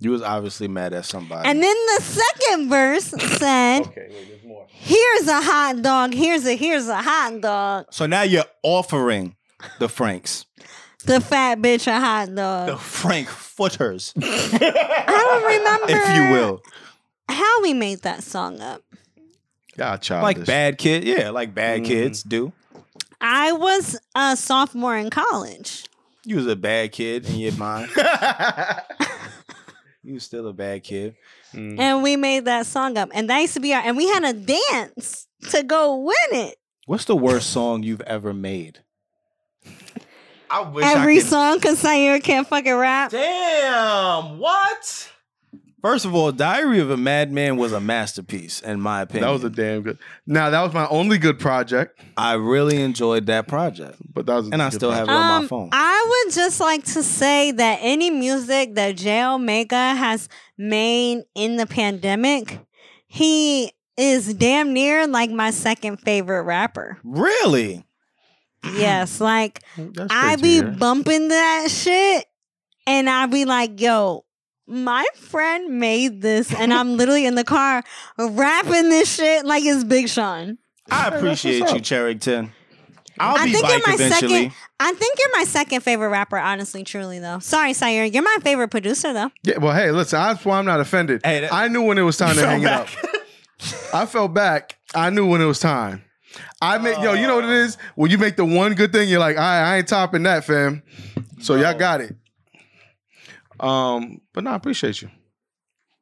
You 0.00 0.10
was 0.10 0.22
obviously 0.22 0.68
mad 0.68 0.92
at 0.92 1.04
somebody. 1.06 1.48
And 1.48 1.62
then 1.62 1.76
the 1.96 2.02
second 2.02 2.68
verse 2.68 3.04
said, 3.04 3.80
Okay, 3.86 4.08
wait, 4.10 4.28
there's 4.28 4.44
more. 4.44 4.66
"Here's 4.68 5.28
a 5.28 5.40
hot 5.40 5.80
dog. 5.82 6.12
Here's 6.12 6.44
a 6.46 6.56
here's 6.56 6.88
a 6.88 7.00
hot 7.00 7.40
dog. 7.40 7.86
so 7.90 8.06
now 8.06 8.22
you're 8.22 8.44
offering 8.62 9.36
the 9.78 9.88
Franks, 9.88 10.44
The 11.06 11.20
fat 11.20 11.58
bitch 11.58 11.86
a 11.86 11.98
hot 12.00 12.34
dog. 12.34 12.68
the 12.68 12.76
Frank 12.76 13.28
footers, 13.28 14.12
I 14.22 15.04
don't 15.06 15.44
remember 15.46 15.86
if 15.88 16.16
you 16.16 16.32
will, 16.38 16.60
how 17.28 17.62
we 17.62 17.72
made 17.72 18.02
that 18.02 18.22
song 18.24 18.60
up. 18.60 18.82
Y'all 19.78 19.96
childish. 19.96 20.36
like 20.38 20.46
bad 20.46 20.76
kid. 20.78 21.04
Yeah, 21.04 21.30
like 21.30 21.54
bad 21.54 21.80
Mhm. 21.82 21.86
kids 21.86 22.22
do. 22.22 22.52
I 23.20 23.52
was 23.52 23.98
a 24.14 24.36
sophomore 24.36 24.96
in 24.98 25.08
college. 25.08 25.86
You 26.26 26.36
was 26.36 26.46
a 26.46 26.56
bad 26.56 26.92
kid 26.92 27.26
in 27.28 27.36
your 27.36 27.52
mind. 27.52 27.90
you 30.04 30.14
was 30.14 30.24
still 30.24 30.46
a 30.46 30.52
bad 30.52 30.84
kid. 30.84 31.16
Mm. 31.52 31.78
And 31.78 32.02
we 32.02 32.16
made 32.16 32.44
that 32.44 32.66
song 32.66 32.98
up. 32.98 33.10
And 33.12 33.28
that 33.30 33.38
used 33.40 33.54
to 33.54 33.60
be 33.60 33.72
our 33.72 33.80
and 33.80 33.96
we 33.96 34.06
had 34.08 34.24
a 34.24 34.32
dance 34.32 35.26
to 35.50 35.62
go 35.62 35.96
win 35.96 36.14
it. 36.32 36.56
What's 36.86 37.06
the 37.06 37.16
worst 37.16 37.50
song 37.50 37.82
you've 37.82 38.02
ever 38.02 38.34
made? 38.34 38.80
I 40.50 40.60
wish 40.60 40.84
Every 40.84 41.16
I 41.16 41.20
could. 41.20 41.28
song 41.28 41.60
cause 41.60 41.78
Sayer 41.78 42.20
can't 42.20 42.46
fucking 42.46 42.74
rap. 42.74 43.10
Damn, 43.10 44.38
what? 44.38 45.10
First 45.84 46.06
of 46.06 46.14
all, 46.14 46.32
Diary 46.32 46.78
of 46.80 46.90
a 46.90 46.96
Madman 46.96 47.58
was 47.58 47.72
a 47.72 47.80
masterpiece, 47.80 48.60
in 48.62 48.80
my 48.80 49.02
opinion. 49.02 49.26
That 49.28 49.32
was 49.34 49.44
a 49.44 49.50
damn 49.50 49.82
good. 49.82 49.98
Now 50.26 50.48
that 50.48 50.62
was 50.62 50.72
my 50.72 50.86
only 50.88 51.18
good 51.18 51.38
project, 51.38 52.00
I 52.16 52.32
really 52.34 52.80
enjoyed 52.80 53.26
that 53.26 53.46
project, 53.48 53.98
but 54.14 54.24
that 54.24 54.34
was. 54.34 54.48
a 54.48 54.52
and 54.52 54.62
I 54.62 54.70
good 54.70 54.76
still 54.76 54.90
have 54.92 55.08
it 55.08 55.10
on 55.10 55.20
my 55.28 55.36
Um, 55.36 55.48
phone. 55.48 55.68
I 55.72 56.22
would 56.24 56.32
just 56.32 56.58
like 56.58 56.84
to 56.84 57.02
say 57.02 57.50
that 57.52 57.80
any 57.82 58.08
music 58.08 58.76
that 58.76 58.96
J 58.96 59.24
Omega 59.24 59.76
has 59.94 60.30
made 60.56 61.24
in 61.34 61.56
the 61.56 61.66
pandemic, 61.66 62.60
he 63.06 63.70
is 63.98 64.32
damn 64.32 64.72
near 64.72 65.06
like 65.06 65.30
my 65.30 65.50
second 65.50 65.98
favorite 65.98 66.44
rapper. 66.44 66.96
really? 67.04 67.84
Yes, 68.64 69.20
like 69.20 69.60
That's 69.76 70.10
I 70.10 70.28
great 70.28 70.36
to 70.38 70.42
be 70.42 70.54
hear. 70.54 70.70
bumping 70.78 71.28
that 71.28 71.66
shit 71.70 72.24
and 72.86 73.10
I 73.10 73.26
be 73.26 73.44
like, 73.44 73.78
yo, 73.78 74.23
my 74.66 75.04
friend 75.14 75.78
made 75.78 76.22
this 76.22 76.52
and 76.54 76.72
I'm 76.72 76.96
literally 76.96 77.26
in 77.26 77.34
the 77.34 77.44
car 77.44 77.82
rapping 78.18 78.88
this 78.88 79.14
shit 79.14 79.44
like 79.44 79.64
it's 79.64 79.84
Big 79.84 80.08
Sean. 80.08 80.58
I 80.90 81.08
appreciate 81.08 81.58
you, 81.58 81.64
up. 81.64 81.82
Cherrington. 81.82 82.52
I'll 83.18 83.36
I 83.38 83.44
be 83.44 83.52
think 83.52 83.62
bike 83.62 83.70
you're 83.78 83.86
my 83.88 83.94
eventually. 83.94 84.34
second 84.42 84.52
I 84.80 84.92
think 84.92 85.18
you're 85.18 85.38
my 85.38 85.44
second 85.44 85.80
favorite 85.82 86.08
rapper, 86.08 86.36
honestly, 86.36 86.82
truly 86.82 87.20
though. 87.20 87.38
Sorry, 87.38 87.72
Sayer. 87.72 88.04
You're 88.04 88.24
my 88.24 88.38
favorite 88.42 88.68
producer 88.68 89.12
though. 89.12 89.30
Yeah, 89.44 89.58
well, 89.58 89.72
hey, 89.74 89.90
listen, 89.92 90.18
that's 90.18 90.44
why 90.44 90.58
I'm 90.58 90.64
not 90.64 90.80
offended. 90.80 91.20
Hey, 91.24 91.40
that- 91.40 91.52
I 91.52 91.68
knew 91.68 91.82
when 91.82 91.96
it 91.98 92.02
was 92.02 92.16
time 92.16 92.34
to 92.34 92.46
hang 92.46 92.62
back. 92.62 92.88
it 92.92 93.04
up. 93.04 93.94
I 93.94 94.06
fell 94.06 94.28
back. 94.28 94.76
I 94.94 95.10
knew 95.10 95.26
when 95.26 95.40
it 95.40 95.44
was 95.46 95.60
time. 95.60 96.02
I 96.60 96.78
make 96.78 96.98
yo, 96.98 97.12
you 97.12 97.26
know 97.28 97.36
what 97.36 97.44
it 97.44 97.50
is? 97.50 97.78
When 97.94 98.10
you 98.10 98.18
make 98.18 98.36
the 98.36 98.44
one 98.44 98.74
good 98.74 98.92
thing, 98.92 99.08
you're 99.08 99.20
like, 99.20 99.36
all 99.36 99.42
right, 99.42 99.74
I 99.74 99.76
ain't 99.78 99.88
topping 99.88 100.24
that, 100.24 100.44
fam. 100.44 100.82
So 101.40 101.54
y'all 101.54 101.78
got 101.78 102.00
it. 102.00 102.16
Um, 103.64 104.20
but 104.32 104.44
no, 104.44 104.50
I 104.50 104.56
appreciate 104.56 105.00
you. 105.02 105.10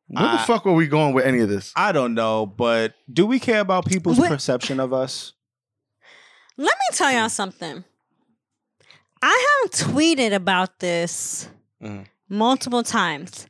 Where 0.09 0.31
the 0.33 0.39
fuck 0.39 0.65
were 0.65 0.75
we 0.75 0.89
going 0.89 1.15
with 1.15 1.25
any 1.25 1.39
of 1.41 1.49
this? 1.49 1.73
I 1.77 1.93
don't 1.93 2.15
know, 2.15 2.45
but 2.45 2.95
do 3.11 3.25
we 3.27 3.39
care 3.39 3.61
about 3.61 3.87
people's 3.87 4.19
What- 4.19 4.29
perception 4.31 4.79
of 4.81 4.93
us? 4.93 5.33
Let 6.59 6.75
me 6.77 6.97
tell 6.97 7.11
y'all 7.13 7.29
something. 7.31 7.85
I 9.23 9.61
have 9.63 9.71
tweeted 9.71 10.35
about 10.35 10.81
this 10.81 11.49
Mhm. 11.83 12.07
multiple 12.29 12.83
times. 12.83 13.47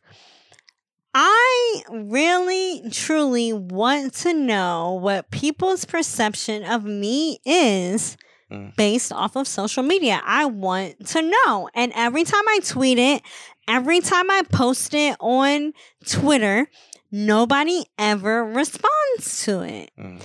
I 1.15 1.83
really, 1.91 2.83
truly 2.91 3.53
want 3.53 4.15
to 4.17 4.33
know 4.33 4.93
what 5.03 5.31
people's 5.31 5.85
perception 5.85 6.65
of 6.65 6.85
me 6.85 7.39
is 7.45 8.17
Mm. 8.51 8.75
based 8.77 9.13
off 9.13 9.35
of 9.37 9.49
social 9.49 9.83
media. 9.83 10.23
I 10.25 10.45
want 10.47 11.07
to 11.09 11.23
know. 11.23 11.69
And 11.75 11.93
every 11.95 12.25
time 12.25 12.45
I 12.49 12.61
tweet 12.65 12.99
it, 12.99 13.23
every 13.69 14.01
time 14.01 14.31
I 14.31 14.43
post 14.51 14.95
it 14.95 15.17
on 15.21 15.73
Twitter, 16.07 16.67
nobody 17.11 17.85
ever 17.99 18.45
responds 18.45 19.45
to 19.45 19.63
it. 19.63 19.91
Mm. 19.99 20.23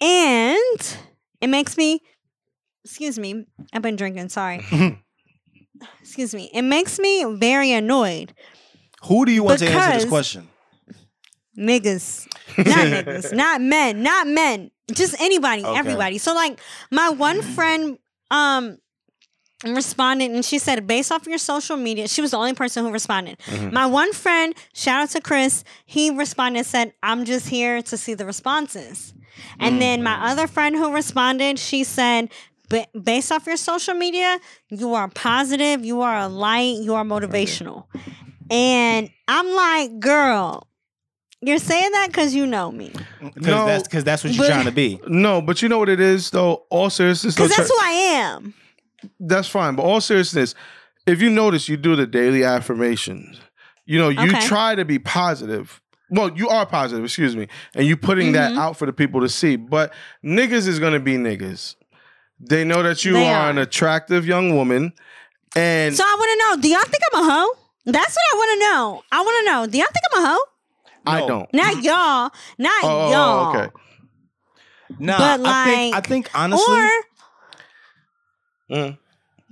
And 0.00 0.96
it 1.40 1.46
makes 1.48 1.76
me, 1.76 2.00
excuse 2.84 3.18
me, 3.18 3.46
I've 3.72 3.82
been 3.82 3.96
drinking, 3.96 4.28
sorry. 4.28 4.64
excuse 6.00 6.34
me. 6.34 6.50
It 6.52 6.62
makes 6.62 6.98
me 6.98 7.24
very 7.36 7.72
annoyed. 7.72 8.34
Who 9.04 9.24
do 9.24 9.32
you 9.32 9.42
want 9.42 9.58
to 9.60 9.68
answer 9.68 9.98
this 9.98 10.08
question? 10.08 10.48
Niggas. 11.58 12.26
Not 12.58 12.66
niggas. 12.66 13.32
Not 13.32 13.60
men. 13.60 14.02
Not 14.02 14.26
men. 14.26 14.70
Just 14.92 15.18
anybody, 15.20 15.64
Okay. 15.64 15.78
everybody. 15.78 16.18
So 16.18 16.34
like 16.34 16.58
my 16.90 17.10
one 17.10 17.40
friend 17.42 17.98
um 18.30 18.78
responded 19.72 20.30
and 20.30 20.44
she 20.44 20.58
said 20.58 20.86
based 20.86 21.10
off 21.12 21.26
your 21.26 21.38
social 21.38 21.76
media 21.76 22.08
she 22.08 22.20
was 22.20 22.32
the 22.32 22.36
only 22.36 22.54
person 22.54 22.84
who 22.84 22.90
responded. 22.90 23.38
Mm-hmm. 23.46 23.72
My 23.72 23.86
one 23.86 24.12
friend 24.12 24.54
shout 24.72 25.02
out 25.02 25.10
to 25.10 25.20
chris 25.20 25.64
he 25.86 26.10
responded 26.10 26.58
and 26.58 26.66
said 26.66 26.92
i'm 27.02 27.24
just 27.24 27.48
here 27.48 27.82
to 27.82 27.96
see 27.96 28.14
the 28.14 28.26
responses. 28.26 29.14
And 29.58 29.80
then 29.82 30.02
my 30.02 30.12
mm-hmm. 30.12 30.24
other 30.24 30.46
friend 30.46 30.76
who 30.76 30.92
responded 30.92 31.58
she 31.58 31.84
said 31.84 32.30
based 33.02 33.30
off 33.30 33.46
your 33.46 33.56
social 33.56 33.94
media 33.94 34.40
you 34.68 34.94
are 34.94 35.08
positive 35.08 35.84
you 35.84 36.00
are 36.02 36.18
a 36.18 36.28
light 36.28 36.76
you 36.78 36.94
are 36.94 37.04
motivational. 37.04 37.86
And 38.50 39.10
i'm 39.28 39.50
like 39.54 40.00
girl 40.00 40.66
you're 41.40 41.58
saying 41.58 41.90
that 41.92 42.06
because 42.06 42.34
you 42.34 42.46
know 42.46 42.72
me. 42.72 42.90
Because 43.22 43.46
No. 43.46 43.66
that's 43.66 43.82
because 43.82 44.02
that's 44.02 44.24
what 44.24 44.32
you're 44.32 44.44
But- 44.46 44.50
trying 44.50 44.64
to 44.64 44.72
be. 44.72 44.98
No, 45.06 45.42
but 45.42 45.60
you 45.60 45.68
know 45.68 45.78
what 45.78 45.90
it 45.90 46.00
is 46.00 46.30
though. 46.30 46.64
All 46.70 46.88
seriousness, 46.88 47.34
though, 47.34 47.44
because 47.44 47.56
that's 47.56 47.68
Chuck- 47.68 47.78
who 47.80 47.86
i 47.86 47.90
am 47.90 48.54
that's 49.20 49.48
fine. 49.48 49.74
But 49.76 49.82
all 49.82 50.00
seriousness, 50.00 50.54
if 51.06 51.20
you 51.22 51.30
notice, 51.30 51.68
you 51.68 51.76
do 51.76 51.96
the 51.96 52.06
daily 52.06 52.44
affirmations. 52.44 53.40
You 53.86 53.98
know, 53.98 54.08
you 54.08 54.30
Okay. 54.30 54.46
try 54.46 54.74
to 54.74 54.84
be 54.84 54.98
positive. 54.98 55.80
Well, 56.10 56.30
you 56.36 56.48
are 56.48 56.64
positive, 56.66 57.04
excuse 57.04 57.34
me, 57.36 57.48
and 57.74 57.86
you 57.86 57.96
putting 57.96 58.32
Mm-hmm. 58.32 58.54
that 58.54 58.58
out 58.60 58.76
for 58.76 58.86
the 58.86 58.92
people 58.92 59.20
to 59.20 59.28
see. 59.28 59.56
But 59.56 59.92
niggas 60.24 60.66
is 60.68 60.78
gonna 60.78 61.00
be 61.00 61.14
niggas. 61.16 61.74
They 62.40 62.64
know 62.64 62.82
that 62.82 63.04
you 63.04 63.16
are, 63.18 63.44
are. 63.44 63.50
an 63.50 63.58
attractive 63.58 64.26
young 64.26 64.54
woman, 64.54 64.92
and 65.56 65.94
So 65.94 66.02
I 66.04 66.16
want 66.18 66.30
to 66.30 66.46
know, 66.56 66.62
do 66.62 66.68
y'all 66.68 66.82
think 66.82 67.02
I'm 67.12 67.22
a 67.24 67.30
hoe? 67.32 67.58
That's 67.86 68.16
what 68.16 68.22
I 68.32 68.36
want 68.36 68.50
to 68.60 68.66
know. 68.66 69.02
I 69.12 69.20
want 69.22 69.44
to 69.46 69.50
know, 69.52 69.66
do 69.66 69.78
y'all 69.78 69.86
think 69.86 70.04
I'm 70.14 70.24
a 70.24 70.28
hoe? 70.28 70.44
I 71.06 71.20
don't. 71.26 71.52
Not 71.54 71.82
y'all, 71.82 72.30
not 72.58 72.84
Oh, 72.84 72.88
oh, 72.88 73.10
y'all. 73.10 73.46
oh, 73.46 73.58
okay. 73.58 73.70
Nah, 74.98 75.36
But, 75.36 75.46
I 75.46 75.64
think 75.64 75.94
I 75.96 76.00
think 76.00 76.30
honestly, 76.34 76.66
Or 76.74 76.90
Mm. 78.74 78.98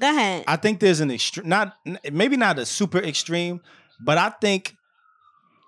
go 0.01 0.11
ahead. 0.11 0.45
I 0.47 0.57
think 0.57 0.81
there's 0.81 1.01
an 1.01 1.11
extreme, 1.11 1.49
not 1.49 1.77
maybe 2.13 2.37
not 2.37 2.59
a 2.59 2.67
super 2.67 2.99
extreme, 2.99 3.61
but 4.01 4.19
I 4.19 4.31
think 4.31 4.77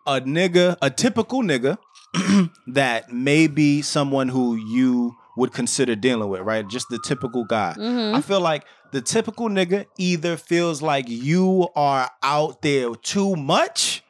a 0.07 0.21
nigga, 0.21 0.77
a 0.83 0.91
typical 0.91 1.43
nigga, 1.43 1.79
that 2.67 3.13
may 3.13 3.47
be 3.47 3.83
someone 3.83 4.29
who 4.29 4.57
you 4.57 5.17
would 5.37 5.53
consider 5.53 5.95
dealing 5.97 6.29
with, 6.29 6.41
right? 6.43 6.67
Just 6.69 6.89
the 6.89 6.99
typical 7.05 7.45
guy. 7.45 7.75
Mm-hmm. 7.77 8.15
I 8.15 8.21
feel 8.21 8.41
like 8.41 8.65
the 8.93 9.01
typical 9.01 9.49
nigga 9.49 9.87
either 9.99 10.37
feels 10.37 10.81
like 10.83 11.09
you 11.09 11.69
are 11.75 12.09
out 12.23 12.63
there 12.63 12.95
too 12.95 13.37
much, 13.37 14.03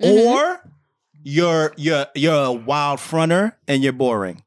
Mm-hmm. 0.00 0.28
or 0.28 0.60
you're 1.24 1.72
you're 1.78 2.06
you're 2.14 2.44
a 2.44 2.52
wild 2.52 3.00
fronter 3.00 3.54
and 3.66 3.82
you're 3.82 3.94
boring. 3.94 4.42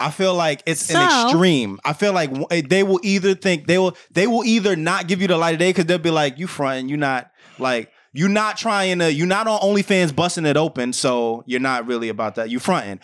I 0.00 0.10
feel 0.10 0.34
like 0.34 0.62
it's 0.66 0.88
an 0.94 1.02
extreme. 1.02 1.80
I 1.84 1.92
feel 1.92 2.12
like 2.12 2.30
they 2.68 2.82
will 2.82 3.00
either 3.02 3.34
think 3.34 3.66
they 3.66 3.78
will 3.78 3.96
they 4.12 4.26
will 4.26 4.44
either 4.44 4.76
not 4.76 5.08
give 5.08 5.20
you 5.20 5.28
the 5.28 5.36
light 5.36 5.54
of 5.54 5.58
day 5.58 5.70
because 5.70 5.86
they'll 5.86 5.98
be 5.98 6.10
like 6.10 6.38
you 6.38 6.46
fronting, 6.46 6.88
you 6.88 6.96
not 6.96 7.30
like 7.58 7.90
you're 8.12 8.28
not 8.28 8.56
trying 8.56 9.00
to 9.00 9.12
you're 9.12 9.26
not 9.26 9.46
on 9.48 9.60
OnlyFans 9.60 10.14
busting 10.14 10.46
it 10.46 10.56
open, 10.56 10.92
so 10.92 11.42
you're 11.46 11.60
not 11.60 11.86
really 11.86 12.08
about 12.08 12.36
that. 12.36 12.48
You 12.50 12.58
fronting, 12.60 13.00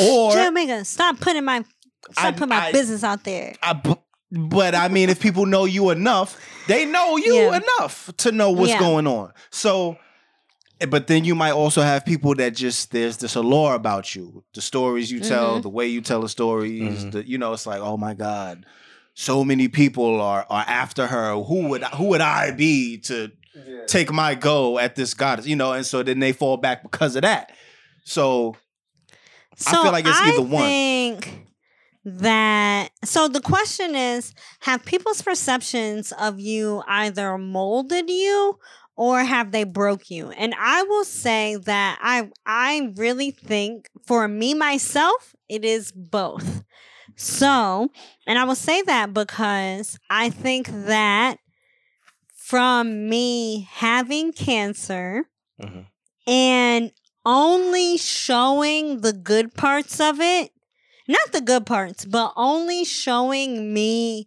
or 0.00 0.38
Omega, 0.38 0.84
stop 0.84 1.18
putting 1.20 1.44
my 1.44 1.64
stop 2.12 2.24
I- 2.24 2.30
putting 2.32 2.48
my 2.50 2.66
I- 2.66 2.72
business 2.72 3.02
out 3.02 3.24
there. 3.24 3.54
I, 3.62 3.96
but 4.30 4.74
I 4.74 4.88
mean, 4.88 5.08
if 5.08 5.20
people 5.20 5.46
know 5.46 5.64
you 5.64 5.90
enough, 5.90 6.38
they 6.68 6.84
know 6.86 7.16
you 7.16 7.34
Yeah. 7.34 7.56
enough 7.60 8.10
to 8.18 8.32
know 8.32 8.50
what's 8.50 8.70
Yeah. 8.72 8.78
going 8.80 9.06
on. 9.06 9.32
So, 9.50 9.92
eh, 9.92 9.96
but 10.90 11.06
then 11.06 11.24
you 11.24 11.34
might 11.34 11.52
also 11.52 11.80
have 11.82 12.04
people 12.04 12.34
that 12.36 12.54
just 12.54 12.90
there's 12.90 13.16
this 13.16 13.34
allure 13.34 13.74
about 13.74 14.14
you, 14.14 14.44
the 14.54 14.60
stories 14.60 15.10
you 15.10 15.20
tell, 15.20 15.52
Mm-hmm. 15.54 15.62
the 15.62 15.68
way 15.70 15.86
you 15.86 16.00
tell 16.00 16.20
the 16.20 16.28
stories. 16.28 17.10
The, 17.10 17.26
you 17.26 17.38
know, 17.38 17.52
it's 17.54 17.66
like, 17.66 17.80
oh 17.80 17.96
my 17.96 18.14
god, 18.14 18.66
so 19.14 19.44
many 19.44 19.68
people 19.68 20.20
are 20.20 20.44
are 20.50 20.64
after 20.66 21.06
her. 21.06 21.34
Who 21.34 21.68
would 21.68 21.82
who 21.84 22.04
would 22.08 22.20
I 22.20 22.50
be 22.50 22.98
to 22.98 23.30
take 23.86 24.12
my 24.12 24.34
go 24.34 24.78
at 24.78 24.96
this 24.96 25.14
goddess? 25.14 25.46
You 25.46 25.56
know, 25.56 25.72
and 25.72 25.86
so 25.86 26.02
then 26.02 26.18
they 26.18 26.32
fall 26.32 26.58
back 26.58 26.82
because 26.82 27.16
of 27.16 27.22
that. 27.22 27.52
So 28.04 28.56
I 29.66 29.70
feel 29.82 29.92
like 29.92 30.06
it's 30.06 30.20
either 30.20 30.42
I 30.42 30.44
one. 30.44 30.62
think 30.64 31.42
that 32.04 32.90
so 33.04 33.26
the 33.28 33.40
question 33.40 33.96
is 33.96 34.32
have 34.60 34.84
people's 34.84 35.22
perceptions 35.22 36.12
of 36.12 36.38
you 36.38 36.82
either 36.86 37.36
molded 37.38 38.08
you 38.08 38.58
or 38.96 39.20
have 39.24 39.52
they 39.52 39.64
broke 39.64 40.10
you 40.10 40.30
and 40.30 40.54
i 40.58 40.82
will 40.84 41.04
say 41.04 41.56
that 41.56 41.98
i 42.02 42.28
i 42.46 42.92
really 42.96 43.30
think 43.30 43.88
for 44.06 44.26
me 44.28 44.54
myself 44.54 45.34
it 45.48 45.64
is 45.64 45.92
both 45.92 46.62
so 47.14 47.88
and 48.26 48.38
i 48.38 48.44
will 48.44 48.54
say 48.54 48.82
that 48.82 49.12
because 49.14 49.98
i 50.10 50.28
think 50.30 50.68
that 50.68 51.36
from 52.34 53.08
me 53.08 53.68
having 53.70 54.32
cancer 54.32 55.24
Mhm. 55.60 55.86
and 56.26 56.92
only 57.24 57.96
showing 57.96 59.00
the 59.00 59.12
good 59.12 59.54
parts 59.54 60.00
of 60.00 60.20
it 60.20 60.52
not 61.08 61.32
the 61.32 61.40
good 61.40 61.66
parts 61.66 62.04
but 62.04 62.32
only 62.36 62.84
showing 62.84 63.72
me 63.72 64.26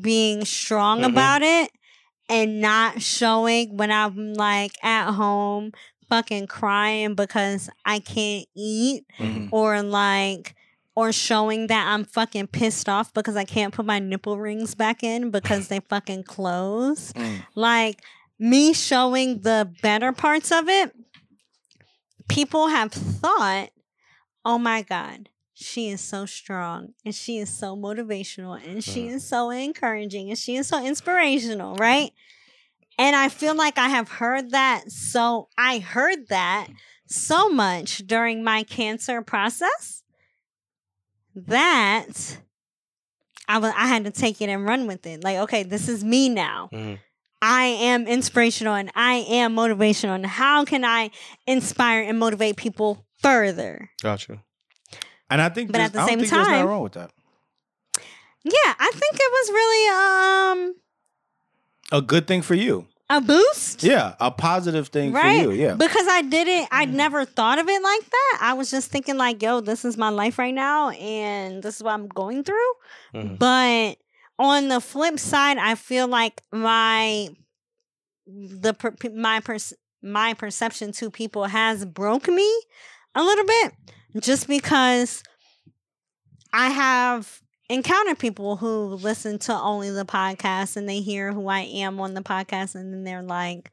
being 0.00 0.44
strong 0.44 1.00
Mhm. 1.02 1.06
about 1.10 1.42
it 1.42 1.70
and 2.28 2.60
not 2.60 3.00
showing 3.02 3.76
when 3.76 3.90
i'm 3.90 4.34
like 4.34 4.72
at 4.82 5.12
home 5.12 5.72
fucking 6.08 6.46
crying 6.46 7.14
because 7.14 7.68
i 7.84 7.98
can't 7.98 8.46
eat 8.56 9.04
Mhm. 9.18 9.48
or 9.52 9.82
like 9.82 10.54
or 10.98 11.12
showing 11.12 11.66
that 11.66 11.86
I'm 11.92 12.04
fucking 12.06 12.46
pissed 12.46 12.88
off 12.88 13.12
because 13.12 13.36
I 13.36 13.44
can't 13.44 13.74
put 13.74 13.84
my 13.84 13.98
nipple 13.98 14.38
rings 14.38 14.74
back 14.74 15.04
in 15.04 15.30
because 15.30 15.68
they 15.68 15.80
fucking 15.80 16.22
close. 16.22 17.12
Mm. 17.12 17.42
Like 17.54 18.00
me 18.38 18.72
showing 18.72 19.42
the 19.42 19.70
better 19.82 20.12
parts 20.12 20.50
of 20.50 20.70
it, 20.70 20.94
people 22.28 22.68
have 22.68 22.92
thought, 22.92 23.68
"Oh 24.42 24.58
my 24.58 24.80
god, 24.82 25.28
she 25.58 25.88
is 25.88 26.00
so 26.02 26.26
strong 26.26 26.92
and 27.04 27.14
she 27.14 27.38
is 27.38 27.48
so 27.48 27.74
motivational 27.74 28.62
and 28.62 28.84
she 28.84 29.08
is 29.08 29.26
so 29.26 29.50
encouraging 29.50 30.28
and 30.28 30.38
she 30.38 30.56
is 30.56 30.68
so 30.68 30.84
inspirational, 30.84 31.74
right?" 31.76 32.12
And 32.98 33.16
I 33.16 33.28
feel 33.28 33.54
like 33.54 33.78
I 33.78 33.88
have 33.88 34.08
heard 34.08 34.50
that 34.50 34.90
so 34.92 35.48
I 35.58 35.78
heard 35.78 36.28
that 36.28 36.68
so 37.06 37.48
much 37.48 37.98
during 38.06 38.42
my 38.44 38.62
cancer 38.64 39.22
process 39.22 40.02
that 41.34 42.38
I 43.48 43.58
wa- 43.58 43.72
I 43.76 43.86
had 43.86 44.04
to 44.04 44.10
take 44.10 44.40
it 44.40 44.48
and 44.48 44.64
run 44.64 44.86
with 44.86 45.06
it. 45.06 45.22
Like, 45.22 45.36
okay, 45.38 45.62
this 45.62 45.88
is 45.88 46.02
me 46.04 46.28
now. 46.28 46.68
Mhm. 46.72 46.98
I 47.42 47.64
am 47.66 48.06
inspirational 48.08 48.74
and 48.74 48.90
I 48.94 49.16
am 49.28 49.54
motivational. 49.54 50.14
And 50.16 50.26
how 50.26 50.64
can 50.64 50.84
I 50.84 51.10
inspire 51.46 52.02
and 52.02 52.18
motivate 52.18 52.56
people 52.56 53.06
further? 53.20 53.90
Gotcha. 54.02 54.42
And 55.30 55.40
I 55.40 55.48
think, 55.48 55.72
But 55.72 55.80
at 55.80 55.92
the 55.92 56.00
I 56.00 56.06
same 56.06 56.18
think 56.20 56.30
there's 56.30 56.46
nothing 56.46 56.54
time- 56.54 56.66
wrong 56.68 56.82
with 56.82 56.92
that. 56.92 57.10
Yeah, 58.44 58.74
I 58.78 58.90
think 58.92 59.14
it 59.14 59.32
was 59.32 59.50
really 59.50 60.68
um 60.68 60.74
A 61.92 62.00
good 62.02 62.26
thing 62.28 62.42
for 62.42 62.54
you. 62.54 62.86
a 63.10 63.20
boost. 63.20 63.82
Yeah, 63.82 64.14
a 64.20 64.30
positive 64.30 64.88
thing 64.88 65.12
Right. 65.12 65.44
for 65.44 65.52
you. 65.52 65.60
Yeah. 65.62 65.74
Because 65.74 66.06
I 66.08 66.22
didn't 66.22 66.68
I'd 66.70 66.92
never 66.94 67.24
thought 67.24 67.58
of 67.58 67.68
it 67.68 67.82
like 67.82 68.08
that. 68.10 68.38
I 68.40 68.52
was 68.54 68.70
just 68.70 68.90
thinking 68.90 69.16
like, 69.16 69.42
yo, 69.42 69.60
this 69.60 69.84
is 69.84 69.96
my 69.96 70.10
life 70.10 70.38
right 70.38 70.54
now 70.54 70.90
and 70.90 71.62
this 71.62 71.76
is 71.76 71.82
what 71.82 71.92
I'm 71.94 72.06
going 72.08 72.44
through. 72.44 72.72
Mhm. 73.14 73.38
But 73.38 73.98
on 74.38 74.68
the 74.68 74.80
flip 74.80 75.18
side, 75.18 75.58
I 75.58 75.74
feel 75.74 76.06
like 76.06 76.42
my 76.52 77.28
the 78.28 78.74
per, 78.74 78.92
my 79.14 79.40
pers- 79.40 79.74
my 80.02 80.34
perception 80.34 80.92
to 80.92 81.10
people 81.10 81.44
has 81.46 81.84
broke 81.84 82.28
me 82.28 82.48
a 83.14 83.22
little 83.24 83.44
bit 83.46 83.72
just 84.20 84.48
because 84.48 85.22
I 86.52 86.68
have 86.70 87.40
encountered 87.68 88.18
people 88.18 88.56
who 88.56 88.94
listen 88.94 89.38
to 89.40 89.54
only 89.54 89.90
the 89.90 90.04
podcast 90.04 90.76
and 90.76 90.88
they 90.88 91.00
hear 91.00 91.32
who 91.32 91.48
I 91.48 91.60
am 91.60 92.00
on 92.00 92.14
the 92.14 92.22
podcast 92.22 92.74
and 92.74 92.92
then 92.92 93.04
they're 93.04 93.22
like, 93.22 93.70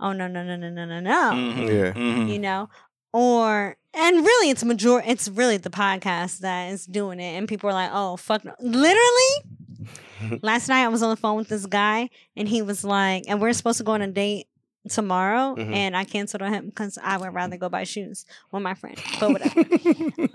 oh 0.00 0.12
no, 0.12 0.26
no, 0.26 0.42
no, 0.42 0.56
no, 0.56 0.68
no, 0.70 0.84
no, 0.84 1.00
no. 1.00 1.30
Mhm, 1.32 1.68
Yeah. 1.68 1.92
mhm. 1.92 2.28
You 2.32 2.38
know? 2.38 2.68
Or 3.12 3.76
and 3.94 4.16
really 4.16 4.50
it's 4.50 4.64
major 4.64 5.00
it's 5.06 5.28
really 5.28 5.56
the 5.56 5.70
podcast 5.70 6.40
that 6.40 6.72
is 6.72 6.84
doing 6.86 7.20
it 7.20 7.36
and 7.38 7.48
people 7.48 7.70
are 7.70 7.72
like, 7.72 7.90
oh 7.92 8.16
fuck 8.16 8.44
no. 8.44 8.54
literally 8.60 10.38
last 10.42 10.68
night 10.68 10.84
I 10.84 10.88
was 10.88 11.02
on 11.02 11.10
the 11.10 11.16
phone 11.16 11.36
with 11.36 11.48
this 11.48 11.64
guy 11.66 12.10
and 12.36 12.48
he 12.48 12.60
was 12.62 12.84
like, 12.84 13.24
and 13.28 13.40
we're 13.40 13.52
supposed 13.52 13.78
to 13.78 13.84
go 13.84 13.92
on 13.92 14.02
a 14.02 14.08
date 14.08 14.48
tomorrow 14.88 15.54
Mhm. 15.56 15.72
and 15.74 15.96
I 15.96 16.04
canceled 16.04 16.42
on 16.42 16.52
him 16.52 16.66
because 16.66 16.98
I 17.02 17.16
would 17.16 17.32
rather 17.34 17.56
go 17.56 17.68
buy 17.68 17.84
shoes 17.84 18.26
with 18.52 18.62
my 18.62 18.74
friend. 18.74 18.96
But 19.20 19.30
whatever. 19.32 19.60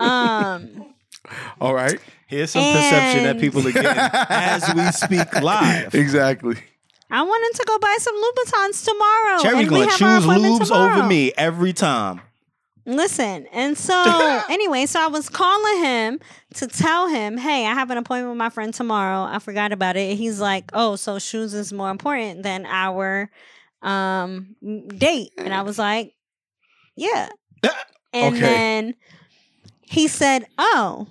um 0.00 0.84
All 1.60 1.74
right. 1.74 1.98
Here's 2.26 2.50
some 2.50 2.62
perception 2.62 3.24
that 3.24 3.38
people 3.38 3.66
are 3.66 3.72
getting 3.72 3.92
as 4.28 4.74
we 4.74 4.90
speak 4.92 5.40
live. 5.40 5.94
Exactly. 5.94 6.56
I 7.10 7.22
wanted 7.22 7.58
to 7.58 7.64
go 7.66 7.78
buy 7.78 7.96
some 8.00 8.14
Louboutins 8.16 8.84
tomorrow. 8.86 9.42
Cherry 9.42 9.58
and 9.64 9.70
we 9.70 9.76
gonna 9.80 9.90
have 9.90 9.98
choose 9.98 10.24
appointment 10.24 10.62
lubes 10.62 10.70
over 10.74 11.06
me 11.06 11.30
every 11.36 11.72
time. 11.74 12.22
Listen, 12.84 13.46
and 13.52 13.78
so 13.78 14.42
anyway, 14.50 14.86
so 14.86 14.98
I 15.00 15.06
was 15.06 15.28
calling 15.28 15.84
him 15.84 16.20
to 16.54 16.66
tell 16.66 17.06
him, 17.08 17.36
hey, 17.36 17.64
I 17.66 17.74
have 17.74 17.90
an 17.90 17.98
appointment 17.98 18.30
with 18.30 18.38
my 18.38 18.48
friend 18.48 18.74
tomorrow. 18.74 19.22
I 19.22 19.38
forgot 19.38 19.70
about 19.72 19.96
it. 19.96 20.16
He's 20.16 20.40
like, 20.40 20.70
oh, 20.72 20.96
so 20.96 21.18
shoes 21.20 21.54
is 21.54 21.72
more 21.72 21.90
important 21.90 22.42
than 22.42 22.66
our 22.66 23.30
um 23.82 24.56
date, 24.96 25.32
and 25.38 25.52
I 25.52 25.62
was 25.62 25.78
like, 25.78 26.14
yeah. 26.96 27.28
And 28.14 28.36
Okay. 28.36 28.42
then 28.42 28.94
he 29.82 30.06
said, 30.08 30.46
oh, 30.58 31.06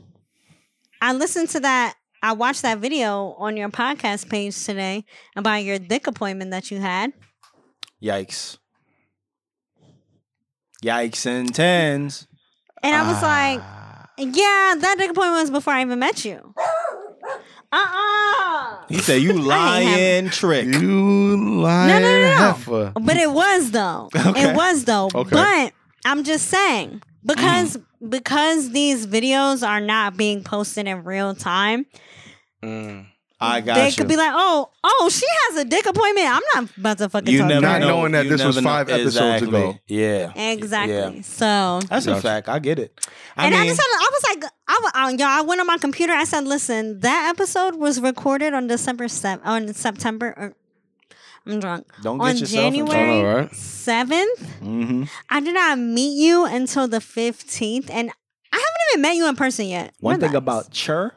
I 1.02 1.14
listened 1.14 1.50
to 1.50 1.60
that. 1.62 1.96
I 2.22 2.34
watched 2.34 2.62
that 2.62 2.78
video 2.78 3.34
on 3.40 3.58
your 3.58 3.70
podcast 3.70 4.30
page 4.30 4.64
today 4.66 5.04
about 5.36 5.64
your 5.64 5.80
dick 5.80 6.06
appointment 6.06 6.52
that 6.52 6.70
you 6.70 6.80
had. 6.80 7.14
Yikes. 8.02 8.58
Yikes 10.84 11.26
and 11.26 11.54
tens. 11.54 12.28
And 12.84 12.96
I 12.96 13.04
was 13.04 13.22
like, 13.22 13.60
Ah. 13.62 14.06
Yeah, 14.18 14.76
that 14.78 14.96
dick 15.00 15.10
appointment 15.12 15.42
was 15.42 15.50
before 15.52 15.74
I 15.74 15.82
even 15.82 15.98
met 16.00 16.24
you. 16.26 16.54
Uh-uh. 17.72 18.78
He 18.90 18.98
said, 19.00 19.22
"You 19.22 19.34
lying 19.42 20.30
trick." 20.30 20.66
You 20.66 21.62
lying 21.62 21.88
No, 21.88 22.00
no, 22.00 22.22
no, 22.22 22.22
no. 22.22 22.38
heifer. 22.54 22.94
But 23.02 23.18
it 23.18 23.32
was 23.32 23.72
though. 23.72 24.10
Okay. 24.16 24.50
It 24.50 24.56
was 24.56 24.84
though. 24.86 25.10
Okay. 25.14 25.30
But 25.32 25.74
I'm 26.06 26.24
just 26.24 26.48
saying 26.48 27.02
because 27.26 27.78
because 28.08 28.72
these 28.72 29.08
videos 29.08 29.66
are 29.68 29.80
not 29.80 30.18
being 30.18 30.44
posted 30.44 30.88
in 30.88 31.04
real 31.04 31.34
time, 31.36 31.86
Mm. 32.64 33.08
I 33.42 33.62
got 33.62 33.76
they 33.76 33.88
you. 33.89 33.96
could 33.96 34.08
be 34.08 34.16
like, 34.18 34.32
"Oh, 34.34 34.70
oh, 34.84 35.10
she 35.12 35.26
has 35.50 35.62
a 35.62 35.66
dick 35.66 35.86
appointment. 35.86 36.28
I'm 36.28 36.42
not 36.56 36.78
about 36.78 36.98
to 37.00 37.10
fucking 37.10 37.32
you 37.34 37.39
talk 37.39 37.48
never 37.50 37.62
to 37.62 37.68
Not 37.68 37.74
her." 37.74 37.80
know. 37.80 37.88
knowing 37.88 38.12
that 38.14 38.26
You 38.26 38.32
this 38.32 38.44
was 38.44 38.56
never 38.58 38.64
know. 38.64 38.70
five 38.72 38.89
episodes 38.89 39.16
Exactly. 39.42 39.48
ago. 39.48 39.80
Yeah, 39.88 40.32
Exactly. 40.52 40.94
Yeah. 41.18 41.22
So 41.24 41.80
that's 41.89 42.06
a 42.08 42.22
fact. 42.22 42.48
I 42.50 42.60
get 42.60 42.80
it. 42.80 42.94
I 43.38 43.46
and 43.48 43.56
I 43.56 43.60
mean, 43.60 43.68
just 43.70 43.80
had, 43.82 43.88
I 43.88 44.10
was 44.12 44.24
like, 44.36 44.52
I, 44.68 44.80
wa- 44.84 45.06
uh, 45.06 45.10
y'all, 45.12 45.28
I 45.28 45.42
went 45.42 45.62
on 45.62 45.68
my 45.68 45.78
computer. 45.78 46.14
I 46.14 46.26
said, 46.26 46.44
listen, 46.46 47.00
that 47.00 47.30
episode 47.34 47.76
was 47.76 48.00
recorded 48.02 48.54
on 48.54 48.68
December 48.68 49.08
seventh, 49.08 49.48
on 49.48 49.74
September. 49.74 50.34
Or, 50.38 50.54
I'm 51.48 51.60
drunk. 51.60 51.88
don't 52.04 52.18
get 52.20 52.24
on 52.28 52.38
yourself 52.38 52.74
in 52.74 52.86
trouble. 52.86 52.92
January 52.94 53.20
All 53.28 53.36
right. 53.42 53.56
seventh. 53.56 54.39
hmm 54.60 55.04
I 55.30 55.39
did 55.39 55.54
not 55.56 55.80
meet 55.80 56.16
you 56.22 56.46
until 56.46 56.88
the 56.88 57.02
fifteenth, 57.02 57.89
and 57.89 58.12
I 58.54 58.58
haven't 58.58 58.68
even 58.92 59.02
met 59.02 59.16
you 59.16 59.28
in 59.30 59.36
person 59.36 59.66
yet. 59.68 59.94
One 60.02 60.16
thing 60.20 60.30
Relax. 60.32 60.38
about 60.38 60.72
Chur, 60.72 61.14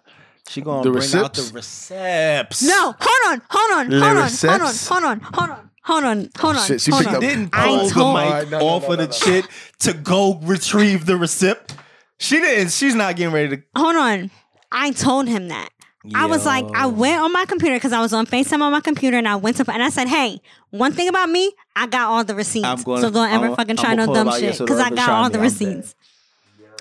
she 0.49 0.61
gonna 0.61 0.83
The 0.83 0.91
bring 0.91 1.15
out 1.15 1.35
the 1.35 1.43
receipts? 1.53 1.53
receipts. 1.53 2.63
no, 2.63 2.95
hold 2.99 3.33
on, 3.33 3.43
hold 3.49 3.71
on, 3.73 3.91
hold 3.91 4.03
on, 4.03 4.31
hold 4.31 4.61
on, 4.63 4.75
hold 4.75 5.05
on, 5.05 5.21
hold 5.21 5.51
on, 5.51 5.71
hold 5.83 6.05
on, 6.05 6.31
hold 6.39 6.57
on. 6.57 6.67
Shit, 6.67 6.81
she 6.81 6.91
hold 6.91 7.07
on. 7.07 7.21
didn't 7.21 7.51
pull 7.51 7.79
the 7.79 7.95
mic 7.95 7.95
Alright, 7.97 8.51
no, 8.51 8.59
no, 8.59 8.67
off 8.67 8.83
no, 8.85 8.93
of 8.93 8.99
the 8.99 9.05
no, 9.05 9.11
no. 9.11 9.13
shit 9.13 9.47
to 9.81 9.93
go 9.95 10.39
retrieve 10.43 11.07
the 11.07 11.17
receipt. 11.17 11.57
She 12.19 12.37
didn't. 12.41 12.71
She's 12.71 12.95
not 12.95 13.17
getting 13.17 13.33
ready 13.35 13.57
to. 13.57 13.63
Hold 13.77 13.97
on. 13.97 14.31
I 14.71 14.93
told 14.93 15.29
him 15.29 15.49
that. 15.49 15.69
I 16.15 16.27
was 16.27 16.45
like, 16.45 16.67
I 16.75 16.85
went 16.87 17.21
on 17.23 17.33
my 17.33 17.47
computer 17.47 17.77
because 17.77 17.93
I 17.95 18.01
was 18.01 18.13
on 18.13 18.27
FaceTime 18.27 18.61
on 18.61 18.71
my 18.73 18.81
computer 18.81 19.17
and 19.17 19.27
I 19.27 19.37
went 19.37 19.57
to, 19.57 19.73
and 19.73 19.83
I 19.83 19.89
said, 19.89 20.07
hey, 20.07 20.39
one 20.69 20.93
thing 20.93 21.09
about 21.09 21.31
me, 21.31 21.51
I 21.75 21.87
got 21.87 22.11
all 22.11 22.23
the 22.25 22.35
receipts. 22.35 22.67
I'm 22.67 22.83
gonna- 22.83 23.01
so 23.01 23.11
don't 23.11 23.31
ever 23.31 23.47
I'm- 23.47 23.57
fucking 23.57 23.79
I'm 23.79 23.85
try 23.85 23.95
no 23.95 24.13
dumb 24.13 24.31
shit 24.33 24.59
because 24.59 24.79
don't 24.79 24.81
I 24.81 24.91
got 24.91 25.07
try 25.07 25.15
all 25.17 25.25
me, 25.25 25.29
the 25.31 25.39
I'm 25.39 25.45
dead. 25.45 25.51
receipts. 25.79 25.95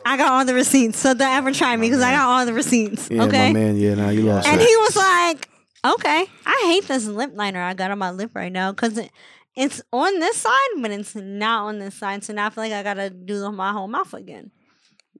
I 0.05 0.17
got 0.17 0.31
all 0.31 0.45
the 0.45 0.53
receipts. 0.53 0.99
So 0.99 1.13
don't 1.13 1.21
ever 1.31 1.51
try 1.51 1.75
me 1.75 1.87
because 1.89 2.01
I 2.01 2.11
got 2.11 2.27
all 2.27 2.45
the 2.45 2.53
receipts. 2.53 3.09
Yeah, 3.09 3.23
okay. 3.23 3.47
my 3.53 3.59
man. 3.59 3.77
Yeah, 3.77 3.95
nah, 3.95 4.09
you 4.09 4.23
lost 4.23 4.47
And 4.47 4.59
that. 4.59 4.67
he 4.67 4.75
was 4.77 4.95
like, 4.95 5.49
okay, 5.85 6.25
I 6.45 6.63
hate 6.67 6.87
this 6.87 7.05
lip 7.05 7.31
liner 7.35 7.61
I 7.61 7.73
got 7.73 7.91
on 7.91 7.99
my 7.99 8.11
lip 8.11 8.31
right 8.33 8.51
now 8.51 8.71
because 8.71 8.97
it, 8.97 9.11
it's 9.55 9.81
on 9.91 10.19
this 10.19 10.37
side, 10.37 10.69
but 10.81 10.91
it's 10.91 11.15
not 11.15 11.63
on 11.67 11.79
this 11.79 11.95
side. 11.95 12.23
So 12.23 12.33
now 12.33 12.47
I 12.47 12.49
feel 12.49 12.63
like 12.63 12.73
I 12.73 12.83
got 12.83 12.95
to 12.95 13.09
do 13.09 13.51
my 13.51 13.71
whole 13.71 13.87
mouth 13.87 14.13
again. 14.13 14.51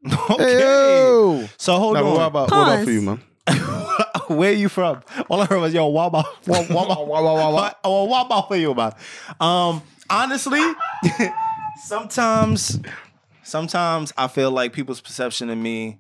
Okay. 0.29 0.43
Hey. 0.59 1.49
So 1.57 1.77
hold 1.77 1.93
Now, 1.95 2.03
what 2.03 2.19
on. 2.19 2.27
about, 2.27 2.51
what 2.51 2.61
about 2.61 2.65
Pause. 2.77 2.84
for 2.86 2.91
you, 2.91 3.01
man? 3.01 3.21
Where 4.38 4.51
you 4.51 4.67
from? 4.69 5.01
All 5.29 5.41
I 5.41 5.45
heard 5.45 5.59
was 5.59 5.73
yo 5.73 5.89
waba 5.91 6.23
waba 6.45 6.75
waba 6.77 7.07
waba 7.07 7.73
oh 7.84 8.07
waba 8.07 8.47
for 8.47 8.55
you 8.55 8.73
man. 8.73 8.93
Um, 9.39 9.81
honestly, 10.09 10.61
sometimes, 11.86 12.79
sometimes 13.43 14.11
I 14.17 14.27
feel 14.27 14.51
like 14.51 14.73
people's 14.73 15.01
perception 15.01 15.49
of 15.49 15.57
me 15.57 15.99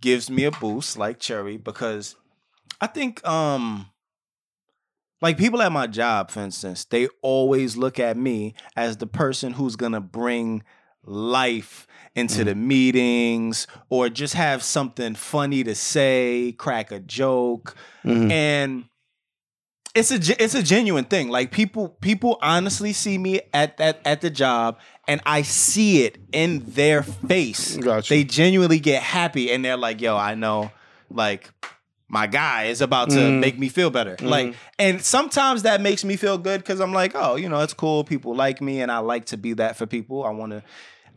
gives 0.00 0.30
me 0.30 0.44
a 0.44 0.50
boost, 0.50 0.96
like 0.98 1.18
Cherry, 1.18 1.56
because 1.56 2.16
I 2.80 2.86
think 2.86 3.26
um. 3.26 3.86
Like 5.20 5.36
people 5.36 5.60
at 5.62 5.72
my 5.72 5.88
job, 5.88 6.30
for 6.30 6.38
instance, 6.40 6.84
they 6.84 7.08
always 7.22 7.76
look 7.76 7.98
at 7.98 8.16
me 8.16 8.54
as 8.76 8.98
the 8.98 9.06
person 9.08 9.52
who's 9.52 9.74
gonna 9.74 10.00
bring 10.00 10.62
life 11.04 11.88
into 12.14 12.44
the 12.44 12.54
meetings 12.54 13.66
or 13.88 14.08
just 14.10 14.34
have 14.34 14.62
something 14.62 15.16
funny 15.16 15.64
to 15.64 15.74
say, 15.74 16.54
crack 16.56 16.92
a 16.92 17.00
joke. 17.00 17.74
Mhm. 18.04 18.30
And 18.30 18.84
it's 19.98 20.10
a 20.12 20.42
it's 20.44 20.54
a 20.54 20.62
genuine 20.62 21.04
thing. 21.04 21.28
Like 21.28 21.50
people 21.50 21.88
people 22.00 22.38
honestly 22.42 22.92
see 22.92 23.18
me 23.18 23.40
at 23.52 23.76
that 23.78 24.00
at 24.04 24.20
the 24.20 24.30
job 24.30 24.78
and 25.06 25.20
I 25.26 25.42
see 25.42 26.04
it 26.04 26.18
in 26.32 26.62
their 26.66 27.02
face. 27.02 27.76
Gotcha. 27.76 28.08
They 28.14 28.24
genuinely 28.24 28.78
get 28.78 29.02
happy 29.02 29.50
and 29.52 29.64
they're 29.64 29.76
like, 29.76 30.00
"Yo, 30.00 30.16
I 30.16 30.34
know 30.34 30.70
like 31.10 31.50
my 32.10 32.26
guy 32.26 32.64
is 32.64 32.80
about 32.80 33.10
to 33.10 33.16
Mhm. 33.18 33.40
make 33.40 33.58
me 33.58 33.68
feel 33.68 33.90
better." 33.90 34.16
Like 34.20 34.54
and 34.78 35.02
sometimes 35.04 35.62
that 35.62 35.80
makes 35.80 36.04
me 36.04 36.16
feel 36.16 36.38
good 36.38 36.64
cuz 36.64 36.80
I'm 36.80 36.92
like, 36.92 37.12
"Oh, 37.14 37.36
you 37.36 37.48
know, 37.48 37.60
it's 37.60 37.74
cool. 37.74 38.04
People 38.04 38.34
like 38.34 38.60
me 38.60 38.80
and 38.80 38.90
I 38.92 38.98
like 38.98 39.26
to 39.26 39.36
be 39.36 39.52
that 39.54 39.76
for 39.76 39.86
people. 39.86 40.24
I 40.24 40.30
want 40.30 40.52
to 40.52 40.62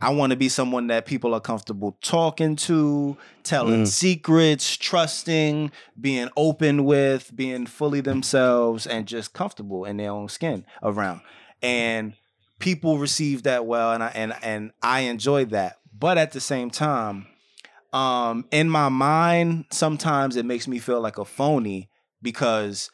I 0.02 0.10
want 0.10 0.30
to 0.30 0.36
be 0.36 0.48
someone 0.48 0.88
that 0.88 1.06
people 1.06 1.32
are 1.32 1.40
comfortable 1.40 1.96
talking 2.02 2.56
to, 2.56 3.16
telling 3.44 3.86
secrets, 3.86 4.76
trusting, 4.76 5.70
being 6.00 6.28
open 6.36 6.84
with, 6.84 7.34
being 7.34 7.66
fully 7.66 8.00
themselves, 8.00 8.86
and 8.86 9.06
just 9.06 9.32
comfortable 9.32 9.84
in 9.84 9.98
their 9.98 10.10
own 10.10 10.28
skin 10.28 10.66
around. 10.82 11.20
And 11.62 12.14
people 12.58 12.98
receive 12.98 13.44
that 13.44 13.64
well, 13.64 13.92
and 13.92 14.02
I 14.02 14.08
and 14.08 14.34
and 14.42 14.72
I 14.82 15.00
enjoy 15.02 15.44
that. 15.46 15.78
But 15.96 16.18
at 16.18 16.32
the 16.32 16.40
same 16.40 16.70
time, 16.70 17.26
um, 17.92 18.46
in 18.50 18.68
my 18.68 18.88
mind, 18.88 19.66
sometimes 19.70 20.34
it 20.34 20.44
makes 20.44 20.66
me 20.66 20.80
feel 20.80 21.00
like 21.00 21.18
a 21.18 21.24
phony 21.24 21.88
because 22.20 22.90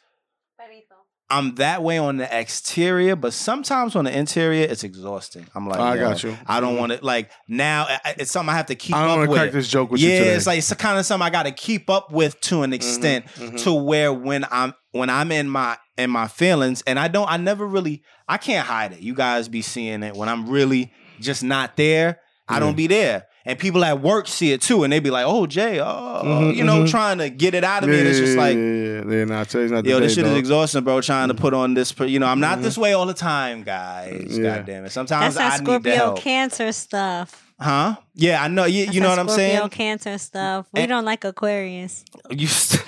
I'm 1.31 1.55
that 1.55 1.83
way 1.83 1.99
on 1.99 2.17
the 2.17 2.39
exterior, 2.39 3.15
but 3.15 3.33
sometimes 3.33 3.95
on 3.95 4.05
the 4.05 4.17
interior, 4.17 4.63
it's 4.63 4.83
exhausting. 4.83 5.45
I'm 5.53 5.67
like, 5.67 5.79
I 5.79 5.95
got 5.97 6.23
you. 6.23 6.35
I 6.47 6.59
don't 6.59 6.77
want 6.77 6.91
to 6.91 7.05
like 7.05 7.29
now. 7.47 7.87
It's 8.17 8.31
something 8.31 8.51
I 8.51 8.57
have 8.57 8.65
to 8.67 8.75
keep 8.75 8.95
I 8.95 9.05
don't 9.05 9.19
want 9.19 9.29
to 9.29 9.35
crack 9.35 9.51
this 9.51 9.67
joke 9.67 9.91
with 9.91 10.01
yeah, 10.01 10.09
you 10.09 10.17
today. 10.19 10.33
it's 10.33 10.47
like 10.47 10.57
it's 10.57 10.73
kind 10.73 10.97
of 10.97 11.05
something 11.05 11.25
I 11.25 11.29
got 11.29 11.43
to 11.43 11.51
keep 11.51 11.89
up 11.89 12.11
with 12.11 12.39
to 12.41 12.63
an 12.63 12.71
mm-hmm, 12.71 12.73
extent, 12.73 13.25
mm-hmm. 13.27 13.57
to 13.57 13.73
where 13.73 14.11
when 14.11 14.43
I'm 14.49 14.73
when 14.91 15.11
I'm 15.11 15.31
in 15.31 15.47
my 15.49 15.77
in 15.97 16.09
my 16.09 16.27
feelings, 16.27 16.81
and 16.87 16.97
I 16.97 17.07
don't, 17.09 17.29
I 17.29 17.37
never 17.37 17.65
really, 17.65 18.03
I 18.27 18.37
can't 18.37 18.65
hide 18.65 18.93
it. 18.93 19.01
You 19.01 19.13
guys 19.13 19.49
be 19.49 19.61
seeing 19.61 20.01
it 20.01 20.15
when 20.15 20.29
I'm 20.29 20.49
really 20.49 20.93
just 21.19 21.43
not 21.43 21.77
there. 21.77 22.21
I 22.47 22.59
don't 22.59 22.75
be 22.75 22.87
there. 22.87 23.27
And 23.49 23.57
people 23.57 23.83
at 23.83 23.99
work 24.01 24.27
see 24.27 24.51
it 24.51 24.61
too, 24.61 24.83
and 24.83 24.93
they 24.93 24.99
be 24.99 25.09
like, 25.09 25.25
"Oh, 25.27 25.47
Jay, 25.47 25.79
oh, 25.81 26.21
Mhm, 26.23 26.55
you 26.55 26.63
know, 26.63 26.83
mhm. 26.83 26.89
trying 26.89 27.17
to 27.17 27.29
get 27.31 27.53
it 27.55 27.63
out 27.63 27.83
of 27.83 27.89
me." 27.89 27.97
And 27.99 28.07
it's 28.07 28.19
just 28.19 28.37
like, 28.37 28.55
yeah, 28.55 28.61
yeah, 28.61 29.03
yeah. 29.17 29.25
Nah, 29.25 29.43
today's 29.43 29.71
not 29.71 29.83
the 29.83 29.89
Yo, 29.89 29.99
this 29.99 30.13
day, 30.15 30.21
shit 30.21 30.31
is 30.31 30.37
exhausting, 30.37 30.83
bro. 30.83 31.01
Trying 31.01 31.29
to 31.29 31.33
put 31.33 31.53
on 31.55 31.73
this, 31.73 31.93
you 31.99 32.19
know, 32.19 32.27
I'm 32.27 32.39
not 32.39 32.61
this 32.61 32.77
way 32.77 32.93
all 32.93 33.07
the 33.07 33.13
time, 33.15 33.63
guys. 33.63 34.37
Yeah. 34.37 34.57
God 34.57 34.65
damn 34.67 34.85
it. 34.85 34.91
Sometimes 34.91 35.33
That's 35.33 35.35
that 35.35 35.61
I 35.61 35.63
need 35.63 35.65
the 35.65 35.71
Scorpio 35.71 35.95
help. 35.95 36.19
Cancer 36.19 36.71
stuff. 36.71 37.43
huh? 37.59 37.95
Yeah, 38.13 38.43
I 38.43 38.47
know. 38.49 38.65
You, 38.65 38.85
you 38.85 39.01
know 39.01 39.07
that 39.09 39.17
what 39.17 39.19
I'm 39.19 39.27
Scorpio 39.29 39.57
saying? 39.57 39.69
Cancer 39.69 40.17
stuff. 40.19 40.67
We 40.71 40.81
And- 40.81 40.89
don't 40.89 41.05
like 41.05 41.23
Aquarius. 41.25 42.05
You, 42.29 42.45
st- 42.47 42.83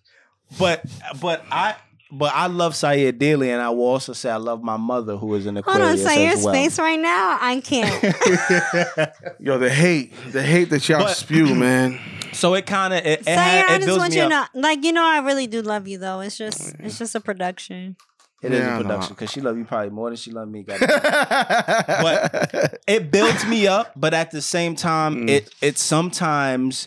but 0.58 0.84
but 1.20 1.44
I 1.52 1.74
but 2.10 2.32
I 2.34 2.46
love 2.46 2.74
Syed 2.74 3.18
dearly, 3.18 3.50
and 3.50 3.60
I 3.60 3.70
will 3.70 3.86
also 3.86 4.12
say 4.12 4.30
I 4.30 4.36
love 4.36 4.62
my 4.62 4.76
mother, 4.76 5.16
who 5.16 5.34
is 5.34 5.46
an 5.46 5.56
Hold 5.56 5.66
Aquarius 5.76 6.04
on, 6.04 6.08
say 6.12 6.24
your 6.26 6.36
well. 6.36 6.54
space 6.54 6.78
right 6.78 6.98
now. 6.98 7.38
I 7.40 7.60
can't. 7.60 8.02
Yo, 9.40 9.58
the 9.58 9.70
hate, 9.70 10.12
the 10.32 10.42
hate 10.42 10.70
that 10.70 10.88
y'all 10.88 11.00
But- 11.00 11.16
spew, 11.16 11.54
man. 11.66 11.98
So 12.32 12.54
it 12.54 12.66
kind 12.66 12.92
of 12.92 13.04
it, 13.06 13.20
it, 13.20 13.24
Say 13.24 13.32
had, 13.34 13.64
I 13.66 13.74
just 13.76 13.86
builds 13.86 14.00
want 14.00 14.14
you 14.14 14.22
to 14.22 14.28
know, 14.28 14.44
like 14.54 14.84
you 14.84 14.92
know, 14.92 15.04
I 15.04 15.18
really 15.20 15.46
do 15.46 15.62
love 15.62 15.88
you 15.88 15.98
though. 15.98 16.20
It's 16.20 16.36
just, 16.36 16.74
it's 16.78 16.98
just 16.98 17.14
a 17.14 17.20
production. 17.20 17.96
It 18.42 18.52
is 18.52 18.60
Yeah, 18.60 18.66
I 18.66 18.68
a 18.68 18.70
know. 18.76 18.82
production 18.82 19.14
because 19.14 19.30
she 19.32 19.40
love 19.40 19.56
you 19.56 19.64
probably 19.64 19.90
more 19.90 20.10
than 20.10 20.16
she 20.16 20.30
love 20.30 20.48
me. 20.48 20.62
but 20.68 20.80
it 22.86 23.10
builds 23.10 23.46
me 23.46 23.66
up, 23.66 23.92
but 23.96 24.14
at 24.14 24.30
the 24.30 24.42
same 24.42 24.76
time, 24.76 25.26
Mm. 25.26 25.30
it 25.30 25.54
it 25.60 25.78
sometimes 25.78 26.86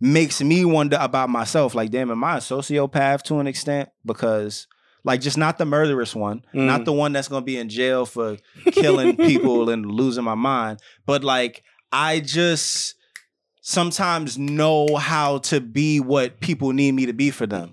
makes 0.00 0.42
me 0.42 0.64
wonder 0.64 0.98
about 1.00 1.30
myself. 1.30 1.74
Like, 1.74 1.90
damn, 1.90 2.10
am 2.10 2.22
I 2.24 2.36
a 2.36 2.40
sociopath 2.40 3.22
to 3.24 3.38
an 3.38 3.46
extent? 3.46 3.88
Because 4.04 4.66
like 5.04 5.20
just 5.20 5.36
not 5.38 5.58
the 5.58 5.64
murderous 5.66 6.14
one, 6.14 6.44
Mm. 6.54 6.66
not 6.66 6.84
the 6.84 6.92
one 6.92 7.12
that's 7.12 7.28
gonna 7.28 7.44
be 7.44 7.58
in 7.58 7.68
jail 7.68 8.06
for 8.06 8.36
killing 8.72 9.16
people 9.28 9.68
and 9.70 9.84
losing 9.86 10.24
my 10.24 10.34
mind, 10.34 10.80
but 11.06 11.22
like 11.24 11.62
I 11.92 12.20
just 12.20 12.94
sometimes 13.60 14.36
know 14.38 14.96
how 14.96 15.38
to 15.38 15.60
be 15.60 16.00
what 16.00 16.40
people 16.40 16.72
need 16.72 16.92
me 16.92 17.06
to 17.06 17.12
be 17.12 17.30
for 17.30 17.46
them. 17.46 17.72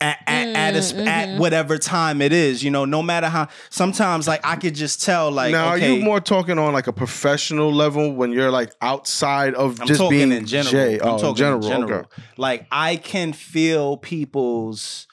At, 0.00 0.18
at, 0.28 0.48
at, 0.54 0.76
a, 0.76 0.82
sp- 0.86 1.02
at 1.08 1.40
whatever 1.40 1.76
time 1.76 2.22
it 2.22 2.32
is, 2.32 2.62
you 2.62 2.70
know, 2.70 2.84
no 2.84 3.02
matter 3.02 3.26
how. 3.28 3.48
Sometimes, 3.68 4.28
like 4.28 4.40
I 4.46 4.54
could 4.54 4.76
just 4.76 5.02
tell, 5.02 5.32
like, 5.32 5.50
now, 5.50 5.74
okay, 5.74 5.90
are 5.90 5.96
you 5.96 6.04
more 6.04 6.20
talking 6.20 6.56
on 6.56 6.72
like 6.72 6.86
a 6.86 6.92
professional 6.92 7.72
level 7.72 8.12
when 8.14 8.30
you're 8.30 8.52
like 8.52 8.72
outside 8.80 9.54
of 9.56 9.80
I'm 9.80 9.88
just 9.88 10.08
being 10.08 10.30
in 10.30 10.46
general. 10.46 10.70
Jay? 10.70 11.00
I'm 11.00 11.08
oh, 11.08 11.18
talking 11.18 11.34
general. 11.34 11.64
in 11.64 11.68
general. 11.68 11.98
Okay. 12.02 12.22
Like 12.36 12.68
I 12.70 12.94
can 12.94 13.32
feel 13.32 13.96
people's 13.96 15.08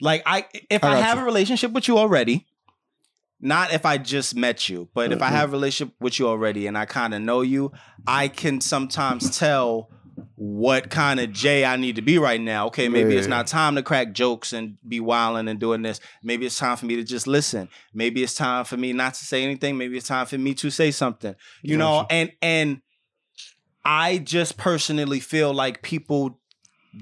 like 0.00 0.22
I 0.26 0.46
if 0.70 0.84
I 0.84 0.92
I, 0.92 1.00
have 1.00 1.16
you. 1.18 1.22
a 1.22 1.26
relationship 1.26 1.72
with 1.72 1.88
you 1.88 1.98
already, 1.98 2.46
not 3.40 3.72
if 3.72 3.84
I 3.84 3.98
just 3.98 4.36
met 4.36 4.68
you, 4.68 4.88
but 4.94 5.10
if 5.12 5.22
I 5.22 5.28
Mhm. 5.30 5.32
have 5.32 5.48
a 5.48 5.52
relationship 5.52 5.94
with 6.00 6.20
you 6.20 6.28
already 6.28 6.68
and 6.68 6.78
I 6.78 6.84
kind 6.84 7.14
of 7.14 7.20
know 7.20 7.40
you, 7.40 7.72
I 8.06 8.28
can 8.28 8.60
sometimes 8.60 9.36
tell 9.36 9.90
what 10.42 10.88
kind 10.88 11.20
of 11.20 11.30
Jay 11.32 11.66
I 11.66 11.76
need 11.76 11.96
to 11.96 12.02
be 12.02 12.16
right 12.16 12.40
now. 12.40 12.68
Okay, 12.68 12.88
maybe 12.88 13.14
it's 13.14 13.26
not 13.26 13.46
time 13.46 13.74
to 13.74 13.82
crack 13.82 14.12
jokes 14.12 14.54
and 14.54 14.78
be 14.88 14.98
wilding 14.98 15.48
and 15.48 15.60
doing 15.60 15.82
this. 15.82 16.00
Maybe 16.22 16.46
it's 16.46 16.56
time 16.56 16.78
for 16.78 16.86
me 16.86 16.96
to 16.96 17.04
just 17.04 17.26
listen. 17.26 17.68
Maybe 17.92 18.22
it's 18.22 18.34
time 18.34 18.64
for 18.64 18.78
me 18.78 18.94
not 18.94 19.12
to 19.14 19.24
say 19.26 19.44
anything. 19.44 19.76
Maybe 19.76 19.98
it's 19.98 20.08
time 20.08 20.24
for 20.24 20.38
me 20.38 20.54
to 20.54 20.70
say 20.70 20.92
something. 20.92 21.34
You 21.60 21.76
know, 21.76 22.06
and 22.08 22.32
and 22.40 22.80
I 23.84 24.16
just 24.16 24.56
personally 24.56 25.20
feel 25.20 25.52
like 25.52 25.82
people 25.82 26.40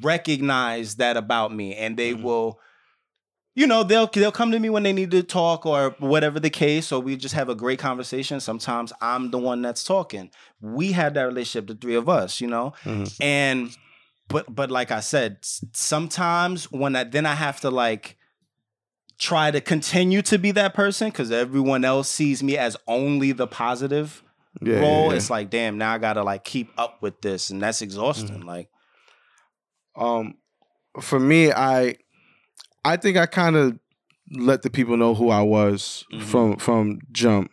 recognize 0.03 0.97
that 0.97 1.17
about 1.17 1.55
me 1.55 1.77
and 1.77 1.97
they 1.97 2.15
Mm-hmm. 2.15 2.25
will 2.25 2.59
you 3.59 3.67
know 3.67 3.83
they'll 3.83 4.07
they'll 4.07 4.33
come 4.41 4.51
to 4.53 4.59
me 4.59 4.71
when 4.71 4.83
they 4.85 4.93
need 4.93 5.11
to 5.11 5.23
talk 5.23 5.67
or 5.67 5.91
whatever 5.99 6.39
the 6.41 6.51
case 6.51 6.93
or 6.93 7.01
we 7.01 7.17
just 7.17 7.35
have 7.35 7.49
a 7.49 7.55
great 7.55 7.79
conversation 7.79 8.41
sometimes 8.41 8.93
i'm 9.01 9.31
the 9.31 9.39
one 9.39 9.61
that's 9.63 9.83
talking 9.85 10.31
we 10.61 10.93
have 10.93 11.15
that 11.15 11.25
relationship 11.25 11.67
the 11.67 11.75
three 11.75 11.95
of 11.97 12.09
us 12.09 12.41
you 12.41 12.47
know 12.47 12.73
Mhm. 12.85 13.17
and 13.21 13.77
but 14.29 14.45
but 14.55 14.71
like 14.71 14.91
i 14.91 15.01
said 15.01 15.39
sometimes 15.73 16.71
when 16.71 16.95
i 16.97 17.05
then 17.05 17.27
i 17.27 17.35
have 17.35 17.61
to 17.61 17.71
like 17.71 18.17
try 19.19 19.51
to 19.51 19.61
continue 19.61 20.23
to 20.23 20.39
be 20.39 20.53
that 20.53 20.75
person 20.75 21.09
because 21.09 21.31
everyone 21.33 21.85
else 21.85 22.09
sees 22.09 22.43
me 22.43 22.57
as 22.57 22.77
only 22.87 23.33
the 23.33 23.47
positive 23.49 24.23
Yeah, 24.63 24.75
yeah, 24.75 24.81
role 24.83 25.11
yeah. 25.11 25.17
it's 25.17 25.31
like 25.31 25.51
damn 25.51 25.77
now 25.79 25.93
i 25.95 25.99
gotta 25.99 26.23
like 26.23 26.45
keep 26.45 26.69
up 26.79 27.03
with 27.03 27.21
this 27.23 27.51
and 27.51 27.61
that's 27.63 27.83
exhausting 27.83 28.39
Mm-hmm. 28.41 28.49
like 28.57 28.69
Um, 29.97 30.35
for 31.01 31.19
me, 31.21 31.53
I, 31.53 31.97
I 32.85 32.97
think 32.97 33.17
I 33.17 33.27
kind 33.27 33.57
of 33.57 33.79
let 34.33 34.63
the 34.63 34.71
people 34.71 34.97
know 34.97 35.15
who 35.15 35.31
I 35.31 35.43
was 35.43 36.05
Mhm. 36.13 36.23
from 36.23 36.57
from 36.57 36.99
jump. 37.13 37.51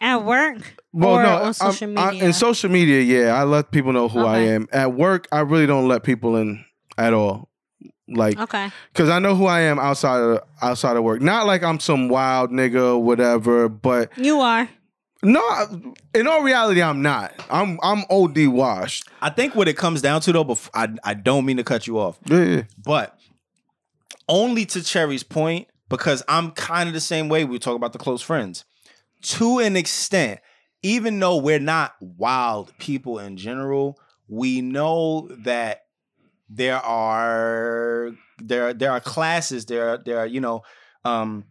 At 0.00 0.24
work 0.24 0.76
Well, 0.92 1.10
or 1.16 1.22
no, 1.24 1.28
on 1.36 1.42
I'm- 1.42 1.52
social 1.52 1.98
I- 1.98 2.10
media. 2.12 2.24
in 2.26 2.32
social 2.32 2.70
media, 2.70 3.00
yeah, 3.00 3.34
I 3.34 3.42
let 3.44 3.72
people 3.72 3.92
know 3.92 4.08
who 4.08 4.20
I 4.24 4.38
am. 4.38 4.68
At 4.72 4.94
work, 4.94 5.26
I 5.32 5.40
really 5.40 5.66
don't 5.66 5.88
let 5.88 6.04
people 6.04 6.36
in 6.36 6.64
at 6.96 7.12
all. 7.12 7.48
Like, 8.10 8.38
okay. 8.40 8.70
because 8.92 9.10
I 9.10 9.18
know 9.18 9.34
who 9.34 9.44
I 9.46 9.60
am 9.62 9.78
outside 9.78 10.20
of 10.20 10.40
outside 10.62 10.96
of 10.96 11.02
work. 11.04 11.20
Not 11.20 11.46
like 11.46 11.62
I'm 11.62 11.78
some 11.80 12.08
wild 12.08 12.50
nigga 12.52 12.98
whatever, 12.98 13.68
but 13.68 14.10
You 14.16 14.40
are. 14.40 14.66
no, 15.22 15.42
in 16.14 16.26
all 16.26 16.42
reality, 16.42 16.80
I'm 16.80 17.02
not. 17.02 17.32
I'm 17.50 17.78
I'm 17.82 18.04
OD 18.08 18.46
washed. 18.46 19.06
I 19.20 19.28
think 19.30 19.54
what 19.54 19.68
it 19.68 19.76
comes 19.76 20.00
down 20.00 20.20
to 20.22 20.32
though, 20.32 20.44
bef- 20.44 20.70
I 20.72 20.88
I 21.04 21.12
don't 21.14 21.44
mean 21.44 21.58
to 21.58 21.64
cut 21.64 21.86
you 21.86 21.98
off, 21.98 22.18
Yeah, 22.24 22.44
yeah. 22.44 22.62
but 22.82 23.17
only 24.28 24.64
to 24.66 24.82
Cherry's 24.82 25.22
point 25.22 25.68
because 25.88 26.22
I'm 26.28 26.50
kind 26.52 26.88
of 26.88 26.94
the 26.94 27.00
same 27.00 27.28
way. 27.28 27.44
We 27.44 27.58
talk 27.58 27.76
about 27.76 27.92
the 27.92 27.98
close 27.98 28.22
friends 28.22 28.64
to 29.22 29.58
an 29.58 29.76
extent. 29.76 30.40
Even 30.82 31.18
though 31.18 31.36
we're 31.38 31.58
not 31.58 31.94
wild 32.00 32.72
people 32.78 33.18
in 33.18 33.36
general, 33.36 33.98
we 34.28 34.60
know 34.60 35.28
that 35.44 35.82
there 36.48 36.76
are 36.78 38.12
there 38.40 38.72
there 38.72 38.92
are 38.92 39.00
classes. 39.00 39.66
There 39.66 39.88
are 39.90 39.98
there 39.98 40.18
are 40.18 40.26
you 40.26 40.40
know. 40.40 40.62
um 41.04 41.44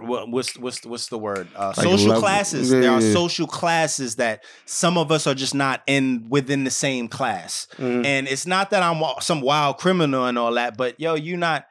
what, 0.00 0.28
what's 0.28 0.58
what's 0.58 0.84
what's 0.84 1.06
the 1.06 1.18
word? 1.18 1.46
Uh, 1.54 1.68
Like 1.76 1.86
social 1.86 2.08
level- 2.08 2.22
classes. 2.22 2.72
Yeah, 2.72 2.80
there 2.80 2.90
are 2.90 3.00
yeah, 3.00 3.06
yeah. 3.06 3.12
social 3.14 3.46
classes 3.46 4.16
that 4.16 4.42
some 4.64 4.98
of 4.98 5.12
us 5.12 5.26
are 5.28 5.34
just 5.34 5.54
not 5.54 5.82
in 5.86 6.26
within 6.28 6.64
the 6.64 6.70
same 6.72 7.06
class. 7.06 7.68
Mhm. 7.78 8.04
And 8.04 8.26
it's 8.26 8.44
not 8.46 8.70
that 8.70 8.82
I'm 8.82 9.00
some 9.20 9.40
wild 9.40 9.78
criminal 9.78 10.26
and 10.26 10.36
all 10.36 10.52
that, 10.54 10.76
but 10.76 10.98
yo, 10.98 11.14
you're 11.14 11.38
not 11.38 11.66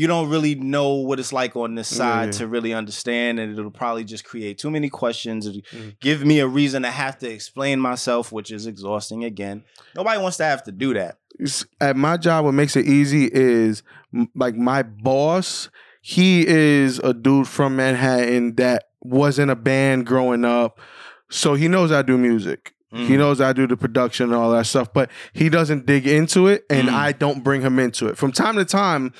you 0.00 0.06
don't 0.06 0.30
really 0.30 0.54
know 0.54 0.94
what 0.94 1.20
it's 1.20 1.30
like 1.32 1.54
on 1.56 1.74
this 1.74 1.86
side 1.88 2.26
Yeah. 2.26 2.30
to 2.38 2.46
really 2.46 2.72
understand, 2.72 3.38
and 3.38 3.52
it'll 3.58 3.70
probably 3.70 4.02
just 4.04 4.24
create 4.24 4.56
too 4.56 4.70
many 4.70 4.88
questions. 4.88 5.46
Mhm. 5.46 5.96
Give 6.00 6.24
me 6.24 6.38
a 6.40 6.46
reason 6.46 6.82
to 6.84 6.90
have 6.90 7.18
to 7.18 7.28
explain 7.30 7.78
myself, 7.80 8.32
which 8.32 8.50
is 8.50 8.66
exhausting 8.66 9.24
again. 9.24 9.62
Nobody 9.94 10.18
wants 10.18 10.38
to 10.38 10.44
have 10.44 10.62
to 10.64 10.72
do 10.72 10.94
that. 10.94 11.18
At 11.82 11.96
my 11.98 12.16
job, 12.16 12.46
what 12.46 12.52
makes 12.54 12.76
it 12.76 12.86
easy 12.86 13.28
is 13.30 13.82
like 14.34 14.54
my 14.56 14.82
boss. 14.82 15.68
He 16.00 16.46
is 16.48 16.98
a 17.00 17.12
dude 17.12 17.46
from 17.46 17.76
Manhattan 17.76 18.54
that 18.56 18.84
was 19.02 19.38
in 19.38 19.50
a 19.50 19.56
band 19.56 20.06
growing 20.06 20.46
up, 20.46 20.80
so 21.28 21.54
he 21.56 21.68
knows 21.68 21.92
I 21.92 22.00
do 22.00 22.16
music. 22.16 22.72
He 22.92 23.14
Mm. 23.14 23.18
knows 23.18 23.40
I 23.40 23.52
do 23.52 23.66
the 23.68 23.76
production 23.76 24.26
and 24.32 24.34
all 24.34 24.50
that 24.52 24.66
stuff, 24.66 24.92
but 24.92 25.10
he 25.32 25.48
doesn't 25.48 25.86
dig 25.86 26.06
into 26.08 26.48
it, 26.48 26.64
and 26.70 26.88
Mm. 26.88 26.92
I 26.94 27.12
don't 27.12 27.44
bring 27.44 27.60
him 27.62 27.78
into 27.78 28.08
it. 28.08 28.16
From 28.16 28.32
time 28.32 28.56
to 28.56 28.64
time, 28.64 29.12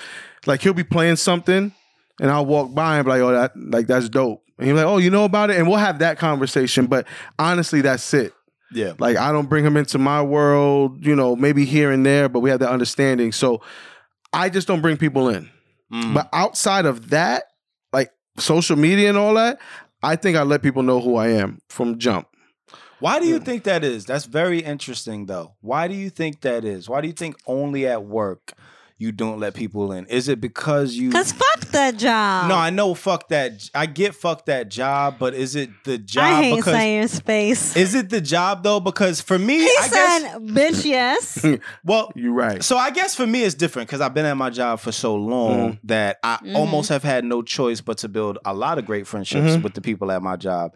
like 0.46 0.62
he'll 0.62 0.74
be 0.74 0.84
playing 0.84 1.16
something, 1.16 1.72
and 2.20 2.30
I'll 2.30 2.46
walk 2.46 2.74
by 2.74 2.96
and 2.96 3.04
be 3.04 3.10
like, 3.10 3.20
"Oh, 3.20 3.32
that 3.32 3.52
like 3.56 3.86
that's 3.86 4.08
dope." 4.08 4.42
And 4.58 4.68
he's 4.68 4.76
like, 4.76 4.86
"Oh, 4.86 4.98
you 4.98 5.10
know 5.10 5.24
about 5.24 5.50
it?" 5.50 5.58
And 5.58 5.68
we'll 5.68 5.78
have 5.78 6.00
that 6.00 6.18
conversation. 6.18 6.86
But 6.86 7.06
honestly, 7.38 7.80
that's 7.80 8.12
it. 8.14 8.32
Yeah. 8.72 8.92
Like 8.98 9.16
I 9.16 9.32
don't 9.32 9.48
bring 9.48 9.64
him 9.64 9.76
into 9.76 9.98
my 9.98 10.22
world, 10.22 11.04
you 11.04 11.16
know, 11.16 11.36
maybe 11.36 11.64
here 11.64 11.90
and 11.90 12.04
there, 12.06 12.28
but 12.28 12.40
we 12.40 12.50
have 12.50 12.60
that 12.60 12.70
understanding. 12.70 13.32
So 13.32 13.62
I 14.32 14.48
just 14.48 14.68
don't 14.68 14.80
bring 14.80 14.96
people 14.96 15.28
in. 15.28 15.50
Mm. 15.92 16.14
But 16.14 16.28
outside 16.32 16.86
of 16.86 17.10
that, 17.10 17.44
like 17.92 18.12
social 18.38 18.76
media 18.76 19.08
and 19.08 19.18
all 19.18 19.34
that, 19.34 19.58
I 20.02 20.16
think 20.16 20.36
I 20.36 20.42
let 20.42 20.62
people 20.62 20.82
know 20.82 21.00
who 21.00 21.16
I 21.16 21.28
am 21.28 21.60
from 21.68 21.98
jump. 21.98 22.28
Why 23.00 23.18
do 23.18 23.26
you 23.26 23.40
think 23.40 23.64
that 23.64 23.82
is? 23.82 24.04
That's 24.04 24.26
very 24.26 24.60
interesting, 24.60 25.24
though. 25.24 25.54
Why 25.62 25.88
do 25.88 25.94
you 25.94 26.10
think 26.10 26.42
that 26.42 26.66
is? 26.66 26.86
Why 26.88 27.00
do 27.00 27.06
you 27.06 27.14
think 27.14 27.36
only 27.46 27.86
at 27.86 28.04
work 28.04 28.52
you 29.00 29.12
don't 29.12 29.40
let 29.40 29.54
people 29.54 29.92
in? 29.92 30.04
Is 30.06 30.28
it 30.28 30.40
because 30.42 30.94
you? 30.94 31.10
Cause 31.10 31.32
fuck 31.32 31.60
that 31.72 31.96
job. 31.96 32.48
no, 32.50 32.54
I 32.54 32.68
know. 32.68 32.92
Fuck 32.94 33.28
that. 33.30 33.68
I 33.74 33.86
get 33.86 34.14
fuck 34.14 34.44
that 34.46 34.68
job, 34.68 35.16
but 35.18 35.32
is 35.32 35.56
it 35.56 35.70
the 35.84 35.96
job? 35.96 36.24
I 36.24 36.42
hate 36.42 36.56
because 36.56 36.74
saying 36.74 37.08
space. 37.08 37.74
is 37.76 37.94
it 37.94 38.10
the 38.10 38.20
job 38.20 38.62
though? 38.62 38.78
Because 38.78 39.22
for 39.22 39.38
me, 39.38 39.58
he 39.60 39.64
I 39.80 39.88
said, 39.88 40.18
guess. 40.20 40.38
"Bitch, 40.38 40.84
yes." 40.84 41.46
Well, 41.84 42.12
You're 42.16 42.34
right. 42.34 42.62
so 42.62 42.76
I 42.76 42.90
guess 42.90 43.14
for 43.14 43.26
me 43.26 43.42
it's 43.42 43.54
different 43.54 43.88
because 43.88 44.02
I've 44.02 44.12
been 44.12 44.26
at 44.26 44.36
my 44.36 44.50
job 44.50 44.80
for 44.80 44.92
so 44.92 45.14
long 45.16 45.78
that 45.84 46.18
I 46.22 46.36
Mhm. 46.44 46.54
almost 46.54 46.90
have 46.90 47.02
had 47.02 47.24
no 47.24 47.40
choice 47.40 47.80
but 47.80 47.96
to 47.98 48.08
build 48.08 48.38
a 48.44 48.52
lot 48.52 48.76
of 48.78 48.84
great 48.84 49.06
friendships 49.06 49.56
Mhm. 49.56 49.62
with 49.62 49.72
the 49.72 49.80
people 49.80 50.12
at 50.12 50.20
my 50.22 50.36
job. 50.36 50.72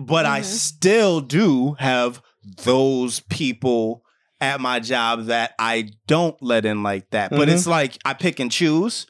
But 0.00 0.26
I 0.26 0.40
Mhm. 0.42 0.44
still 0.44 1.20
do 1.20 1.74
have 1.80 2.22
those 2.64 3.18
people 3.20 4.03
at 4.44 4.60
my 4.60 4.78
job 4.80 5.26
that 5.26 5.54
I 5.58 5.90
don't 6.06 6.40
let 6.42 6.64
in 6.66 6.82
like 6.82 7.10
that. 7.10 7.30
But 7.30 7.48
it's 7.48 7.66
like 7.66 7.98
I 8.04 8.14
pick 8.14 8.38
and 8.40 8.50
choose. 8.52 9.06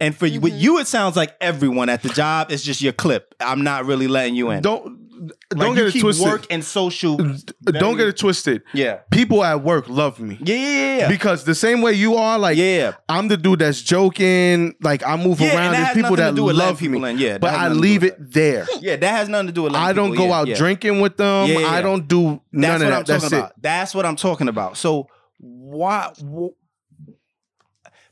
And 0.00 0.16
for 0.16 0.26
you, 0.26 0.40
with 0.40 0.54
Mhm. 0.54 0.60
you, 0.60 0.78
it 0.78 0.88
sounds 0.88 1.14
like 1.16 1.36
everyone 1.40 1.88
at 1.88 2.02
the 2.02 2.08
job 2.08 2.50
is 2.50 2.64
just 2.64 2.80
your 2.82 2.92
clip. 2.92 3.34
I'm 3.38 3.62
not 3.62 3.86
really 3.86 4.08
letting 4.08 4.34
you 4.34 4.50
in. 4.50 4.60
Don't 4.60 5.01
Like, 5.22 5.58
don't 5.60 5.70
you 5.70 5.74
get 5.76 5.86
it 5.86 5.92
keep 5.92 6.02
twisted. 6.02 6.26
Work 6.26 6.46
and 6.50 6.64
social. 6.64 7.16
don't 7.16 7.96
get 7.96 8.08
it 8.08 8.16
twisted. 8.16 8.62
Yeah. 8.74 8.96
People 9.12 9.44
at 9.44 9.62
work 9.62 9.88
love 9.88 10.18
me. 10.18 10.36
Yeah. 10.42 10.56
Yeah. 10.56 10.96
Yeah. 10.98 11.08
Because 11.08 11.44
the 11.44 11.54
same 11.54 11.80
way 11.80 11.92
you 11.92 12.16
are, 12.16 12.38
like 12.38 12.56
yeah. 12.56 12.94
I'm 13.08 13.28
the 13.28 13.36
dude 13.36 13.60
that's 13.60 13.80
joking, 13.82 14.74
like 14.82 15.06
I 15.06 15.16
move 15.16 15.40
Yeah, 15.40 15.54
around. 15.56 15.72
There's 15.74 15.94
people 15.94 16.16
that 16.16 16.34
do 16.34 16.44
with 16.44 16.56
letting 16.56 16.70
love 16.72 16.78
people 16.80 17.00
me, 17.00 17.10
in. 17.10 17.18
Yeah, 17.18 17.38
but 17.38 17.54
I 17.54 17.68
nothing 17.68 17.68
to 17.68 17.74
do 17.74 17.80
leave 17.80 18.02
it 18.04 18.16
there. 18.32 18.66
Yeah, 18.80 18.96
that 18.96 19.10
has 19.10 19.28
nothing 19.28 19.46
to 19.48 19.52
do 19.52 19.62
with. 19.62 19.74
I 19.74 19.92
don't 19.92 20.10
people- 20.10 20.24
go 20.26 20.30
yeah, 20.30 20.38
out 20.40 20.48
yeah. 20.48 20.56
drinking 20.56 21.00
with 21.00 21.16
them. 21.16 21.48
Yeah, 21.48 21.68
I 21.68 21.80
don't 21.82 22.08
do 22.08 22.40
none 22.50 22.80
That's 22.80 22.82
of 22.82 22.88
what 22.88 22.90
that. 22.90 22.96
I'm 22.96 23.04
talking 23.04 23.06
That's 23.20 23.32
about. 23.32 23.50
it. 23.50 23.56
That's 23.62 23.94
what 23.94 24.06
I'm 24.06 24.16
talking 24.16 24.48
about. 24.48 24.76
So 24.76 25.08
why? 25.38 26.12
wh- 26.20 26.48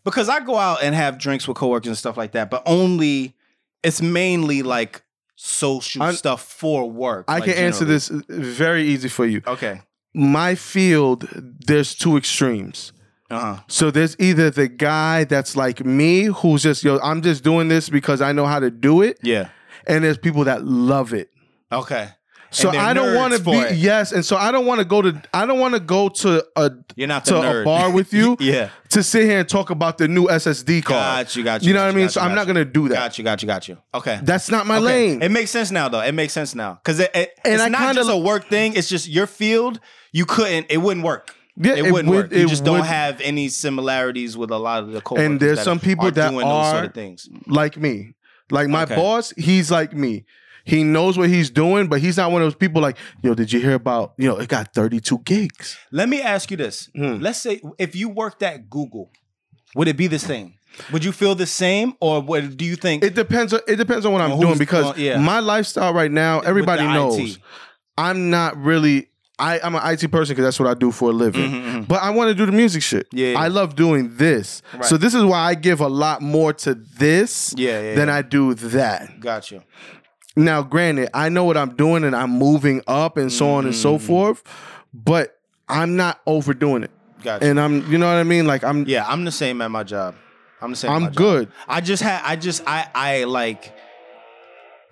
because 0.05 0.29
I 0.29 0.41
go 0.41 0.57
out 0.57 0.83
and 0.83 0.95
have 0.95 1.19
drinks 1.19 1.47
with 1.47 1.57
coworkers 1.57 1.89
and 1.89 1.99
stuff 1.99 2.17
like 2.17 2.33
that, 2.33 2.51
but 2.51 2.63
only 2.67 3.35
it's 3.83 4.01
mainly 4.01 4.63
like 4.63 5.03
social 5.43 6.03
I'm- 6.03 6.15
stuff 6.15 6.43
for 6.43 6.89
work. 6.91 7.25
I 7.29 7.35
like, 7.39 7.45
can 7.45 7.55
answer 7.65 7.85
this 7.85 8.09
very 8.29 8.85
easy 8.85 9.09
for 9.09 9.25
you. 9.27 9.43
Okay. 9.47 9.81
My 10.15 10.55
field, 10.55 11.29
there's 11.67 11.95
two 11.95 12.17
extremes. 12.17 12.93
Uh 13.31 13.39
huh. 13.57 13.63
So 13.69 13.91
there's 13.93 14.17
either 14.19 14.51
the 14.51 14.67
guy 14.69 15.25
that's 15.25 15.55
like 15.57 15.85
me, 15.85 16.25
who's 16.25 16.65
just 16.65 16.83
yo, 16.83 16.99
I'm 16.99 17.23
just 17.23 17.45
doing 17.45 17.69
this 17.69 17.89
because 17.89 18.21
I 18.21 18.33
know 18.33 18.45
how 18.47 18.59
to 18.59 18.71
do 18.71 19.03
it, 19.03 19.19
Yeah. 19.23 19.49
and 19.87 20.03
there's 20.03 20.19
people 20.19 20.45
that 20.45 20.65
love 20.65 21.15
it. 21.15 21.31
Okay. 21.71 22.09
So 22.53 22.71
I 22.71 22.93
don't 22.93 23.15
want 23.15 23.33
to 23.35 23.41
be 23.43 23.53
it. 23.53 23.77
yes, 23.77 24.11
and 24.13 24.25
so 24.25 24.37
I 24.37 24.51
don't 24.51 24.67
want 24.67 24.81
to 24.81 24.85
go 24.85 25.01
to 25.03 25.23
I 25.33 25.47
don't 25.47 25.59
want 25.61 25.75
to 25.75 25.81
go 25.81 26.09
to 26.09 26.45
a 26.57 26.71
You're 26.97 27.07
not 27.09 27.25
to 27.27 27.37
a 27.61 27.65
bar 27.65 27.91
with 27.93 28.13
you 28.13 28.37
yeah. 28.41 28.71
to 28.91 29.03
sit 29.03 29.25
here 29.25 29.39
and 29.39 29.49
talk 29.49 29.71
about 29.71 29.99
the 29.99 30.09
new 30.09 30.27
SSD 30.27 30.83
card. 30.85 31.27
Got 31.27 31.37
you. 31.37 31.45
Got 31.45 31.63
you. 31.63 31.69
You 31.69 31.75
know 31.75 31.85
what 31.87 31.95
I 31.95 31.97
mean? 31.97 32.09
so 32.09 32.21
I'm 32.21 32.35
not 32.35 32.47
gonna 32.49 32.65
do 32.65 32.89
that. 32.89 32.95
Got 32.95 33.19
you. 33.19 33.25
Got 33.25 33.43
you. 33.43 33.47
Got 33.47 33.69
you. 33.69 33.79
Okay. 33.95 34.19
That's 34.23 34.51
not 34.51 34.67
my 34.67 34.77
Okay. 34.79 34.85
lane. 34.85 35.23
It 35.23 35.31
makes 35.31 35.51
sense 35.51 35.71
now, 35.71 35.89
though. 35.89 36.01
It 36.01 36.13
makes 36.13 36.33
sense 36.33 36.55
now 36.55 36.75
because 36.83 36.99
it, 37.01 37.11
it- 37.15 37.31
And 37.45 37.55
it's 37.55 37.63
I 37.63 37.69
not 37.69 37.95
just 37.95 38.11
a 38.11 38.17
work 38.17 38.49
thing. 38.49 38.75
It's 38.75 38.89
just 38.89 39.09
your 39.09 39.27
field. 39.29 39.79
You 40.13 40.27
couldn't. 40.27 40.67
It 40.71 40.79
wouldn't 40.79 41.05
work. 41.07 41.35
Yeah, 41.57 41.75
it, 41.75 41.87
it 41.87 41.93
wouldn't 41.93 42.09
would- 42.13 42.31
work. 42.31 42.33
You 42.33 42.49
just 42.49 42.65
don't 42.65 42.85
have 42.85 43.21
any 43.21 43.49
similarities 43.49 44.37
with 44.37 44.51
a 44.51 44.59
lot 44.59 44.83
of 44.83 44.91
the 44.93 45.01
coworkers. 45.01 45.27
And 45.27 45.41
there's 45.41 45.63
some 45.63 45.79
people 45.79 46.07
are 46.09 46.11
that 46.11 46.31
doing 46.31 46.47
those 46.49 46.71
sort 46.71 46.83
are- 46.83 46.87
of 46.87 46.95
things. 46.95 47.29
like 47.47 47.77
me. 47.77 48.15
Like 48.51 48.69
my 48.69 48.83
Okay. 48.83 48.97
boss, 48.97 49.33
he's 49.37 49.71
like 49.71 49.95
me. 49.95 50.25
He 50.71 50.85
knows 50.85 51.19
what 51.19 51.29
he's 51.29 51.51
doing, 51.51 51.89
but 51.89 52.01
he's 52.01 52.17
not 52.17 52.31
one 52.31 52.43
of 52.43 52.47
those 52.47 52.55
people 52.55 52.81
like, 52.81 52.97
yo, 53.23 53.35
did 53.35 53.53
you 53.53 53.59
hear 53.61 53.75
about, 53.75 54.15
you 54.17 54.29
know, 54.29 54.37
it 54.37 54.49
got 54.49 54.73
32 54.73 55.19
gigs. 55.25 55.77
Let 55.91 56.09
me 56.09 56.23
ask 56.23 56.49
you 56.49 56.57
this. 56.57 56.89
Hmm. 56.95 57.17
Let's 57.17 57.41
say 57.41 57.61
if 57.77 57.97
you 57.97 58.09
worked 58.09 58.41
at 58.45 58.71
Google, 58.71 59.11
would 59.75 59.89
it 59.89 59.97
be 59.97 60.07
the 60.07 60.21
same? 60.21 60.55
Would 60.93 61.05
you 61.05 61.11
feel 61.11 61.35
the 61.35 61.47
same, 61.47 61.95
or 62.01 62.23
what 62.23 62.57
do 62.57 62.65
you 62.65 62.77
think? 62.77 63.03
It 63.03 63.17
depends 63.17 63.53
on 63.53 63.59
it 63.67 63.75
depends 63.75 64.07
on 64.07 64.13
what 64.13 64.21
I'm 64.23 64.39
doing 64.39 64.57
because 64.57 64.97
yeah. 64.97 65.19
my 65.19 65.41
lifestyle 65.41 65.93
right 65.93 66.11
now, 66.11 66.39
everybody 66.39 66.85
knows 66.85 67.19
IT. 67.19 67.39
I'm 67.99 68.31
not 68.31 68.57
really 68.57 69.11
I, 69.41 69.59
I'm 69.61 69.75
an 69.75 69.81
IT 69.85 70.11
person 70.13 70.35
because 70.35 70.45
that's 70.45 70.61
what 70.61 70.69
I 70.69 70.75
do 70.75 70.93
for 70.93 71.11
a 71.11 71.13
living. 71.13 71.51
Mhm, 71.51 71.63
mhm. 71.65 71.89
But 71.89 72.03
I 72.03 72.11
want 72.11 72.29
to 72.29 72.35
do 72.35 72.45
the 72.45 72.53
music 72.53 72.83
shit. 72.83 73.09
Yeah, 73.11 73.33
yeah. 73.33 73.41
I 73.41 73.49
love 73.49 73.75
doing 73.75 74.15
this. 74.17 74.61
Right. 74.75 74.85
So 74.85 74.97
this 74.99 75.15
is 75.15 75.25
why 75.25 75.39
I 75.39 75.55
give 75.55 75.81
a 75.81 75.89
lot 75.89 76.21
more 76.21 76.53
to 76.53 76.75
this 76.75 77.55
Yeah, 77.57 77.95
than. 77.95 78.11
I 78.11 78.23
do 78.23 78.55
that. 78.55 79.21
Got 79.21 79.51
you. 79.51 79.63
Now, 80.37 80.63
granted, 80.63 81.11
I 81.15 81.29
know 81.29 81.45
what 81.45 81.57
I'm 81.57 81.75
doing 81.75 82.05
and 82.05 82.15
I'm 82.15 82.31
moving 82.31 82.83
up 82.87 83.17
and 83.17 83.33
so 83.33 83.51
on 83.51 83.67
and 83.67 83.75
so 83.75 83.97
Mm-hmm. 83.97 84.07
forth, 84.07 84.43
but 84.95 85.39
I'm 85.69 85.97
not 85.97 86.21
overdoing 86.27 86.85
it. 86.85 86.91
Got 87.23 87.43
you. 87.43 87.49
And 87.49 87.61
I'm, 87.61 87.91
you 87.91 87.99
know 87.99 88.07
what 88.07 88.17
I 88.19 88.23
mean? 88.23 88.47
Like 88.47 88.63
I'm, 88.65 88.85
Yeah, 88.87 89.05
I'm 89.07 89.25
the 89.25 89.33
same 89.33 89.61
at 89.61 89.71
my 89.71 89.83
job. 89.83 90.15
I'm 90.63 90.71
the 90.71 90.77
same. 90.77 90.91
at 90.91 90.95
I'm 90.95 91.03
my 91.03 91.09
job. 91.09 91.17
good. 91.17 91.53
I 91.69 91.81
just 91.81 92.03
had. 92.03 92.23
I 92.25 92.37
just. 92.37 92.63
I. 92.67 92.89
I 92.95 93.25
like. 93.25 93.75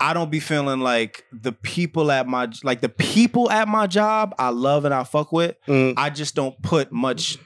I 0.01 0.14
don't 0.14 0.30
be 0.30 0.41
feeling 0.41 0.80
like 0.80 1.24
the 1.32 1.53
people 1.53 2.11
at 2.11 2.26
my 2.26 2.49
like 2.62 2.80
the 2.80 2.89
people 2.89 3.51
at 3.51 3.68
my 3.68 3.86
job. 3.86 4.34
I 4.39 4.49
love 4.51 4.84
and 4.86 4.95
I 4.95 5.05
fuck 5.05 5.30
with. 5.32 5.57
Mm. 5.66 5.95
I 5.97 6.09
just 6.11 6.34
don't 6.34 6.61
put 6.62 6.91
much 6.93 7.36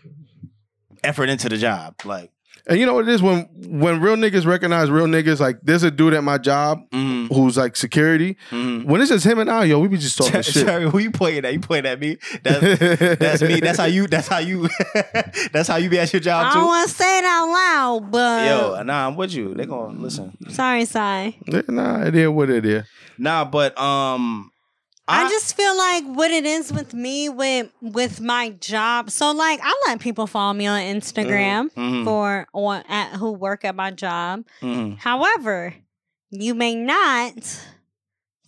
effort 1.02 1.28
into 1.30 1.48
the 1.48 1.56
job. 1.58 1.96
Like. 2.04 2.30
And 2.68 2.78
you 2.78 2.86
know 2.86 2.94
what 2.94 3.08
it 3.08 3.12
is 3.12 3.20
when 3.20 3.48
when 3.56 4.00
real 4.00 4.14
niggas 4.14 4.46
recognize 4.46 4.88
real 4.88 5.06
niggas. 5.06 5.40
Like 5.40 5.58
there's 5.62 5.82
a 5.82 5.90
dude 5.90 6.14
at 6.14 6.22
my 6.22 6.38
job 6.38 6.88
Mm, 6.90 7.26
who's 7.34 7.56
like 7.56 7.74
security. 7.74 8.36
mm. 8.50 8.84
When 8.84 9.00
it's 9.00 9.10
just 9.10 9.26
him 9.26 9.40
and 9.40 9.50
I, 9.50 9.64
yo, 9.64 9.80
we 9.80 9.88
be 9.88 9.96
just 9.98 10.16
talking 10.16 10.42
shit. 10.42 10.64
Cherry, 10.66 10.88
who 10.88 10.98
you 10.98 11.10
pointing 11.10 11.44
at? 11.44 11.52
You 11.54 11.58
pointing 11.58 11.90
at 11.90 11.98
me? 11.98 12.18
That's, 12.44 13.18
that's 13.18 13.42
me. 13.42 13.58
That's 13.58 13.78
how 13.78 13.86
you. 13.86 14.06
That's 14.06 14.28
how 14.28 14.38
you. 14.38 14.68
that's 15.52 15.66
how 15.68 15.76
you 15.76 15.88
be 15.90 15.98
at 15.98 16.12
your 16.12 16.20
job 16.20 16.46
I 16.46 16.48
job 16.50 16.54
don't 16.54 16.66
want 16.66 16.88
to 16.88 16.94
say 16.94 17.18
it 17.18 17.24
out 17.24 17.48
loud, 17.48 18.10
but 18.12 18.46
Yo, 18.46 18.82
nah, 18.84 19.08
I'm 19.08 19.16
with 19.16 19.32
you. 19.32 19.54
They 19.54 19.66
gonna 19.66 19.98
listen. 19.98 20.32
sorry, 20.50 20.84
Sai. 20.84 21.34
nah, 21.68 22.02
it 22.04 22.14
is 22.14 22.28
what 22.28 22.48
it 22.48 22.64
is. 22.64 22.84
Nah, 23.18 23.44
but 23.44 23.76
um, 23.76 24.51
I, 25.12 25.28
just 25.28 25.56
feel 25.56 25.76
like 25.76 26.04
what 26.04 26.30
it 26.30 26.44
is 26.44 26.72
with 26.72 26.94
me 26.94 27.28
with 27.28 27.70
with 27.80 28.20
my 28.20 28.50
job. 28.50 29.10
So 29.10 29.30
like 29.32 29.60
I 29.62 29.74
let 29.86 30.00
people 30.00 30.26
follow 30.26 30.52
me 30.52 30.66
on 30.66 30.80
Instagram 30.80 31.70
mhm. 31.74 32.04
for 32.04 32.46
on 32.52 32.82
at 32.88 33.16
who 33.16 33.32
work 33.32 33.64
at 33.64 33.74
my 33.74 33.90
job. 33.90 34.44
mhm. 34.60 34.98
However, 34.98 35.74
you 36.30 36.54
may 36.54 36.74
not 36.74 37.34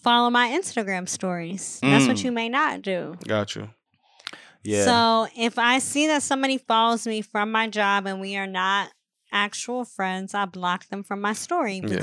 follow 0.02 0.30
my 0.30 0.48
Instagram 0.48 1.08
stories. 1.08 1.78
That's 1.82 2.06
what 2.06 2.16
Mm. 2.16 2.24
you 2.24 2.32
may 2.32 2.48
not 2.48 2.82
do. 2.82 3.16
Got 3.26 3.54
you. 3.56 3.70
yeah. 4.62 4.84
So 4.84 5.26
if 5.36 5.58
I 5.58 5.78
see 5.78 6.06
that 6.08 6.22
somebody 6.22 6.58
follows 6.58 7.06
me 7.06 7.22
from 7.22 7.50
my 7.52 7.68
job 7.68 8.06
and 8.06 8.20
we 8.20 8.36
are 8.36 8.46
not 8.46 8.90
actual 9.32 9.84
friends, 9.84 10.34
I 10.34 10.44
block 10.46 10.88
them 10.88 11.02
from 11.02 11.20
my 11.20 11.32
story 11.32 11.80
Yeah. 11.84 11.98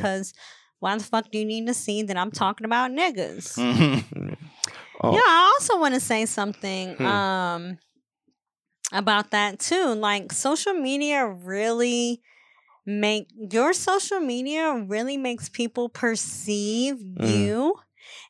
Because 0.82 0.94
why 0.94 0.98
the 0.98 1.04
fuck 1.04 1.32
do 1.32 1.38
you 1.40 1.46
need 1.46 1.68
to 1.68 1.74
see 1.74 2.04
that 2.04 2.18
I'm 2.18 2.32
talking 2.32 2.66
about 2.66 2.92
niggas? 2.92 3.58
Oh. 5.04 5.14
Yeah, 5.14 5.22
I 5.26 5.52
also 5.60 5.80
want 5.80 5.96
to 5.96 6.00
say 6.00 6.28
something 6.28 6.94
Hmm. 6.96 7.06
um 7.08 7.78
about 8.94 9.32
that 9.32 9.60
too. 9.60 9.96
Like 9.96 10.32
social 10.32 10.74
media 10.74 11.26
really 11.26 12.22
make 12.86 13.28
your 13.52 13.74
social 13.74 14.20
media 14.20 14.76
really 14.88 15.18
makes 15.18 15.50
people 15.50 15.90
perceive 15.90 16.96
Mm. 16.98 17.28
you 17.30 17.76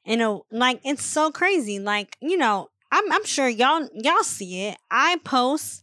in 0.05 0.21
a 0.21 0.39
like 0.51 0.79
it's 0.85 1.03
so 1.03 1.29
crazy. 1.31 1.79
Like, 1.79 2.15
you 2.21 2.37
know, 2.37 2.69
I'm 2.91 3.11
I'm 3.11 3.25
sure 3.25 3.49
y'all 3.49 3.89
y'all 3.93 4.23
see 4.23 4.67
it. 4.67 4.77
I 4.89 5.19
post 5.25 5.80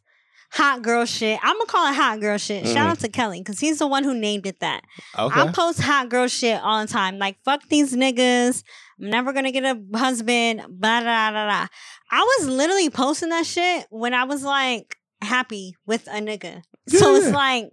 hot 0.51 0.83
girl 0.83 1.05
shit. 1.05 1.39
I'm 1.43 1.55
gonna 1.57 1.67
call 1.67 1.91
it 1.91 1.95
hot 1.95 2.21
girl 2.21 2.39
shit. 2.39 2.67
Shout 2.67 2.77
Mhm. 2.77 2.91
out 2.91 2.99
to 3.01 3.09
Kelly 3.09 3.41
because 3.41 3.61
he's 3.61 3.79
the 3.79 3.87
one 3.87 4.03
who 4.05 4.15
named 4.15 4.47
it 4.47 4.61
that. 4.61 4.83
Okay. 5.19 5.41
I 5.41 5.53
post 5.53 5.81
hot 5.81 6.09
girl 6.09 6.27
shit 6.29 6.61
all 6.63 6.81
the 6.81 6.91
time. 6.93 7.19
Like, 7.19 7.37
fuck 7.45 7.69
these 7.69 7.95
niggas. 7.95 8.63
I'm 9.01 9.11
never 9.11 9.33
gonna 9.33 9.53
get 9.53 9.65
a 9.65 9.79
husband. 9.97 10.61
Blah, 10.69 11.01
blah, 11.03 11.31
blah, 11.31 11.45
blah. 11.47 11.67
I 12.11 12.37
was 12.39 12.49
literally 12.49 12.89
posting 12.91 13.29
that 13.29 13.47
shit 13.47 13.87
when 13.91 14.15
I 14.15 14.25
was 14.25 14.43
like 14.43 14.97
happy 15.21 15.77
with 15.87 16.07
a 16.07 16.21
nigga. 16.21 16.63
So 16.89 17.15
it's 17.17 17.29
like, 17.31 17.71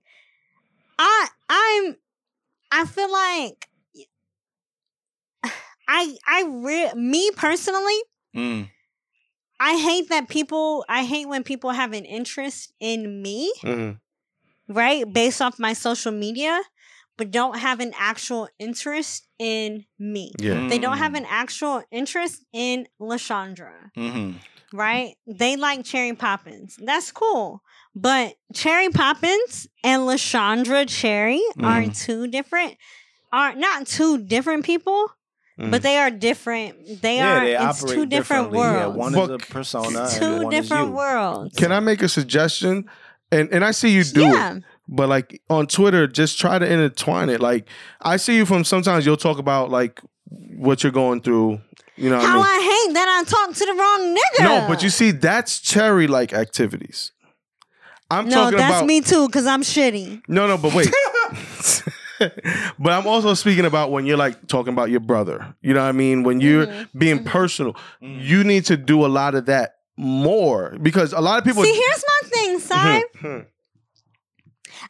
I, 1.00 1.28
I'm, 1.50 1.96
I 2.72 2.86
feel 2.86 3.12
like, 3.12 3.70
I, 5.88 6.16
I, 6.28 6.44
re- 6.48 6.94
me 6.96 7.32
personally, 7.36 7.98
Mm. 8.36 8.70
I 9.60 9.78
hate 9.78 10.10
that 10.10 10.28
people, 10.28 10.86
I 10.90 11.06
hate 11.06 11.28
when 11.28 11.44
people 11.44 11.72
have 11.72 11.94
an 11.94 12.06
interest 12.06 12.74
in 12.80 13.22
me 13.22 13.52
Mhm. 13.64 14.00
right? 14.68 15.12
Based 15.12 15.42
off 15.42 15.60
my 15.60 15.74
social 15.74 16.12
media, 16.12 16.62
but 17.18 17.32
don't 17.32 17.60
have 17.60 17.80
an 17.80 17.94
actual 17.98 18.50
interest 18.60 19.28
in 19.40 19.86
me. 19.98 20.32
Yeah. 20.40 20.68
They 20.68 20.80
don't 20.80 20.98
have 20.98 21.14
Mm. 21.14 21.18
an 21.20 21.26
actual 21.30 21.84
interest 21.92 22.44
in 22.52 22.88
Lashandra, 23.00 23.92
Mhm. 23.96 24.36
right? 24.74 25.16
They 25.26 25.56
like 25.56 25.86
Cherry 25.86 26.14
Poppins. 26.14 26.78
That's 26.82 27.12
cool. 27.12 27.62
But 27.96 28.36
Cherry 28.54 28.90
Poppins 28.90 29.68
and 29.84 30.02
Lashandra 30.04 30.86
Cherry 30.88 31.42
are 31.64 31.84
Mhm. 31.84 32.06
two 32.06 32.28
different 32.28 32.78
are 33.32 33.54
not 33.56 33.86
two 33.86 34.18
different 34.18 34.64
people, 34.64 35.10
Mhm. 35.60 35.72
but 35.72 35.82
they 35.84 35.98
are 35.98 36.12
different. 36.12 37.02
They 37.02 37.18
Yeah, 37.18 37.38
are 37.38 37.46
they 37.46 37.56
it's 37.58 37.80
two 37.84 38.06
different 38.06 38.52
differently. 38.52 38.60
Yeah, 38.60 38.88
worlds. 38.88 38.98
one 38.98 39.14
But- 39.14 39.30
is 39.30 39.36
a 39.50 39.54
persona. 39.54 40.00
and 40.02 40.12
two 40.12 40.44
one 40.44 40.54
is 40.54 40.62
different 40.62 40.88
you. 40.90 40.94
worlds. 40.96 41.56
Can 41.56 41.72
I 41.72 41.80
make 41.80 42.02
a 42.02 42.10
suggestion? 42.10 42.86
And 43.32 43.50
and 43.52 43.64
I 43.64 43.72
see 43.72 43.90
you 43.90 44.04
do 44.04 44.22
yeah. 44.22 44.56
it. 44.56 44.64
But 44.88 45.10
like 45.10 45.42
on 45.50 45.68
Twitter, 45.68 46.08
just 46.08 46.38
try 46.40 46.60
to 46.60 46.66
intertwine 46.66 47.30
it. 47.30 47.42
Like 47.42 47.68
I 48.02 48.18
see 48.18 48.36
you 48.36 48.46
from 48.46 48.64
sometimes 48.66 49.06
you'll 49.06 49.18
talk 49.18 49.38
about 49.40 49.70
like 49.72 50.02
what 50.58 50.84
you're 50.84 50.92
going 50.92 51.22
through. 51.22 51.60
You 51.98 52.10
know 52.10 52.20
How 52.20 52.34
I 52.34 52.36
mean? 52.36 52.44
I 52.46 52.84
hate 52.88 52.94
that 52.94 53.08
I 53.08 53.24
talked 53.24 53.58
to 53.58 53.66
the 53.66 53.74
wrong 53.74 54.16
nigga. 54.16 54.44
No, 54.44 54.68
but 54.68 54.84
you 54.84 54.90
see, 54.90 55.12
that's 55.12 55.60
cherry 55.60 56.08
like 56.08 56.34
activities. 56.34 57.14
I'm 58.12 58.28
No, 58.28 58.36
talking 58.36 58.58
that's 58.60 58.76
about 58.78 58.86
me 58.86 59.02
too, 59.02 59.26
because 59.28 59.46
I'm 59.48 59.62
shitty. 59.64 60.22
No, 60.28 60.46
no, 60.46 60.58
but 60.58 60.74
wait. 60.76 60.88
but 62.80 62.94
I'm 62.94 63.08
also 63.08 63.34
speaking 63.34 63.66
about 63.66 63.92
when 63.92 64.06
you're 64.06 64.18
like 64.18 64.48
talking 64.48 64.74
about 64.74 64.90
your 64.90 65.00
brother. 65.00 65.56
You 65.62 65.74
know 65.74 65.82
what 65.82 65.90
I 65.90 65.92
mean? 65.94 66.24
When 66.24 66.42
you're 66.42 66.68
Mm-hmm. 66.68 66.98
being 67.00 67.24
personal, 67.24 67.76
you 68.02 68.44
need 68.44 68.66
to 68.66 68.78
do 68.78 69.06
a 69.06 69.08
lot 69.08 69.36
of 69.36 69.46
that 69.48 69.76
more 69.98 70.76
because 70.82 71.14
a 71.14 71.22
lot 71.22 71.38
of 71.40 71.44
people. 71.46 71.64
See, 71.64 71.74
here's 71.74 72.04
my 72.08 72.30
thing, 72.30 72.60
Si. 73.20 73.44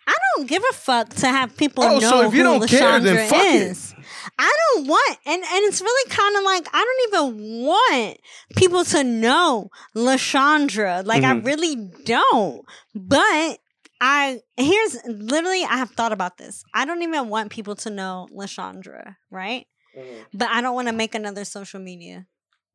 I 0.07 0.13
don't 0.35 0.47
give 0.47 0.63
a 0.69 0.73
fuck 0.73 1.09
to 1.15 1.27
have 1.27 1.55
people 1.57 1.83
Oh, 1.83 1.99
know 1.99 2.09
so 2.09 2.21
if 2.27 2.33
you 2.33 2.43
who 2.43 2.59
don't 2.59 2.67
care, 2.67 2.99
then 2.99 3.15
Lashandra 3.17 3.29
fuck 3.29 3.45
it. 3.45 3.61
is. 3.61 3.95
I 4.39 4.51
don't 4.75 4.87
want, 4.87 5.17
and 5.25 5.43
and 5.43 5.65
it's 5.65 5.81
really 5.81 6.09
kind 6.09 6.35
of 6.37 6.43
like 6.43 6.67
I 6.73 6.83
don't 7.11 7.33
even 7.37 7.65
want 7.65 8.17
people 8.55 8.83
to 8.85 9.03
know 9.03 9.69
Lashandra. 9.95 11.05
Like 11.05 11.23
I 11.23 11.33
Mhm. 11.33 11.45
really 11.45 11.75
don't. 12.03 12.65
But 12.95 13.59
I 14.01 14.41
here's 14.57 14.97
literally 15.05 15.63
I 15.63 15.77
have 15.77 15.91
thought 15.91 16.11
about 16.11 16.37
this. 16.37 16.63
I 16.73 16.85
don't 16.85 17.01
even 17.01 17.29
want 17.29 17.51
people 17.51 17.75
to 17.77 17.89
know 17.89 18.27
Lashandra, 18.35 19.15
right? 19.31 19.65
Mm. 19.97 20.25
But 20.33 20.49
I 20.49 20.61
don't 20.61 20.75
want 20.75 20.87
to 20.89 20.93
make 20.93 21.15
another 21.15 21.45
social 21.45 21.79
media. 21.79 22.27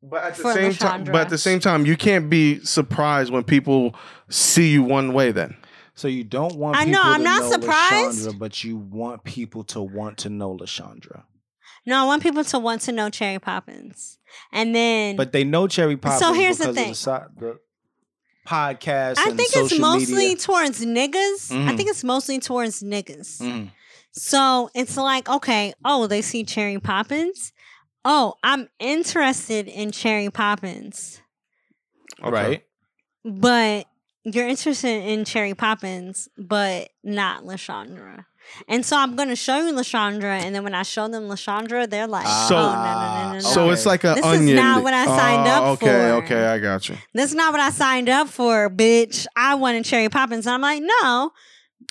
But 0.03 0.23
at 0.23 0.35
the 0.35 0.41
For 0.41 0.53
same 0.53 0.73
time, 0.73 1.03
but 1.03 1.15
at 1.15 1.29
the 1.29 1.37
same 1.37 1.59
time, 1.59 1.85
you 1.85 1.95
can't 1.95 2.29
be 2.29 2.59
surprised 2.65 3.31
when 3.31 3.43
people 3.43 3.95
see 4.29 4.71
you 4.71 4.81
one 4.83 5.13
way. 5.13 5.31
Then 5.31 5.55
So 5.93 6.07
you 6.07 6.23
don't 6.23 6.55
want 6.55 6.77
I 6.77 6.85
people 6.85 6.93
know, 6.93 7.01
I'm 7.03 7.19
to 7.19 7.23
not 7.23 7.41
know 7.43 7.51
surprised. 7.51 8.27
Lashandra, 8.27 8.39
but 8.39 8.63
you 8.63 8.77
want 8.77 9.23
people 9.23 9.63
to 9.65 9.81
want 9.81 10.17
to 10.19 10.29
know 10.29 10.57
Lashandra. 10.57 11.23
No, 11.85 12.03
I 12.03 12.05
want 12.05 12.23
people 12.23 12.43
to 12.43 12.59
want 12.59 12.81
to 12.81 12.91
know 12.91 13.09
Cherry 13.09 13.39
Poppins, 13.39 14.17
and 14.51 14.73
then 14.75 15.15
But 15.15 15.31
they 15.31 15.43
know 15.43 15.67
Cherry 15.67 15.97
Poppins 15.97 16.19
So 16.19 16.33
here's 16.33 16.57
the 16.57 16.73
thing. 16.73 16.93
the, 16.93 17.27
the 17.39 17.59
podcast 18.47 19.17
I 19.19 19.29
and 19.29 19.37
think 19.37 19.51
it's 19.55 19.79
mostly 19.79 20.15
media. 20.29 20.35
towards 20.37 20.83
niggas. 20.85 21.51
I 21.51 21.55
Mhm. 21.71 21.77
think 21.77 21.89
it's 21.89 22.03
mostly 22.03 22.39
towards 22.39 22.81
niggas. 22.81 23.39
Mhm. 23.39 23.71
So 24.11 24.69
it's 24.73 24.97
like, 24.97 25.29
okay, 25.29 25.73
oh, 25.85 26.07
they 26.07 26.21
see 26.21 26.43
Cherry 26.43 26.79
Poppins. 26.79 27.53
Oh, 28.03 28.33
I'm 28.43 28.67
interested 28.79 29.67
in 29.67 29.91
Cherry 29.91 30.29
Poppins. 30.29 31.21
Right. 32.21 32.63
But 33.23 33.87
you're 34.23 34.47
interested 34.47 35.03
in 35.03 35.23
Cherry 35.25 35.53
Poppins, 35.53 36.27
but 36.37 36.89
not 37.03 37.43
Lashandra. 37.43 38.25
And 38.67 38.85
so 38.85 38.97
I'm 38.97 39.15
gonna 39.15 39.35
show 39.35 39.59
you 39.65 39.73
Lashandra, 39.73 40.41
and 40.41 40.53
then 40.53 40.63
when 40.63 40.73
I 40.75 40.83
show 40.83 41.07
them 41.07 41.23
Lashandra, 41.29 41.89
they're 41.89 42.07
like, 42.07 42.25
So- 42.27 42.55
"Oh 42.57 42.73
no, 42.73 42.83
no, 42.83 42.83
no, 42.83 43.27
no, 43.27 43.33
no!" 43.33 43.39
So 43.39 43.61
Okay. 43.63 43.73
it's 43.73 43.85
like 43.85 44.03
an 44.03 44.15
This 44.15 44.25
is 44.41 44.51
not 44.55 44.83
what 44.83 44.93
I 44.93 45.05
signed 45.05 45.47
Oh, 45.47 45.51
up 45.51 45.63
okay, 45.73 45.85
for. 45.87 45.91
Okay, 45.91 46.11
okay, 46.35 46.45
I 46.47 46.57
got 46.59 46.89
you. 46.89 46.97
That's 47.13 47.33
not 47.33 47.51
what 47.53 47.61
I 47.61 47.69
signed 47.71 48.09
up 48.09 48.27
for, 48.29 48.69
bitch. 48.69 49.25
I 49.35 49.55
wanted 49.55 49.85
Cherry 49.85 50.09
Poppins. 50.09 50.45
And 50.45 50.53
I'm 50.55 50.61
like, 50.61 50.81
no, 50.83 51.31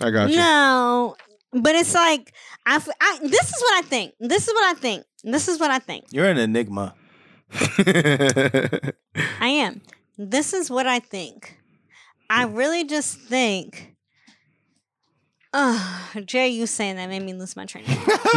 I 0.03 0.11
got 0.11 0.31
you. 0.31 0.37
no. 0.37 1.17
But 1.53 1.75
it's 1.75 1.95
like, 1.95 2.33
I, 2.67 2.77
f- 2.77 2.89
I- 3.01 3.19
This 3.23 3.49
is 3.49 3.61
what 3.61 3.85
I 3.85 3.89
think. 3.89 4.13
This 4.21 4.47
is 4.47 4.55
what 4.55 4.65
I 4.77 4.79
think. 4.79 5.05
This 5.25 5.49
is 5.49 5.59
what 5.59 5.71
I 5.71 5.79
think. 5.81 6.05
You're 6.13 6.27
an 6.27 6.39
enigma. 6.39 6.95
I 7.81 8.93
am. 9.41 9.81
This 10.17 10.53
is 10.53 10.71
what 10.71 10.87
I 10.87 10.99
think. 11.01 11.59
I 12.29 12.45
really 12.45 12.85
just 12.85 13.19
think. 13.19 13.95
Uh, 15.53 16.21
Jay, 16.25 16.49
you 16.49 16.67
saying 16.67 16.97
that 16.97 17.09
made 17.09 17.23
me 17.23 17.35
lose 17.35 17.57
my 17.57 17.67
train. 17.67 17.85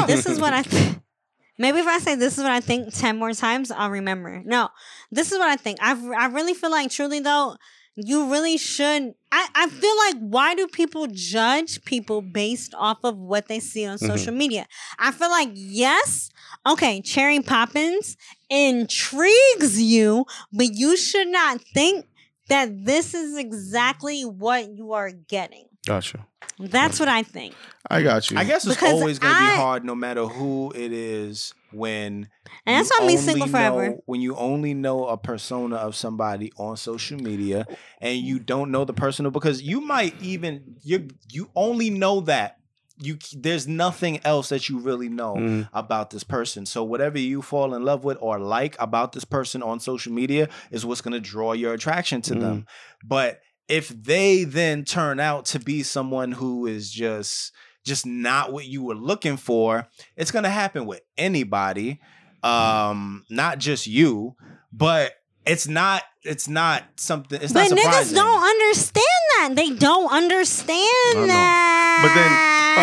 this 0.07 0.25
is 0.25 0.39
what 0.39 0.53
I 0.53 0.63
think. 0.63 0.99
Maybe 1.59 1.77
if 1.79 1.85
I 1.85 1.99
say 1.99 2.15
this 2.15 2.37
is 2.37 2.43
what 2.43 2.51
I 2.51 2.61
think 2.61 2.93
ten 2.93 3.17
more 3.17 3.31
times, 3.33 3.69
I'll 3.69 3.91
remember. 3.91 4.41
No, 4.43 4.69
this 5.11 5.31
is 5.31 5.37
what 5.37 5.49
I 5.49 5.55
think. 5.55 5.77
I 5.81 5.91
I 6.17 6.25
really 6.27 6.55
feel 6.55 6.71
like 6.71 6.89
truly 6.89 7.19
though, 7.19 7.57
you 7.95 8.31
really 8.31 8.57
should. 8.57 9.13
I 9.31 9.47
I 9.53 9.67
feel 9.69 9.95
like 9.97 10.15
why 10.19 10.55
do 10.55 10.67
people 10.67 11.05
judge 11.11 11.83
people 11.85 12.23
based 12.23 12.73
off 12.73 12.97
of 13.03 13.17
what 13.17 13.47
they 13.47 13.59
see 13.59 13.85
on 13.85 13.99
social 13.99 14.33
media? 14.33 14.65
I 14.97 15.11
feel 15.11 15.29
like 15.29 15.49
yes, 15.53 16.31
okay, 16.65 17.01
Cherry 17.01 17.39
Poppins 17.39 18.17
intrigues 18.49 19.79
you, 19.79 20.25
but 20.51 20.73
you 20.73 20.97
should 20.97 21.27
not 21.27 21.61
think 21.61 22.07
that 22.49 22.85
this 22.85 23.13
is 23.13 23.37
exactly 23.37 24.23
what 24.23 24.69
you 24.75 24.93
are 24.93 25.11
getting. 25.11 25.67
Gotcha. 25.85 26.25
That's 26.59 26.99
what 26.99 27.09
I 27.09 27.23
think. 27.23 27.55
I 27.89 28.01
got 28.03 28.29
you. 28.31 28.37
I 28.37 28.43
guess 28.45 28.65
it's 28.65 28.75
Because 28.75 28.93
always 28.93 29.19
going 29.19 29.33
to 29.33 29.39
I- 29.39 29.51
be 29.51 29.55
hard, 29.57 29.83
no 29.85 29.95
matter 29.95 30.25
who 30.25 30.71
it 30.75 30.91
is. 30.93 31.53
When 31.71 32.29
And 32.67 32.77
that's 32.77 32.91
you 32.91 32.97
why 32.99 33.07
me 33.07 33.13
only 33.13 33.23
single 33.25 33.47
forever. 33.47 33.89
know- 33.89 34.03
when 34.05 34.21
you 34.21 34.35
only 34.35 34.75
know 34.75 35.07
a 35.07 35.17
persona 35.17 35.75
of 35.77 35.95
somebody 35.95 36.51
on 36.55 36.77
social 36.77 37.17
media, 37.19 37.65
and 37.99 38.19
you 38.19 38.37
don't 38.39 38.69
know 38.69 38.85
the 38.85 38.93
personal, 38.93 39.31
because 39.31 39.63
you 39.63 39.81
might 39.81 40.13
even 40.21 40.75
you 40.83 41.07
you 41.31 41.49
only 41.55 41.89
know 41.89 42.19
that 42.21 42.57
you 42.99 43.17
there's 43.35 43.67
nothing 43.67 44.19
else 44.23 44.49
that 44.49 44.69
you 44.69 44.77
really 44.77 45.09
know 45.09 45.33
Mm. 45.33 45.69
about 45.73 46.11
this 46.11 46.23
person. 46.23 46.67
So 46.67 46.83
whatever 46.83 47.17
you 47.17 47.41
fall 47.41 47.73
in 47.73 47.83
love 47.83 48.03
with 48.03 48.19
or 48.21 48.37
like 48.37 48.75
about 48.79 49.13
this 49.13 49.25
person 49.25 49.63
on 49.63 49.79
social 49.79 50.13
media 50.13 50.49
is 50.69 50.85
what's 50.85 51.01
going 51.01 51.13
to 51.15 51.19
draw 51.19 51.53
your 51.53 51.73
attraction 51.73 52.21
to 52.21 52.35
them. 52.35 52.67
But 53.03 53.39
if 53.67 53.89
they 53.89 54.43
then 54.43 54.83
turn 54.85 55.19
out 55.19 55.45
to 55.45 55.59
be 55.59 55.83
someone 55.83 56.31
who 56.31 56.65
is 56.67 56.91
just 56.91 57.51
just 57.85 58.05
not 58.05 58.53
what 58.53 58.65
you 58.65 58.81
were 58.83 58.95
looking 58.95 59.35
for, 59.37 59.87
it's 60.15 60.31
going 60.31 60.43
to 60.43 60.49
happen 60.49 60.85
with 60.85 61.01
anybody, 61.17 61.99
um 62.43 63.25
not 63.29 63.57
just 63.59 63.87
you, 63.87 64.35
but 64.71 65.13
it's 65.45 65.67
not 65.67 66.03
it's 66.23 66.47
not 66.47 66.83
something 66.95 67.41
it's 67.41 67.51
But 67.53 67.69
not 67.69 67.77
niggas 67.77 68.13
don't 68.13 68.43
understand 68.43 69.03
that. 69.37 69.49
They 69.55 69.71
don't 69.71 70.11
understand 70.11 70.87
know. 71.15 71.27
that. 71.27 71.99
But 72.03 72.13
then, 72.13 72.31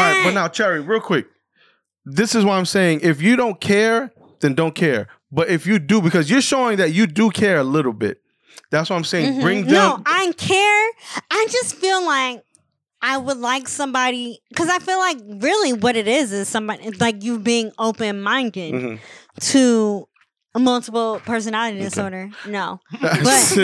all 0.02 0.12
right, 0.12 0.24
but 0.24 0.34
now, 0.34 0.48
Cherry, 0.48 0.80
real 0.80 1.00
quick. 1.00 1.26
This 2.04 2.34
is 2.34 2.44
why 2.44 2.56
I'm 2.56 2.66
saying 2.66 3.00
if 3.02 3.20
you 3.22 3.36
don't 3.36 3.60
care, 3.60 4.12
then 4.40 4.54
don't 4.54 4.74
care. 4.74 5.08
But 5.32 5.48
if 5.48 5.66
you 5.66 5.78
do, 5.78 6.00
because 6.02 6.30
you're 6.30 6.40
showing 6.40 6.78
that 6.78 6.92
you 6.92 7.06
do 7.06 7.30
care 7.30 7.58
a 7.58 7.64
little 7.64 7.92
bit. 7.92 8.20
That's 8.70 8.90
what 8.90 8.96
I'm 8.96 9.04
saying. 9.04 9.40
Bring 9.40 9.64
them. 9.66 9.74
Mm-hmm. 9.74 9.74
No, 9.74 10.02
I 10.06 10.32
care. 10.36 10.90
I 11.30 11.46
just 11.50 11.74
feel 11.76 12.04
like 12.04 12.42
I 13.02 13.16
would 13.16 13.38
like 13.38 13.66
somebody 13.68 14.40
because 14.50 14.68
I 14.68 14.78
feel 14.78 14.98
like 14.98 15.16
really 15.42 15.72
what 15.72 15.96
it 15.96 16.06
is 16.06 16.32
is 16.32 16.48
somebody 16.48 16.90
like 16.92 17.22
you 17.24 17.38
being 17.38 17.72
open 17.78 18.20
minded 18.22 18.74
Mhm. 18.74 19.00
to 19.52 20.06
a 20.54 20.58
multiple 20.58 21.20
personality 21.24 21.78
disorder. 21.80 22.30
No, 22.46 22.80
but 23.00 23.58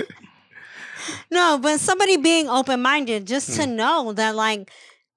no, 1.30 1.58
but 1.60 1.80
somebody 1.80 2.16
being 2.16 2.48
open 2.48 2.80
minded 2.80 3.26
just 3.26 3.54
to 3.60 3.66
know 3.66 4.12
that 4.12 4.34
like 4.34 4.70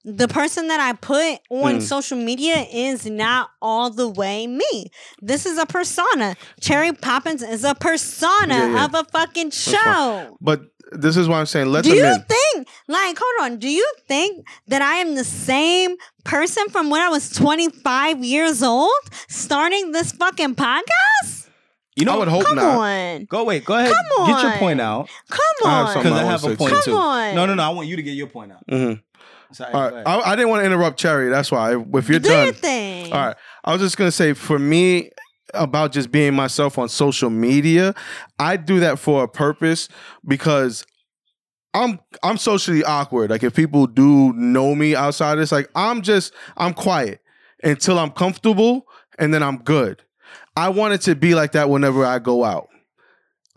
the 0.10 0.28
person 0.30 0.68
that 0.70 0.80
I 0.80 0.94
put 0.94 1.40
on 1.50 1.80
Mm. 1.80 1.82
social 1.82 2.18
media 2.18 2.66
is 2.72 3.06
not 3.06 3.50
all 3.62 3.90
the 3.90 4.08
way 4.08 4.48
me. 4.48 4.90
This 5.22 5.46
is 5.46 5.58
a 5.58 5.66
persona. 5.66 6.36
Cherry 6.62 6.94
Poppins 6.94 7.42
is 7.44 7.64
a 7.66 7.76
persona 7.76 8.54
Yeah, 8.56 8.70
yeah. 8.74 8.86
of 8.86 8.94
a 8.96 9.04
fucking 9.04 9.52
show. 9.52 10.38
but 10.40 10.62
this 10.94 11.18
is 11.18 11.28
why 11.28 11.40
I'm 11.42 11.46
saying 11.46 11.68
let 11.74 11.84
Do 11.84 11.90
them 11.90 11.98
you 11.98 12.06
in. 12.06 12.22
think, 12.24 12.68
like, 12.88 13.18
hold 13.22 13.52
on, 13.52 13.60
do 13.60 13.68
you 13.70 13.86
think 14.08 14.46
that 14.70 14.82
I 14.82 14.96
am 15.04 15.16
the 15.16 15.26
same 15.26 15.98
person 16.24 16.70
from 16.70 16.90
when 16.90 17.02
I 17.02 17.10
was 17.10 17.30
25 17.34 18.24
years 18.24 18.64
old 18.64 18.90
starting 19.28 19.92
this 19.92 20.14
fucking 20.14 20.56
podcast? 20.56 21.50
you 21.98 22.06
know 22.06 22.14
I 22.14 22.18
would 22.20 22.28
hope 22.28 22.46
Come 22.46 22.56
not. 22.58 22.78
on. 22.78 23.26
Go 23.26 23.44
wait, 23.44 23.66
go 23.66 23.74
ahead. 23.74 23.92
Come 23.92 24.06
on. 24.22 24.30
Get 24.30 24.44
your 24.44 24.52
point 24.60 24.80
out. 24.80 25.10
Come 25.30 25.72
on. 25.72 25.94
Because 25.98 26.14
I 26.14 26.22
I 26.22 26.26
have 26.26 26.44
a 26.44 26.50
say 26.50 26.56
point 26.56 26.72
Come 26.74 26.84
too. 26.84 26.94
on. 26.96 27.36
No, 27.36 27.46
no, 27.48 27.56
no. 27.56 27.64
I 27.64 27.70
want 27.70 27.88
you 27.88 27.96
to 27.96 28.04
get 28.04 28.12
your 28.12 28.28
point 28.28 28.52
out. 28.52 28.66
Mhm. 28.70 29.02
Sorry, 29.52 29.74
All 29.74 29.90
go 29.90 29.96
right. 29.96 30.06
ahead. 30.06 30.22
I, 30.26 30.32
I 30.32 30.36
didn't 30.36 30.50
want 30.50 30.62
to 30.62 30.66
interrupt 30.66 31.00
Cherry. 31.00 31.30
That's 31.30 31.52
why. 31.52 31.76
If 31.76 32.10
you're 32.10 32.20
Do 32.20 32.30
your 32.30 32.52
thing. 32.54 33.12
All 33.14 33.28
right. 33.28 33.36
I 33.64 33.72
was 33.72 33.82
just 33.82 33.98
gonna 33.98 34.12
say 34.12 34.34
for 34.34 34.60
me 34.60 35.12
about 35.54 35.92
just 35.94 36.12
being 36.12 36.34
myself 36.34 36.78
on 36.78 36.90
social 36.90 37.30
media, 37.30 37.96
I 38.40 38.58
do 38.58 38.80
that 38.82 39.00
for 39.00 39.24
a 39.24 39.28
purpose 39.28 39.88
because 40.26 40.86
I'm 41.74 42.00
I'm 42.24 42.38
socially 42.38 42.84
awkward. 42.84 43.30
Like 43.30 43.44
if 43.44 43.56
people 43.56 43.88
do 43.88 44.34
know 44.34 44.76
me 44.76 44.96
outside 44.96 45.38
it's 45.40 45.52
like 45.52 45.70
I'm 45.76 46.02
just 46.02 46.34
I'm 46.58 46.74
quiet 46.74 47.22
until 47.64 48.00
I'm 48.00 48.12
comfortable 48.12 48.88
and 49.20 49.34
then 49.34 49.44
I'm 49.44 49.58
good. 49.58 50.04
I 50.56 50.70
want 50.70 50.94
it 50.94 51.02
to 51.02 51.16
be 51.16 51.36
like 51.36 51.52
that 51.54 51.70
whenever 51.70 52.04
I 52.06 52.20
go 52.20 52.44
out. 52.44 52.70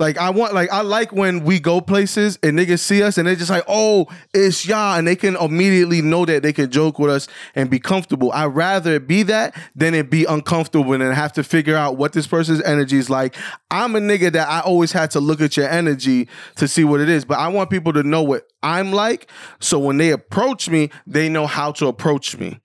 Like 0.00 0.16
I 0.16 0.30
want, 0.30 0.54
like 0.54 0.72
I 0.72 0.80
like 0.80 1.12
when 1.12 1.44
we 1.44 1.60
go 1.60 1.82
places 1.82 2.38
and 2.42 2.58
niggas 2.58 2.78
see 2.78 3.02
us 3.02 3.18
and 3.18 3.28
they're 3.28 3.36
just 3.36 3.50
like, 3.50 3.64
"Oh, 3.68 4.06
it's 4.32 4.66
y'all," 4.66 4.96
and 4.96 5.06
they 5.06 5.14
can 5.14 5.36
immediately 5.36 6.00
know 6.00 6.24
that 6.24 6.42
they 6.42 6.54
can 6.54 6.70
joke 6.70 6.98
with 6.98 7.10
us 7.10 7.28
and 7.54 7.68
be 7.68 7.78
comfortable. 7.78 8.32
I'd 8.32 8.46
rather 8.46 8.98
be 8.98 9.22
that 9.24 9.54
than 9.76 9.92
it 9.92 10.08
be 10.08 10.24
uncomfortable 10.24 10.94
and 10.94 11.02
have 11.02 11.34
to 11.34 11.44
figure 11.44 11.76
out 11.76 11.98
what 11.98 12.14
this 12.14 12.26
person's 12.26 12.62
energy 12.62 12.96
is 12.96 13.10
like. 13.10 13.36
I'm 13.70 13.94
a 13.94 14.00
nigga 14.00 14.32
that 14.32 14.48
I 14.48 14.60
always 14.60 14.90
had 14.90 15.10
to 15.10 15.20
look 15.20 15.42
at 15.42 15.58
your 15.58 15.68
energy 15.68 16.28
to 16.56 16.66
see 16.66 16.82
what 16.82 17.00
it 17.00 17.10
is, 17.10 17.26
but 17.26 17.38
I 17.38 17.48
want 17.48 17.68
people 17.68 17.92
to 17.92 18.02
know 18.02 18.22
what 18.22 18.48
I'm 18.62 18.92
like, 18.92 19.30
so 19.58 19.78
when 19.78 19.98
they 19.98 20.12
approach 20.12 20.70
me, 20.70 20.88
they 21.06 21.28
know 21.28 21.46
how 21.46 21.72
to 21.72 21.88
approach 21.88 22.38
me. 22.38 22.58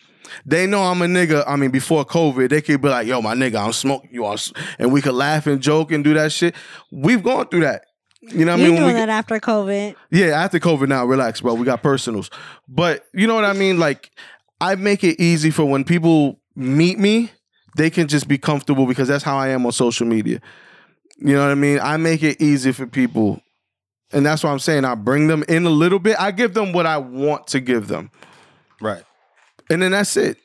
They 0.46 0.66
know 0.68 0.82
I'm 0.84 1.02
a 1.02 1.06
nigga. 1.06 1.44
I 1.48 1.56
mean, 1.56 1.72
before 1.72 2.06
COVID, 2.06 2.50
they 2.50 2.62
could 2.62 2.82
be 2.82 2.90
like, 2.90 3.08
"Yo, 3.08 3.22
my 3.22 3.36
nigga, 3.36 3.64
I'm 3.66 3.74
smoking 3.74 4.10
you," 4.14 4.26
on," 4.26 4.38
and 4.80 4.92
we 4.92 5.02
could 5.02 5.14
laugh 5.14 5.48
and 5.48 5.62
joke 5.62 5.92
and 5.92 6.04
do 6.04 6.14
that 6.16 6.32
shit. 6.32 6.56
We've 6.92 7.24
gone 7.24 7.48
through 7.48 7.62
that. 7.62 7.84
You 8.22 8.44
know 8.46 8.54
what 8.54 8.62
I 8.62 8.64
You 8.64 8.72
mean? 8.72 8.74
When 8.76 8.84
doing 8.84 8.94
we- 8.96 9.00
that 9.02 9.10
after 9.10 9.40
COVID. 9.40 9.96
yeah, 10.12 10.28
after 10.28 10.60
COVID 10.60 10.88
now, 10.88 11.06
relax, 11.06 11.42
bro. 11.42 11.54
We 11.54 11.66
got 11.66 11.84
personals. 11.84 12.30
But 12.68 13.06
you 13.14 13.28
know 13.28 13.36
what 13.36 13.46
I 13.46 13.54
mean? 13.54 13.78
Like, 13.80 14.10
I 14.60 14.76
make 14.76 15.04
it 15.04 15.20
easy 15.22 15.52
for 15.52 15.66
when 15.66 15.84
people 15.84 16.40
meet 16.56 16.98
me, 16.98 17.32
they 17.78 17.90
can 17.90 18.08
just 18.08 18.28
be 18.28 18.38
comfortable 18.38 18.88
because 18.88 19.08
that's 19.08 19.24
how 19.24 19.38
I 19.38 19.50
am 19.50 19.66
on 19.66 19.72
social 19.74 20.08
media. 20.08 20.40
You 21.18 21.34
know 21.36 21.42
what 21.44 21.52
I 21.52 21.56
mean? 21.56 21.80
I 21.80 21.98
make 21.98 22.24
it 22.24 22.42
easy 22.42 22.72
for 22.72 22.88
people. 22.88 23.42
And 24.12 24.26
that's 24.26 24.44
why 24.44 24.52
I'm 24.52 24.60
saying 24.60 24.86
I 24.86 24.96
bring 24.96 25.28
them 25.28 25.44
in 25.48 25.66
a 25.66 25.70
little 25.70 26.00
bit. 26.00 26.16
I 26.20 26.32
give 26.32 26.54
them 26.54 26.72
what 26.74 26.86
I 26.86 26.98
want 26.98 27.48
to 27.48 27.60
give 27.60 27.88
them. 27.88 28.12
Right. 28.82 29.04
And 29.70 29.82
then 29.82 29.92
that's 29.92 30.16
it. 30.18 30.38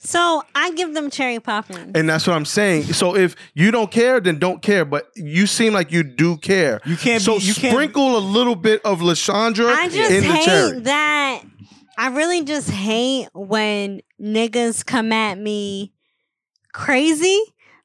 So 0.00 0.42
I 0.54 0.70
give 0.72 0.94
them 0.94 1.10
cherry 1.10 1.40
poppins. 1.40 1.92
And 1.96 2.08
that's 2.08 2.26
what 2.26 2.36
I'm 2.36 2.44
saying. 2.44 2.84
So 2.84 3.16
if 3.16 3.34
you 3.54 3.70
don't 3.72 3.90
care, 3.90 4.20
then 4.20 4.38
don't 4.38 4.62
care. 4.62 4.84
But 4.84 5.08
you 5.16 5.46
seem 5.48 5.72
like 5.72 5.90
you 5.90 6.04
do 6.04 6.36
care. 6.36 6.80
You 6.86 6.96
can't 6.96 7.20
So 7.22 7.38
be- 7.38 7.44
you 7.46 7.54
can't- 7.54 7.72
sprinkle 7.74 8.16
a 8.16 8.20
little 8.20 8.54
bit 8.54 8.80
of 8.84 9.00
Lashandra 9.00 9.74
I 9.74 9.88
just 9.88 10.10
in 10.12 10.22
the 10.22 10.32
hate 10.32 10.44
cherry. 10.44 10.80
that. 10.80 11.42
I 11.98 12.08
really 12.10 12.44
just 12.44 12.70
hate 12.70 13.26
when 13.34 14.00
niggas 14.22 14.86
come 14.86 15.12
at 15.12 15.36
me 15.36 15.92
crazy 16.72 17.40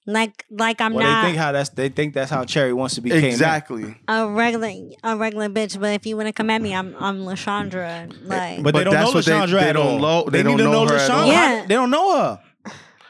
Like 0.06 0.46
like 0.50 0.82
I'm 0.82 0.94
Well, 0.94 1.08
not 1.08 1.22
they 1.22 1.28
think 1.30 1.38
how 1.38 1.52
that's 1.54 1.70
they 1.70 1.88
think 1.90 2.14
that's 2.14 2.30
how 2.30 2.44
Cherry 2.44 2.74
wants 2.74 2.96
to 2.96 3.02
be. 3.02 3.10
came. 3.10 3.24
Exactly. 3.24 3.96
a 4.08 4.28
regular 4.28 4.70
a 5.04 5.16
regular 5.16 5.48
bitch. 5.50 5.80
But 5.80 5.94
if 5.94 6.06
you 6.06 6.18
want 6.18 6.28
to 6.28 6.34
come 6.34 6.50
at 6.50 6.62
me, 6.62 6.76
I'm 6.76 6.94
I'm 7.00 7.20
Lashandra. 7.20 8.14
Like 8.28 8.62
But, 8.64 8.74
they 8.76 8.84
don't 8.84 8.94
that's 8.94 9.10
know 9.12 9.18
what 9.18 9.26
they- 9.26 9.32
Lashandra 9.32 9.60
they 9.62 9.70
at 9.70 9.74
don't 9.74 9.88
all. 9.88 10.00
know- 10.24 10.30
they 10.30 10.44
need 10.44 10.50
don't 10.50 10.58
to 10.58 10.64
know 10.66 10.88
her 10.88 10.96
at 10.96 11.10
Lashandra. 11.10 11.14
all. 11.22 11.28
Yeah. 11.28 11.66
They 11.68 11.76
don't 11.76 11.90
know 11.90 12.18
her. 12.18 12.40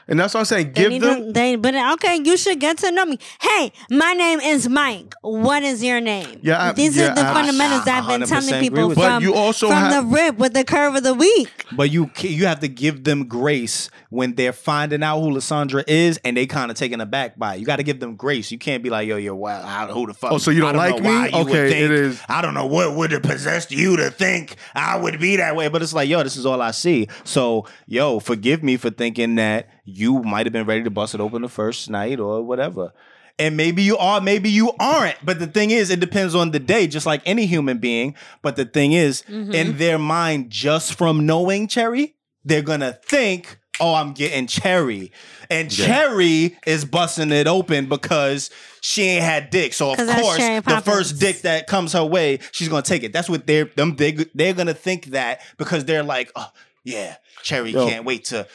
And 0.07 0.19
that's 0.19 0.33
what 0.33 0.41
I'm 0.41 0.45
saying. 0.45 0.73
they 0.73 0.81
Give 0.81 0.91
need 0.91 1.01
them. 1.01 1.25
to- 1.27 1.31
they 1.31 1.55
but 1.55 1.73
okay, 1.93 2.19
you 2.23 2.35
should 2.37 2.59
get 2.59 2.77
to 2.79 2.91
know 2.91 3.05
me. 3.05 3.17
Hey, 3.41 3.71
my 3.89 4.13
name 4.13 4.39
is 4.41 4.67
Mike. 4.67 5.13
What 5.21 5.63
is 5.63 5.83
your 5.83 6.01
name? 6.01 6.39
Yeah, 6.41 6.61
I- 6.61 6.71
these 6.73 6.97
yeah, 6.97 7.11
are 7.11 7.15
the 7.15 7.21
I- 7.21 7.33
fundamentals 7.33 7.87
I 7.87 7.99
I've 7.99 8.07
been 8.19 8.27
telling 8.27 8.59
people 8.61 8.89
from. 8.89 8.95
But 8.95 9.21
you 9.21 9.33
also 9.33 9.67
from 9.67 9.77
have- 9.77 10.09
the 10.09 10.15
rip 10.15 10.37
with 10.37 10.53
the 10.53 10.63
curve 10.65 10.95
of 10.95 11.03
the 11.03 11.13
week. 11.13 11.49
But 11.71 11.89
you 11.91 12.11
you 12.19 12.45
have 12.47 12.59
to 12.59 12.67
give 12.67 13.03
them 13.05 13.27
grace 13.27 13.89
when 14.09 14.35
they're 14.35 14.53
finding 14.53 15.03
out 15.03 15.19
who 15.21 15.31
Lashandra 15.31 15.83
is 15.87 16.19
and 16.25 16.35
they 16.37 16.45
kind 16.45 16.69
of 16.69 16.77
taken 16.77 16.99
aback 17.01 17.37
by 17.39 17.55
it. 17.55 17.59
You 17.59 17.65
got 17.65 17.77
to 17.77 17.83
give 17.83 17.99
them 17.99 18.15
grace. 18.15 18.51
You 18.51 18.57
can't 18.57 18.83
be 18.83 18.89
like, 18.89 19.07
yo, 19.07 19.15
yo, 19.17 19.33
wow, 19.35 19.61
how, 19.61 19.87
who 19.87 20.05
the 20.07 20.13
fuck? 20.13 20.33
Oh, 20.33 20.37
so 20.37 20.51
you 20.51 20.59
don't 20.61 20.75
I 20.75 20.89
like 20.89 21.01
know 21.01 21.21
me? 21.23 21.33
Okay, 21.33 21.69
think- 21.69 21.85
it 21.85 21.91
is- 21.91 22.21
I 22.27 22.41
don't 22.41 22.53
know 22.53 22.65
what 22.67 22.95
would 22.95 23.11
have 23.11 23.23
possessed 23.23 23.71
you 23.71 23.95
to 23.97 24.11
think 24.11 24.57
I 24.75 24.97
would 24.97 25.19
be 25.19 25.37
that 25.37 25.55
way. 25.55 25.69
But 25.69 25.81
it's 25.81 25.93
like, 25.93 26.09
yo, 26.09 26.21
this 26.23 26.35
is 26.37 26.45
all 26.45 26.61
I 26.61 26.71
see. 26.71 27.07
So, 27.23 27.65
yo, 27.87 28.19
forgive 28.19 28.61
me 28.63 28.77
for 28.77 28.89
thinking 28.89 29.35
that 29.35 29.69
you 29.85 30.21
might 30.23 30.45
have 30.45 30.53
been 30.53 30.65
ready 30.65 30.83
to 30.83 30.89
bust 30.89 31.13
it 31.13 31.21
open 31.21 31.41
the 31.41 31.49
first 31.49 31.89
night 31.89 32.19
or 32.19 32.41
whatever. 32.43 32.93
And 33.39 33.57
maybe 33.57 33.81
you 33.81 33.97
are, 33.97 34.21
maybe 34.21 34.49
you 34.49 34.73
aren't. 34.79 35.17
But 35.25 35.39
the 35.39 35.47
thing 35.47 35.71
is, 35.71 35.89
it 35.89 35.99
depends 35.99 36.35
on 36.35 36.51
the 36.51 36.59
day, 36.59 36.85
just 36.85 37.05
like 37.07 37.21
any 37.25 37.47
human 37.47 37.79
being. 37.79 38.15
But 38.43 38.55
the 38.55 38.65
thing 38.65 38.93
is, 38.93 39.23
in 39.27 39.77
their 39.77 39.97
mind, 39.97 40.51
just 40.51 40.93
from 40.93 41.25
knowing 41.25 41.67
Cherry, 41.67 42.15
they're 42.45 42.61
gonna 42.61 42.93
think, 42.93 43.57
oh, 43.79 43.95
I'm 43.95 44.13
getting 44.13 44.45
Cherry. 44.45 45.11
And 45.49 45.71
Cherry 45.71 46.57
is 46.67 46.85
busting 46.85 47.31
it 47.31 47.47
open 47.47 47.87
because 47.89 48.51
she 48.81 49.03
ain't 49.03 49.23
had 49.23 49.49
dick. 49.49 49.73
So 49.73 49.93
of 49.93 49.97
course, 49.97 50.37
the 50.37 50.81
first 50.85 51.19
dick 51.19 51.41
that 51.41 51.65
comes 51.65 51.93
her 51.93 52.05
way, 52.05 52.39
she's 52.51 52.69
gonna 52.69 52.83
take 52.83 53.01
it. 53.01 53.13
That's 53.13 53.29
what 53.29 53.47
they're 53.47 53.65
them 53.65 53.95
they 53.95 54.11
they're 54.35 54.53
gonna 54.53 54.75
think 54.75 55.07
that 55.07 55.41
because 55.57 55.85
they're 55.85 56.03
like, 56.03 56.31
oh 56.35 56.49
yeah, 56.83 57.15
Cherry 57.41 57.71
Yo. 57.71 57.87
can't 57.87 58.05
wait 58.05 58.25
to 58.25 58.47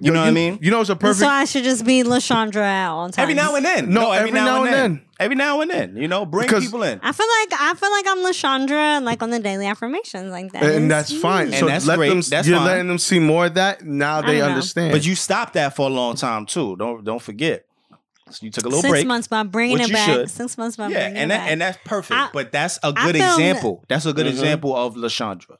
you 0.00 0.12
know 0.12 0.20
what 0.20 0.28
I 0.28 0.30
mean? 0.32 0.58
You 0.60 0.70
know, 0.70 0.80
it's 0.80 0.90
a 0.90 0.96
perfect. 0.96 1.20
So 1.20 1.26
I 1.28 1.44
should 1.44 1.64
just 1.64 1.84
be 1.84 2.02
Lashandra 2.02 2.56
at 2.62 2.88
all 2.88 3.06
times. 3.06 3.18
Every 3.18 3.34
now 3.34 3.54
and 3.56 3.64
then. 3.64 3.90
No, 3.92 4.12
every 4.12 4.30
now 4.30 4.64
and 4.64 4.72
then. 4.72 5.02
Every 5.18 5.34
now 5.36 5.60
and 5.62 5.70
then. 5.70 5.96
You 5.96 6.08
know, 6.08 6.26
bring 6.26 6.46
Because- 6.46 6.64
people 6.64 6.82
in. 6.82 7.00
I 7.02 7.12
feel 7.12 7.26
like 7.26 7.60
I 7.60 7.74
feel 7.74 7.90
like 7.90 8.06
I'm 8.08 8.18
Lashandra, 8.18 9.02
like 9.02 9.22
on 9.22 9.30
the 9.30 9.38
daily 9.38 9.66
affirmations, 9.66 10.30
like 10.30 10.52
that. 10.52 10.62
and 10.62 10.84
is 10.84 10.88
that's 10.88 11.12
fine. 11.20 11.46
And 11.46 11.54
so 11.56 11.66
that's 11.66 11.86
let 11.86 11.96
great. 11.96 12.08
them. 12.10 12.20
That's 12.20 12.46
you're 12.46 12.58
fine. 12.58 12.66
letting 12.66 12.88
them 12.88 12.98
see 12.98 13.18
more 13.18 13.46
of 13.46 13.54
that. 13.54 13.82
Now 13.82 14.20
they 14.22 14.38
know. 14.40 14.46
understand. 14.46 14.92
But 14.92 15.06
you 15.06 15.14
stopped 15.14 15.54
that 15.54 15.74
for 15.74 15.88
a 15.88 15.92
long 15.92 16.16
time 16.16 16.44
too. 16.46 16.76
Don't 16.76 17.02
don't 17.04 17.22
forget. 17.22 17.64
So 18.30 18.44
you 18.44 18.50
took 18.50 18.64
a 18.64 18.68
little 18.68 18.82
Six 18.82 18.90
break. 18.90 19.06
months 19.06 19.28
by 19.28 19.44
bringing 19.44 19.74
which 19.74 19.82
it 19.84 19.88
you 19.90 19.94
back. 19.94 20.10
should. 20.10 20.30
Six 20.30 20.58
months 20.58 20.76
by 20.76 20.88
yeah, 20.88 20.98
bringing 21.04 21.16
and 21.16 21.30
it 21.30 21.34
that, 21.34 21.38
back. 21.42 21.50
and 21.52 21.60
that's 21.60 21.78
perfect. 21.84 22.20
I- 22.20 22.28
but 22.32 22.50
that's 22.50 22.76
a 22.82 22.88
I 22.88 22.90
good 23.06 23.16
filmed- 23.16 23.40
example. 23.40 23.84
That's 23.88 24.04
a 24.04 24.12
good 24.12 24.26
Mhm. 24.26 24.30
example 24.30 24.76
of 24.76 24.96
Lashandra. 24.96 25.56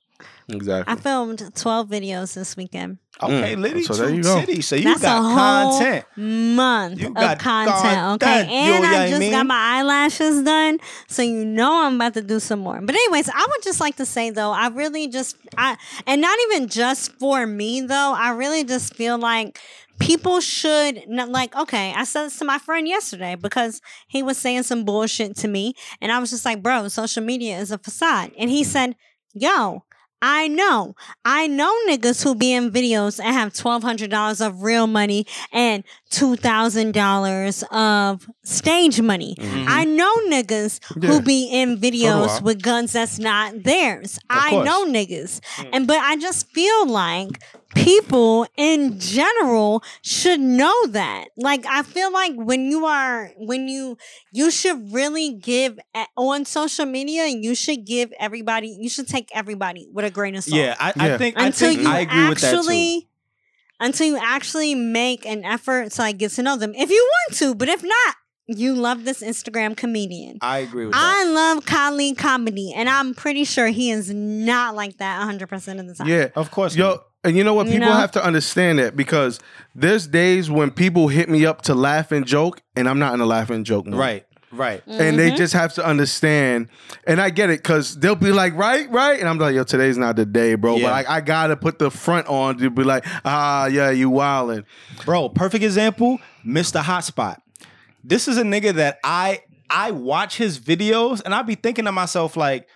Exactly. 0.48 0.92
I 0.92 0.96
filmed 0.96 1.50
12 1.54 1.88
videos 1.88 2.34
this 2.34 2.56
weekend. 2.56 2.98
Okay, 3.22 3.54
Mm. 3.56 3.60
Liddy, 3.62 3.82
So 3.82 3.94
so 3.94 4.02
there 4.06 4.14
you 4.14 4.22
go. 4.22 4.40
City. 4.40 4.60
So 4.60 4.76
you 4.76 4.84
That's 4.84 5.00
got 5.00 5.18
a 5.18 5.22
whole 5.22 5.34
content. 5.80 6.04
month 6.16 7.00
You 7.00 7.08
of 7.08 7.14
got 7.14 7.38
content. 7.38 7.74
content, 7.78 8.22
Okay, 8.22 8.44
you 8.44 8.50
and 8.50 8.74
know 8.74 8.80
what 8.88 8.94
I 8.98 9.04
I 9.04 9.08
just 9.08 9.20
mean? 9.20 9.30
got 9.32 9.46
my 9.46 9.78
eyelashes 9.78 10.42
done, 10.42 10.78
so 11.08 11.22
you 11.22 11.44
know 11.44 11.84
I'm 11.86 11.94
about 11.96 12.12
to 12.14 12.22
do 12.22 12.38
some 12.40 12.58
more. 12.60 12.78
But 12.82 12.94
anyways, 12.94 13.30
I 13.30 13.46
would 13.48 13.62
just 13.62 13.80
like 13.80 13.96
to 13.96 14.04
say 14.06 14.28
though, 14.30 14.50
I 14.50 14.68
really 14.68 15.08
just 15.08 15.36
I 15.56 15.76
and 16.06 16.20
not 16.20 16.38
even 16.50 16.68
just 16.68 17.12
for 17.18 17.46
me 17.46 17.80
though. 17.80 18.12
I 18.16 18.30
really 18.32 18.64
just 18.64 18.94
feel 18.94 19.16
like 19.18 19.58
people 19.98 20.40
should 20.42 21.08
not 21.08 21.30
like 21.30 21.56
okay 21.56 21.94
i 21.96 22.04
said 22.04 22.24
this 22.26 22.38
to 22.38 22.44
my 22.44 22.58
friend 22.58 22.86
yesterday 22.86 23.34
because 23.34 23.80
he 24.08 24.22
was 24.22 24.36
saying 24.36 24.62
some 24.62 24.84
bullshit 24.84 25.34
to 25.34 25.48
me 25.48 25.72
and 26.02 26.12
i 26.12 26.18
was 26.18 26.28
just 26.28 26.44
like 26.44 26.62
bro 26.62 26.86
social 26.88 27.22
media 27.22 27.56
is 27.58 27.70
a 27.70 27.78
facade 27.78 28.30
and 28.38 28.50
he 28.50 28.62
said 28.62 28.94
yo 29.32 29.82
I 30.28 30.48
know. 30.48 30.96
I 31.24 31.46
know 31.46 31.72
niggas 31.88 32.24
who 32.24 32.34
be 32.34 32.52
in 32.52 32.72
videos 32.72 33.20
and 33.22 33.32
have 33.32 33.54
twelve 33.54 33.84
hundred 33.84 34.10
dollars 34.10 34.40
of 34.40 34.60
real 34.64 34.88
money 34.88 35.24
and 35.52 35.84
two 36.10 36.36
thousand 36.36 36.92
dollars 36.92 37.64
of 37.70 38.26
stage 38.44 39.00
money. 39.00 39.34
Mm-hmm. 39.38 39.64
I 39.68 39.84
know 39.84 40.14
niggas 40.28 40.80
Yeah. 41.02 41.08
who 41.10 41.20
be 41.22 41.48
in 41.50 41.78
videos 41.78 42.28
oh, 42.28 42.38
I. 42.38 42.42
with 42.42 42.62
guns 42.62 42.92
that's 42.92 43.18
not 43.18 43.62
theirs. 43.64 44.18
I 44.30 44.50
course. 44.50 44.64
know 44.66 44.86
niggas. 44.86 45.40
Mm. 45.40 45.68
And 45.72 45.86
but 45.86 45.98
I 45.98 46.16
just 46.16 46.46
feel 46.52 46.86
like 46.88 47.42
people 47.74 48.46
in 48.56 48.98
general 48.98 49.82
should 50.02 50.40
know 50.40 50.86
that. 50.88 51.26
Like 51.36 51.66
I 51.66 51.82
feel 51.82 52.12
like 52.12 52.32
when 52.34 52.70
you 52.70 52.86
are 52.86 53.32
when 53.36 53.68
you 53.68 53.98
you 54.32 54.50
should 54.50 54.92
really 54.92 55.34
give 55.34 55.78
on 56.16 56.44
social 56.44 56.86
media, 56.86 57.24
and 57.24 57.44
you 57.44 57.54
should 57.54 57.84
give 57.84 58.12
everybody 58.18 58.76
you 58.80 58.88
should 58.88 59.08
take 59.08 59.28
everybody 59.34 59.88
with 59.92 60.04
a 60.04 60.10
grain 60.10 60.36
of 60.36 60.44
salt. 60.44 60.60
Yeah, 60.60 60.76
I, 60.78 60.92
Yeah. 60.96 61.14
I 61.14 61.18
think 61.18 61.34
Until 61.36 61.68
I 61.68 61.72
think 61.74 61.82
you 61.82 61.88
I 61.90 61.98
agree 62.00 62.28
with 62.28 62.40
that 62.40 62.50
too. 62.50 62.56
actually 62.58 63.05
until 63.80 64.06
you 64.06 64.18
actually 64.20 64.74
make 64.74 65.26
an 65.26 65.44
effort 65.44 65.92
to 65.92 66.00
like 66.02 66.18
get 66.18 66.32
to 66.32 66.42
know 66.42 66.56
them. 66.56 66.74
If 66.74 66.90
you 66.90 67.10
want 67.28 67.38
to, 67.38 67.54
but 67.54 67.68
if 67.68 67.82
not, 67.82 68.16
you 68.48 68.74
love 68.74 69.04
this 69.04 69.22
Instagram 69.22 69.76
comedian. 69.76 70.38
I 70.40 70.58
agree 70.58 70.86
with 70.86 70.94
that. 70.94 71.24
I 71.26 71.30
love 71.30 71.66
Khalid 71.66 72.16
comedy, 72.16 72.72
and 72.74 72.88
I'm 72.88 73.12
pretty 73.14 73.44
sure 73.44 73.66
he 73.68 73.90
is 73.90 74.10
not 74.12 74.76
like 74.76 74.98
that 74.98 75.20
100% 75.28 75.80
of 75.80 75.86
the 75.88 75.94
time. 75.94 76.06
yeah, 76.06 76.28
Of 76.36 76.52
course 76.52 76.76
Yo, 76.76 76.98
and 77.24 77.36
you 77.36 77.42
know 77.42 77.54
what? 77.54 77.66
You 77.66 77.72
People 77.72 77.88
know? 77.88 77.94
have 77.96 78.12
to 78.12 78.24
understand 78.24 78.78
that 78.78 78.94
because 78.96 79.40
there's 79.74 80.06
days 80.06 80.48
when 80.48 80.70
people 80.70 81.08
hit 81.08 81.28
me 81.28 81.44
up 81.44 81.62
to 81.62 81.74
laugh 81.74 82.12
and 82.12 82.24
joke, 82.24 82.62
and 82.76 82.88
I'm 82.88 83.00
not 83.00 83.14
in 83.14 83.20
a 83.20 83.26
laugh 83.26 83.50
and 83.50 83.66
joke 83.66 83.84
mood. 83.86 83.98
Right, 83.98 84.24
right. 84.56 84.82
And 84.86 84.98
Mm-hmm. 85.00 85.16
they 85.16 85.30
just 85.32 85.52
have 85.52 85.74
to 85.74 85.84
understand, 85.86 86.68
and 87.06 87.20
I 87.20 87.30
get 87.30 87.50
it 87.50 87.62
because 87.62 87.96
they'll 87.98 88.14
be 88.14 88.32
like, 88.32 88.54
right, 88.56 88.90
right, 88.90 89.18
and 89.20 89.28
I'm 89.28 89.38
like, 89.38 89.54
yo, 89.54 89.64
today's 89.64 89.96
not 89.98 90.16
the 90.16 90.26
day, 90.26 90.54
bro. 90.54 90.76
Yeah. 90.76 90.88
But 90.90 91.08
I, 91.08 91.16
I 91.16 91.20
gotta 91.20 91.56
put 91.56 91.78
the 91.78 91.90
front 91.90 92.26
on 92.28 92.58
to 92.58 92.70
be 92.70 92.82
like, 92.84 93.04
ah, 93.24 93.66
yeah, 93.66 93.90
you 93.90 94.10
wildin'. 94.10 94.64
Bro, 95.04 95.30
perfect 95.30 95.64
example, 95.64 96.18
Mr. 96.46 96.82
Hotspot. 96.82 97.36
This 98.02 98.28
is 98.28 98.38
a 98.38 98.42
nigga 98.42 98.72
that 98.74 98.98
I 99.02 99.40
I 99.68 99.90
watch 99.90 100.36
his 100.36 100.58
videos 100.60 101.20
and 101.24 101.34
I 101.34 101.42
be 101.42 101.56
thinking 101.56 101.86
to 101.86 101.92
myself 101.92 102.36
like, 102.36 102.68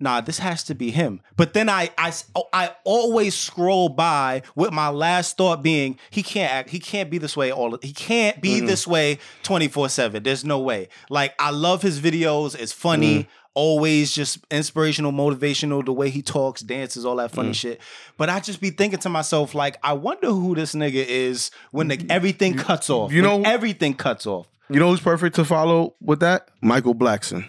nah, 0.00 0.20
this 0.20 0.38
has 0.38 0.62
to 0.64 0.74
be 0.74 0.90
him. 0.90 1.20
But 1.36 1.54
then 1.54 1.68
I 1.68 1.90
I 1.98 2.12
I 2.52 2.74
always 2.84 3.34
scroll 3.34 3.88
by 3.88 4.42
with 4.54 4.72
my 4.72 4.88
last 4.88 5.36
thought 5.36 5.62
being 5.62 5.98
he 6.10 6.22
can't 6.22 6.52
act, 6.52 6.70
he 6.70 6.78
can't 6.78 7.10
be 7.10 7.18
this 7.18 7.36
way 7.36 7.52
all 7.52 7.78
he 7.82 7.92
can't 7.92 8.40
be 8.40 8.60
this 8.60 8.86
way 8.86 9.18
24/7. 9.42 10.24
There's 10.24 10.44
no 10.44 10.58
way. 10.58 10.88
Like 11.10 11.34
I 11.38 11.50
love 11.50 11.82
his 11.82 12.00
videos, 12.00 12.54
it's 12.58 12.72
funny. 12.72 13.24
Mm. 13.24 13.26
Always 13.54 14.12
just 14.12 14.38
inspirational, 14.52 15.10
motivational, 15.10 15.84
the 15.84 15.92
way 15.92 16.10
he 16.10 16.22
talks, 16.22 16.60
dances, 16.60 17.04
all 17.04 17.16
that 17.16 17.32
funny 17.32 17.50
mm. 17.50 17.56
shit. 17.56 17.80
But 18.16 18.30
I 18.30 18.38
just 18.38 18.60
be 18.60 18.70
thinking 18.70 19.00
to 19.00 19.08
myself, 19.08 19.52
like, 19.52 19.78
I 19.82 19.94
wonder 19.94 20.28
who 20.28 20.54
this 20.54 20.76
nigga 20.76 21.04
is 21.04 21.50
when 21.72 21.88
the, 21.88 21.96
mm. 21.96 22.08
everything 22.08 22.54
cuts 22.54 22.88
off. 22.88 23.10
you 23.10 23.20
when 23.22 23.42
know- 23.42 23.50
everything 23.50 23.94
cuts 23.94 24.28
off. 24.28 24.46
You 24.70 24.78
know 24.78 24.90
who's 24.90 25.00
perfect 25.00 25.34
to 25.36 25.44
follow 25.44 25.94
with 26.00 26.20
that? 26.20 26.50
Michael 26.60 26.94
Blackson. 26.94 27.48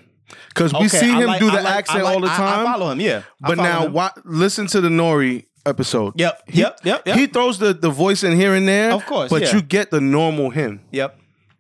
Because 0.50 0.74
we 0.74 0.80
Okay, 0.80 0.88
see 0.90 1.12
I 1.12 1.22
him 1.22 1.28
like- 1.28 1.40
do 1.40 1.50
I 1.50 1.56
the 1.58 1.62
like- 1.64 1.74
I 1.74 1.78
accent 1.78 2.04
like- 2.04 2.14
all 2.16 2.22
the 2.22 2.28
I- 2.28 2.34
I 2.34 2.38
time. 2.38 2.66
follow 2.66 2.92
him, 2.92 3.00
yeah. 3.02 3.22
I 3.44 3.48
But 3.48 3.58
follow 3.58 3.70
now, 3.70 3.86
him. 3.86 3.94
wa- 3.94 4.12
listen 4.26 4.68
to 4.68 4.82
the 4.82 4.90
Nori 4.90 5.46
episode. 5.66 6.14
Yep, 6.20 6.44
He- 6.48 6.60
yep, 6.62 6.80
yep, 6.84 7.04
yep. 7.06 7.18
He 7.18 7.28
throws 7.28 7.60
the, 7.60 7.74
the 7.74 7.90
voice 7.90 8.24
in 8.24 8.36
here 8.36 8.56
and 8.56 8.68
there. 8.68 8.92
Of 8.92 9.06
course, 9.06 9.30
But 9.30 9.42
yeah. 9.44 9.56
you 9.56 9.62
get 9.62 9.92
the 9.92 10.02
normal 10.02 10.50
him. 10.50 10.82
Yep. 10.92 11.18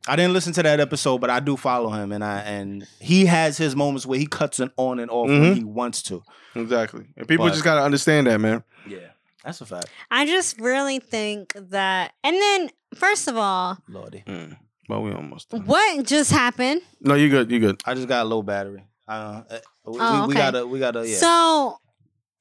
I 0.07 0.15
didn't 0.15 0.33
listen 0.33 0.53
to 0.53 0.63
that 0.63 0.79
episode, 0.79 1.19
but 1.19 1.29
I 1.29 1.39
do 1.39 1.55
follow 1.57 1.89
him, 1.91 2.11
and 2.11 2.23
I 2.23 2.39
and 2.39 2.87
he 2.99 3.25
has 3.27 3.57
his 3.57 3.75
moments 3.75 4.05
where 4.07 4.17
he 4.17 4.25
cuts 4.25 4.59
it 4.59 4.71
on 4.77 4.97
and 4.99 5.11
off 5.11 5.27
when 5.27 5.41
mm-hmm. 5.43 5.53
he 5.53 5.63
wants 5.63 6.01
to. 6.03 6.23
Exactly. 6.55 7.05
And 7.15 7.27
people 7.27 7.45
But- 7.45 7.51
just 7.51 7.63
got 7.63 7.75
to 7.75 7.81
understand 7.81 8.25
that, 8.27 8.39
man. 8.39 8.63
Yeah, 8.87 8.99
that's 9.43 9.61
a 9.61 9.65
fact, 9.67 9.87
I 10.09 10.25
just 10.25 10.59
really 10.59 10.97
think 10.99 11.53
that, 11.55 12.13
and 12.23 12.35
then, 12.35 12.69
first 12.95 13.27
of 13.27 13.37
all, 13.37 13.77
Lordy. 13.87 14.23
Mm. 14.25 14.57
But 14.89 15.01
we 15.01 15.11
almost 15.11 15.49
done. 15.51 15.65
what 15.67 16.03
just 16.07 16.31
happened? 16.31 16.81
No, 16.99 17.13
you 17.13 17.29
good. 17.29 17.51
You 17.51 17.59
good. 17.59 17.79
I 17.85 17.93
just 17.93 18.07
got 18.07 18.25
a 18.25 18.27
low 18.27 18.41
battery. 18.41 18.83
Uh, 19.07 19.43
uh, 19.47 19.59
we, 19.85 19.97
Oh, 19.99 20.21
we, 20.23 20.27
we 20.29 20.33
gotta, 20.33 20.65
we 20.65 20.79
gotta, 20.79 21.07
yeah. 21.07 21.15
So, 21.17 21.77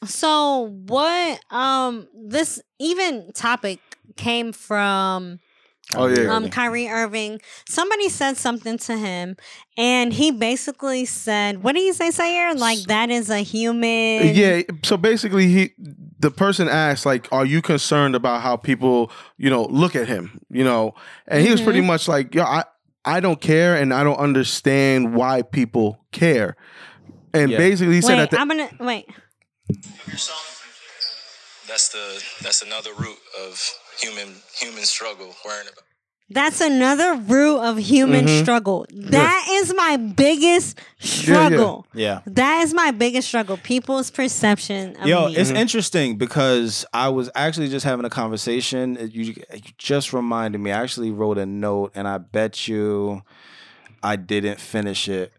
so 0.07 0.73
what? 0.87 1.41
Um, 1.51 2.09
this 2.15 2.61
even 2.79 3.33
topic 3.35 3.81
came 4.17 4.53
from 4.53 5.41
Oh, 5.95 6.07
yeah. 6.07 6.35
um 6.35 6.49
Kyrie 6.51 6.89
Irving. 6.89 7.41
Somebody 7.69 8.09
said 8.09 8.37
something 8.37 8.77
to 8.79 8.97
him, 8.97 9.37
and 9.79 10.13
he 10.13 10.31
basically 10.31 11.07
said, 11.07 11.63
"What 11.63 11.75
do 11.75 11.81
you 11.81 11.95
say, 11.95 12.11
Sayer? 12.11 12.55
Like 12.55 12.81
that 12.89 13.09
is 13.11 13.31
a 13.31 13.39
human." 13.39 14.35
Yeah. 14.35 14.63
So 14.85 14.99
basically, 14.99 15.49
he 15.49 15.71
the 16.21 16.31
person 16.31 16.69
asked, 16.69 17.07
like, 17.07 17.29
"Are 17.33 17.45
you 17.45 17.63
concerned 17.63 18.15
about 18.15 18.43
how 18.43 18.57
people, 18.57 19.11
you 19.37 19.51
know, 19.51 19.65
look 19.67 19.95
at 19.97 20.09
him?" 20.09 20.41
You 20.51 20.65
know, 20.65 20.95
and 21.27 21.45
he 21.45 21.51
was 21.51 21.61
pretty 21.61 21.81
Mm-hmm. 21.81 21.87
much 21.89 22.09
like, 22.09 22.35
"Yo, 22.35 22.43
I 22.45 22.65
I 23.05 23.21
don't 23.21 23.41
care, 23.41 23.77
and 23.77 23.93
I 23.95 24.03
don't 24.05 24.19
understand 24.19 25.15
why 25.15 25.43
people 25.43 26.05
care." 26.13 26.57
And 27.35 27.53
Yeah. 27.53 27.59
basically, 27.59 27.95
he 27.97 28.01
said 28.01 28.19
Wait, 28.19 28.31
that 28.31 28.31
the, 28.31 28.41
I'm 28.41 28.49
gonna 28.49 28.71
wait. 28.81 29.07
That's 31.67 31.91
the 31.91 32.23
that's 32.43 32.63
another 32.63 32.93
root 32.95 33.19
of 33.45 33.61
human 34.01 34.35
human 34.59 34.85
struggle. 34.85 35.35
Worrying 35.45 35.69
about 35.69 35.85
That's 36.31 36.61
another 36.61 37.15
root 37.15 37.59
of 37.61 37.79
human 37.79 38.27
Mm-hmm. 38.27 38.43
struggle. 38.43 38.85
That 38.91 39.47
is 39.51 39.73
my 39.75 39.97
biggest 39.97 40.79
struggle. 40.99 41.87
Yeah. 41.95 42.21
That 42.27 42.63
is 42.65 42.75
my 42.75 42.91
biggest 42.91 43.29
struggle. 43.29 43.57
People's 43.57 44.11
perception 44.11 44.95
of 44.97 45.07
Yo, 45.07 45.29
me. 45.29 45.37
it's 45.37 45.49
interesting 45.51 46.19
because 46.19 46.85
I 46.93 47.09
was 47.09 47.31
actually 47.35 47.69
just 47.69 47.85
having 47.87 48.05
a 48.05 48.11
conversation. 48.11 48.97
You, 49.11 49.25
you 49.25 49.35
just 49.79 50.13
reminded 50.13 50.59
me. 50.61 50.71
I 50.71 50.83
actually 50.83 51.11
wrote 51.13 51.39
a 51.39 51.47
note, 51.47 51.93
and 51.95 52.07
I 52.07 52.19
bet 52.19 52.69
you 52.69 53.23
I 54.03 54.17
didn't 54.17 54.61
finish 54.61 55.09
it. 55.09 55.33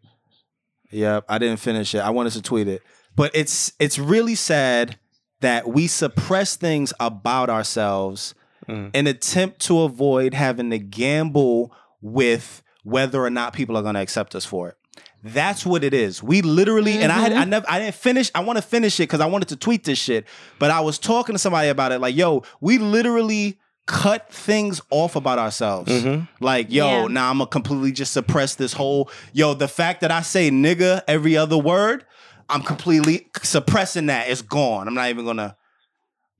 Yep, 0.91 1.25
I 1.29 1.37
didn't 1.37 1.59
finish 1.59 1.93
it. 1.93 1.99
I 1.99 2.09
wanted 2.09 2.33
to 2.33 2.41
tweet 2.41 2.67
it, 2.67 2.81
but 3.15 3.29
it's 3.35 3.73
it's 3.77 3.99
really 3.99 4.33
sad 4.33 4.97
that 5.41 5.67
we 5.67 5.85
suppress 5.85 6.55
things 6.55 6.93
about 6.99 7.47
ourselves 7.51 8.33
Mm. 8.69 8.91
in 8.93 9.07
attempt 9.07 9.61
to 9.61 9.81
avoid 9.81 10.33
having 10.33 10.69
to 10.69 10.79
gamble 10.79 11.73
with 12.01 12.61
whether 12.83 13.23
or 13.23 13.29
not 13.29 13.53
people 13.53 13.75
are 13.75 13.81
going 13.81 13.95
to 13.95 14.01
accept 14.01 14.35
us 14.35 14.45
for 14.45 14.69
it. 14.69 14.75
That's 15.23 15.65
what 15.65 15.83
it 15.83 15.93
is. 15.93 16.23
We 16.23 16.41
literally, 16.41 16.99
and 16.99 17.11
I 17.11 17.15
had, 17.15 17.33
I 17.33 17.41
mm-hmm. 17.41 17.49
never, 17.49 17.65
I 17.69 17.79
didn't 17.79 17.95
finish. 17.95 18.31
I 18.33 18.41
want 18.41 18.57
to 18.57 18.61
finish 18.61 18.99
it 18.99 19.03
because 19.03 19.19
I 19.19 19.25
wanted 19.25 19.49
to 19.49 19.57
tweet 19.57 19.83
this 19.83 19.99
shit, 19.99 20.25
but 20.59 20.71
I 20.71 20.79
was 20.79 20.97
talking 20.97 21.33
to 21.33 21.39
somebody 21.39 21.67
about 21.67 21.91
it. 21.91 21.99
Like, 21.99 22.15
yo, 22.15 22.43
we 22.61 22.77
literally 22.77 23.59
cut 23.85 24.31
things 24.31 24.81
off 24.91 25.15
about 25.15 25.39
ourselves. 25.39 25.91
Mm-hmm. 25.91 26.25
Like, 26.43 26.71
yo, 26.71 26.85
Yeah. 26.85 27.07
now 27.07 27.31
I'm 27.31 27.39
gonna 27.39 27.49
completely 27.49 27.91
just 27.91 28.13
suppress 28.13 28.55
this 28.55 28.71
whole. 28.71 29.09
Yo, 29.33 29.55
the 29.55 29.67
fact 29.67 30.01
that 30.01 30.11
I 30.11 30.21
say 30.21 30.51
nigga 30.51 31.01
every 31.07 31.35
other 31.35 31.57
word, 31.57 32.05
I'm 32.49 32.61
completely 32.61 33.27
suppressing 33.41 34.05
that. 34.05 34.29
It's 34.29 34.41
gone. 34.41 34.87
I'm 34.87 34.93
not 34.93 35.09
even 35.09 35.25
gonna. 35.25 35.57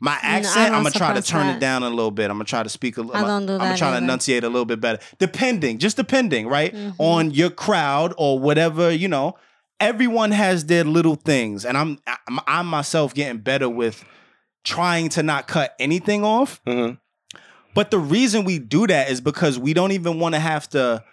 My 0.01 0.17
accent, 0.21 0.67
don't 0.67 0.75
I'm 0.75 0.83
gonna 0.83 0.91
try 0.91 1.13
to 1.13 1.21
turn 1.21 1.47
that. 1.47 1.57
it 1.57 1.59
down 1.59 1.83
a 1.83 1.89
little 1.89 2.11
bit. 2.11 2.29
I'm 2.29 2.37
gonna 2.37 2.45
try 2.45 2.63
to 2.63 2.69
speak 2.69 2.97
a 2.97 3.01
little. 3.01 3.15
I 3.17 3.27
don't 3.27 3.45
do 3.45 3.53
I'm 3.53 3.59
gonna 3.59 3.71
that 3.71 3.77
try 3.77 3.91
to 3.91 3.97
enunciate 3.97 4.43
a 4.43 4.47
little 4.47 4.65
bit 4.65 4.79
better. 4.79 4.99
Depending, 5.17 5.77
just 5.77 5.97
depending, 5.97 6.47
right? 6.47 6.73
Mm-hmm. 6.73 7.01
On 7.01 7.31
your 7.31 7.49
crowd 7.49 8.13
or 8.17 8.39
whatever, 8.39 8.91
you 8.91 9.07
know. 9.07 9.35
Everyone 9.81 10.31
has 10.31 10.65
their 10.65 10.83
little 10.83 11.15
things, 11.15 11.65
and 11.65 11.77
I'm 11.77 11.99
I'm, 12.27 12.39
I'm 12.47 12.67
myself 12.67 13.13
getting 13.13 13.39
better 13.39 13.69
with 13.69 14.03
trying 14.65 15.07
to 15.09 15.23
not 15.23 15.47
cut 15.47 15.73
anything 15.79 16.23
off. 16.23 16.61
Mhm. 16.65 16.97
But 17.75 17.91
the 17.91 17.99
reason 17.99 18.43
we 18.43 18.59
do 18.59 18.87
that 18.87 19.09
is 19.09 19.21
because 19.21 19.57
we 19.59 19.73
don't 19.73 19.91
even 19.93 20.19
want 20.19 20.35
to 20.35 20.39
have 20.39 20.67
to 20.71 21.03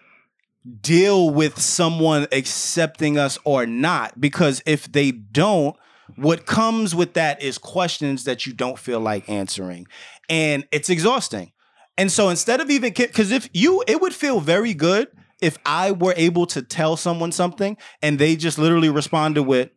deal 0.81 1.31
with 1.31 1.61
someone 1.61 2.27
accepting 2.33 3.19
us 3.19 3.39
or 3.45 3.67
not. 3.67 4.21
Because 4.21 4.63
if 4.67 4.91
they 4.91 5.13
don't, 5.13 5.77
what 6.17 6.47
comes 6.47 6.95
with 6.95 7.15
that 7.15 7.43
is 7.43 7.59
questions 7.59 8.25
that 8.25 8.47
you 8.47 8.53
don't 8.53 8.79
feel 8.79 9.01
like 9.01 9.29
answering. 9.29 9.87
And 10.29 10.67
it's 10.73 10.91
exhausting. 10.91 11.53
And 11.99 12.11
so 12.11 12.29
instead 12.29 12.61
of 12.61 12.71
even, 12.71 12.93
because 12.93 13.31
if 13.31 13.49
you, 13.53 13.83
it 13.87 14.01
would 14.01 14.15
feel 14.15 14.41
very 14.41 14.75
good 14.75 15.09
if 15.41 15.59
I 15.65 15.93
were 15.93 16.15
able 16.17 16.47
to 16.47 16.63
tell 16.63 16.97
someone 16.97 17.33
something 17.33 17.77
and 18.03 18.19
they 18.19 18.37
just 18.37 18.59
literally 18.59 18.91
responded 18.91 19.45
with, 19.45 19.71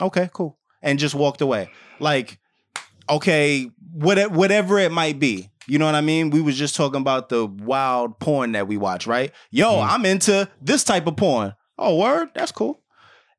okay, 0.00 0.30
cool, 0.32 0.58
and 0.82 0.98
just 0.98 1.14
walked 1.14 1.40
away. 1.40 1.70
Like, 2.00 2.38
okay, 3.08 3.70
what, 3.92 4.30
whatever 4.30 4.78
it 4.78 4.92
might 4.92 5.18
be. 5.18 5.50
You 5.66 5.78
know 5.78 5.86
what 5.86 5.94
I 5.94 6.00
mean? 6.00 6.30
We 6.30 6.40
was 6.40 6.58
just 6.58 6.74
talking 6.74 7.00
about 7.00 7.28
the 7.28 7.46
wild 7.46 8.18
porn 8.18 8.52
that 8.52 8.66
we 8.66 8.76
watch, 8.76 9.06
right? 9.06 9.30
Yo, 9.50 9.70
mm-hmm. 9.70 9.90
I'm 9.90 10.06
into 10.06 10.48
this 10.60 10.84
type 10.84 11.06
of 11.06 11.16
porn. 11.16 11.54
Oh, 11.78 11.96
word, 11.98 12.30
that's 12.34 12.52
cool. 12.52 12.81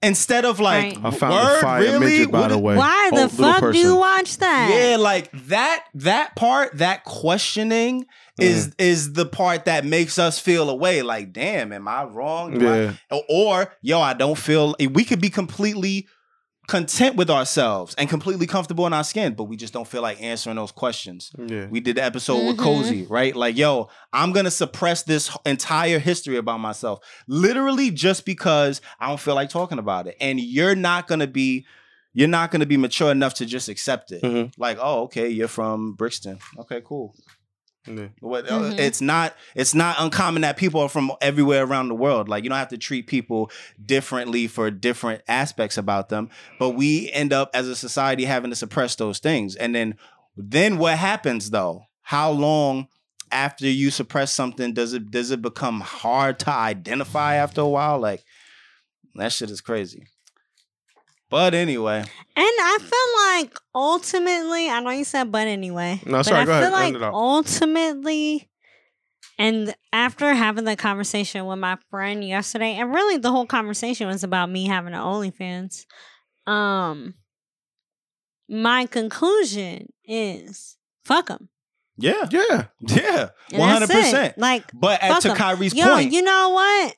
Instead 0.03 0.45
of 0.45 0.59
like, 0.59 0.95
Right. 0.97 1.05
I 1.05 1.11
found 1.11 1.33
word, 1.33 1.61
fire 1.61 1.81
really? 1.81 1.99
midget, 1.99 2.31
by 2.31 2.39
What 2.41 2.47
the 2.49 2.55
is- 2.55 2.61
way. 2.61 2.75
Why 2.75 3.09
Oh, 3.11 3.15
the 3.15 3.21
little 3.27 3.37
fuck 3.45 3.55
do 3.61 3.67
person. 3.67 3.81
you 3.81 3.95
watch 3.95 4.37
that? 4.37 4.69
Yeah, 4.91 4.97
like 4.97 5.29
that 5.47 5.85
that 5.95 6.35
part, 6.35 6.77
that 6.77 7.03
questioning 7.05 8.05
is 8.39 8.67
Mm. 8.67 8.73
is 8.79 9.13
the 9.13 9.25
part 9.25 9.65
that 9.65 9.85
makes 9.85 10.17
us 10.19 10.39
feel 10.39 10.69
away. 10.69 11.01
Like, 11.03 11.33
damn, 11.33 11.71
am 11.71 11.87
I 11.87 12.03
wrong? 12.03 12.57
Do 12.57 12.67
I- 12.71 12.77
Yeah. 12.81 12.91
or, 13.11 13.23
or, 13.29 13.73
yo, 13.81 14.01
I 14.01 14.13
don't 14.13 14.37
feel 14.37 14.75
we 14.91 15.03
could 15.03 15.21
be 15.21 15.29
completely 15.29 16.07
content 16.67 17.15
with 17.17 17.29
ourselves 17.29 17.93
and 17.97 18.09
completely 18.09 18.47
comfortable 18.47 18.87
in 18.87 18.93
our 18.93 19.03
skin, 19.03 19.33
but 19.33 19.45
we 19.45 19.57
just 19.57 19.73
don't 19.73 19.87
feel 19.87 20.01
like 20.01 20.21
answering 20.21 20.55
those 20.55 20.71
questions. 20.71 21.31
Yeah. 21.37 21.67
We 21.67 21.79
did 21.81 21.97
the 21.97 22.03
episode 22.03 22.45
with 22.47 22.55
Mm-hmm. 22.57 22.63
Cozy, 22.63 23.05
right? 23.09 23.35
Like, 23.35 23.57
yo, 23.57 23.89
I'm 24.13 24.31
gonna 24.31 24.51
suppress 24.51 25.03
this 25.03 25.35
entire 25.45 25.99
history 25.99 26.37
about 26.37 26.59
myself, 26.59 26.99
literally 27.27 27.91
just 27.91 28.25
because 28.25 28.79
I 28.99 29.07
don't 29.07 29.19
feel 29.19 29.35
like 29.35 29.49
talking 29.49 29.77
about 29.79 30.07
it. 30.07 30.15
And 30.21 30.39
you're 30.39 30.75
not 30.75 31.07
gonna 31.07 31.27
be, 31.27 31.65
you're 32.13 32.27
not 32.29 32.51
gonna 32.51 32.65
be 32.65 32.77
mature 32.77 33.11
enough 33.11 33.33
to 33.35 33.45
just 33.45 33.67
accept 33.69 34.11
it. 34.11 34.21
Mhm. 34.23 34.53
Like, 34.57 34.77
oh, 34.79 35.03
okay, 35.03 35.27
you're 35.29 35.47
from 35.49 35.93
Brixton. 35.95 36.39
Okay, 36.59 36.81
cool. 36.85 37.13
Yeah. 37.85 38.07
What, 38.21 38.49
uh, 38.49 38.59
Mhm. 38.59 38.79
It's 38.79 39.01
not 39.01 39.35
it's 39.55 39.73
not 39.75 39.97
uncommon 39.99 40.43
that 40.43 40.55
people 40.57 40.79
are 40.79 40.89
from 40.89 41.11
everywhere 41.21 41.63
around 41.65 41.89
the 41.89 41.95
world. 41.95 42.29
Like 42.29 42.43
you 42.43 42.49
don't 42.49 42.57
have 42.57 42.69
to 42.69 42.77
treat 42.77 43.07
people 43.07 43.51
differently 43.85 44.47
for 44.47 44.71
different 44.71 45.21
aspects 45.27 45.77
about 45.77 46.09
them. 46.09 46.29
But 46.59 46.71
we 46.71 47.11
end 47.11 47.33
up 47.33 47.49
as 47.53 47.67
a 47.67 47.75
society 47.75 48.25
having 48.25 48.51
to 48.51 48.55
suppress 48.55 48.95
those 48.95 49.19
things. 49.19 49.55
And 49.55 49.75
then 49.75 49.95
then 50.37 50.77
what 50.77 50.97
happens 50.97 51.49
though? 51.49 51.83
How 52.03 52.31
long 52.31 52.87
after 53.31 53.67
you 53.67 53.91
suppress 53.91 54.31
something 54.31 54.73
does 54.73 54.93
it 54.93 55.11
does 55.11 55.31
it 55.31 55.41
become 55.41 55.81
hard 55.81 56.39
to 56.39 56.51
identify 56.51 57.35
after 57.35 57.61
a 57.61 57.67
while? 57.67 57.99
Like 57.99 58.23
that 59.15 59.31
shit 59.33 59.49
is 59.51 59.61
crazy. 59.61 60.05
But 61.33 61.55
anyway, 61.55 61.97
And 61.97 62.07
I 62.37 62.77
feel 62.79 63.41
like 63.49 63.57
ultimately, 63.73 64.69
I 64.69 64.79
know 64.81 64.91
you 64.91 65.03
said 65.03 65.31
but 65.31 65.47
anyway. 65.47 65.99
No, 66.05 66.11
but 66.19 66.25
sorry, 66.27 66.41
I 66.41 66.45
go 66.45 66.51
feel 66.51 66.61
ahead, 66.61 66.71
like 66.73 66.87
end 66.93 66.95
it 66.97 67.01
out. 67.03 67.13
ultimately, 67.15 68.49
and 69.39 69.73
after 69.91 70.31
having 70.35 70.65
the 70.65 70.75
conversation 70.75 71.47
with 71.47 71.57
my 71.57 71.77
friend 71.89 72.23
yesterday, 72.23 72.73
and 72.75 72.93
really 72.93 73.17
the 73.17 73.31
whole 73.31 73.47
conversation 73.47 74.05
was 74.07 74.23
about 74.23 74.51
me 74.51 74.67
having 74.67 74.93
an 74.93 74.99
OnlyFans. 74.99 75.85
Um, 76.45 77.15
my 78.47 78.85
conclusion 78.85 79.87
is 80.05 80.77
fuck 81.03 81.29
them. 81.29 81.49
yeah, 81.97 82.27
Yeah. 82.31 82.65
yeah, 82.81 83.29
one 83.53 83.69
hundred 83.69 83.89
percent. 83.89 84.37
Like, 84.37 84.65
But 84.71 85.01
at, 85.01 85.23
fuck. 85.23 85.35
Kyrie's 85.35 85.73
yo, 85.73 85.85
point, 85.95 86.11
you 86.11 86.21
know 86.21 86.49
what? 86.49 86.95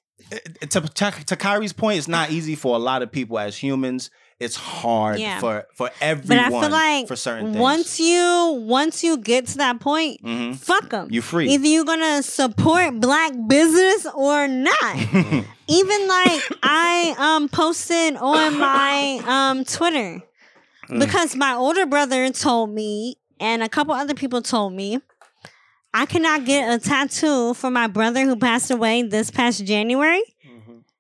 to, 0.72 0.82
to, 0.82 1.12
to 1.26 1.36
Kyrie's 1.38 1.72
point, 1.72 2.00
it's 2.00 2.08
not 2.10 2.32
easy 2.32 2.56
for 2.56 2.76
a 2.76 2.80
lot 2.80 3.02
of 3.02 3.14
people 3.14 3.40
as 3.40 3.56
humans. 3.56 4.10
It's 4.40 4.56
hard 4.58 5.20
Yeah. 5.20 5.40
for 5.40 5.66
for 5.76 5.88
But 5.88 5.94
everyone 6.02 6.46
I 6.46 6.50
feel 6.50 6.70
like 6.70 7.08
for 7.08 7.16
certain 7.16 7.54
things. 7.54 7.58
once 7.58 8.00
you 8.02 8.64
once 8.68 9.02
you 9.04 9.18
get 9.18 9.48
to 9.48 9.58
that 9.60 9.80
point, 9.80 10.22
Mhm. 10.24 10.58
fuck 10.58 10.90
them. 10.90 11.08
you 11.10 11.22
free. 11.22 11.50
Either 11.54 11.66
you're 11.68 11.86
gonna 11.86 12.22
support 12.22 13.00
black 13.00 13.32
business 13.48 14.06
or 14.14 14.48
not. 14.50 14.96
Even 15.68 16.08
like 16.08 16.42
I 16.64 17.16
um 17.18 17.48
posted 17.50 18.18
on 18.18 18.60
my 18.60 19.22
um 19.26 19.64
Twitter 19.64 20.22
Mm. 20.90 21.00
because 21.00 21.36
my 21.36 21.54
older 21.56 21.86
brother 21.86 22.30
told 22.32 22.70
me 22.72 23.16
and 23.40 23.64
a 23.64 23.70
couple 23.70 23.94
other 23.96 24.14
people 24.14 24.42
told 24.42 24.74
me 24.74 25.00
I 25.94 26.06
cannot 26.06 26.44
get 26.44 26.70
a 26.70 26.78
tattoo 26.78 27.54
for 27.54 27.72
my 27.72 27.88
brother 27.88 28.26
who 28.26 28.36
passed 28.36 28.70
away 28.70 29.02
this 29.02 29.32
past 29.32 29.64
January. 29.66 30.22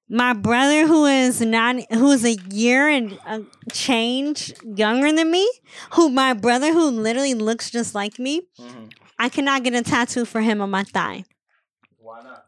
Mm-hmm. 0.09 0.17
My 0.17 0.33
brother 0.33 0.87
who 0.87 1.05
is 1.05 1.41
not 1.41 1.75
who 1.91 2.11
is 2.11 2.23
a 2.25 2.33
year 2.49 2.87
and 2.87 3.13
a 3.25 3.41
change 3.71 4.53
younger 4.63 5.11
than 5.11 5.31
me, 5.31 5.49
who 5.93 6.09
my 6.09 6.33
brother 6.33 6.71
who 6.73 6.89
literally 6.91 7.33
looks 7.33 7.69
just 7.71 7.95
like 7.95 8.19
me, 8.19 8.41
Mm-hmm. 8.59 8.85
I 9.17 9.29
cannot 9.29 9.63
get 9.63 9.73
a 9.73 9.81
tattoo 9.81 10.25
for 10.25 10.41
him 10.41 10.59
on 10.61 10.69
my 10.69 10.83
thigh 10.83 11.23
Why 11.99 12.21
not? 12.21 12.45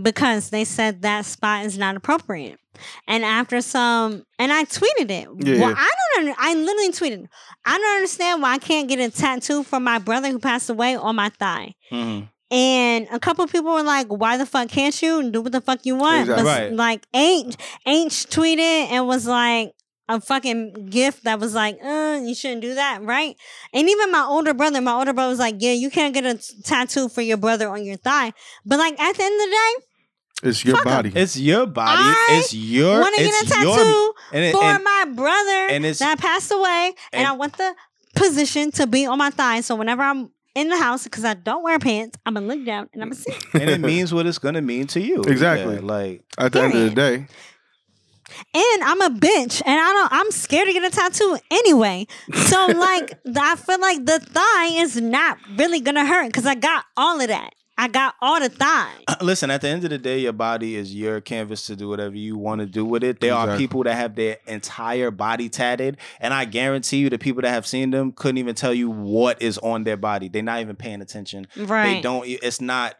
because 0.00 0.48
they 0.50 0.64
said 0.64 1.02
that 1.02 1.26
spot 1.26 1.66
is 1.66 1.76
not 1.76 1.96
appropriate. 1.96 2.58
And 3.06 3.22
after 3.22 3.60
some, 3.60 4.24
and 4.38 4.50
I 4.50 4.64
tweeted 4.64 5.10
it. 5.10 5.28
Yeah, 5.46 5.60
Well, 5.60 5.70
yeah. 5.70 5.74
I 5.76 5.90
don't. 6.16 6.28
Under, 6.28 6.34
I 6.38 6.54
literally 6.54 6.90
tweeted. 6.92 7.28
I 7.66 7.76
don't 7.78 7.96
understand 7.96 8.40
why 8.42 8.52
I 8.54 8.58
can't 8.58 8.88
get 8.88 8.98
a 8.98 9.10
tattoo 9.10 9.62
for 9.62 9.78
my 9.78 9.98
brother 9.98 10.30
who 10.30 10.38
passed 10.38 10.70
away 10.70 10.96
on 10.96 11.14
my 11.16 11.28
thigh. 11.28 11.74
Mhm. 11.90 12.28
And 12.52 13.08
a 13.10 13.18
couple 13.18 13.42
of 13.44 13.50
people 13.50 13.72
were 13.72 13.82
like, 13.82 14.08
"Why 14.08 14.36
the 14.36 14.44
fuck 14.46 14.68
can't 14.68 15.00
you 15.02 15.30
do 15.30 15.40
what 15.40 15.52
the 15.52 15.60
fuck 15.62 15.86
you 15.86 15.96
want?" 15.96 16.28
Exactly. 16.28 16.44
But 16.44 16.50
Right. 16.50 16.72
like, 16.72 17.06
ain't 17.14 17.56
ain't 17.86 18.12
tweeted 18.12 18.90
and 18.92 19.06
was 19.08 19.26
like 19.26 19.72
a 20.08 20.20
fucking 20.20 20.88
gift 20.90 21.24
that 21.24 21.40
was 21.40 21.54
like, 21.54 21.78
uh, 21.82 22.20
you 22.22 22.34
shouldn't 22.34 22.60
do 22.60 22.74
that, 22.74 23.02
right? 23.02 23.34
And 23.72 23.88
even 23.88 24.10
my 24.12 24.22
older 24.28 24.52
brother, 24.52 24.80
my 24.82 24.92
older 24.92 25.14
brother 25.14 25.30
was 25.30 25.38
like, 25.38 25.54
yeah, 25.60 25.72
you 25.72 25.88
can't 25.90 26.12
get 26.12 26.26
a 26.26 26.34
t- 26.34 26.42
tattoo 26.64 27.08
for 27.08 27.22
your 27.22 27.38
brother 27.38 27.68
on 27.70 27.84
your 27.84 27.96
thigh. 27.96 28.32
But 28.66 28.78
like 28.78 29.00
at 29.00 29.16
the 29.16 29.22
end 29.24 29.34
of 29.34 29.46
the 29.48 29.50
day, 29.50 29.86
It's 30.50 30.64
your 30.64 30.76
Fuck 30.76 30.86
'em. 30.86 30.92
body. 30.92 31.12
It's 31.14 31.36
your 31.38 31.66
body. 31.66 32.02
I 32.02 32.38
it's 32.40 32.52
your. 32.52 32.96
I 32.96 33.00
want 33.00 33.14
to 33.16 33.22
get 33.22 33.42
a 33.44 33.46
tattoo 33.46 33.68
your, 33.68 34.12
and 34.32 34.44
it- 34.44 34.52
for 34.52 34.64
and- 34.64 34.82
my 34.84 35.04
brother 35.14 35.66
and 35.70 35.84
it's- 35.84 36.00
that 36.00 36.18
passed 36.18 36.50
away, 36.50 36.92
and, 37.12 37.20
and- 37.20 37.28
I 37.28 37.32
want 37.32 37.56
the 37.56 37.74
position 38.16 38.72
to 38.72 38.86
be 38.88 39.06
on 39.06 39.16
my 39.18 39.30
thigh. 39.30 39.60
So 39.60 39.76
whenever 39.76 40.02
I'm 40.02 40.30
in 40.54 40.68
the 40.68 40.76
house, 40.76 41.04
because 41.04 41.24
I 41.24 41.34
don't 41.34 41.62
wear 41.62 41.78
pants, 41.78 42.18
I'm 42.26 42.34
gonna 42.34 42.46
look 42.46 42.64
down 42.64 42.88
and 42.92 43.02
I'm 43.02 43.10
gonna 43.10 43.20
see. 43.20 43.32
and 43.54 43.70
it 43.70 43.80
means 43.80 44.12
what 44.12 44.26
it's 44.26 44.38
gonna 44.38 44.62
mean 44.62 44.86
to 44.88 45.00
you. 45.00 45.22
Exactly. 45.22 45.76
Yeah, 45.76 45.80
like 45.82 46.24
At 46.38 46.52
the 46.52 46.62
end 46.62 46.74
of 46.74 46.80
the 46.80 46.90
day. 46.90 47.26
And 48.54 48.82
I'm 48.82 49.00
a 49.02 49.10
bitch, 49.10 49.60
and 49.64 49.78
I 49.78 49.92
don't. 49.92 50.12
I'm 50.12 50.30
scared 50.30 50.66
to 50.66 50.72
get 50.72 50.84
a 50.84 50.90
tattoo 50.90 51.38
anyway. 51.50 52.06
So 52.34 52.66
like, 52.66 53.12
I 53.36 53.56
feel 53.56 53.80
like 53.80 54.06
the 54.06 54.20
thigh 54.20 54.80
is 54.80 54.96
not 55.00 55.36
really 55.56 55.80
gonna 55.80 56.06
hurt 56.06 56.28
because 56.28 56.46
I 56.46 56.54
got 56.54 56.84
all 56.96 57.20
of 57.20 57.28
that. 57.28 57.54
I 57.82 57.88
got 57.88 58.14
all 58.22 58.38
the 58.38 58.48
thigh. 58.48 58.92
Listen, 59.20 59.50
at 59.50 59.60
the 59.60 59.68
end 59.68 59.82
of 59.82 59.90
the 59.90 59.98
day, 59.98 60.20
your 60.20 60.32
body 60.32 60.76
is 60.76 60.94
your 60.94 61.20
canvas 61.20 61.66
to 61.66 61.74
do 61.74 61.88
whatever 61.88 62.14
you 62.14 62.36
want 62.38 62.60
to 62.60 62.66
do 62.66 62.84
with 62.84 63.02
it. 63.02 63.18
There 63.18 63.34
are 63.34 63.56
people 63.56 63.82
that 63.82 63.94
have 63.96 64.14
their 64.14 64.36
entire 64.46 65.10
body 65.10 65.48
tatted, 65.48 65.96
and 66.20 66.32
I 66.32 66.44
guarantee 66.44 66.98
you, 66.98 67.10
the 67.10 67.18
people 67.18 67.42
that 67.42 67.50
have 67.50 67.66
seen 67.66 67.90
them 67.90 68.12
couldn't 68.12 68.38
even 68.38 68.54
tell 68.54 68.72
you 68.72 68.88
what 68.88 69.42
is 69.42 69.58
on 69.58 69.82
their 69.82 69.96
body. 69.96 70.28
They're 70.28 70.44
not 70.44 70.60
even 70.60 70.76
paying 70.76 71.02
attention. 71.02 71.48
Right? 71.56 71.66
They 71.66 71.68
Right. 71.94 72.02
don't. 72.04 72.24
It's 72.28 72.60
not. 72.60 72.94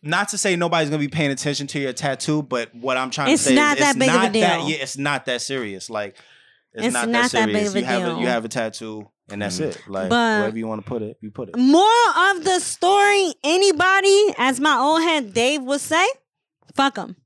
Not 0.00 0.28
to 0.28 0.38
say 0.38 0.54
nobody's 0.54 0.90
gonna 0.90 1.00
be 1.00 1.08
paying 1.08 1.32
attention 1.32 1.66
to 1.66 1.80
your 1.80 1.92
tattoo, 1.92 2.42
but 2.44 2.72
what 2.72 2.96
I'm 2.96 3.10
trying 3.10 3.32
It's 3.32 3.42
to 3.42 3.48
say 3.48 3.54
not 3.56 3.78
is 3.78 3.82
that 3.82 3.96
it's 3.96 3.98
big 3.98 4.08
of 4.10 4.14
a 4.14 4.18
not 4.18 4.32
that. 4.34 4.58
deal. 4.58 4.68
Yeah, 4.70 4.76
it's 4.76 4.96
not 4.96 5.26
that 5.26 5.42
serious. 5.42 5.90
Like 5.90 6.16
it's, 6.74 6.86
It's 6.86 6.92
not, 6.94 7.08
not 7.08 7.30
that 7.32 7.46
that 7.46 7.46
big 7.46 7.66
serious. 7.66 7.70
of 7.70 7.76
a 7.76 7.80
you 7.80 7.84
have 7.86 8.02
deal. 8.04 8.20
you 8.20 8.26
have 8.28 8.44
a 8.44 8.48
tattoo, 8.48 9.08
and 9.30 9.42
that's 9.42 9.58
it. 9.58 9.80
Like 9.88 10.08
But- 10.10 10.38
wherever 10.40 10.58
you 10.58 10.66
want 10.66 10.84
to 10.84 10.88
put 10.88 11.02
it, 11.02 11.16
you 11.20 11.30
put 11.30 11.48
it. 11.50 11.56
Moral 11.56 12.08
of 12.30 12.44
the 12.44 12.60
story: 12.60 13.32
Anybody, 13.44 14.34
as 14.38 14.60
my 14.60 14.76
old 14.78 15.02
head 15.02 15.32
Dave 15.32 15.62
would 15.62 15.80
say, 15.80 16.06
fuck 16.74 16.94
them, 16.96 17.16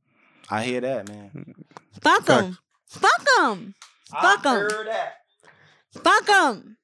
I 0.50 0.62
hear 0.64 0.80
that, 0.80 1.08
man. 1.08 1.54
fuck 2.02 2.24
them, 2.24 2.58
fuck 2.86 3.24
them, 3.38 3.74
fuck 4.20 4.42
them, 4.42 4.68
fuck 6.02 6.26
them. 6.26 6.76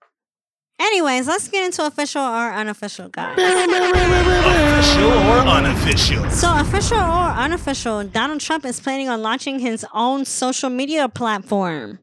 Anyways, 0.80 1.26
let's 1.26 1.48
get 1.48 1.64
into 1.64 1.84
official 1.84 2.22
or 2.22 2.52
unofficial, 2.52 3.08
guys. 3.08 3.36
Official 3.36 5.10
or 5.10 5.38
unofficial? 5.48 6.30
So, 6.30 6.56
official 6.60 6.98
or 6.98 7.30
unofficial, 7.34 8.04
Donald 8.04 8.40
Trump 8.40 8.64
is 8.64 8.78
planning 8.78 9.08
on 9.08 9.20
launching 9.20 9.58
his 9.58 9.84
own 9.92 10.24
social 10.24 10.70
media 10.70 11.08
platform. 11.08 11.98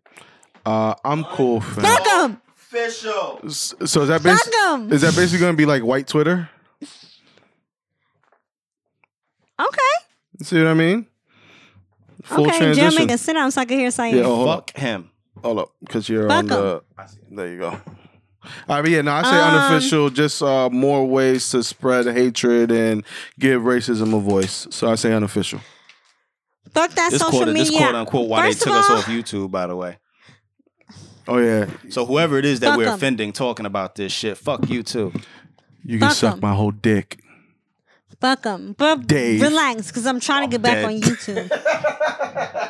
Uh, 0.66 0.96
I'm 1.04 1.24
cool. 1.26 1.62
Fam. 1.62 1.84
Fuck 1.84 2.08
him! 2.08 2.42
Official. 2.58 3.40
So 3.50 4.02
is 4.02 4.08
that 4.08 4.22
Fuck 4.22 4.24
basically 4.24 4.60
'em. 4.66 4.92
is 4.92 5.02
that 5.02 5.16
basically 5.16 5.40
going 5.40 5.54
to 5.54 5.58
be 5.58 5.66
like 5.66 5.84
white 5.84 6.08
Twitter? 6.08 6.50
Okay. 9.60 10.44
See 10.44 10.58
what 10.58 10.68
I 10.68 10.74
mean? 10.74 11.06
Full 12.24 12.48
okay, 12.48 12.58
transition. 12.58 12.90
J 12.92 12.96
Omega, 12.98 13.18
sit 13.18 13.34
down 13.34 13.52
so 13.52 13.62
I 13.62 13.66
can 13.66 13.78
hear 13.80 13.92
Saeed. 13.92 14.16
Yeah, 14.16 14.24
oh, 14.24 14.36
hold 14.36 14.50
up, 14.50 14.70
Fuck 14.72 14.78
him. 14.82 15.10
hold 15.42 15.60
up, 15.60 15.72
because 15.82 16.10
you're 16.10 16.28
Fuck 16.28 16.40
on 16.40 16.48
the. 16.48 16.84
There 17.32 17.48
you 17.52 17.60
go. 17.60 17.70
All 17.70 17.80
right, 18.68 18.82
but 18.82 18.90
yeah, 18.92 19.02
no, 19.02 19.12
I 19.14 19.24
say 19.24 19.40
Um, 19.42 19.56
unofficial. 19.56 20.10
Just 20.10 20.42
uh, 20.42 20.70
more 20.70 21.08
ways 21.08 21.50
to 21.52 21.64
spread 21.64 22.06
hatred 22.08 22.72
and 22.72 23.04
give 23.40 23.62
racism 23.62 24.16
a 24.16 24.20
voice. 24.20 24.68
So 24.72 24.90
I 24.92 24.96
say 24.96 25.14
unofficial. 25.14 25.62
Fuck 26.72 26.92
that 26.92 27.12
This 27.12 27.22
social 27.22 27.38
quote, 27.40 27.48
media. 27.50 27.64
this 27.64 27.78
quote 27.78 27.96
unquote, 27.96 28.28
why 28.28 28.48
First 28.48 28.66
they 28.66 28.72
of 28.72 28.76
took 28.76 28.84
us 28.84 28.90
all- 28.90 28.98
off 28.98 29.06
YouTube, 29.06 29.52
by 29.52 29.68
the 29.68 29.76
way. 29.76 29.98
Oh 31.28 31.38
yeah, 31.40 31.66
So 31.90 32.06
whoever 32.06 32.38
it 32.38 32.46
is 32.46 32.60
that 32.60 32.70
Fuck 32.70 32.78
we're 32.78 32.88
'em. 32.88 32.94
offending 32.94 33.32
talking 33.34 33.66
about 33.66 33.96
this 33.96 34.12
shit, 34.12 34.38
fuck 34.38 34.70
you 34.70 34.84
too. 34.84 35.12
you 35.84 35.98
can 36.00 36.10
Fuck 36.10 36.18
suck 36.18 36.34
'em. 36.36 36.40
my 36.42 36.54
whole 36.54 36.72
dick. 36.72 37.20
Fuck 38.22 38.44
them. 38.44 38.76
But 38.78 39.08
Dave. 39.08 39.42
relax, 39.42 39.88
because 39.88 40.06
I'm 40.06 40.20
trying 40.20 40.50
to 40.50 40.52
get 40.52 40.62
back 40.62 40.76
dead. 40.76 40.86
on 40.86 41.02
YouTube. 41.02 41.50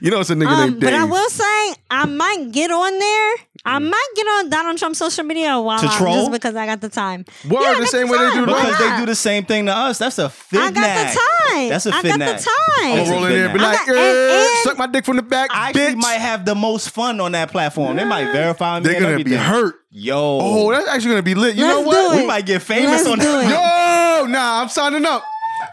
You 0.00 0.10
know 0.10 0.20
it's 0.20 0.30
a 0.30 0.34
nigga 0.34 0.46
um, 0.48 0.68
named 0.70 0.80
Dave. 0.80 0.90
but 0.90 0.94
I 0.94 1.04
will 1.04 1.30
say, 1.30 1.74
I 1.90 2.04
might 2.06 2.48
get 2.52 2.70
on 2.70 2.98
there. 2.98 3.32
I 3.64 3.78
might 3.80 4.08
get 4.14 4.26
on 4.26 4.48
Donald 4.50 4.78
Trump's 4.78 4.98
social 4.98 5.24
media 5.24 5.60
while 5.60 5.80
To 5.80 5.86
I'm 5.86 5.98
troll? 5.98 6.14
just 6.20 6.30
because 6.32 6.54
I 6.54 6.66
got 6.66 6.80
the 6.80 6.88
time. 6.88 7.24
Word, 7.48 7.62
Yeah, 7.62 7.74
the 7.74 7.80
got 7.80 7.88
same 7.88 8.08
way 8.08 8.18
they 8.18 8.30
do 8.34 8.46
Because 8.46 8.78
not? 8.78 8.78
they 8.78 9.00
do 9.00 9.06
the 9.06 9.14
same 9.16 9.44
thing 9.44 9.66
to 9.66 9.72
us. 9.72 9.98
That's 9.98 10.18
a 10.18 10.28
fit 10.30 10.60
I 10.60 10.70
got 10.70 10.82
the 11.12 11.18
time. 11.18 11.68
That's 11.70 11.86
a 11.86 11.94
I 11.94 12.02
fit 12.02 12.12
I 12.12 12.18
got 12.18 12.18
nag. 12.20 12.36
the 12.38 12.42
time. 12.44 12.98
I'm 13.00 13.10
rolling 13.10 13.24
in 13.24 13.30
there 13.38 13.44
and 13.46 13.52
be 13.54 13.58
like, 13.58 13.78
got- 13.78 13.88
and- 13.88 13.96
"Eh, 13.98 14.40
and- 14.40 14.64
suck 14.64 14.78
my 14.78 14.86
dick 14.86 15.04
from 15.04 15.16
the 15.16 15.22
back, 15.22 15.50
I 15.52 15.70
actually 15.70 15.96
might 15.96 16.20
have 16.20 16.44
the 16.44 16.54
most 16.54 16.90
fun 16.90 17.20
on 17.20 17.32
that 17.32 17.50
platform. 17.50 17.96
They 17.96 18.04
might 18.04 18.30
verify 18.30 18.78
me. 18.78 18.84
They're 18.84 19.00
gonna 19.00 19.16
be 19.16 19.22
everything. 19.22 19.38
hurt. 19.40 19.74
Yo. 19.90 20.38
Oh, 20.40 20.70
that's 20.70 20.86
actually 20.88 21.10
gonna 21.10 21.22
be 21.22 21.34
lit. 21.34 21.56
You 21.56 21.66
know 21.66 21.80
Let's 21.80 21.86
what? 21.86 22.12
do 22.14 22.20
we 22.20 22.26
might 22.26 22.46
get 22.46 22.62
famous 22.62 23.04
Let's 23.04 23.08
on 23.08 23.18
do 23.18 23.40
it. 23.40 23.44
Yo, 23.48 24.26
nah, 24.26 24.60
I'm 24.62 24.68
signing 24.68 25.04
up. 25.06 25.24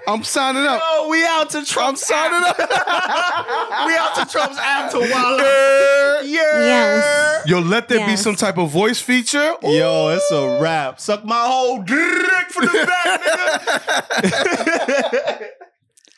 I'm 0.08 0.24
signing 0.24 0.64
up. 0.66 0.82
Yo, 0.82 1.08
we 1.10 1.24
out 1.26 1.50
to 1.52 1.60
I'm 1.60 1.66
Trump's 1.66 2.06
signing 2.06 2.42
up. 2.44 2.58
we 3.86 3.96
out 3.96 4.16
to 4.16 4.26
Trump's 4.30 4.58
app 4.60 4.92
to 4.92 5.00
wild 5.00 5.40
out. 5.40 6.22
Yeah. 6.26 6.42
Yes. 6.42 7.48
Yo, 7.48 7.60
let 7.60 7.88
there 7.88 8.00
be 8.06 8.12
Yes. 8.12 8.22
some 8.24 8.36
type 8.36 8.58
of 8.58 8.70
voice 8.70 9.00
feature. 9.00 9.54
Ooh. 9.64 9.70
Yo, 9.72 10.10
it's 10.10 10.30
a 10.32 10.60
rap. 10.62 11.00
Suck 11.00 11.24
my 11.24 11.46
whole 11.48 11.82
dick 11.84 12.50
for 12.50 12.66
the 12.66 12.88
back, 12.88 13.22
nigga. 14.24 15.48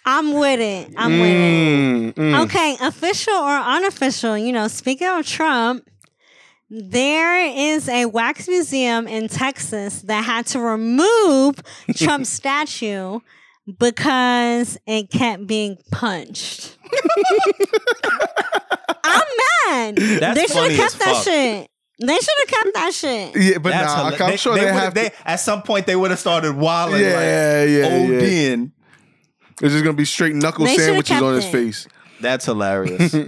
I'm 0.07 0.33
with 0.33 0.59
it. 0.59 0.93
I'm 0.97 1.19
with 1.19 1.29
it. 1.29 1.35
Mm, 1.35 2.13
mm. 2.13 2.43
Okay, 2.45 2.77
official 2.81 3.33
or 3.33 3.57
unofficial, 3.57 4.37
you 4.37 4.51
know, 4.51 4.67
speaking 4.67 5.07
of 5.07 5.25
Trump, 5.25 5.87
there 6.69 7.45
is 7.47 7.89
a 7.89 8.05
wax 8.05 8.47
museum 8.47 9.07
in 9.07 9.27
Texas 9.27 10.01
that 10.03 10.23
had 10.23 10.45
to 10.47 10.59
remove 10.59 11.55
Trump's 11.95 12.29
statue 12.41 13.19
because 13.79 14.77
it 14.85 15.09
kept 15.09 15.47
being 15.47 15.77
punched. 15.91 16.77
I'm 19.03 19.23
mad. 19.67 19.95
That's 19.97 20.39
they 20.39 20.47
should 20.47 20.71
have 20.71 20.77
kept 20.79 20.99
that 20.99 21.13
fuck. 21.15 21.23
shit. 21.23 21.69
They 21.99 22.15
should 22.15 22.33
have 22.39 22.47
kept 22.49 22.73
that 22.73 22.93
shit. 22.93 23.35
Yeah, 23.37 23.57
but 23.59 23.69
That's 23.69 23.95
nah, 23.95 24.11
hila- 24.11 24.31
I'm 24.31 24.37
sure 24.37 24.55
they, 24.57 24.71
would've- 24.71 24.93
They, 24.93 25.09
to, 25.09 25.15
at 25.29 25.37
some 25.39 25.61
point 25.61 25.85
they 25.85 25.95
would 25.95 26.11
have 26.11 26.19
started 26.19 26.55
wilding. 26.55 27.01
yeah, 27.01 27.07
like, 27.07 27.23
yeah, 27.23 27.63
yeah. 27.63 27.89
ODing. 28.53 28.71
It's 29.61 29.71
just 29.73 29.83
gonna 29.85 29.95
be 29.95 30.03
straight 30.03 30.35
knuckle 30.35 30.65
They 30.65 30.75
sandwiches 30.75 31.21
on 31.21 31.35
his 31.35 31.45
it. 31.45 31.51
face. 31.51 31.87
That's 32.21 32.45
hilarious. 32.45 33.13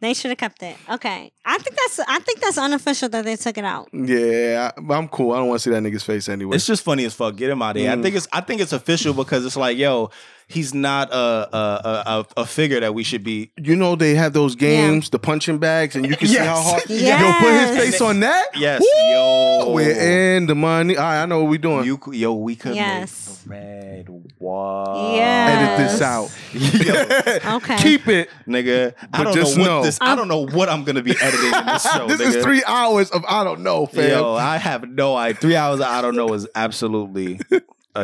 They 0.00 0.14
should 0.14 0.30
have 0.30 0.38
kept 0.38 0.62
it. 0.62 0.76
Okay, 0.88 1.32
I 1.44 1.58
think 1.58 1.76
that's 1.76 1.98
I 2.08 2.20
think 2.20 2.40
that's 2.40 2.56
unofficial 2.56 3.08
that 3.08 3.24
they 3.24 3.34
took 3.34 3.58
it 3.58 3.64
out. 3.64 3.88
Yeah, 3.92 4.70
I, 4.76 4.94
I'm 4.94 5.08
cool. 5.08 5.32
I 5.32 5.38
don't 5.38 5.48
want 5.48 5.60
to 5.60 5.62
see 5.64 5.70
that 5.74 5.82
nigga's 5.82 6.04
face 6.04 6.28
anyway. 6.28 6.54
it's 6.54 6.66
just 6.66 6.84
funny 6.84 7.04
as 7.04 7.14
fuck. 7.14 7.34
Get 7.34 7.50
him 7.50 7.60
out 7.62 7.76
of 7.76 7.82
here. 7.82 7.90
Mm. 7.90 7.98
I 7.98 8.02
think 8.02 8.14
it's 8.14 8.28
I 8.32 8.40
think 8.40 8.60
it's 8.60 8.72
official 8.72 9.12
because 9.12 9.44
it's 9.44 9.56
like, 9.56 9.76
yo, 9.76 10.10
he's 10.48 10.72
not 10.74 11.10
a 11.12 11.16
a, 11.16 11.58
a, 11.58 12.02
a, 12.06 12.26
a 12.42 12.46
figure 12.46 12.80
that 12.80 12.94
we 12.94 13.04
should 13.04 13.22
be. 13.22 13.52
you 13.56 13.76
know 13.76 13.94
they 13.96 14.14
have 14.14 14.32
those 14.32 14.54
games, 14.56 15.10
the 15.10 15.18
punching 15.18 15.58
bags, 15.58 15.94
and 15.94 16.06
you 16.06 16.16
can 16.16 16.26
see 16.28 16.34
Yes. 16.34 16.46
how 16.46 16.60
hard. 16.62 16.82
Yes. 16.88 17.20
Yo, 17.20 17.32
put 17.48 17.52
his 17.60 17.78
face 17.92 18.00
on 18.00 18.20
that. 18.20 18.46
Yes, 18.56 18.80
Woo! 18.80 19.10
yo. 19.12 19.72
We're 19.74 20.36
in 20.36 20.46
the 20.46 20.54
money. 20.54 20.96
All 20.96 21.02
right, 21.04 21.22
I 21.22 21.26
know 21.26 21.42
what 21.42 21.50
we're 21.50 21.58
doing. 21.58 21.84
You, 21.84 22.00
yo, 22.12 22.32
we 22.34 22.56
could 22.56 22.74
Yes. 22.74 23.44
make 23.46 23.58
red 23.58 24.08
wall. 24.38 25.14
Yes. 25.16 25.80
Edit 25.80 25.90
this 25.90 26.02
out. 26.02 27.44
yo, 27.44 27.54
Okay. 27.56 27.76
Keep 27.78 28.08
it. 28.08 28.30
nigga. 28.46 28.94
I 29.12 29.24
don't 29.24 29.34
just 29.34 29.56
know 29.56 29.62
what 29.62 29.68
know. 29.68 29.82
this. 29.82 29.98
I 30.00 30.14
don't 30.16 30.28
know 30.28 30.46
what 30.46 30.68
I'm 30.68 30.84
gonna 30.84 31.02
be 31.02 31.14
editing 31.20 31.52
in 31.54 31.66
this 31.66 31.82
show. 31.92 32.06
this 32.06 32.20
nigga. 32.20 32.36
is 32.36 32.42
three 32.44 32.62
hours 32.66 33.10
of 33.10 33.24
I 33.28 33.44
don't 33.44 33.60
know, 33.60 33.86
fam. 33.86 34.10
Yo, 34.10 34.34
I 34.34 34.56
have 34.56 34.88
no 34.88 35.16
idea. 35.16 35.40
Three 35.40 35.56
hours 35.56 35.80
of 35.80 35.86
I 35.86 36.00
don't 36.02 36.16
know 36.16 36.32
is 36.34 36.46
absolutely 36.54 37.40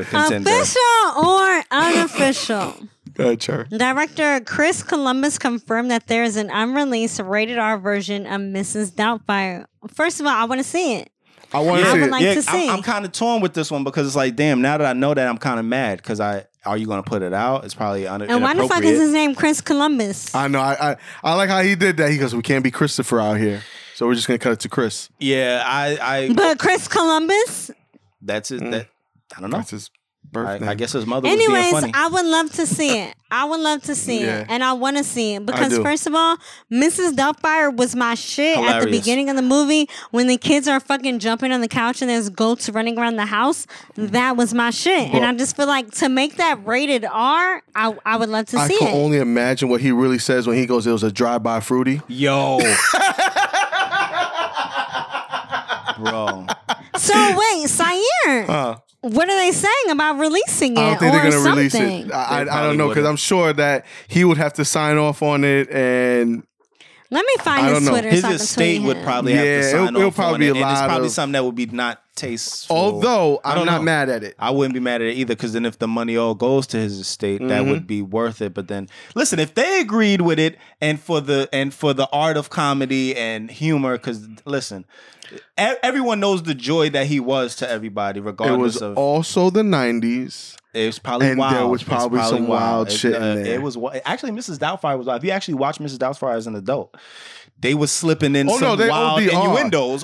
a 0.03 0.05
contender. 0.05 0.51
Official 0.51 1.25
or 1.25 1.63
unofficial? 1.71 2.75
Go 3.15 3.27
ahead, 3.27 3.43
Cher. 3.43 3.65
Director 3.65 4.41
Chris 4.41 4.83
Columbus 4.83 5.39
confirmed 5.39 5.91
that 5.93 6.09
there 6.09 6.25
is 6.25 6.37
an 6.37 6.51
unreleased 6.51 7.21
rated 7.21 7.59
R 7.59 7.79
version 7.79 8.27
of 8.27 8.41
Mrs. 8.41 8.91
Doubtfire. 8.93 9.67
First 9.93 10.19
of 10.21 10.27
all, 10.27 10.33
I 10.33 10.45
want 10.45 10.61
to 10.61 10.65
see 10.67 10.95
it. 10.97 11.11
I 11.53 11.61
want 11.61 11.83
to 11.83 11.89
I 11.89 11.93
see 11.93 12.01
would 12.01 12.09
it. 12.09 12.11
like 12.11 12.23
yeah, 12.25 12.35
to 12.35 12.43
see. 12.43 12.69
I'm, 12.69 12.77
I'm 12.79 12.83
kind 12.83 13.05
of 13.05 13.13
torn 13.13 13.41
with 13.41 13.55
this 13.55 13.71
one 13.71 13.85
because 13.85 14.09
it's 14.09 14.17
like, 14.17 14.35
damn. 14.35 14.61
Now 14.61 14.79
that 14.79 14.87
I 14.87 14.93
know 14.95 15.15
that, 15.15 15.29
I'm 15.29 15.39
kind 15.39 15.61
of 15.61 15.65
mad 15.65 15.99
because 15.99 16.19
I 16.19 16.47
are 16.67 16.77
you 16.77 16.87
gonna 16.87 17.05
put 17.05 17.23
it 17.23 17.33
out? 17.33 17.65
It's 17.65 17.75
probably 17.75 18.07
un- 18.09 18.23
And 18.23 18.43
why 18.43 18.55
the 18.55 18.67
fuck 18.67 18.83
is 18.83 18.99
his 18.99 19.13
name 19.13 19.35
Chris 19.37 19.61
Columbus? 19.61 20.35
I 20.35 20.49
know. 20.49 20.61
I, 20.61 20.93
I 20.93 20.97
I 21.23 21.35
like 21.35 21.49
how 21.51 21.63
he 21.63 21.77
did 21.77 21.99
that. 21.99 22.11
He 22.11 22.19
goes, 22.19 22.35
"We 22.35 22.43
can't 22.43 22.65
be 22.65 22.73
Christopher 22.73 23.21
out 23.21 23.35
here, 23.39 23.63
so 23.95 24.07
we're 24.07 24.15
just 24.15 24.27
gonna 24.27 24.39
cut 24.39 24.55
it 24.55 24.61
to 24.61 24.69
Chris." 24.69 25.09
Yeah, 25.21 25.63
I, 25.65 25.99
I. 26.01 26.33
But 26.33 26.59
Chris 26.59 26.89
Columbus. 26.89 27.71
that's 28.23 28.51
it. 28.51 28.61
Mm. 28.63 28.71
That 28.73 28.89
I 29.37 29.41
don't 29.41 29.51
know. 29.51 29.57
That's 29.59 29.71
his 29.71 29.91
birthday. 30.31 30.67
I, 30.67 30.71
I 30.71 30.75
guess 30.75 30.93
his 30.93 31.05
mother 31.07 31.29
was 31.29 31.37
being 31.37 31.51
Anyways, 31.51 31.71
funny. 31.73 31.93
I 31.95 32.09
would 32.09 32.25
love 32.25 32.51
to 32.53 32.67
see 32.67 32.99
it. 32.99 33.15
I 33.31 33.45
would 33.45 33.61
love 33.61 33.83
to 33.85 33.95
see 33.95 34.21
Yeah. 34.23 34.41
it, 34.41 34.47
and 34.49 34.65
I 34.65 34.73
want 34.73 34.97
to 34.97 35.05
see 35.05 35.35
it 35.35 35.45
because 35.45 35.69
do. 35.71 35.83
first 35.83 36.07
of 36.07 36.15
all, 36.15 36.39
Mrs. 36.73 37.13
Doubtfire 37.13 37.77
was 37.77 37.95
my 37.95 38.15
shit 38.15 38.57
at 38.57 38.63
the 38.63 38.67
Hilarious. 38.73 39.01
beginning 39.01 39.29
of 39.29 39.37
the 39.37 39.43
movie 39.43 39.87
when 40.13 40.27
the 40.29 40.39
kids 40.39 40.67
are 40.67 40.81
fucking 40.81 41.19
jumping 41.19 41.53
on 41.53 41.61
the 41.61 41.69
couch 41.69 42.01
and 42.01 42.09
there's 42.09 42.31
goats 42.31 42.71
running 42.71 42.99
around 42.99 43.17
the 43.17 43.27
house. 43.27 43.67
That 43.97 44.37
was 44.37 44.55
my 44.55 44.71
shit, 44.71 45.13
and 45.13 45.27
I 45.27 45.35
just 45.35 45.57
feel 45.57 45.67
like 45.67 45.91
to 45.97 46.09
make 46.09 46.37
that 46.37 46.65
rated 46.67 47.05
R, 47.05 47.63
I 47.75 47.95
I 48.07 48.17
would 48.17 48.31
love 48.31 48.47
to 48.47 48.53
see 48.53 48.57
it. 48.57 48.61
I 48.63 48.69
see 48.69 48.79
can 48.79 48.89
it. 48.89 48.95
only 48.95 49.19
imagine 49.19 49.69
what 49.69 49.83
he 49.83 49.93
really 49.93 50.19
says 50.19 50.47
when 50.47 50.57
he 50.57 50.65
goes, 50.65 50.87
"It 50.87 50.93
was 50.93 51.03
a 51.03 51.13
drive-by 51.13 51.61
fruity." 51.61 52.01
Yo, 52.09 52.59
bro. 55.99 56.47
so 56.97 57.37
wait, 57.39 57.69
Sayer, 57.69 58.47
Uh, 58.49 58.77
what 59.05 59.29
are 59.29 59.37
they 59.37 59.53
saying 59.53 59.91
about 59.91 60.19
releasing 60.19 60.73
it 60.77 60.79
I 60.79 60.91
don't 60.91 60.99
think 60.99 61.15
or 61.15 61.21
they're 61.21 61.31
gonna 61.31 61.43
something? 61.43 61.57
release 61.93 62.07
it. 62.07 62.13
I, 62.13 62.41
I, 62.41 62.41
I 62.61 62.63
don't 62.67 62.77
know 62.77 62.89
because 62.89 63.07
I'm 63.07 63.17
sure 63.17 63.53
that 63.53 63.85
he 64.09 64.25
would 64.25 64.39
have 64.39 64.53
to 64.55 64.65
sign 64.65 64.97
off 64.99 65.23
on 65.23 65.45
it, 65.45 65.71
and 65.71 66.43
Let 67.11 67.25
me 67.25 67.35
find 67.43 67.67
I 67.67 67.71
his. 67.79 67.89
Twitter. 67.89 68.09
His 68.11 68.21
so 68.23 68.27
I 68.27 68.31
can 68.31 68.37
estate 68.41 68.83
would 68.83 68.97
him. 68.99 69.05
probably 69.05 69.33
have 69.35 69.45
Yeah, 69.47 69.53
to 69.53 69.69
it'll- 69.69 69.87
sign 69.87 69.97
it'll 69.97 70.09
off 70.09 70.15
probably 70.17 70.35
on 70.35 70.41
be 70.41 70.47
it, 70.59 70.63
a 70.63 70.65
and 70.67 70.71
it's 70.73 70.81
probably 70.87 71.07
of- 71.07 71.13
something 71.13 71.33
that 71.33 71.45
would 71.45 71.55
be 71.55 71.67
not 71.67 72.01
tasteful. 72.15 72.77
Although 72.77 73.41
I'm 73.45 73.57
don't 73.57 73.67
know. 73.67 73.83
mad 73.83 74.09
at 74.09 74.23
it. 74.25 74.35
I 74.39 74.51
wouldn't 74.51 74.75
be 74.75 74.81
mad 74.81 75.03
at 75.03 75.09
it 75.09 75.17
either 75.17 75.35
because 75.35 75.53
then 75.53 75.65
if 75.67 75.79
the 75.79 75.89
money 75.89 76.17
all 76.17 76.35
goes 76.35 76.67
to 76.69 76.77
his 76.77 76.99
estate, 76.99 77.41
that 77.41 77.49
Mm-hmm. 77.63 77.71
would 77.71 77.87
be 77.87 78.03
worth 78.03 78.41
it. 78.43 78.55
But 78.55 78.69
then 78.69 78.89
listen, 79.15 79.39
if 79.39 79.55
they 79.55 79.81
agreed 79.81 80.21
with 80.21 80.39
it 80.39 80.57
and 80.81 81.01
for 81.01 81.21
the 81.21 81.49
and 81.53 81.73
for 81.75 81.93
the 81.95 82.09
art 82.13 82.37
of 82.37 82.51
comedy 82.51 83.17
and 83.17 83.51
humor, 83.51 83.97
because 83.97 84.27
listen, 84.45 84.85
everyone 85.57 86.21
knows 86.21 86.43
the 86.43 86.55
joy 86.55 86.91
that 86.91 87.07
he 87.07 87.21
was 87.21 87.57
to 87.57 87.69
everybody, 87.69 88.21
It 88.21 88.59
was 88.59 88.81
of 88.83 88.97
also 88.97 89.51
the 89.51 89.63
'90s. 89.63 90.57
it 90.73 90.87
was 90.87 90.99
probably 90.99 91.29
and 91.31 91.39
wild. 91.39 91.55
there 91.55 91.67
was 91.67 91.81
It's 91.83 91.89
probably 91.89 92.23
some 92.23 92.47
wild 92.47 92.89
It- 92.89 92.93
shit 92.93 93.15
in 93.15 93.23
uh, 93.23 93.35
there. 93.37 93.47
It 93.55 93.63
was 93.63 93.77
actually 94.05 94.33
Mrs. 94.33 94.59
Doubtfire 94.59 94.97
was. 94.99 95.07
wild. 95.07 95.19
If 95.23 95.25
you 95.25 95.31
actually 95.31 95.55
watch 95.55 95.79
Mrs. 95.79 95.99
Doubtfire 95.99 96.35
as 96.37 96.47
an 96.47 96.55
adult, 96.57 96.95
they 97.65 97.75
was 97.75 97.91
slipping 97.91 98.37
in 98.37 98.49
Oh, 98.49 98.53
some 98.53 98.61
no, 98.61 98.77
they 98.77 98.89
wild 98.89 99.21
OD 99.23 99.29
are. 99.35 99.37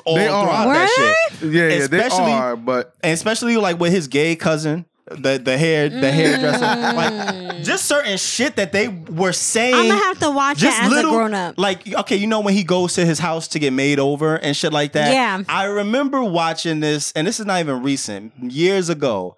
all 0.04 0.14
They 0.16 0.26
throughout 0.26 0.66
Were 0.66 0.74
that 0.74 0.90
they? 0.96 1.36
shit. 1.46 1.52
Yeah, 1.54 1.62
yeah, 1.68 1.86
they 1.86 1.98
Especially- 2.00 2.32
are. 2.32 2.56
But 2.56 2.94
and 3.02 3.12
especially 3.12 3.56
like 3.56 3.78
with 3.78 3.92
his 3.92 4.08
gay 4.08 4.34
cousin, 4.34 4.86
the 5.10 5.38
the 5.38 5.58
hair 5.58 5.88
the 5.88 6.10
hairdresser, 6.12 6.64
Mm. 6.64 6.94
like 6.94 7.62
just 7.64 7.86
certain 7.86 8.16
shit 8.16 8.56
that 8.56 8.72
they 8.72 8.86
were 8.88 9.32
saying. 9.32 9.74
I'm 9.74 9.88
gonna 9.88 10.00
have 10.04 10.18
to 10.20 10.30
watch 10.30 10.58
it 10.58 10.60
just 10.66 10.82
as 10.82 10.90
little, 10.90 11.10
a 11.12 11.14
grown 11.16 11.34
up. 11.34 11.54
like 11.58 11.92
okay, 11.94 12.16
you 12.16 12.26
know 12.28 12.40
when 12.40 12.54
he 12.54 12.62
goes 12.64 12.94
to 12.94 13.04
his 13.04 13.18
house 13.18 13.48
to 13.48 13.58
get 13.58 13.72
made 13.72 13.98
over 13.98 14.36
and 14.36 14.56
shit 14.56 14.72
like 14.72 14.92
that. 14.92 15.12
Yeah. 15.12 15.42
I 15.48 15.64
remember 15.64 16.22
watching 16.22 16.78
this, 16.80 17.12
and 17.16 17.26
this 17.26 17.40
is 17.40 17.46
not 17.46 17.58
even 17.60 17.82
recent, 17.82 18.32
years 18.52 18.88
ago, 18.88 19.36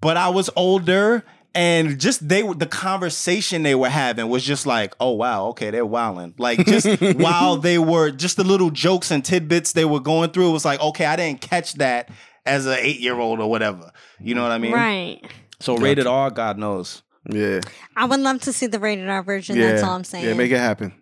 but 0.00 0.16
I 0.16 0.28
was 0.30 0.50
older. 0.56 1.22
And 1.56 1.98
just 1.98 2.28
they 2.28 2.42
were 2.42 2.54
the 2.54 2.66
conversation 2.66 3.62
they 3.62 3.74
were 3.74 3.88
having 3.88 4.28
was 4.28 4.44
just 4.44 4.66
like, 4.66 4.94
oh 5.00 5.12
wow, 5.12 5.46
okay, 5.48 5.70
they're 5.70 5.86
wilding. 5.86 6.34
Like 6.38 6.64
just 6.66 6.86
while 7.16 7.56
they 7.56 7.78
were 7.78 8.10
just 8.10 8.36
the 8.36 8.44
little 8.44 8.70
jokes 8.70 9.10
and 9.10 9.24
tidbits 9.24 9.72
they 9.72 9.84
were 9.86 10.00
going 10.00 10.30
through, 10.30 10.50
it 10.50 10.52
was 10.52 10.64
like, 10.64 10.80
okay, 10.80 11.06
I 11.06 11.16
didn't 11.16 11.40
catch 11.40 11.74
that 11.74 12.10
as 12.44 12.66
an 12.66 12.76
eight 12.80 13.00
year 13.00 13.18
old 13.18 13.40
or 13.40 13.48
whatever. 13.50 13.90
You 14.20 14.34
know 14.34 14.42
what 14.42 14.52
I 14.52 14.58
mean? 14.58 14.72
Right. 14.72 15.20
So 15.60 15.76
rated 15.76 16.06
R, 16.06 16.30
God 16.30 16.58
knows. 16.58 17.02
yeah, 17.28 17.60
I 17.96 18.04
would 18.04 18.20
love 18.20 18.42
to 18.42 18.52
see 18.52 18.66
the 18.66 18.78
rated 18.78 19.08
R 19.08 19.22
version. 19.22 19.56
yeah, 19.56 19.72
That's 19.72 19.82
all 19.82 19.94
I'm 19.94 20.04
saying. 20.04 20.26
Yeah, 20.26 20.34
make 20.34 20.52
it 20.52 20.58
happen, 20.58 20.92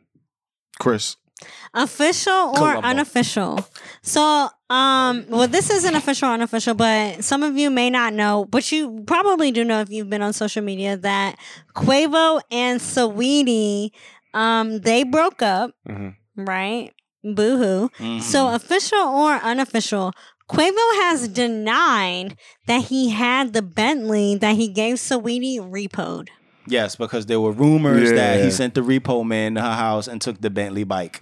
Chris. 0.79 1.17
Official 1.75 2.33
or 2.33 2.55
Columbo. 2.55 2.81
unofficial? 2.89 3.67
So, 4.03 4.49
um, 4.71 5.25
well, 5.29 5.49
this 5.49 5.71
isn't 5.71 5.95
official 5.95 6.29
or 6.29 6.33
unofficial, 6.35 6.75
but 6.75 7.25
some 7.25 7.43
of 7.43 7.57
you 7.57 7.71
may 7.71 7.91
not 7.91 8.13
know, 8.15 8.45
but 8.45 8.71
you 8.73 9.03
probably 9.07 9.51
do 9.51 9.65
know 9.65 9.81
if 9.81 9.91
you've 9.91 10.11
been 10.11 10.23
on 10.23 10.33
social 10.33 10.63
media 10.63 10.97
that 10.97 11.37
Quavo 11.75 12.41
and 12.51 12.81
Saweetie, 12.81 13.91
um, 14.35 14.81
they 14.81 15.05
broke 15.05 15.43
up, 15.43 15.71
Mhm. 15.89 16.15
right? 16.37 16.93
Boo 17.23 17.57
hoo. 17.57 17.91
Mm-hmm. 17.99 18.21
So, 18.21 18.55
official 18.55 18.99
or 18.99 19.35
unofficial? 19.37 20.13
Quavo 20.51 21.03
has 21.05 21.27
denied 21.29 22.37
that 22.67 22.85
he 22.85 23.09
had 23.11 23.55
the 23.55 23.63
Bentley 23.63 24.37
that 24.37 24.57
he 24.57 24.69
gave 24.69 24.97
Saweetie 24.97 25.59
repoed. 25.59 26.29
Yes, 26.67 26.97
because 26.97 27.27
there 27.27 27.41
were 27.41 27.53
rumors 27.53 28.11
that 28.13 28.43
he 28.43 28.51
sent 28.51 28.75
the 28.75 28.81
repo 28.81 29.25
man 29.27 29.55
to 29.57 29.61
her 29.63 29.75
house 29.75 30.09
and 30.09 30.21
took 30.21 30.41
the 30.41 30.51
Bentley 30.51 30.85
bike. 30.85 31.21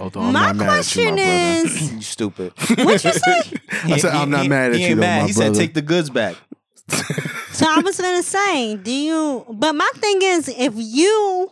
Although 0.00 0.20
I'm 0.20 0.32
my 0.32 0.52
not 0.52 0.56
mad 0.56 0.66
at 0.78 0.96
you, 0.96 1.02
question 1.02 1.04
my 1.04 1.10
brother. 1.16 1.66
is, 1.66 1.92
You 1.94 2.00
stupid. 2.02 2.52
what 2.78 3.04
you 3.04 3.12
say? 3.12 3.52
I 3.84 3.96
said 3.98 4.12
I'm 4.14 4.30
not 4.30 4.46
mad 4.46 4.70
at 4.72 4.76
he 4.78 4.82
you, 4.84 4.88
ain't 4.88 4.96
though, 4.96 5.00
mad. 5.02 5.20
my 5.22 5.26
he 5.28 5.32
brother. 5.34 5.54
said 5.54 5.60
take 5.60 5.74
the 5.74 5.82
goods 5.82 6.10
back. 6.10 6.36
So 7.52 7.66
I 7.68 7.80
was 7.80 8.00
gonna 8.00 8.22
say, 8.22 8.76
do 8.76 8.90
you? 8.90 9.44
But 9.50 9.74
my 9.74 9.88
thing 9.96 10.20
is, 10.22 10.48
if 10.48 10.72
you 10.74 11.50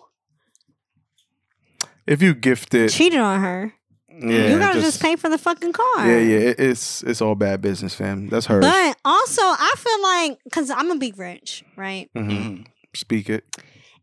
If 2.07 2.23
you 2.23 2.33
gift 2.35 2.73
it, 2.75 2.89
cheated 2.89 3.21
on 3.21 3.41
her, 3.41 3.75
yeah, 4.09 4.49
you 4.51 4.59
gotta 4.59 4.81
just, 4.81 5.01
pay 5.03 5.17
for 5.17 5.29
the 5.29 5.37
fucking 5.37 5.73
car. 5.75 6.07
Yeah, 6.09 6.19
yeah, 6.19 6.39
it, 6.39 6.59
it's 6.61 7.03
it's 7.03 7.21
all 7.21 7.35
bad 7.35 7.61
business, 7.61 7.95
fam. 7.95 8.29
That's 8.29 8.47
her. 8.47 8.61
But 8.61 8.97
also, 9.05 9.43
I 9.43 9.75
feel 9.77 10.03
like 10.03 10.39
because 10.45 10.71
I'm 10.71 10.89
gonna 10.89 10.99
be 10.99 11.13
rich, 11.17 11.65
right? 11.77 12.09
Mhm. 12.17 12.67
Speak 12.95 13.31
it. 13.31 13.45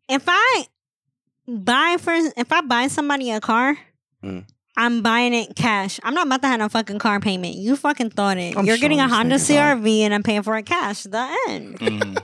If 0.10 0.24
I 0.28 0.66
buy 1.48 1.98
for, 2.00 2.14
if 2.14 2.52
I 2.52 2.62
buy 2.62 2.88
somebody 2.88 3.32
a 3.32 3.40
car. 3.42 3.78
Mm. 4.24 4.46
I'm 4.80 5.02
buying 5.02 5.34
it 5.34 5.56
cash. 5.56 6.00
I'm 6.04 6.14
not 6.14 6.28
about 6.28 6.44
to 6.44 6.48
have 6.48 6.60
no 6.60 6.70
fucking 6.70 7.00
car 7.00 7.20
payment. 7.20 7.56
You 7.56 7.76
fucking 7.76 8.12
thought 8.12 8.38
it. 8.38 8.56
I'm 8.56 8.64
You're 8.66 8.78
sure 8.78 8.82
getting 8.82 9.00
a 9.00 9.08
Honda. 9.08 9.36
CRV 9.36 10.02
and 10.02 10.14
I'm 10.14 10.22
paying 10.22 10.44
for 10.44 10.56
it 10.56 10.68
cash. 10.68 11.02
The 11.04 11.36
end. 11.50 11.80
Mhm. 11.80 12.24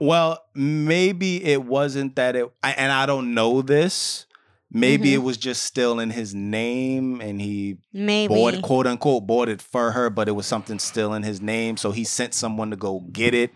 well, 0.00 0.44
maybe 0.54 1.44
it 1.44 1.62
wasn't 1.64 2.16
that 2.16 2.34
it, 2.36 2.50
I, 2.62 2.72
and 2.72 2.90
I 2.90 3.06
don't 3.06 3.32
know 3.34 3.62
this. 3.62 4.26
Maybe 4.72 5.10
Mhm. 5.10 5.14
it 5.14 5.18
was 5.18 5.36
just 5.36 5.62
still 5.62 6.00
in 6.00 6.10
his 6.10 6.34
name, 6.34 7.20
and 7.20 7.40
he 7.40 7.76
Maybe. 7.92 8.34
bought 8.34 8.60
quote 8.62 8.88
unquote 8.88 9.24
bought 9.24 9.48
it 9.48 9.62
for 9.62 9.92
her, 9.92 10.10
but 10.10 10.26
it 10.26 10.32
was 10.32 10.46
something 10.46 10.80
still 10.80 11.14
in 11.14 11.22
his 11.22 11.40
name, 11.40 11.76
so 11.76 11.92
he 11.92 12.02
sent 12.02 12.34
someone 12.34 12.70
to 12.70 12.76
go 12.76 13.00
get 13.12 13.34
it. 13.34 13.52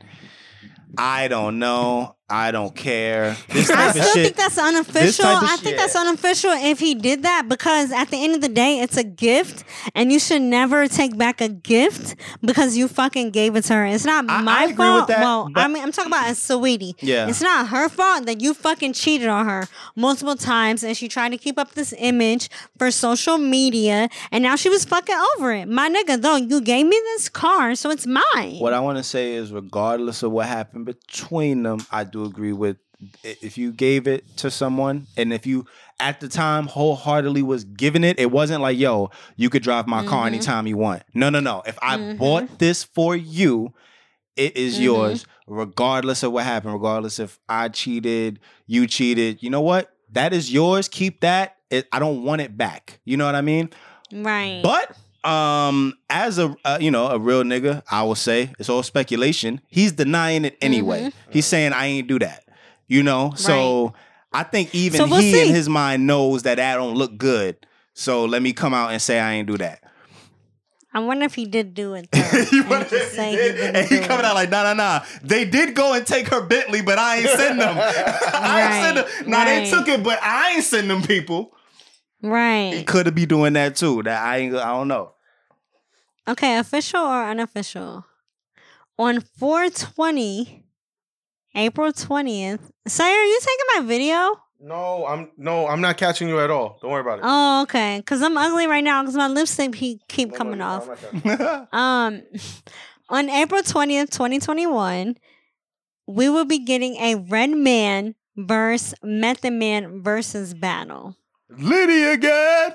I 0.97 1.29
don't 1.29 1.59
know. 1.59 2.18
I 2.31 2.51
don't 2.51 2.75
care. 2.77 3.37
This 3.49 3.71
I 3.71 3.91
still 3.93 4.03
of 4.05 4.13
think 4.13 4.37
that's 4.37 4.59
unofficial. 4.59 5.25
type 5.25 5.43
of 5.43 5.49
I 5.49 5.53
shit- 5.53 5.61
think 5.61 5.77
that's 5.79 5.97
unofficial 5.97 6.51
if 6.53 6.79
he 6.79 6.95
did 6.95 7.23
that 7.23 7.47
because 7.49 7.91
at 7.91 8.11
the 8.11 8.23
end 8.23 8.35
of 8.35 8.43
the 8.43 8.51
day, 8.51 8.81
it's 8.81 8.99
a 8.99 9.03
gift, 9.05 9.65
and 9.95 10.13
you 10.13 10.19
should 10.19 10.43
never 10.43 10.87
take 10.89 11.17
back 11.17 11.41
a 11.41 11.49
gift 11.49 12.17
because 12.43 12.77
you 12.77 12.87
fucking 12.87 13.31
gave 13.31 13.57
it 13.57 13.63
to 13.65 13.73
her. 13.75 13.87
It's 13.87 14.05
not 14.05 14.27
I- 14.29 14.43
my 14.43 14.59
I 14.61 14.65
agree 14.65 14.87
with 14.91 14.97
fault. 14.97 15.09
that, 15.09 15.21
well, 15.21 15.49
but- 15.55 15.63
I 15.65 15.69
mean, 15.69 15.83
I'm 15.83 15.91
talking 15.91 16.13
about 16.13 16.27
Saweetie. 16.35 16.95
Yeah. 17.01 17.29
it's 17.29 17.41
not 17.41 17.69
her 17.69 17.89
fault 17.89 18.27
that 18.27 18.43
you 18.43 18.53
fucking 18.53 18.93
cheated 18.93 19.29
on 19.29 19.47
her 19.47 19.67
multiple 19.97 20.37
times, 20.37 20.83
and 20.85 20.95
she 20.95 21.09
tried 21.09 21.31
to 21.31 21.39
keep 21.39 21.59
up 21.59 21.73
this 21.73 21.95
image 21.97 22.51
for 22.79 22.91
social 22.91 23.39
media, 23.39 24.11
and 24.31 24.43
now 24.43 24.55
she 24.57 24.69
was 24.69 24.85
fucking 24.85 25.17
over 25.39 25.53
it. 25.53 25.67
My 25.67 25.89
nigga, 25.89 26.21
though, 26.21 26.37
you 26.37 26.61
gave 26.61 26.85
me 26.85 27.01
this 27.17 27.31
car, 27.31 27.75
so 27.75 27.91
it's 27.91 28.07
mine. 28.07 28.57
What 28.59 28.75
I 28.75 28.81
want 28.81 28.99
to 28.99 29.05
say 29.05 29.33
is, 29.33 29.51
regardless 29.51 30.23
of 30.23 30.31
what 30.33 30.47
happened 30.47 30.85
between 30.85 31.63
them, 31.63 31.79
I 31.91 32.05
do 32.05 32.18
agree 32.25 32.53
with 32.53 32.77
if 33.23 33.57
you 33.57 33.73
gave 33.73 34.09
it 34.09 34.25
to 34.39 34.51
someone 34.51 35.07
and 35.17 35.33
if 35.33 35.47
you 35.47 35.67
at 36.01 36.21
the 36.21 36.29
time 36.29 36.67
wholeheartedly 36.67 37.43
was 37.43 37.65
giving 37.65 38.05
it, 38.05 38.19
it 38.19 38.31
wasn't 38.31 38.61
like, 38.61 38.77
yo, 38.77 39.11
you 39.37 39.51
could 39.51 39.63
drive 39.63 39.87
my 39.87 40.05
car 40.05 40.27
mm-hmm. 40.27 40.35
anytime 40.35 40.67
you 40.67 40.77
want. 40.77 41.03
No, 41.15 41.31
no, 41.31 41.41
no. 41.41 41.63
If 41.67 41.79
I 41.81 42.15
bought 42.15 42.45
mm-hmm. 42.45 42.55
this 42.59 42.83
for 42.83 43.15
you, 43.15 43.73
it 44.37 44.57
is 44.57 44.75
mm-hmm. 44.75 44.85
yours, 44.85 45.27
regardless 45.47 46.23
of 46.23 46.33
what 46.33 46.45
happened, 46.45 46.75
regardless 46.75 47.19
if 47.19 47.39
I 47.49 47.69
cheated, 47.69 48.41
you 48.67 48.87
cheated. 48.87 49.43
You 49.43 49.51
know 49.51 49.61
what? 49.61 49.93
That 50.13 50.33
is 50.33 50.53
yours. 50.53 50.89
Keep 50.89 51.21
that. 51.21 51.57
It, 51.71 51.87
I 51.93 51.99
don't 51.99 52.25
want 52.25 52.41
it 52.41 52.57
back. 52.57 53.01
You 53.05 53.17
know 53.17 53.27
what 53.27 53.35
I 53.35 53.43
mean? 53.43 53.71
right. 54.13 54.61
But 54.63 54.97
um, 55.29 55.95
as 56.09 56.39
a 56.39 56.55
uh, 56.65 56.79
you 56.81 56.91
know 56.91 57.07
a 57.09 57.19
real 57.19 57.43
nigga, 57.43 57.83
I 57.91 58.03
will 58.03 58.15
say 58.15 58.53
it's 58.59 58.69
all 58.69 58.83
speculation. 58.83 59.61
He's 59.69 59.93
denying 59.93 60.45
it 60.45 60.57
anyway. 60.61 61.01
Mm-hmm. 61.05 61.31
He's 61.33 61.47
saying 61.47 61.73
I 61.73 61.87
ain't 61.87 62.09
do 62.09 62.19
that. 62.21 62.45
You 62.87 63.03
know, 63.03 63.33
so 63.37 63.93
I 64.33 64.45
think 64.45 64.75
even 64.75 64.99
So 64.99 65.07
we'll 65.07 65.21
he 65.21 65.33
see. 65.33 65.49
in 65.49 65.55
his 65.55 65.69
mind 65.69 66.07
knows 66.07 66.45
that 66.45 66.57
that 66.57 66.77
don't 66.77 66.95
look 66.95 67.19
good. 67.19 67.67
So 67.93 68.25
let 68.25 68.41
me 68.41 68.53
come 68.55 68.73
out 68.73 68.93
and 68.93 69.03
say 69.03 69.21
I 69.21 69.35
ain't 69.35 69.47
do 69.47 69.59
that. 69.59 69.83
I 70.95 71.01
wonder 71.01 71.27
if 71.27 71.35
he 71.35 71.45
did 71.45 71.75
do 71.75 71.93
it. 71.95 72.09
Though. 72.13 72.19
You 72.51 72.65
And 72.65 72.89
just 72.89 73.15
he 73.15 73.31
he 73.31 73.37
did, 73.37 73.77
and 73.77 73.87
he 73.89 73.99
coming 74.01 74.21
it. 74.21 74.25
out 74.25 74.35
like, 74.35 74.49
nah, 74.51 74.63
nah, 74.63 74.73
nah. 74.73 75.01
They 75.23 75.45
did 75.45 75.75
go 75.75 75.93
and 75.93 76.07
take 76.07 76.29
her 76.29 76.41
Bentley, 76.47 76.81
but 76.81 76.99
I 76.99 77.19
ain't 77.19 77.29
send 77.29 77.61
them. 77.61 77.77
I 77.79 78.63
ain't 78.63 78.85
send 78.85 78.97
them. 78.97 79.05
Right, 79.05 79.29
Nah, 79.29 79.45
they 79.45 79.71
took 79.71 79.87
it, 79.89 80.03
but 80.03 80.19
I 80.23 80.53
ain't 80.55 80.65
send 80.65 80.89
them 80.89 81.03
people. 81.03 81.53
Right. 82.23 82.73
He 82.73 82.85
could 82.85 83.05
have 83.07 83.15
be 83.15 83.27
doing 83.27 83.53
that 83.53 83.77
too. 83.77 84.03
That 84.03 84.23
I 84.23 84.39
ain't. 84.39 84.55
I 84.55 84.69
don't 84.73 84.89
know. 84.89 85.13
Okay, 86.29 86.59
official 86.59 87.01
or 87.01 87.25
unofficial? 87.25 88.05
On 88.99 89.21
420, 89.21 90.65
April 91.55 91.93
20th. 91.93 92.61
Sayer, 92.87 93.17
are 93.17 93.25
you 93.25 93.41
taking 93.41 93.83
my 93.83 93.89
video? 93.89 94.41
No, 94.61 95.07
I'm 95.07 95.31
no, 95.39 95.69
I'm 95.69 95.81
not 95.81 95.97
catching 95.97 96.29
you 96.29 96.41
at 96.41 96.51
all. 96.51 96.79
Don't 96.83 96.91
worry 96.91 97.01
about 97.01 97.21
it. 97.21 97.25
Oh, 97.25 97.63
okay. 97.63 97.99
Because 97.99 98.23
I'm 98.23 98.37
ugly 98.37 98.67
right 98.67 98.83
now 98.83 99.03
because 99.03 99.17
my 99.17 99.29
lipstick 99.29 99.75
he 99.77 100.01
keep 100.09 100.35
coming 100.35 100.61
off. 100.61 100.89
Um, 101.73 102.23
on 103.09 103.31
April 103.31 103.63
20th, 103.63 104.11
2021, 104.11 105.17
we 106.09 106.29
will 106.29 106.45
be 106.45 106.59
getting 106.59 106.97
a 106.97 107.15
Redman 107.15 108.17
versus 108.37 108.95
Method 109.03 109.53
Man 109.53 110.03
versus 110.03 110.55
battle. 110.55 111.17
Liddy 111.49 112.03
again. 112.03 112.75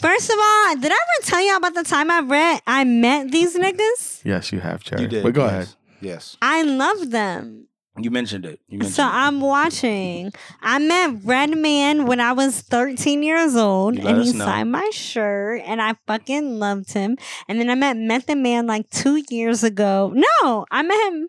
First 0.00 0.30
of 0.30 0.36
all, 0.38 0.76
did 0.76 0.92
I 0.92 0.94
ever 0.94 1.26
tell 1.26 1.42
you 1.42 1.56
about 1.56 1.74
the 1.74 1.82
time 1.84 2.10
I 2.10 2.20
read 2.20 2.60
I 2.66 2.84
met 2.84 3.30
these 3.30 3.56
niggas? 3.56 4.20
Yes, 4.24 4.52
you 4.52 4.60
have, 4.60 4.82
Cherry. 4.82 5.02
You 5.02 5.08
did. 5.08 5.22
But 5.22 5.32
go 5.34 5.44
yes. 5.44 5.52
ahead. 5.52 5.68
Yes. 6.00 6.36
I 6.42 6.62
love 6.62 7.10
them. 7.10 7.68
You 7.98 8.10
mentioned 8.10 8.44
it. 8.44 8.60
You 8.68 8.76
mentioned 8.78 8.94
So 8.94 9.04
it. 9.04 9.10
I'm 9.10 9.40
watching. 9.40 10.30
I 10.60 10.78
met 10.78 11.16
Redman 11.24 12.04
when 12.04 12.20
I 12.20 12.32
was 12.32 12.60
13 12.60 13.22
years 13.22 13.56
old, 13.56 13.96
You 13.96 14.02
let 14.02 14.16
and 14.16 14.24
he 14.24 14.32
know. 14.34 14.44
signed 14.44 14.70
my 14.70 14.86
shirt, 14.92 15.62
and 15.64 15.80
I 15.80 15.94
fucking 16.06 16.58
loved 16.58 16.92
him. 16.92 17.16
And 17.48 17.58
then 17.58 17.70
I 17.70 17.74
met 17.74 17.96
Method 17.96 18.36
Man 18.36 18.66
like 18.66 18.90
two 18.90 19.22
years 19.30 19.64
ago. 19.64 20.12
No, 20.14 20.66
I 20.70 20.82
met 20.82 21.08
him. 21.10 21.28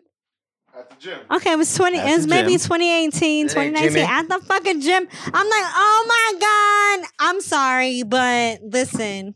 At 0.78 0.90
the 0.90 0.96
gym. 0.96 1.18
Okay, 1.30 1.52
it 1.52 1.56
was 1.58 1.74
20. 1.74 1.98
At 1.98 2.08
It 2.08 2.16
was 2.16 2.26
maybe 2.26 2.50
gym. 2.52 2.58
2018, 2.60 3.48
2019 3.48 3.90
Jimmy. 3.92 4.00
at 4.06 4.28
the 4.28 4.38
fucking 4.44 4.80
gym. 4.80 5.08
I'm 5.24 5.32
like, 5.32 5.64
oh 5.74 6.04
my 6.08 7.00
god. 7.00 7.10
I'm 7.18 7.40
sorry, 7.40 8.02
but 8.04 8.60
listen. 8.62 9.34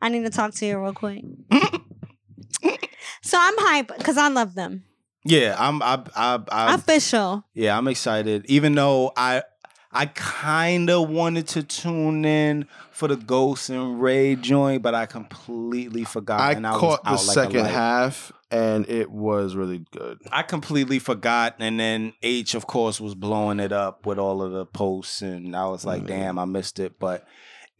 I 0.00 0.08
need 0.10 0.22
to 0.24 0.30
talk 0.30 0.54
to 0.54 0.66
you 0.66 0.78
real 0.78 0.92
quick. 0.92 1.24
so 3.22 3.38
I'm 3.40 3.54
hype 3.58 3.88
because 3.96 4.16
I 4.16 4.28
love 4.28 4.54
them. 4.54 4.84
Yeah, 5.24 5.56
I'm. 5.58 5.82
I. 5.82 6.02
I. 6.14 6.38
I 6.50 6.74
Official. 6.74 7.44
yeah, 7.54 7.76
I'm 7.78 7.88
excited. 7.88 8.44
Even 8.46 8.74
though 8.74 9.10
I, 9.16 9.42
I 9.90 10.06
kind 10.06 10.90
of 10.90 11.08
wanted 11.08 11.48
to 11.48 11.62
tune 11.62 12.26
in 12.26 12.66
for 12.90 13.08
the 13.08 13.16
Ghost 13.16 13.70
and 13.70 14.00
Ray 14.02 14.36
joint, 14.36 14.82
but 14.82 14.94
I 14.94 15.06
completely 15.06 16.04
forgot. 16.04 16.40
I 16.40 16.52
and 16.52 16.66
I 16.66 16.76
caught 16.78 17.02
the 17.04 17.10
out 17.10 17.20
second 17.20 17.62
light. 17.62 17.70
half, 17.72 18.32
and 18.54 18.88
it 18.88 19.10
was 19.10 19.56
really 19.56 19.84
good. 19.90 20.18
I 20.30 20.42
completely 20.42 20.98
forgot, 20.98 21.56
and 21.58 21.78
then 21.80 22.12
H, 22.22 22.54
of 22.54 22.66
course, 22.66 23.00
was 23.00 23.14
blowing 23.14 23.58
it 23.60 23.72
up 23.72 24.06
with 24.06 24.18
all 24.18 24.42
of 24.42 24.52
the 24.52 24.64
posts, 24.64 25.22
and 25.22 25.56
I 25.56 25.66
was 25.66 25.84
like, 25.84 26.02
Mm. 26.02 26.06
"Damn, 26.06 26.38
I 26.38 26.44
missed 26.44 26.78
it." 26.78 26.98
But 26.98 27.26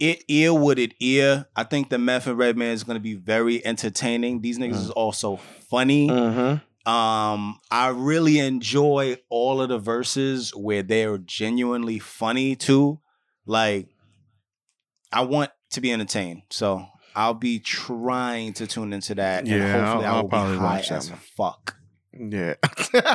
it 0.01 0.25
ear 0.29 0.53
would 0.53 0.79
it 0.79 0.95
ear. 1.01 1.47
I 1.55 1.63
think 1.63 1.89
the 1.89 1.99
Meth 1.99 2.27
and 2.27 2.37
Redman 2.37 2.73
is 2.73 2.83
going 2.83 2.97
to 2.97 3.01
be 3.01 3.15
very 3.15 3.65
entertaining. 3.65 4.41
These 4.41 4.59
niggas 4.59 4.73
Mm. 4.75 4.85
is 4.85 4.91
also 4.91 5.37
funny. 5.71 6.09
Mm-hmm. 6.09 6.91
Um, 6.91 7.61
I 7.71 7.89
really 7.89 8.41
enjoy 8.41 9.17
all 9.31 9.63
of 9.63 9.69
the 9.71 9.79
verses 9.79 10.51
where 10.55 10.83
they're 10.83 11.17
genuinely 11.17 11.99
funny 11.99 12.57
too. 12.57 13.01
Like, 13.47 13.89
I 15.13 15.23
want 15.23 15.51
to 15.71 15.81
be 15.81 15.93
entertained, 15.93 16.43
so 16.51 16.87
I'll 17.15 17.35
be 17.35 17.59
trying 17.61 18.53
to 18.55 18.67
tune 18.67 18.93
into 18.93 19.15
that. 19.17 19.47
Yeah, 19.47 19.57
and 19.57 19.85
hopefully 19.87 20.05
I'll- 20.07 20.15
I 20.15 20.17
I'll 20.19 20.29
probably 20.29 20.53
be 20.55 20.59
high 20.59 20.65
watch 20.77 20.89
that 20.89 20.99
as 20.99 21.11
one. 21.11 21.21
fuck. 21.37 21.77
Yeah. 22.13 22.55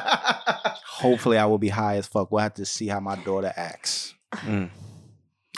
Hopefully, 0.85 1.37
I 1.37 1.45
will 1.45 1.57
be 1.57 1.69
high 1.69 1.95
as 1.97 2.07
fuck. 2.07 2.31
We'll 2.31 2.41
have 2.41 2.55
to 2.55 2.65
see 2.65 2.87
how 2.87 2.99
my 2.99 3.15
daughter 3.17 3.53
acts. 3.55 4.13
Mm. 4.33 4.69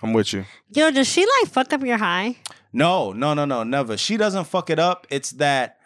I'm 0.03 0.13
with 0.13 0.33
you. 0.33 0.45
Yo, 0.71 0.91
does 0.91 1.07
she 1.07 1.21
like 1.41 1.51
fuck 1.51 1.73
up 1.73 1.83
your 1.83 1.97
high? 1.97 2.37
No, 2.73 3.11
no, 3.11 3.33
no, 3.33 3.45
no, 3.45 3.63
never. 3.63 3.97
She 3.97 4.17
doesn't 4.17 4.45
fuck 4.45 4.69
it 4.69 4.79
up. 4.79 5.07
It's 5.09 5.31
that 5.31 5.77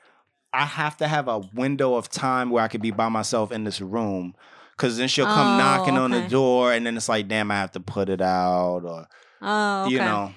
I 0.54 0.66
have 0.66 0.98
to 0.98 1.08
have 1.08 1.28
a 1.28 1.40
window 1.54 1.96
of 1.96 2.10
time 2.10 2.50
where 2.50 2.64
I 2.64 2.68
could 2.68 2.82
be 2.82 2.92
by 2.92 3.10
myself 3.10 3.52
in 3.52 3.64
this 3.64 3.82
room. 3.82 4.36
Cause 4.78 4.98
then 4.98 5.08
she'll 5.08 5.26
come 5.26 5.56
Oh, 5.56 5.58
knocking 5.58 5.98
on 5.98 6.12
the 6.12 6.28
door, 6.28 6.74
and 6.74 6.86
then 6.86 6.98
it's 6.98 7.08
like, 7.08 7.30
damn, 7.30 7.50
I 7.50 7.56
have 7.56 7.72
to 7.72 7.80
put 7.80 8.10
it 8.10 8.20
out, 8.22 8.84
or 8.84 9.08
Oh, 9.42 9.84
okay. 9.86 9.94
you 9.94 10.00
know. 10.00 10.34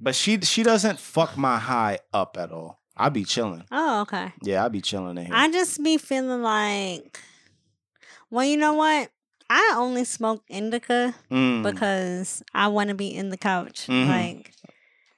But 0.00 0.14
she 0.14 0.40
she 0.42 0.62
doesn't 0.62 0.98
fuck 0.98 1.36
my 1.36 1.58
high 1.58 1.98
up 2.12 2.36
at 2.38 2.52
all. 2.52 2.80
I 2.96 3.08
be 3.10 3.24
chilling. 3.24 3.64
Oh, 3.70 4.02
okay. 4.02 4.32
Yeah, 4.42 4.64
I 4.64 4.68
be 4.68 4.80
chilling 4.80 5.16
in 5.18 5.26
here. 5.26 5.34
I 5.34 5.50
just 5.50 5.82
be 5.82 5.98
feeling 5.98 6.42
like, 6.42 7.20
well, 8.30 8.44
you 8.44 8.56
know 8.56 8.74
what? 8.74 9.10
I 9.48 9.74
only 9.76 10.04
smoke 10.04 10.42
indica 10.48 11.14
Mm. 11.30 11.62
because 11.62 12.42
I 12.54 12.68
want 12.68 12.88
to 12.88 12.94
be 12.94 13.08
in 13.14 13.28
the 13.30 13.36
couch. 13.36 13.86
Mhm. 13.86 14.08
Like 14.08 14.52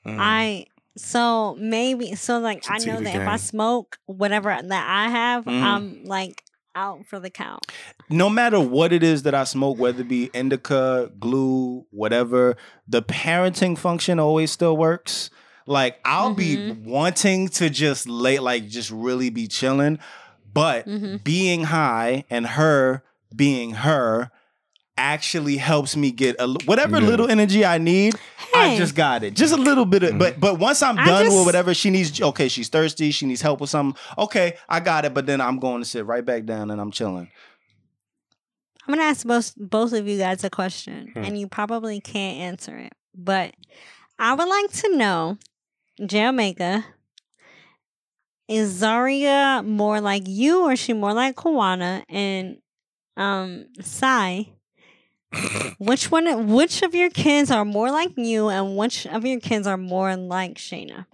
Mm. 0.07 0.17
I, 0.21 0.67
so 0.97 1.57
maybe 1.59 2.15
so 2.15 2.39
like 2.39 2.65
I 2.69 2.79
know 2.79 3.01
that 3.01 3.15
if 3.17 3.29
I 3.29 3.37
smoke 3.37 3.99
whatever 4.07 4.51
that 4.63 4.87
I 4.89 5.09
have, 5.11 5.45
Mhm. 5.45 5.63
I'm 5.63 6.05
like 6.05 6.43
out 6.75 7.07
for 7.07 7.19
the 7.21 7.31
count. 7.31 7.71
no 8.11 8.29
matter 8.31 8.61
what 8.61 8.93
it 8.93 9.03
is 9.03 9.23
that 9.25 9.35
I 9.35 9.45
smoke, 9.45 9.79
whether 9.79 10.01
it 10.03 10.09
be 10.09 10.31
indica, 10.35 11.11
glue, 11.19 11.87
whatever, 11.91 12.57
the 12.87 13.03
parenting 13.03 13.77
function 13.77 14.19
always 14.21 14.51
still 14.51 14.77
works. 14.77 15.31
Like 15.67 15.99
I'll 16.05 16.35
be 16.35 16.57
Mm-hmm. 16.57 16.89
wanting 16.89 17.49
to 17.49 17.69
just 17.69 18.09
lay, 18.09 18.39
like 18.39 18.69
just 18.69 18.91
really 18.91 19.29
be 19.31 19.47
chilling, 19.49 19.99
but 20.53 20.87
Mm-hmm. 20.87 21.17
being 21.19 21.65
high 21.65 22.25
and 22.31 22.47
her 22.47 23.03
being 23.35 23.73
her 23.73 24.31
actually 24.99 25.57
helps 25.57 25.97
me 25.97 26.11
get 26.11 26.37
a, 26.39 26.47
li- 26.47 26.59
whatever 26.67 27.01
Yeah. 27.01 27.07
little 27.07 27.31
energy 27.31 27.65
I 27.65 27.79
need. 27.79 28.15
I 28.55 28.77
just 28.77 28.95
got 28.95 29.23
it, 29.25 29.35
just 29.35 29.53
a 29.55 29.57
little 29.57 29.85
bit 29.85 30.03
of. 30.03 30.19
But 30.19 30.41
but 30.41 30.59
once 30.59 30.83
I'm 30.83 30.97
done 30.97 31.25
just- 31.27 31.37
with 31.37 31.47
whatever 31.47 31.73
she 31.75 31.91
needs, 31.91 32.21
okay, 32.21 32.49
she's 32.49 32.69
thirsty, 32.69 33.11
she 33.11 33.25
needs 33.27 33.41
help 33.41 33.61
with 33.61 33.71
something. 33.71 33.99
Okay, 34.19 34.57
I 34.69 34.81
got 34.81 35.05
it. 35.05 35.15
But 35.15 35.27
then 35.27 35.41
I'm 35.41 35.59
going 35.59 35.81
to 35.83 35.89
sit 35.89 36.05
right 36.07 36.25
back 36.25 36.45
down 36.45 36.71
and 36.71 36.81
I'm 36.81 36.91
chilling. 36.91 37.31
I'm 38.87 38.95
gonna 38.95 39.07
ask 39.07 39.27
both 39.27 39.53
both 39.57 39.93
of 39.93 40.09
you 40.09 40.17
guys 40.19 40.43
a 40.45 40.51
question, 40.51 41.09
Hmm. 41.13 41.25
and 41.25 41.39
you 41.39 41.47
probably 41.47 42.01
can't 42.01 42.39
answer 42.39 42.77
it, 42.79 42.95
but 43.15 43.55
I 44.19 44.33
would 44.33 44.49
like 44.49 44.73
to 44.83 44.97
know, 44.97 45.37
J 46.07 46.27
Omega, 46.27 46.87
is 48.49 48.71
Zaria 48.71 49.63
more 49.63 50.01
like 50.01 50.23
you, 50.27 50.65
or 50.65 50.73
is 50.73 50.79
she 50.79 50.95
more 50.95 51.13
like 51.13 51.37
Kawana? 51.37 52.03
And 52.09 52.57
um, 53.19 53.67
Sai, 53.83 54.49
which 55.79 56.11
one? 56.11 56.49
Which 56.49 56.83
of 56.83 56.95
your 56.95 57.11
kids 57.11 57.51
are 57.51 57.65
more 57.65 57.91
like 57.91 58.13
you, 58.17 58.49
and 58.49 58.77
which 58.77 59.07
of 59.07 59.25
your 59.27 59.41
kids 59.41 59.67
are 59.67 59.77
more 59.77 60.17
like 60.17 60.55
Shayna? 60.57 61.07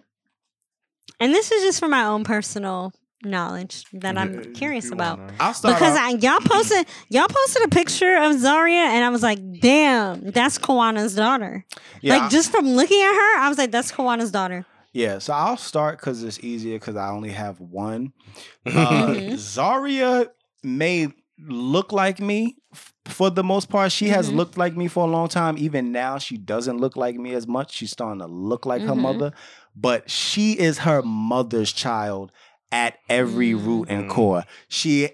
And 1.21 1.33
this 1.33 1.51
is 1.53 1.63
just 1.63 1.81
for 1.81 1.89
my 1.89 2.05
own 2.05 2.25
personal 2.25 2.93
knowledge 3.25 3.85
that 3.95 4.19
I'm 4.19 4.53
curious 4.53 4.91
about. 4.91 5.19
I'll 5.41 5.55
start 5.55 5.75
Because 5.77 5.97
I, 5.97 6.11
y'all 6.11 6.41
posted 6.41 6.87
y'all 7.09 7.27
posted 7.29 7.63
a 7.65 7.69
picture 7.69 8.17
of 8.23 8.39
Zaria 8.39 8.81
and 8.83 9.03
I 9.05 9.09
was 9.09 9.23
like, 9.23 9.39
damn, 9.61 10.31
that's 10.31 10.59
Kawana's 10.59 11.15
daughter. 11.15 11.65
Yeah, 12.03 12.15
I- 12.15 12.19
like 12.19 12.31
just 12.31 12.51
from 12.51 12.67
looking 12.69 13.01
at 13.01 13.15
her, 13.15 13.39
I 13.41 13.49
was 13.49 13.57
like, 13.59 13.71
that's 13.71 13.91
Kawana's 13.93 14.31
daughter. 14.31 14.67
Yeah, 14.93 15.19
so 15.19 15.33
I'll 15.33 15.57
start 15.57 15.99
because 15.99 16.23
it's 16.23 16.39
easier 16.41 16.79
because 16.79 16.97
I 16.97 17.09
only 17.11 17.31
have 17.31 17.61
one. 17.61 18.13
Uh, 18.67 18.71
Mhm. 19.09 19.37
Zaria 19.37 20.27
may 20.63 21.09
look 21.39 21.93
like 21.93 22.21
me 22.21 22.57
for 23.07 23.31
the 23.31 23.45
most 23.45 23.69
part. 23.69 23.93
She 23.93 24.09
has 24.09 24.31
Mhm. 24.31 24.37
looked 24.37 24.57
like 24.59 24.77
me 24.77 24.89
for 24.89 25.07
a 25.07 25.11
long 25.11 25.29
time. 25.29 25.57
Even 25.59 25.93
now, 25.93 26.19
she 26.19 26.37
doesn't 26.37 26.79
look 26.79 26.97
like 26.97 27.17
me 27.17 27.33
as 27.35 27.47
much. 27.47 27.73
She's 27.75 27.91
starting 27.93 28.21
to 28.21 28.27
look 28.27 28.65
like 28.67 28.83
her 28.83 28.95
Mhm. 28.95 29.01
mother, 29.01 29.33
but 29.77 30.11
she 30.11 30.53
is 30.53 30.79
her 30.79 31.03
mother's 31.03 31.73
child 31.73 32.33
at 32.73 32.95
every 33.09 33.55
root 33.55 33.87
and 33.89 34.07
Mm. 34.07 34.09
core. 34.09 34.45
She 34.69 35.11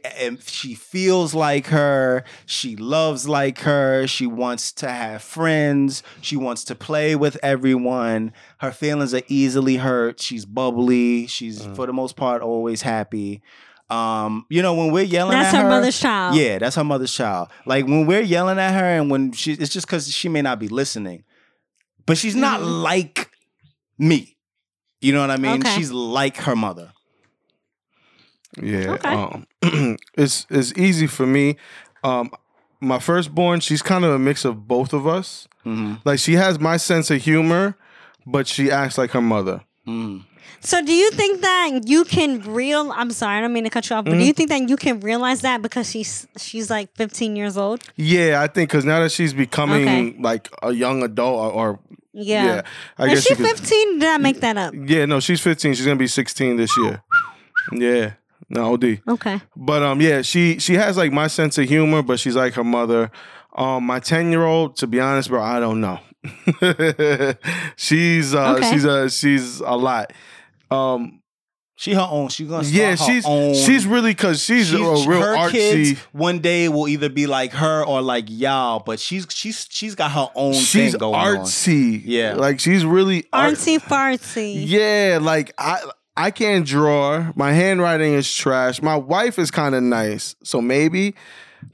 she 0.46 0.72
feels 0.74 1.34
like 1.34 1.66
her. 1.66 2.24
She 2.46 2.74
loves 2.74 3.28
like 3.28 3.58
her. 3.60 4.06
She 4.06 4.26
wants 4.26 4.72
to 4.72 4.88
have 4.88 5.20
friends. 5.22 6.02
She 6.22 6.36
wants 6.36 6.64
to 6.64 6.74
play 6.74 7.14
with 7.14 7.36
everyone. 7.42 8.32
Her 8.58 8.70
feelings 8.72 9.12
are 9.12 9.22
easily 9.28 9.76
hurt. 9.76 10.20
She's 10.22 10.46
bubbly. 10.46 11.26
She's 11.26 11.60
Mm. 11.66 11.76
for 11.76 11.86
the 11.86 11.92
most 11.92 12.16
part 12.16 12.40
always 12.40 12.80
happy. 12.82 13.42
Um, 13.90 14.46
you 14.48 14.62
know 14.62 14.74
when 14.74 14.92
we're 14.92 15.02
yelling 15.04 15.36
That's 15.38 15.52
at 15.54 15.62
her 15.62 15.68
mother's 15.68 15.98
child. 15.98 16.36
yeah, 16.36 16.58
that's 16.58 16.76
her 16.76 16.84
mother's 16.84 17.12
child. 17.12 17.48
Like 17.66 17.86
when 17.86 18.06
we're 18.06 18.20
yelling 18.22 18.58
at 18.58 18.72
her, 18.72 18.84
and 18.84 19.10
when 19.10 19.32
she, 19.32 19.52
it's 19.54 19.72
just 19.72 19.86
because 19.86 20.08
she 20.12 20.28
may 20.28 20.42
not 20.42 20.58
be 20.60 20.68
listening, 20.68 21.24
but 22.06 22.16
she's 22.16 22.36
not 22.36 22.60
Mhm. 22.60 22.82
like 22.82 23.30
me. 23.98 24.36
You 25.00 25.12
know 25.12 25.20
what 25.20 25.30
I 25.30 25.36
mean? 25.38 25.60
Okay. 25.60 25.74
She's 25.76 25.90
like 25.90 26.36
her 26.38 26.54
mother. 26.54 26.92
Yeah. 28.60 28.90
Okay. 28.92 29.08
Um, 29.08 29.46
it's 30.16 30.46
it's 30.50 30.72
easy 30.76 31.06
for 31.06 31.26
me. 31.26 31.56
Um, 32.02 32.30
my 32.80 32.98
firstborn, 32.98 33.60
she's 33.60 33.82
kind 33.82 34.04
of 34.04 34.12
a 34.12 34.18
mix 34.18 34.44
of 34.44 34.66
both 34.66 34.92
of 34.92 35.06
us. 35.06 35.46
hmm 35.64 35.94
Like 36.04 36.18
she 36.18 36.34
has 36.34 36.58
my 36.58 36.76
sense 36.76 37.10
of 37.10 37.22
humor, 37.22 37.76
but 38.26 38.46
she 38.46 38.70
acts 38.70 38.98
like 38.98 39.10
her 39.10 39.20
mother. 39.20 39.62
Mm. 39.86 40.24
So 40.62 40.84
do 40.84 40.92
you 40.92 41.10
think 41.12 41.40
that 41.40 41.80
you 41.86 42.04
can 42.04 42.40
real 42.42 42.92
I'm 42.92 43.10
sorry, 43.12 43.38
I 43.38 43.40
don't 43.40 43.52
mean 43.52 43.64
to 43.64 43.70
cut 43.70 43.88
you 43.88 43.96
off, 43.96 44.04
but 44.04 44.10
Mm-hmm. 44.12 44.20
do 44.20 44.26
you 44.26 44.32
think 44.34 44.48
that 44.50 44.68
you 44.68 44.76
can 44.76 45.00
realize 45.00 45.40
that 45.40 45.62
because 45.62 45.90
she's 45.90 46.26
she's 46.38 46.68
like 46.70 46.94
15 46.96 47.34
years 47.36 47.56
old? 47.56 47.82
Yeah, 47.96 48.42
I 48.42 48.46
think 48.46 48.68
because 48.70 48.84
now 48.84 49.00
that 49.00 49.10
she's 49.10 49.32
becoming 49.32 49.82
Okay. 49.88 50.16
like 50.20 50.48
a 50.62 50.72
young 50.72 51.02
adult, 51.02 51.38
or, 51.40 51.50
or 51.72 51.78
Yeah. 52.12 52.44
yeah, 52.44 52.62
I 52.98 53.06
Is 53.06 53.12
guess 53.14 53.22
she 53.24 53.30
you 53.30 53.36
could- 53.48 53.58
15? 53.58 53.98
Did 54.00 54.08
I 54.08 54.18
make 54.18 54.40
that 54.40 54.56
up? 54.58 54.74
Yeah, 54.76 55.06
no, 55.06 55.20
she's 55.20 55.40
15. 55.40 55.74
She's 55.74 55.86
gonna 55.86 55.96
be 55.96 56.06
16 56.06 56.56
this 56.56 56.76
year. 56.76 57.02
Yeah, 57.72 58.12
no, 58.48 58.72
OD. 58.74 59.00
Okay. 59.08 59.40
But 59.56 59.82
um, 59.82 60.00
yeah, 60.02 60.22
she 60.22 60.58
she 60.58 60.74
has 60.74 60.96
like 60.96 61.10
my 61.12 61.28
sense 61.28 61.56
of 61.56 61.68
humor, 61.68 62.02
but 62.02 62.18
she's 62.20 62.36
like 62.36 62.54
her 62.54 62.64
mother. 62.64 63.10
Um, 63.56 63.84
my 63.84 63.98
10 64.00 64.30
year 64.30 64.44
old, 64.44 64.76
to 64.76 64.86
be 64.86 65.00
honest, 65.00 65.28
bro, 65.30 65.42
I 65.42 65.58
don't 65.58 65.80
know. 65.80 65.98
she's 67.76 68.34
uh, 68.34 68.56
Okay. 68.56 68.70
she's 68.70 68.84
a 68.84 69.08
she's 69.10 69.60
a 69.60 69.76
lot. 69.76 70.12
Um, 70.70 71.22
She 71.76 71.94
her 71.94 72.06
own. 72.10 72.28
She's 72.28 72.48
gonna 72.48 72.62
start 72.64 72.74
yeah, 72.78 72.90
her 72.90 72.96
she's 72.96 73.24
own. 73.26 73.54
she's 73.54 73.86
really 73.86 74.10
because 74.10 74.42
she's, 74.42 74.68
she's- 74.68 74.80
a 75.06 75.08
real 75.08 75.20
her 75.22 75.36
artsy. 75.36 75.50
kids 75.50 76.00
one 76.12 76.40
day 76.40 76.68
will 76.68 76.86
either 76.88 77.08
be 77.08 77.26
like 77.26 77.52
her 77.52 77.82
or 77.84 78.02
like 78.02 78.26
y'all, 78.28 78.80
but 78.80 79.00
she's 79.00 79.26
she's 79.30 79.66
she's 79.70 79.94
got 79.94 80.10
her 80.10 80.28
own 80.34 80.52
She's 80.52 80.90
thing 80.92 80.98
going 80.98 81.14
on. 81.14 81.36
artsy. 81.38 82.02
Yeah. 82.04 82.34
like 82.34 82.60
she's 82.60 82.84
really 82.84 83.24
art- 83.32 83.54
Artsy 83.54 83.78
fartsy. 83.80 84.54
Yeah, 84.66 85.18
like 85.22 85.52
I 85.58 85.78
I 86.16 86.30
can't 86.30 86.66
draw. 86.66 87.32
My 87.34 87.52
handwriting 87.52 88.12
is 88.12 88.30
trash. 88.34 88.82
My 88.82 88.96
wife 88.96 89.38
is 89.38 89.50
kind 89.50 89.74
of 89.74 89.82
nice, 89.82 90.36
so 90.44 90.60
maybe. 90.60 91.14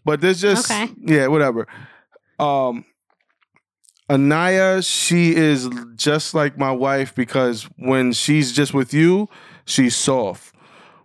But 0.05 0.21
there's 0.21 0.41
just 0.41 0.71
Okay. 0.71 0.89
yeah, 1.03 1.27
whatever. 1.27 1.67
Um 2.39 2.85
Anaya, 4.09 4.83
she 4.83 5.35
is 5.35 5.69
just 5.97 6.35
like 6.35 6.57
my 6.57 6.71
wife 6.71 7.15
because 7.15 7.65
when 7.77 8.13
she's 8.13 8.53
just 8.53 8.73
with 8.73 8.95
you, 8.95 9.29
she's 9.65 9.97
soft. 9.97 10.55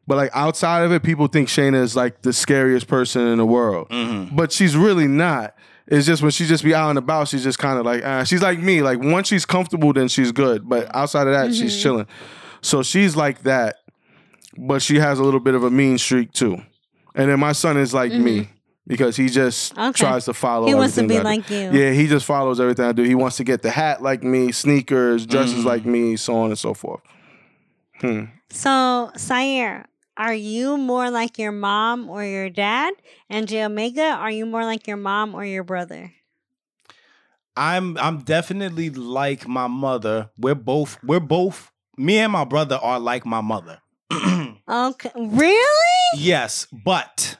But 0.07 0.17
like 0.17 0.31
outside 0.33 0.83
of 0.83 0.91
it, 0.91 1.03
people 1.03 1.27
think 1.27 1.47
Shayna 1.47 1.81
is 1.81 1.95
like 1.95 2.21
the 2.21 2.33
scariest 2.33 2.87
person 2.87 3.27
in 3.27 3.37
the 3.37 3.45
world. 3.45 3.89
Mm-hmm. 3.89 4.35
But 4.35 4.51
she's 4.51 4.75
really 4.75 5.07
not. 5.07 5.55
It's 5.87 6.05
just 6.05 6.21
when 6.21 6.31
she 6.31 6.45
just 6.45 6.63
be 6.63 6.73
out 6.73 6.89
and 6.89 6.99
about, 6.99 7.27
she's 7.27 7.43
just 7.43 7.59
kind 7.59 7.79
of 7.79 7.85
like, 7.85 8.03
uh, 8.03 8.23
she's 8.23 8.41
like 8.41 8.59
me. 8.59 8.81
Like 8.81 8.99
once 8.99 9.27
she's 9.27 9.45
comfortable, 9.45 9.93
then 9.93 10.07
she's 10.07 10.31
good. 10.31 10.67
But 10.67 10.93
outside 10.95 11.27
of 11.27 11.33
that, 11.33 11.53
she's 11.53 11.81
chilling. 11.81 12.07
So 12.61 12.83
she's 12.83 13.15
like 13.15 13.43
that, 13.43 13.77
but 14.57 14.81
she 14.81 14.97
has 14.97 15.17
a 15.17 15.23
little 15.23 15.39
bit 15.39 15.55
of 15.55 15.63
a 15.63 15.71
mean 15.71 15.97
streak 15.97 16.31
too. 16.31 16.61
And 17.15 17.29
then 17.29 17.39
my 17.39 17.51
son 17.51 17.77
is 17.77 17.93
like 17.93 18.11
me 18.13 18.49
because 18.87 19.15
he 19.15 19.29
just 19.29 19.77
Okay. 19.77 19.91
tries 19.91 20.25
to 20.25 20.33
follow. 20.33 20.67
He 20.67 20.73
wants 20.73 20.95
to 20.95 21.07
be 21.07 21.19
like 21.19 21.49
you. 21.49 21.71
Yeah, 21.71 21.91
he 21.91 22.07
just 22.07 22.25
follows 22.25 22.59
everything 22.59 22.85
I 22.85 22.91
do. 22.91 23.03
He 23.03 23.15
wants 23.15 23.37
to 23.37 23.43
get 23.43 23.61
the 23.61 23.71
hat 23.71 24.01
like 24.01 24.23
me, 24.23 24.51
sneakers, 24.51 25.25
dresses 25.25 25.63
Mm. 25.63 25.65
like 25.65 25.85
me, 25.85 26.15
so 26.17 26.35
on 26.35 26.49
and 26.49 26.59
so 26.59 26.73
forth. 26.73 27.01
Hmm. 28.01 28.25
So, 28.49 29.11
Sayer, 29.15 29.85
are 30.17 30.33
you 30.33 30.77
more 30.77 31.09
like 31.11 31.37
your 31.37 31.51
mom 31.51 32.09
or 32.09 32.23
your 32.25 32.49
dad? 32.49 32.93
And 33.29 33.47
J 33.47 33.63
Omega, 33.65 34.01
are 34.19 34.31
you 34.31 34.45
more 34.45 34.65
like 34.65 34.87
your 34.87 34.97
mom 34.97 35.35
or 35.35 35.45
your 35.45 35.63
brother? 35.63 36.11
I'm 37.55 37.97
I'm 37.97 38.19
definitely 38.19 38.89
like 38.89 39.47
my 39.47 39.67
mother. 39.67 40.29
We're 40.37 40.55
both 40.55 40.97
we're 41.03 41.19
both 41.19 41.71
me 41.97 42.17
and 42.17 42.31
my 42.31 42.45
brother 42.45 42.79
are 42.81 42.99
like 42.99 43.25
my 43.25 43.41
mother. 43.41 43.79
Okay. 44.69 45.11
Really? 45.15 46.17
yes, 46.17 46.65
but 46.71 47.37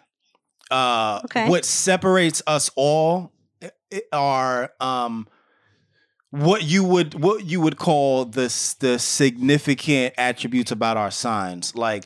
uh 0.72 1.20
Okay. 1.26 1.48
what 1.50 1.66
separates 1.66 2.42
us 2.48 2.70
all 2.76 3.32
i- 3.62 3.72
i- 3.94 4.02
are 4.14 4.72
um 4.80 5.28
what 6.32 6.64
you 6.64 6.84
would 6.84 7.14
what 7.22 7.46
you 7.46 7.60
would 7.62 7.78
call 7.78 8.26
the 8.26 8.48
the 8.80 8.98
significant 8.98 10.14
attributes 10.18 10.72
about 10.72 10.96
our 10.98 11.12
signs. 11.12 11.76
Like 11.76 12.06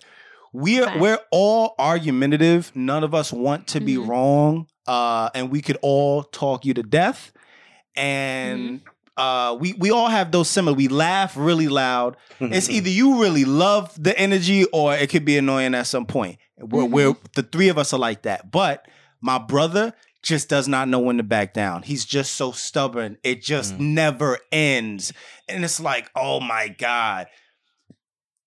we're 0.52 0.84
Okay. 0.88 1.00
we're 1.00 1.20
all 1.32 1.76
argumentative. 1.78 2.72
None 2.76 3.04
of 3.04 3.14
us 3.14 3.32
want 3.32 3.68
to 3.68 3.80
be 3.80 3.96
Mhm. 3.98 4.08
wrong. 4.08 4.68
Uh 4.88 5.30
and 5.36 5.52
we 5.52 5.62
could 5.62 5.78
all 5.82 6.24
talk 6.24 6.66
you 6.66 6.74
to 6.74 6.82
death. 6.84 7.32
And 7.96 8.82
uh 9.18 9.56
we 9.60 9.74
we 9.74 9.92
all 9.92 10.08
have 10.10 10.32
those 10.32 10.50
similar 10.50 10.76
we 10.76 10.88
laugh 10.88 11.34
really 11.38 11.68
loud. 11.68 12.18
It's 12.40 12.70
either 12.78 12.90
you 12.90 13.22
really 13.22 13.46
love 13.46 13.92
the 14.02 14.18
energy 14.20 14.66
or 14.74 14.96
it 14.96 15.10
could 15.10 15.24
be 15.26 15.38
annoying 15.38 15.76
at 15.76 15.88
some 15.88 16.06
point. 16.06 16.38
We're, 16.58 16.84
mm-hmm. 16.84 16.94
we're 16.94 17.16
the 17.36 17.44
three 17.44 17.70
of 17.70 17.78
us 17.78 17.94
are 17.94 18.00
like 18.00 18.24
that. 18.24 18.52
But 18.52 18.88
my 19.22 19.38
brother 19.38 19.94
just 20.22 20.50
does 20.50 20.68
not 20.68 20.88
know 20.88 21.00
when 21.00 21.18
to 21.18 21.24
back 21.24 21.54
down. 21.54 21.84
He's 21.84 22.04
just 22.04 22.34
so 22.34 22.52
stubborn. 22.52 23.18
It 23.24 23.42
just 23.42 23.76
mm. 23.76 23.80
never 23.80 24.40
ends. 24.52 25.14
And 25.48 25.64
it's 25.64 25.80
like, 25.80 26.10
oh 26.16 26.40
my 26.40 26.68
God. 26.68 27.28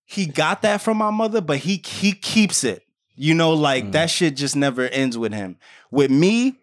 He 0.05 0.27
got 0.27 0.63
that 0.63 0.81
from 0.81 0.97
my 0.97 1.11
mother, 1.11 1.41
but 1.41 1.59
he 1.59 1.83
he 1.85 2.13
keeps 2.13 2.65
it. 2.65 2.83
You 3.15 3.35
know, 3.35 3.53
like 3.53 3.85
mm. 3.85 3.93
that 3.93 4.11
shit 4.11 4.37
just 4.37 4.57
never 4.57 4.89
ends 4.89 5.19
with 5.19 5.33
him. 5.33 5.59
With 5.91 6.11
me, 6.11 6.59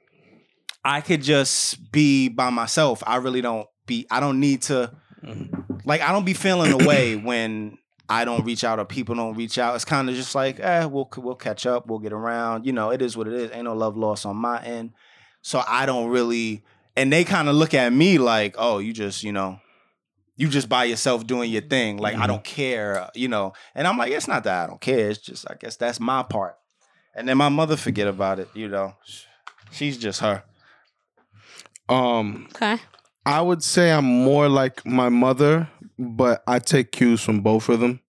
I 0.84 1.02
could 1.02 1.22
just 1.22 1.92
be 1.92 2.30
by 2.30 2.50
myself. 2.50 3.04
I 3.06 3.18
really 3.18 3.42
don't 3.42 3.68
be 3.86 4.08
I 4.10 4.20
don't 4.20 4.40
need 4.40 4.64
to 4.64 4.92
mm-hmm. 5.24 5.62
like 5.86 6.02
I 6.02 6.12
don't 6.12 6.26
be 6.26 6.34
feeling 6.34 6.72
away 6.72 7.16
when 7.16 7.78
I 8.07 8.26
don't 8.26 8.45
reach 8.45 8.64
out 8.64 8.80
or 8.80 8.86
people 8.86 9.15
don't 9.15 9.36
reach 9.36 9.57
out. 9.57 9.76
It's 9.76 9.86
kind 9.86 10.10
of 10.10 10.15
just 10.15 10.36
like, 10.36 10.60
eh, 10.60 10.86
we'll 10.86 11.10
we'll 11.18 11.36
catch 11.36 11.65
up, 11.65 11.88
we'll 11.88 11.99
get 11.99 12.14
around. 12.14 12.65
You 12.65 12.73
know, 12.73 12.91
it 12.91 13.02
is 13.02 13.18
what 13.18 13.27
it 13.27 13.34
is. 13.34 13.52
Ain't 13.52 13.64
no 13.64 13.73
love 13.73 13.98
lost 13.98 14.26
on 14.26 14.36
my 14.36 14.64
end. 14.64 14.94
So 15.41 15.64
I 15.68 15.86
don't 15.86 16.10
really 16.10 16.64
and 16.95 17.11
they 17.11 17.23
kind 17.23 17.49
of 17.49 17.56
look 17.56 17.73
at 17.73 17.91
me 17.91 18.18
like, 18.18 18.56
oh, 18.57 18.77
you 18.80 18.94
just, 18.94 19.23
you 19.23 19.32
know, 19.32 19.60
you 20.38 20.48
just 20.48 20.69
by 20.69 20.86
yourself 20.86 21.26
doing 21.26 21.52
your 21.52 21.61
thing. 21.61 21.98
Like 21.98 22.15
I 22.15 22.27
don't 22.27 22.44
care, 22.44 23.10
you 23.15 23.27
know. 23.27 23.53
And 23.73 23.88
I'm 23.88 23.98
like, 23.98 24.11
it's 24.11 24.27
not 24.27 24.44
that 24.44 24.64
I 24.64 24.68
don't 24.68 24.82
care. 24.82 25.10
It's 25.10 25.19
just 25.19 25.49
I 25.49 25.56
guess 25.56 25.76
that's 25.77 25.99
my 25.99 26.23
part. 26.23 26.57
And 27.15 27.27
then 27.27 27.38
my 27.38 27.49
mother 27.49 27.77
forget 27.77 28.07
about 28.07 28.40
it, 28.40 28.49
you 28.53 28.68
know. 28.68 28.95
She's 29.72 29.98
just 29.98 30.19
her. 30.19 30.44
Um, 31.88 32.48
Okay. 32.56 32.77
I 33.26 33.42
would 33.42 33.64
say 33.64 33.92
I'm 33.92 34.06
more 34.06 34.48
like 34.48 34.86
my 34.86 35.10
mother, 35.10 35.70
but 35.98 36.44
I 36.48 36.60
take 36.60 36.92
cues 36.92 37.22
from 37.22 37.42
both 37.42 37.70
of 37.70 37.80
them. 37.80 38.00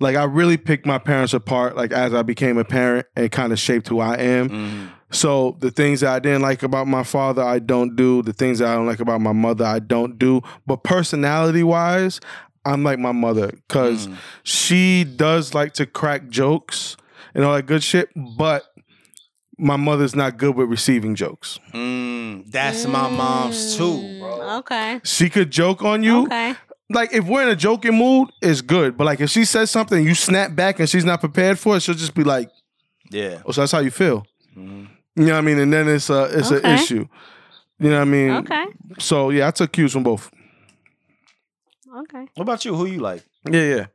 Like 0.00 0.16
I 0.16 0.24
really 0.24 0.56
picked 0.56 0.84
my 0.84 0.98
parents 0.98 1.32
apart, 1.32 1.76
like 1.76 1.92
as 1.92 2.12
I 2.12 2.22
became 2.22 2.58
a 2.58 2.64
parent, 2.64 3.06
and 3.16 3.30
kind 3.30 3.52
of 3.52 3.58
shaped 3.58 3.88
who 3.88 4.00
I 4.00 4.16
am. 4.16 4.48
Mm-hmm. 4.48 4.86
So 5.12 5.56
the 5.60 5.70
things 5.70 6.00
that 6.00 6.12
I 6.12 6.18
didn't 6.18 6.42
like 6.42 6.62
about 6.62 6.88
my 6.88 7.02
father, 7.02 7.42
I 7.42 7.58
don't 7.58 7.94
do. 7.96 8.22
The 8.22 8.32
things 8.32 8.58
that 8.58 8.68
I 8.68 8.74
don't 8.74 8.86
like 8.86 9.00
about 9.00 9.20
my 9.20 9.32
mother, 9.32 9.64
I 9.64 9.78
don't 9.78 10.18
do. 10.18 10.42
But 10.66 10.82
personality 10.82 11.62
wise, 11.62 12.18
I'm 12.64 12.82
like 12.82 12.98
my 12.98 13.12
mother 13.12 13.52
because 13.68 14.06
mm. 14.06 14.16
she 14.42 15.04
does 15.04 15.54
like 15.54 15.74
to 15.74 15.86
crack 15.86 16.28
jokes 16.28 16.96
and 17.34 17.44
all 17.44 17.54
that 17.54 17.66
good 17.66 17.82
shit. 17.82 18.10
But 18.16 18.64
my 19.62 19.76
mother's 19.76 20.14
not 20.14 20.36
good 20.36 20.56
with 20.56 20.68
receiving 20.68 21.14
jokes. 21.14 21.58
Mm, 21.72 22.50
that's 22.50 22.84
my 22.86 23.08
mom's 23.08 23.76
too, 23.76 24.18
bro. 24.20 24.58
Okay. 24.58 25.00
She 25.04 25.30
could 25.30 25.50
joke 25.50 25.82
on 25.82 26.02
you. 26.02 26.24
Okay. 26.24 26.54
Like 26.90 27.12
if 27.14 27.24
we're 27.24 27.42
in 27.42 27.48
a 27.48 27.56
joking 27.56 27.94
mood, 27.94 28.28
it's 28.42 28.60
good. 28.60 28.96
But 28.98 29.04
like 29.04 29.20
if 29.20 29.30
she 29.30 29.44
says 29.44 29.70
something, 29.70 30.04
you 30.04 30.14
snap 30.14 30.54
back 30.54 30.78
and 30.80 30.88
she's 30.88 31.04
not 31.04 31.20
prepared 31.20 31.58
for 31.58 31.76
it, 31.76 31.80
she'll 31.82 31.94
just 31.94 32.14
be 32.14 32.24
like, 32.24 32.50
Yeah. 33.10 33.40
"Oh, 33.46 33.52
so 33.52 33.62
that's 33.62 33.72
how 33.72 33.78
you 33.80 33.90
feel." 33.90 34.26
You 34.54 34.88
know 35.16 35.32
what 35.32 35.38
I 35.38 35.40
mean? 35.42 35.58
And 35.58 35.72
then 35.72 35.88
it's 35.88 36.10
a 36.10 36.24
it's 36.38 36.50
Okay. 36.52 36.68
an 36.68 36.78
issue. 36.78 37.06
You 37.78 37.88
know 37.90 37.96
what 37.96 38.02
I 38.02 38.04
mean? 38.10 38.30
Okay. 38.30 38.64
So 38.98 39.30
yeah, 39.30 39.48
I 39.48 39.50
took 39.52 39.72
cues 39.72 39.92
from 39.92 40.02
both. 40.02 40.30
Okay. 42.02 42.26
What 42.34 42.42
about 42.42 42.64
you? 42.64 42.74
Who 42.74 42.86
you 42.86 42.98
like? 43.00 43.22
Yeah, 43.50 43.62
yeah. 43.76 43.86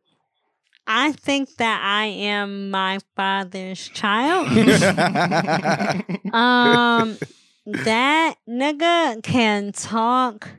I 0.88 1.12
think 1.12 1.58
that 1.58 1.82
I 1.84 2.06
am 2.06 2.72
my 2.72 3.00
father's 3.16 3.90
child. 3.90 4.48
um, 6.34 7.18
that 7.66 8.36
nigga 8.48 9.22
can 9.22 9.74
talk 9.74 10.50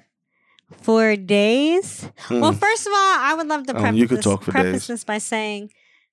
for 0.82 1.16
days. 1.16 2.08
Well, 2.30 2.52
first 2.52 2.86
of 2.86 2.92
all, 2.92 3.16
I 3.18 3.34
would 3.36 3.46
love 3.46 3.66
to 3.68 3.76
Um, 3.76 3.80
preface, 3.80 3.98
you 3.98 4.08
could 4.08 4.18
this, 4.18 4.24
talk 4.24 4.42
for 4.42 4.52
preface 4.52 4.72
days. 4.72 4.86
this 4.88 5.04
by 5.04 5.16
saying 5.18 5.70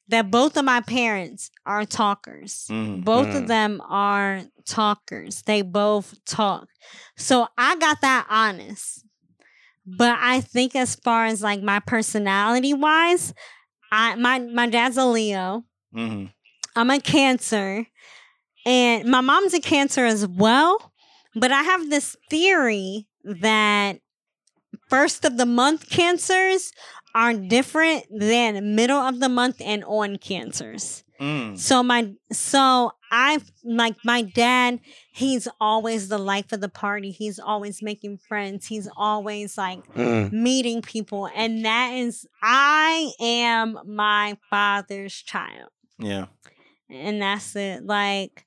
that 0.08 0.32
both 0.32 0.56
of 0.56 0.64
my 0.64 0.80
parents 0.82 1.52
are 1.66 1.84
talkers. 1.86 2.68
Mm. 2.70 3.04
Both 3.04 3.36
of 3.36 3.48
them 3.48 3.82
are 3.88 4.44
talkers. 4.66 5.42
They 5.42 5.62
both 5.62 6.24
talk. 6.26 6.70
So 7.18 7.48
I 7.58 7.76
got 7.76 8.02
that 8.02 8.28
honest. 8.30 9.04
But 9.86 10.18
I 10.20 10.42
think 10.42 10.76
as 10.76 10.96
far 10.96 11.26
as 11.26 11.44
like 11.44 11.62
my 11.62 11.80
personality 11.80 12.74
wise, 12.74 13.34
I 13.92 14.16
my 14.16 14.40
my 14.40 14.68
dad's 14.68 14.98
a 14.98 15.06
Leo. 15.06 15.64
hmm 15.94 16.26
I'm 16.76 16.90
a 16.90 17.00
Cancer, 17.00 17.86
and 18.66 19.06
my 19.10 19.22
mom's 19.22 19.54
a 19.54 19.60
Cancer 19.62 20.06
as 20.06 20.28
well. 20.28 20.92
But 21.36 21.52
I 21.52 21.64
have 21.64 21.90
this 21.90 22.16
theory 22.30 23.08
that 23.24 24.00
first 24.90 25.26
of 25.26 25.38
the 25.38 25.46
month 25.46 25.90
Cancers 25.90 26.72
are 27.16 27.34
different 27.34 28.06
than 28.12 28.76
middle 28.76 29.00
of 29.00 29.20
the 29.20 29.30
month 29.30 29.62
and 29.62 29.84
on 29.86 30.18
Cancers. 30.18 31.04
Mm. 31.20 31.58
So 31.58 31.82
my 31.82 32.12
so 32.32 32.92
I 33.10 33.40
like 33.64 33.96
my 34.04 34.22
dad, 34.22 34.82
he's 35.14 35.48
always 35.62 36.10
the 36.10 36.18
life 36.18 36.52
of 36.52 36.60
the 36.60 36.68
party. 36.68 37.12
He's 37.12 37.40
always 37.40 37.82
making 37.82 38.18
friends. 38.18 38.68
He's 38.68 38.90
always 38.98 39.58
like 39.58 39.80
Mm. 39.94 40.34
meeting 40.34 40.82
people. 40.82 41.30
And 41.34 41.64
that 41.64 41.94
is 41.94 42.28
I 42.44 43.14
am 43.22 43.80
my 43.86 44.38
father's 44.50 45.14
child. 45.16 45.70
Yeah. 45.98 46.26
And 46.90 47.22
that's 47.22 47.56
it. 47.56 47.86
Like 47.86 48.46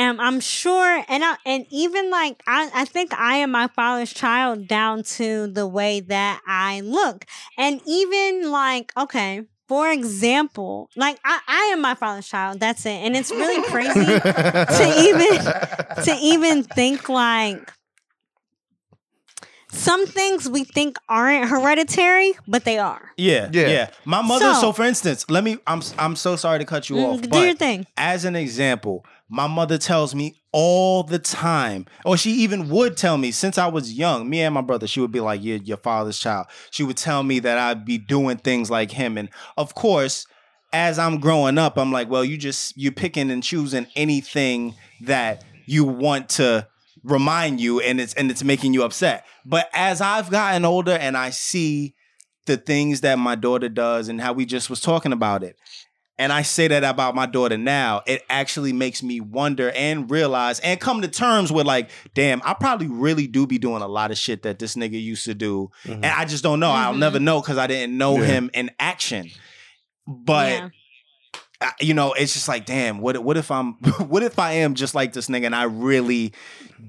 and 0.00 0.20
I'm 0.20 0.40
sure 0.40 1.04
and 1.08 1.22
I, 1.22 1.36
and 1.44 1.66
even 1.70 2.10
like 2.10 2.42
I, 2.46 2.70
I 2.74 2.84
think 2.86 3.12
I 3.12 3.36
am 3.44 3.50
my 3.50 3.66
father's 3.68 4.12
child 4.12 4.66
down 4.66 5.02
to 5.18 5.46
the 5.48 5.66
way 5.66 6.00
that 6.00 6.40
I 6.46 6.80
look. 6.80 7.26
And 7.58 7.80
even 7.86 8.50
like, 8.50 8.92
okay, 8.96 9.44
for 9.68 9.90
example, 9.90 10.88
like 10.96 11.18
I, 11.24 11.40
I 11.46 11.60
am 11.74 11.80
my 11.82 11.94
father's 11.94 12.26
child. 12.28 12.60
That's 12.60 12.84
it. 12.86 12.90
And 13.04 13.14
it's 13.14 13.30
really 13.30 13.62
crazy 13.68 14.04
to 14.80 14.84
even 15.06 16.04
to 16.04 16.12
even 16.20 16.62
think 16.64 17.08
like 17.08 17.70
some 19.72 20.04
things 20.06 20.48
we 20.48 20.64
think 20.64 20.96
aren't 21.08 21.48
hereditary, 21.48 22.32
but 22.48 22.64
they 22.64 22.78
are. 22.78 23.12
Yeah, 23.16 23.48
yeah, 23.52 23.68
Yeah. 23.68 23.90
My 24.04 24.20
mother. 24.22 24.52
So, 24.54 24.60
So- 24.60 24.72
for 24.72 24.84
instance, 24.84 25.26
let 25.28 25.44
me. 25.44 25.58
I'm. 25.66 25.82
I'm 25.98 26.16
so 26.16 26.34
sorry 26.36 26.58
to 26.58 26.64
cut 26.64 26.88
you 26.90 26.96
Mm, 26.96 27.04
off. 27.14 27.20
do 27.22 27.28
but 27.28 27.44
your 27.44 27.54
thing. 27.54 27.86
As 27.96 28.24
an 28.24 28.34
example, 28.34 29.04
my 29.30 29.46
mother 29.46 29.78
tells 29.78 30.14
me 30.14 30.42
all 30.52 31.04
the 31.04 31.18
time, 31.18 31.86
or 32.04 32.16
she 32.16 32.32
even 32.32 32.68
would 32.68 32.96
tell 32.96 33.16
me 33.16 33.30
since 33.30 33.56
I 33.56 33.68
was 33.68 33.92
young. 33.92 34.28
Me 34.28 34.40
and 34.40 34.52
my 34.52 34.60
brother, 34.60 34.86
she 34.86 35.00
would 35.00 35.12
be 35.12 35.20
like, 35.20 35.42
"You're 35.42 35.58
your 35.58 35.76
father's 35.76 36.18
child." 36.18 36.46
She 36.70 36.82
would 36.82 36.96
tell 36.96 37.22
me 37.22 37.38
that 37.38 37.56
I'd 37.56 37.84
be 37.84 37.96
doing 37.96 38.38
things 38.38 38.70
like 38.70 38.90
him, 38.90 39.16
and 39.16 39.28
of 39.56 39.74
course, 39.74 40.26
as 40.72 40.98
I'm 40.98 41.20
growing 41.20 41.58
up, 41.58 41.78
I'm 41.78 41.92
like, 41.92 42.10
"Well, 42.10 42.24
you 42.24 42.36
just 42.36 42.76
you're 42.76 42.92
picking 42.92 43.30
and 43.30 43.42
choosing 43.42 43.86
anything 43.96 44.74
that 45.02 45.44
you 45.66 45.84
want 45.84 46.28
to." 46.30 46.66
remind 47.02 47.60
you 47.60 47.80
and 47.80 47.98
it's 47.98 48.12
and 48.12 48.30
it's 48.30 48.44
making 48.44 48.74
you 48.74 48.82
upset 48.82 49.24
but 49.46 49.70
as 49.72 50.02
i've 50.02 50.30
gotten 50.30 50.66
older 50.66 50.92
and 50.92 51.16
i 51.16 51.30
see 51.30 51.94
the 52.44 52.58
things 52.58 53.00
that 53.00 53.18
my 53.18 53.34
daughter 53.34 53.70
does 53.70 54.08
and 54.08 54.20
how 54.20 54.32
we 54.32 54.44
just 54.44 54.68
was 54.68 54.80
talking 54.80 55.12
about 55.12 55.42
it 55.42 55.56
and 56.20 56.34
I 56.34 56.42
say 56.42 56.68
that 56.68 56.84
about 56.84 57.14
my 57.14 57.24
daughter 57.24 57.56
now, 57.56 58.02
it 58.06 58.22
actually 58.28 58.74
makes 58.74 59.02
me 59.02 59.22
wonder 59.22 59.70
and 59.70 60.10
realize 60.10 60.60
and 60.60 60.78
come 60.78 61.00
to 61.00 61.08
terms 61.08 61.50
with 61.50 61.66
like, 61.66 61.88
damn, 62.12 62.42
I 62.44 62.52
probably 62.52 62.88
really 62.88 63.26
do 63.26 63.46
be 63.46 63.56
doing 63.56 63.80
a 63.80 63.88
lot 63.88 64.10
of 64.10 64.18
shit 64.18 64.42
that 64.42 64.58
this 64.58 64.76
nigga 64.76 65.02
used 65.02 65.24
to 65.24 65.34
do. 65.34 65.70
Mm-hmm. 65.84 66.04
And 66.04 66.04
I 66.04 66.26
just 66.26 66.42
don't 66.42 66.60
know. 66.60 66.70
I'll 66.70 66.92
never 66.92 67.16
mm-hmm. 67.16 67.24
know 67.24 67.40
because 67.40 67.56
I 67.56 67.66
didn't 67.66 67.96
know 67.96 68.18
Yeah. 68.18 68.24
him 68.26 68.50
in 68.52 68.70
action. 68.78 69.30
But 70.06 70.50
Yeah. 70.50 70.68
I- 71.62 71.72
you 71.80 71.94
know, 71.94 72.12
it's 72.12 72.34
just 72.34 72.48
like, 72.48 72.66
damn, 72.66 73.00
what 73.00 73.16
what 73.24 73.38
if 73.38 73.50
I'm 73.50 73.72
what 74.06 74.22
if 74.22 74.38
I 74.38 74.52
am 74.52 74.74
just 74.74 74.94
like 74.94 75.14
this 75.14 75.28
nigga 75.28 75.46
and 75.46 75.56
I 75.56 75.64
really 75.64 76.34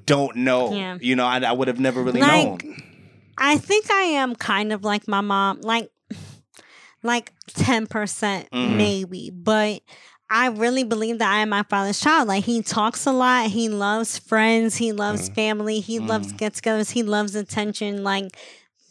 don't 0.05 0.35
know? 0.35 0.73
Yeah. 0.73 0.97
You 0.99 1.15
know, 1.15 1.25
I, 1.25 1.39
I 1.39 1.53
would 1.53 1.69
have 1.69 1.79
never 1.79 2.03
really 2.03 2.19
Like, 2.19 2.65
known. 2.65 2.83
I 3.37 3.57
think 3.57 3.89
I 3.89 4.03
am 4.03 4.35
kind 4.35 4.73
of 4.73 4.83
like 4.83 5.07
my 5.07 5.21
mom, 5.21 5.61
like 5.61 5.89
like 7.03 7.33
ten 7.47 7.87
percent 7.87 8.49
Mhm. 8.51 8.77
maybe, 8.77 9.29
but 9.33 9.81
I 10.29 10.47
really 10.47 10.83
believe 10.85 11.19
that 11.19 11.29
I 11.31 11.39
am 11.39 11.49
my 11.49 11.63
father's 11.63 11.99
child. 11.99 12.27
Like 12.29 12.45
he 12.45 12.61
talks 12.61 13.05
a 13.05 13.11
lot, 13.11 13.47
he 13.49 13.67
loves 13.67 14.17
friends, 14.17 14.77
he 14.77 14.93
loves 14.93 15.27
family, 15.29 15.81
he 15.81 15.99
loves 15.99 16.31
get-togethers, 16.31 16.91
he 16.91 17.03
loves 17.03 17.35
attention. 17.35 18.03
Like 18.03 18.37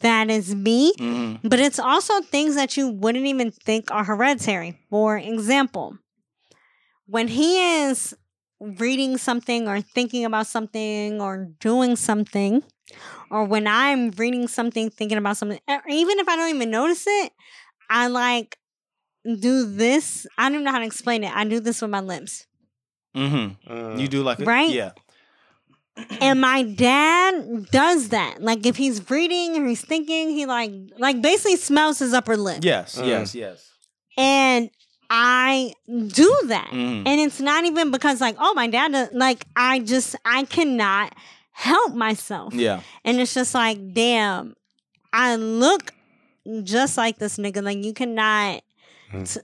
that 0.03 0.29
is 0.31 0.55
me. 0.55 0.93
Mhm. 0.99 1.41
But 1.43 1.59
it's 1.61 1.79
also 1.79 2.21
things 2.21 2.57
that 2.57 2.77
you 2.77 2.89
wouldn't 2.89 3.25
even 3.27 3.51
think 3.53 3.91
are 3.91 4.05
hereditary. 4.05 4.79
For 4.91 5.17
example, 5.17 5.99
when 7.07 7.29
he 7.29 7.81
is 7.83 8.15
reading 8.61 9.17
something 9.17 9.67
or 9.67 9.81
thinking 9.81 10.25
about 10.25 10.47
something 10.47 11.21
or 11.21 11.49
doing 11.61 11.97
something, 11.97 12.63
or 13.31 13.45
when 13.45 13.67
I'm 13.67 14.11
reading 14.13 14.49
something, 14.49 14.91
thinking 14.91 15.17
about 15.19 15.37
something, 15.37 15.59
even 15.89 16.19
if 16.19 16.29
I 16.29 16.37
don't 16.37 16.55
even 16.55 16.71
notice 16.71 17.05
it, 17.07 17.33
I 17.91 18.07
like 18.07 18.57
do 19.25 19.67
this. 19.71 20.27
I 20.39 20.49
don't 20.51 20.65
know 20.65 20.71
how 20.71 20.79
to 20.79 20.87
explain 20.87 21.25
it. 21.25 21.35
I 21.35 21.45
do 21.45 21.61
this 21.61 21.83
with 21.83 21.91
my 21.91 22.01
lips. 22.01 22.47
Mhm. 23.15 23.57
Uh, 23.69 23.97
You 23.99 24.09
do 24.09 24.23
like 24.23 24.39
a, 24.39 24.45
Right? 24.45 24.71
Yeah. 24.71 24.93
And 26.21 26.41
my 26.41 26.63
dad 26.63 27.67
does 27.71 28.09
that. 28.11 28.41
Like 28.41 28.65
if 28.65 28.77
he's 28.77 29.11
reading 29.11 29.57
or 29.61 29.67
he's 29.67 29.83
thinking, 29.85 30.31
he 30.31 30.47
like 30.47 30.73
like 30.99 31.21
basically 31.21 31.57
smells 31.57 31.99
his 31.99 32.15
upper 32.15 32.37
lip. 32.37 32.61
Yes. 32.65 32.97
Mm. 32.97 33.07
Yes. 33.09 33.35
Yes. 33.35 33.71
And 34.17 34.71
I 35.11 35.75
do 35.89 36.35
that. 36.47 36.71
Mhm. 36.73 37.03
And 37.07 37.21
it's 37.21 37.41
not 37.41 37.65
even 37.65 37.91
because 37.91 38.21
like, 38.21 38.37
oh 38.39 38.55
my 38.55 38.69
dad 38.69 38.93
does, 38.93 39.09
like 39.13 39.45
I 39.57 39.81
just 39.81 40.15
I 40.25 40.45
cannot 40.45 41.15
help 41.53 41.95
myself. 41.95 42.55
Yeah. 42.55 42.81
And 43.05 43.21
it's 43.21 43.35
just 43.35 43.53
like, 43.55 43.93
damn, 43.93 44.55
I 45.13 45.35
look 45.37 45.93
just 46.63 46.97
like 46.97 47.19
this 47.19 47.37
nigga. 47.39 47.63
Like 47.63 47.85
you 47.85 47.93
cannot 47.93 48.63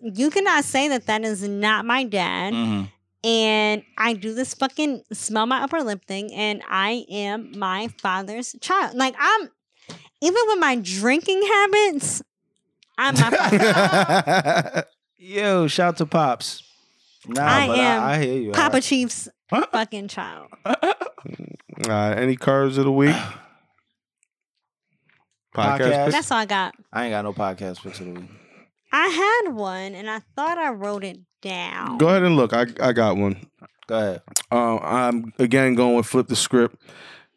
you 0.03 0.31
cannot 0.31 0.65
say 0.65 0.89
that 0.89 1.07
that 1.07 1.25
is 1.25 1.43
not 1.49 1.85
my 1.85 2.05
dad. 2.05 2.55
Mhm. 2.55 2.91
And 3.25 3.83
I 3.99 4.13
do 4.13 4.35
this 4.35 4.55
fucking 4.55 5.03
smell 5.13 5.47
my 5.47 5.63
upper 5.63 5.83
lip 5.83 6.05
thing, 6.07 6.33
and 6.33 6.63
I 6.69 7.05
am 7.11 7.59
my 7.59 7.89
father's 8.01 8.55
child. 8.61 8.95
Like 8.95 9.17
I'm, 9.19 9.51
even 10.21 10.39
with 10.47 10.59
my 10.61 10.77
drinking 10.77 11.43
habits, 11.43 12.23
I'm 12.97 13.15
my 13.15 13.31
father's 13.31 14.85
Yo, 15.19 15.67
shout 15.67 15.97
to 15.97 16.07
pops. 16.07 16.63
Nah, 17.27 17.43
I 17.45 17.67
but 17.67 17.79
am 17.79 18.03
I, 18.03 18.13
I 18.15 18.23
hear 18.23 18.39
you. 18.43 18.51
Papa 18.53 18.63
alright. 18.65 18.83
Chief's 18.85 19.29
fucking 19.51 20.07
child. 20.07 20.49
All 20.65 20.85
right, 21.89 22.15
any 22.15 22.37
curves 22.37 22.79
of 22.79 22.85
the 22.85 22.93
week? 22.93 23.17
Podcast. 25.57 25.79
Podcast. 25.79 26.05
picks? 26.05 26.15
That's 26.15 26.31
all 26.31 26.39
I 26.39 26.47
got. 26.47 26.75
I 26.93 27.05
ain't 27.05 27.13
got 27.13 27.25
no 27.25 27.33
podcast 27.33 27.83
picks 27.83 28.01
of 28.01 28.07
the 28.07 28.21
week. 28.21 28.31
I 28.93 29.09
had 29.09 29.53
one, 29.53 29.95
and 29.95 30.09
I 30.09 30.21
thought 30.37 30.59
I 30.59 30.71
wrote 30.71 31.05
it 31.05 31.19
down. 31.43 31.99
Go 31.99 32.09
ahead 32.09 32.23
and 32.23 32.37
look. 32.37 32.53
I 32.53 32.67
I 32.81 32.93
got 32.93 33.17
one. 33.17 33.47
Go 33.87 33.99
ahead. 33.99 34.23
Um, 34.51 34.81
I'm 34.83 35.33
again 35.39 35.75
going 35.75 35.97
with 35.97 36.07
flip 36.07 36.29
the 36.29 36.37
script. 36.37 36.81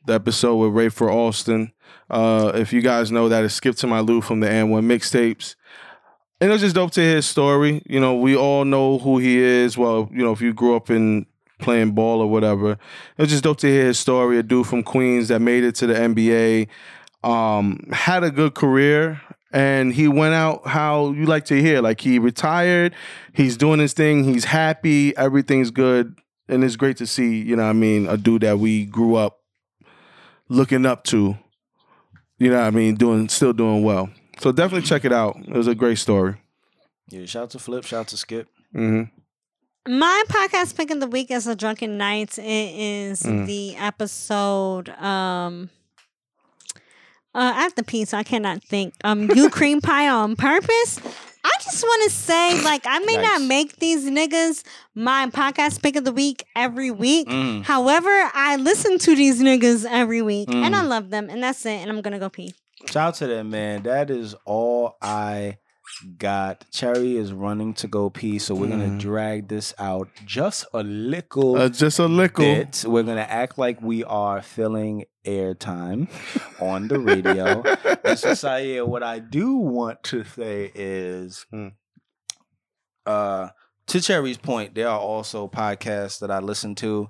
The 0.06 0.14
episode 0.14 0.56
with 0.58 0.72
Rafer 0.72 1.12
Alston. 1.12 1.74
Uh, 2.10 2.52
if 2.56 2.74
you 2.74 2.82
guys 2.82 3.12
know 3.12 3.30
that, 3.30 3.44
it's 3.44 3.54
Skip 3.54 3.76
to 3.78 3.88
My 3.88 4.00
Lou 4.00 4.22
from 4.22 4.40
the 4.40 4.50
And 4.50 4.72
One 4.72 4.88
mixtapes. 4.88 5.56
And 6.42 6.50
it 6.50 6.54
was 6.54 6.62
just 6.62 6.76
dope 6.76 6.92
to 6.92 7.02
hear 7.02 7.18
his 7.18 7.26
story. 7.26 7.84
You 7.86 8.00
know, 8.00 8.16
we 8.16 8.36
all 8.36 8.64
know 8.66 8.98
who 8.98 9.18
he 9.18 9.38
is. 9.38 9.78
Well, 9.78 10.10
you 10.12 10.24
know, 10.24 10.32
if 10.32 10.42
you 10.42 10.54
grew 10.54 10.76
up 10.76 10.90
in 10.90 11.26
playing 11.60 11.92
ball 11.92 12.22
or 12.22 12.28
whatever, 12.28 12.72
it 12.72 12.78
was 13.18 13.30
just 13.30 13.44
dope 13.44 13.58
to 13.60 13.68
hear 13.68 13.86
his 13.88 14.00
story. 14.00 14.38
A 14.40 14.44
dude 14.44 14.66
from 14.66 14.82
Queens 14.82 15.28
that 15.28 15.42
made 15.42 15.64
it 15.64 15.76
to 15.76 15.88
the 15.88 15.94
NBA, 15.94 16.68
um, 17.24 17.88
had 17.92 18.24
a 18.24 18.32
good 18.32 18.56
career, 18.56 19.22
and 19.52 19.94
he 19.94 20.08
went 20.08 20.34
out 20.34 20.68
how 20.68 21.12
you 21.12 21.26
like 21.26 21.46
to 21.46 21.62
hear. 21.62 21.82
Like 21.82 22.02
he 22.02 22.20
retired, 22.20 22.94
he's 23.34 23.58
doing 23.58 23.80
his 23.80 23.94
thing, 23.94 24.24
he's 24.24 24.46
happy, 24.46 25.16
everything's 25.18 25.72
good, 25.72 26.16
and 26.48 26.64
it's 26.64 26.76
great 26.76 26.98
to 26.98 27.08
see. 27.08 27.42
You 27.42 27.56
know, 27.56 27.64
what 27.64 27.70
I 27.70 27.74
mean, 27.74 28.08
a 28.08 28.18
dude 28.18 28.42
that 28.44 28.60
we 28.60 28.86
grew 28.86 29.16
up 29.16 29.40
looking 30.48 30.86
up 30.86 31.04
to. 31.06 31.38
You 32.38 32.50
know, 32.50 32.58
what 32.60 32.68
I 32.68 32.72
mean, 32.72 32.96
doing 32.96 33.28
still 33.30 33.52
doing 33.54 33.84
well. 33.84 34.10
So 34.40 34.52
definitely 34.54 34.88
check 34.88 35.04
it 35.04 35.12
out. 35.12 35.36
It 35.46 35.54
was 35.54 35.68
a 35.68 35.76
great 35.76 35.98
story. 35.98 36.36
Yeah, 37.10 37.26
shout 37.26 37.50
to 37.52 37.60
Flip, 37.60 37.84
shout 37.84 38.08
to 38.10 38.18
Skip. 38.18 38.48
hmm 38.72 39.04
My 39.88 40.24
podcast 40.30 40.78
pick 40.78 40.92
of 40.92 41.00
the 41.02 41.08
week 41.08 41.32
is 41.32 41.48
a 41.48 41.56
Drunken 41.56 41.98
Nights. 41.98 42.38
It 42.38 42.44
is 42.46 43.24
Mm. 43.24 43.46
the 43.48 43.76
episode. 43.76 44.88
Um, 44.90 45.70
uh, 47.36 47.54
I 47.56 47.62
have 47.62 47.76
to 47.76 47.84
pee, 47.84 48.06
so 48.06 48.18
I 48.18 48.24
cannot 48.24 48.64
think. 48.64 48.94
Um, 49.04 49.30
you 49.36 49.50
cream 49.60 49.82
pie 49.82 50.10
on 50.10 50.36
purpose. 50.36 51.00
I 51.44 51.52
just 51.64 51.82
want 51.84 52.04
to 52.04 52.10
say, 52.16 52.62
like, 52.64 52.82
I 52.86 53.00
may 53.00 53.16
not 53.16 53.42
make 53.44 53.78
these 53.78 54.06
niggas 54.10 54.64
my 54.94 55.28
podcast 55.28 55.82
pick 55.82 55.96
of 55.96 56.04
the 56.04 56.12
week 56.12 56.44
every 56.56 56.92
week. 56.92 57.28
Mm. 57.30 57.64
However, 57.64 58.10
I 58.34 58.58
listen 58.58 58.98
to 59.00 59.16
these 59.16 59.42
niggas 59.42 59.86
every 59.90 60.22
week, 60.22 60.50
and 60.50 60.76
I 60.76 60.82
Mm. 60.84 60.90
love 60.90 61.10
them, 61.12 61.30
and 61.30 61.42
that's 61.42 61.66
it. 61.66 61.80
And 61.80 61.90
I'm 61.90 62.02
gonna 62.02 62.20
go 62.20 62.30
pee. 62.30 62.54
Shout 62.88 62.96
out 63.08 63.16
to 63.16 63.28
them, 63.28 63.50
man. 63.52 63.84
That 63.84 64.10
is 64.10 64.36
all 64.46 64.98
I 65.02 65.58
got. 66.18 66.66
Cherry 66.72 67.18
is 67.18 67.34
running 67.34 67.74
to 67.76 67.88
go 67.88 68.10
pee, 68.10 68.40
so 68.40 68.56
we're 68.56 68.70
gonna 68.70 68.86
Mm. 68.88 69.00
drag 69.00 69.48
this 69.48 69.74
out 69.80 70.10
just 70.26 70.66
a 70.74 70.84
little 70.84 71.58
Uh, 71.58 71.70
just 71.70 72.00
a 72.00 72.06
little. 72.08 72.44
bit. 72.44 72.84
We're 72.88 73.04
gonna 73.04 73.22
act 73.30 73.58
like 73.58 73.82
we 73.82 74.04
are 74.04 74.42
filling 74.42 75.06
airtime 75.26 76.08
on 76.62 76.88
the 76.88 77.00
radio. 77.00 77.62
and 78.04 78.18
so, 78.20 78.34
Sayer, 78.34 78.86
what 78.86 79.04
I 79.04 79.20
do 79.20 79.56
want 79.56 80.04
to 80.04 80.24
say 80.24 80.72
is, 80.74 81.46
Hmm. 81.52 81.68
uh, 83.06 83.50
to 83.88 84.02
Cherry's 84.02 84.38
point, 84.38 84.76
there 84.76 84.88
are 84.88 85.00
also 85.00 85.48
podcasts 85.48 86.20
that 86.20 86.32
I 86.32 86.40
listen 86.40 86.76
to, 86.76 87.10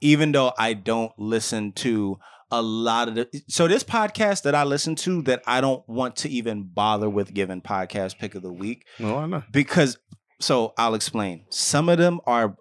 even 0.00 0.32
though 0.32 0.52
I 0.58 0.74
don't 0.74 1.12
listen 1.18 1.72
to 1.72 2.18
a 2.50 2.60
lot 2.62 3.08
of 3.08 3.14
the. 3.14 3.42
So 3.48 3.68
this 3.68 3.84
podcast 3.84 4.42
that 4.42 4.54
I 4.54 4.64
listen 4.64 4.94
to 4.96 5.22
that 5.22 5.42
I 5.46 5.60
don't 5.60 5.86
want 5.88 6.16
to 6.16 6.28
even 6.28 6.64
bother 6.64 7.08
with 7.08 7.32
giving 7.34 7.60
podcast 7.62 8.18
pick 8.18 8.34
of 8.34 8.42
the 8.42 8.52
week 8.52 8.86
No, 8.98 9.16
I 9.18 9.26
know. 9.26 9.42
because. 9.52 9.98
So 10.40 10.72
I'll 10.78 10.94
explain. 10.94 11.44
Some 11.50 11.90
of 11.90 11.98
them 11.98 12.18
are 12.26 12.56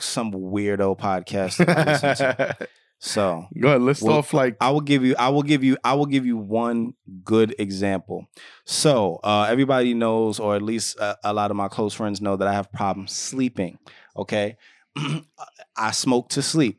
some 0.00 0.30
weirdo 0.32 0.96
podcasts 0.98 1.56
that 1.64 1.76
I 1.76 1.92
listen 1.92 2.16
to. 2.16 2.68
So 3.00 3.46
Go 3.60 3.68
ahead. 3.68 3.82
List 3.82 4.00
Well, 4.02 4.16
off 4.18 4.32
like 4.32 4.56
I 4.62 4.70
will 4.70 4.80
give 4.80 5.04
you 5.04 5.14
I 5.18 5.28
will 5.28 5.42
give 5.42 5.62
you 5.62 5.76
I 5.84 5.92
will 5.92 6.06
give 6.06 6.24
you 6.24 6.38
one 6.38 6.94
good 7.22 7.54
example. 7.58 8.26
So, 8.64 9.20
uh, 9.22 9.46
everybody 9.50 9.92
knows 9.92 10.40
or 10.40 10.56
at 10.56 10.62
least 10.62 10.98
a, 10.98 11.18
a 11.22 11.34
lot 11.34 11.50
of 11.50 11.56
my 11.56 11.68
close 11.68 11.92
friends 11.92 12.22
know 12.22 12.36
that 12.36 12.48
I 12.48 12.54
have 12.54 12.72
problems 12.72 13.12
sleeping, 13.12 13.78
okay? 14.16 14.56
I 15.76 15.90
smoke 15.90 16.30
to 16.30 16.40
sleep. 16.40 16.78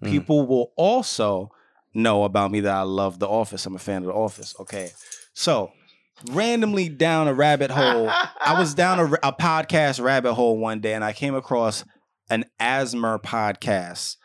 Mm. 0.00 0.10
People 0.10 0.46
will 0.46 0.72
also 0.76 1.50
know 1.94 2.24
about 2.24 2.50
me 2.50 2.60
that 2.60 2.74
I 2.74 2.82
love 2.82 3.18
The 3.18 3.28
Office. 3.28 3.66
I'm 3.66 3.76
a 3.76 3.78
fan 3.78 4.02
of 4.02 4.06
The 4.06 4.14
Office, 4.14 4.54
okay? 4.60 4.90
So, 5.34 5.72
randomly 6.30 6.88
down 6.88 7.28
a 7.28 7.34
rabbit 7.34 7.70
hole, 7.70 8.08
I 8.10 8.56
was 8.58 8.74
down 8.74 9.00
a, 9.00 9.04
a 9.22 9.32
podcast 9.32 10.02
rabbit 10.02 10.34
hole 10.34 10.58
one 10.58 10.80
day 10.80 10.94
and 10.94 11.04
I 11.04 11.12
came 11.12 11.34
across 11.34 11.84
an 12.30 12.44
ASMR 12.60 13.22
podcast 13.22 14.16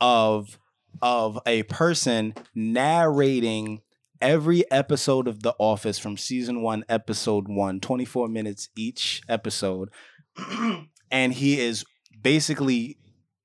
of 0.00 0.58
of 1.00 1.38
a 1.46 1.62
person 1.64 2.34
narrating 2.54 3.80
every 4.20 4.70
episode 4.70 5.26
of 5.26 5.42
The 5.42 5.54
Office 5.58 5.98
from 5.98 6.16
season 6.16 6.62
one, 6.62 6.84
episode 6.88 7.48
one, 7.48 7.80
24 7.80 8.28
minutes 8.28 8.68
each 8.76 9.22
episode. 9.28 9.90
and 11.10 11.32
he 11.32 11.60
is 11.60 11.84
basically 12.20 12.98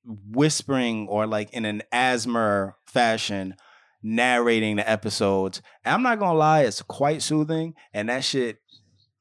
whispering 0.06 1.08
or 1.08 1.26
like 1.26 1.52
in 1.52 1.66
an 1.66 1.82
ASMR 1.92 2.74
fashion 2.86 3.56
narrating 4.04 4.76
the 4.78 4.90
episodes. 4.90 5.62
And 5.86 5.94
I'm 5.96 6.04
not 6.04 6.20
gonna 6.20 6.38
lie, 6.38 6.62
it's 6.64 6.82
quite 6.82 7.22
soothing, 7.22 7.74
and 7.94 8.10
that 8.10 8.24
shit 8.24 8.58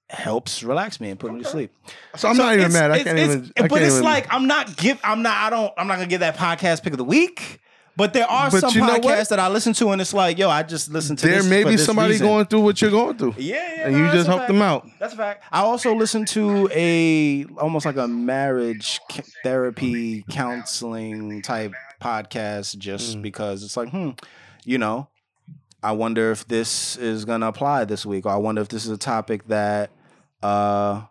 helps 0.09 0.62
relax 0.62 1.01
me 1.01 1.11
and 1.11 1.19
put 1.19 1.32
me 1.35 1.43
to 1.43 1.48
sleep. 1.48 1.73
So 2.16 2.28
I'm 2.28 2.36
So 2.36 2.43
not 2.44 2.53
even 2.55 2.66
it's- 2.66 2.73
mad. 2.73 2.90
I 2.93 2.94
it's- 2.98 3.05
can't 3.07 3.19
it's- 3.19 3.36
even. 3.36 3.53
I 3.57 3.62
but 3.62 3.70
can't 3.70 3.82
it's 3.82 3.94
even- 3.94 4.05
like 4.05 4.32
I'm 4.32 4.47
not 4.47 4.77
give. 4.77 5.01
I'm 5.03 5.23
not. 5.23 5.36
I 5.36 5.51
don't. 5.51 5.73
I'm 5.77 5.86
not 5.89 5.94
gonna 5.97 6.07
give 6.07 6.20
that 6.20 6.36
podcast 6.36 6.82
pick 6.82 6.93
of 6.93 6.98
the 6.98 7.05
week. 7.05 7.61
But 7.98 8.12
there 8.12 8.31
are 8.31 8.51
But 8.51 8.61
some 8.61 8.74
you 8.74 8.82
know 8.82 8.89
what? 8.98 9.03
podcasts 9.05 9.31
that 9.31 9.40
I 9.40 9.48
listen 9.48 9.73
to, 9.73 9.89
and 9.89 10.03
it's 10.03 10.12
like, 10.12 10.36
yo, 10.36 10.51
I 10.51 10.62
just 10.65 10.90
listen 10.93 11.16
to 11.16 11.27
There 11.27 11.36
this 11.39 11.47
may 11.48 11.62
for 11.62 11.70
be 11.70 11.77
this 11.77 11.86
somebody 11.86 12.11
reason. 12.12 12.27
going 12.27 12.44
through 12.44 12.61
what 12.61 12.82
you're 12.82 12.90
going 12.90 13.16
through. 13.16 13.36
Yeah, 13.39 13.55
yeah, 13.57 13.82
And 13.86 13.93
no, 13.94 13.98
you 13.98 14.05
that's 14.05 14.16
just 14.16 14.28
a 14.28 14.31
help 14.32 14.40
fact. 14.43 14.53
them 14.53 14.61
out. 14.61 14.86
That's 15.01 15.15
a 15.15 15.16
fact. 15.16 15.44
I 15.51 15.61
also 15.61 15.94
listen 15.94 16.27
to 16.27 16.69
a 16.74 17.47
almost 17.57 17.86
like 17.86 17.97
a 17.97 18.07
marriage 18.07 19.01
c- 19.11 19.23
therapy 19.43 20.27
counseling 20.31 21.40
type 21.40 21.73
podcast 22.03 22.77
just 22.77 23.16
Mm. 23.16 23.23
because 23.23 23.65
it's 23.65 23.78
like, 23.78 23.89
hmm, 23.89 24.11
you 24.66 24.78
know, 24.78 25.09
I 25.82 25.93
wonder 25.93 26.32
if 26.32 26.47
this 26.48 26.97
is 26.97 27.24
gonna 27.24 27.47
apply 27.47 27.84
this 27.84 28.05
week, 28.05 28.26
or 28.26 28.30
I 28.32 28.36
wonder 28.36 28.60
if 28.60 28.68
this 28.68 28.84
is 28.84 28.90
a 28.90 28.98
topic 28.98 29.47
that, 29.47 29.90
uh, 30.43 31.02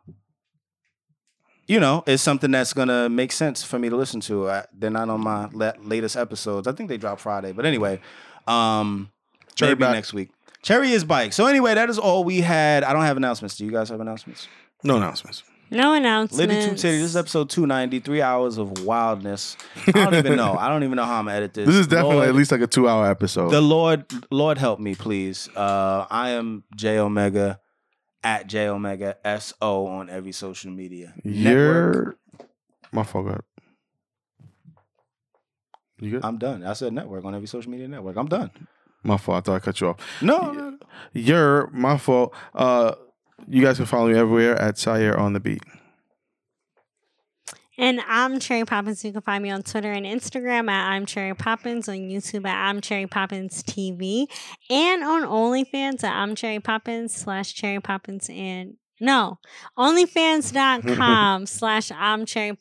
you 1.68 1.80
know, 1.80 2.04
is 2.06 2.22
something 2.22 2.52
that's 2.52 2.74
gonna 2.74 3.10
make 3.10 3.32
sense 3.32 3.64
for 3.64 3.80
me 3.80 3.90
to 3.90 3.96
listen 3.96 4.20
to. 4.22 4.50
I, 4.50 4.66
they're 4.78 4.90
not 4.92 5.10
on 5.10 5.22
my 5.22 5.48
la- 5.54 5.74
latest 5.82 6.16
episodes. 6.18 6.68
I 6.68 6.74
think 6.74 6.90
they 6.90 6.98
drop 6.98 7.20
Friday, 7.20 7.54
but 7.54 7.66
anyway, 7.66 8.00
um, 8.48 9.10
Cherry 9.56 9.72
maybe 9.72 9.80
back. 9.80 9.94
next 9.94 10.14
week. 10.14 10.30
Cherry 10.62 10.92
is 10.92 11.04
bike. 11.04 11.32
So 11.32 11.46
anyway, 11.46 11.74
that 11.76 11.90
is 11.90 11.98
all 11.98 12.24
we 12.24 12.42
had. 12.42 12.84
I 12.84 12.92
don't 12.92 13.04
have 13.04 13.18
announcements. 13.18 13.56
Do 13.56 13.66
you 13.66 13.72
guys 13.72 13.90
have 13.90 14.02
announcements? 14.02 14.48
No 14.84 14.98
announcements. 14.98 15.44
No 15.72 15.94
announcement. 15.94 16.50
Liddy 16.50 16.62
Two 16.70 16.76
Titty. 16.76 16.98
This 17.00 17.10
is 17.10 17.16
episode 17.18 17.50
two 17.50 17.66
ninety. 17.66 18.00
Three 18.00 18.22
hours 18.22 18.58
of 18.58 18.84
wildness. 18.86 19.58
I 19.88 19.92
don't 19.92 20.16
even 20.16 20.36
know. 20.38 20.56
I 20.58 20.70
don't 20.70 20.84
even 20.84 20.96
know 20.96 21.06
how 21.06 21.16
I'm 21.20 21.26
gonna 21.26 21.38
edit 21.38 21.54
this. 21.54 21.66
This 21.66 21.76
is 21.76 21.88
definitely 21.88 22.18
Lord, 22.18 22.30
at 22.30 22.36
least 22.36 22.52
like 22.52 22.62
a 22.62 22.68
two 22.68 22.88
hour 22.88 23.10
episode. 23.10 23.50
the 23.50 23.62
Lord. 23.62 24.06
Lord 24.32 24.58
help 24.58 24.80
me, 24.80 24.96
please. 24.96 25.50
Uh, 25.56 26.06
I 26.10 26.32
am 26.32 26.64
J 26.76 27.00
Omega 27.00 27.60
at 28.24 28.48
J 28.48 28.68
Omega 28.68 29.18
S 29.26 29.54
O 29.62 29.88
on 29.88 30.10
every 30.10 30.32
social 30.32 30.72
media. 30.72 31.14
Network. 31.24 31.46
You're 31.96 32.16
my 32.92 33.04
fault. 33.04 33.26
go 33.26 33.30
ahead. 33.32 33.42
You 36.00 36.12
good? 36.12 36.26
I'm 36.26 36.38
done. 36.38 36.64
I 36.64 36.74
said 36.74 36.94
network 36.94 37.26
on 37.26 37.34
every 37.34 37.48
social 37.48 37.72
media 37.72 37.88
network. 37.88 38.18
I'm 38.18 38.28
done. 38.28 38.52
my 39.04 39.18
fault. 39.18 39.38
I 39.38 39.42
thought 39.42 39.56
I 39.56 39.60
cut 39.60 39.82
you 39.82 39.88
off. 39.90 39.98
No, 40.22 40.52
no, 40.52 40.70
no. 40.72 40.78
You're 41.14 41.68
my 41.72 41.98
fault. 41.98 42.34
Uh, 42.54 42.96
you 43.48 43.62
guys 43.62 43.78
can 43.78 43.86
follow 43.86 44.08
me 44.10 44.18
everywhere 44.18 44.56
at 44.56 44.78
Sayer 44.78 45.18
on 45.18 45.34
the 45.34 45.40
beat. 45.40 45.64
And 47.78 48.00
I'm 48.08 48.40
Cherry 48.40 48.64
Poppins. 48.64 49.04
You 49.04 49.12
can 49.12 49.22
find 49.22 49.44
me 49.44 49.50
on 49.50 49.62
Twitter 49.62 49.92
and 49.92 50.06
Instagram 50.06 50.70
at 50.70 50.92
I'm 50.92 51.06
Cherry 51.06 51.34
Poppins, 51.34 51.90
on 51.90 51.96
YouTube 51.96 52.48
at 52.48 52.70
I'm 52.70 52.80
Cherry 52.80 53.06
Poppins 53.06 53.64
TV, 53.64 54.28
and 54.70 55.04
on 55.04 55.24
OnlyFans 55.24 56.04
at 56.04 56.14
I'm 56.14 56.36
Cherry 56.36 56.60
Poppins 56.60 57.14
slash 57.14 57.54
Cherry 57.54 57.82
Poppins 57.82 58.30
and 58.30 58.76
no, 59.02 59.40
OnlyFans.com 59.78 61.46
slash 61.48 61.92
I'm 61.92 62.26
Cherry. 62.26 62.58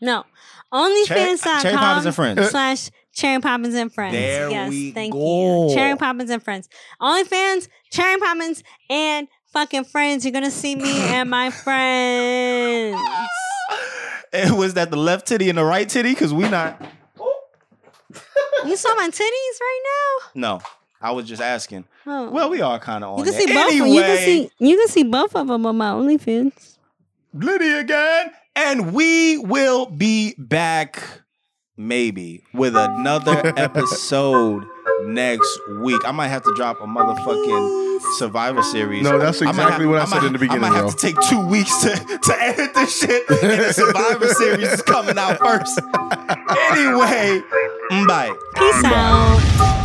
No, 0.00 0.24
Cherry, 0.72 1.04
Cherry 1.06 1.36
Poppins 1.38 2.06
and 2.06 2.12
OnlyFans.com 2.12 2.12
friends. 2.12 2.48
slash 2.50 2.90
Cherry 3.14 3.40
Poppins 3.40 3.74
and 3.74 3.92
Friends. 3.92 4.12
There 4.12 4.50
yes, 4.50 4.70
we 4.70 4.90
thank 4.90 5.12
go. 5.12 5.68
you. 5.68 5.74
Cherry 5.74 5.96
Poppins 5.96 6.30
and 6.30 6.42
Friends. 6.42 6.68
OnlyFans, 7.00 7.68
Cherry 7.90 8.18
Poppins, 8.18 8.62
and 8.90 9.28
fucking 9.56 9.84
friends. 9.84 10.22
You're 10.22 10.32
gonna 10.32 10.50
see 10.50 10.76
me 10.76 10.92
and 10.98 11.30
my 11.30 11.50
friends. 11.50 13.00
It 14.32 14.50
was 14.52 14.74
that 14.74 14.90
the 14.90 14.98
left 14.98 15.28
titty 15.28 15.48
and 15.48 15.56
the 15.56 15.64
right 15.64 15.88
titty 15.88 16.10
because 16.10 16.34
we 16.34 16.46
not. 16.46 16.78
You 18.66 18.76
saw 18.76 18.94
my 18.96 19.08
titties 19.08 19.60
right 19.60 19.80
now? 19.84 20.28
No, 20.34 20.60
I 21.00 21.12
was 21.12 21.26
just 21.26 21.40
asking. 21.40 21.84
Oh. 22.06 22.28
Well, 22.30 22.50
we 22.50 22.60
are 22.60 22.78
kind 22.78 23.02
of 23.02 23.12
on 23.12 23.18
you 23.18 23.24
can 23.24 23.32
there. 23.32 23.46
see 23.46 23.54
both. 23.54 23.70
Anyway, 23.72 23.88
Of, 23.88 23.94
you 23.94 24.02
can 24.02 24.16
see. 24.18 24.50
You 24.58 24.76
can 24.76 24.88
see 24.88 25.04
both 25.04 25.34
of 25.34 25.46
them 25.46 25.64
on 25.64 25.76
my 25.78 25.90
OnlyFans. 25.92 26.76
Liddy 27.32 27.72
again, 27.72 28.32
and 28.56 28.92
we 28.92 29.38
will 29.38 29.86
be 29.86 30.34
back 30.36 31.02
maybe 31.78 32.42
with 32.52 32.76
another 32.76 33.54
episode 33.56 34.66
next 35.04 35.60
week. 35.68 36.00
I 36.04 36.12
might 36.12 36.28
have 36.28 36.42
to 36.44 36.52
drop 36.54 36.80
a 36.80 36.84
motherfucking 36.84 38.00
Survivor 38.16 38.62
Series. 38.62 39.02
No, 39.02 39.18
that's 39.18 39.40
I 39.42 39.46
might 39.46 39.50
exactly 39.52 39.86
what 39.86 39.98
I 39.98 40.00
might 40.00 40.08
said 40.08 40.24
in 40.24 40.32
the 40.32 40.38
beginning, 40.38 40.64
I 40.64 40.70
might 40.70 40.76
yo. 40.76 40.84
have 40.86 40.96
to 40.96 41.00
take 41.00 41.20
two 41.28 41.46
weeks 41.46 41.82
to, 41.82 41.96
to 41.96 42.36
edit 42.40 42.74
this 42.74 42.98
shit, 42.98 43.28
and 43.30 43.60
the 43.60 43.72
Survivor 43.72 44.28
Series 44.28 44.72
is 44.72 44.82
coming 44.82 45.18
out 45.18 45.38
first. 45.38 45.80
Anyway, 46.70 47.42
bye. 48.06 48.34
Peace 48.54 48.84
out. 48.84 49.75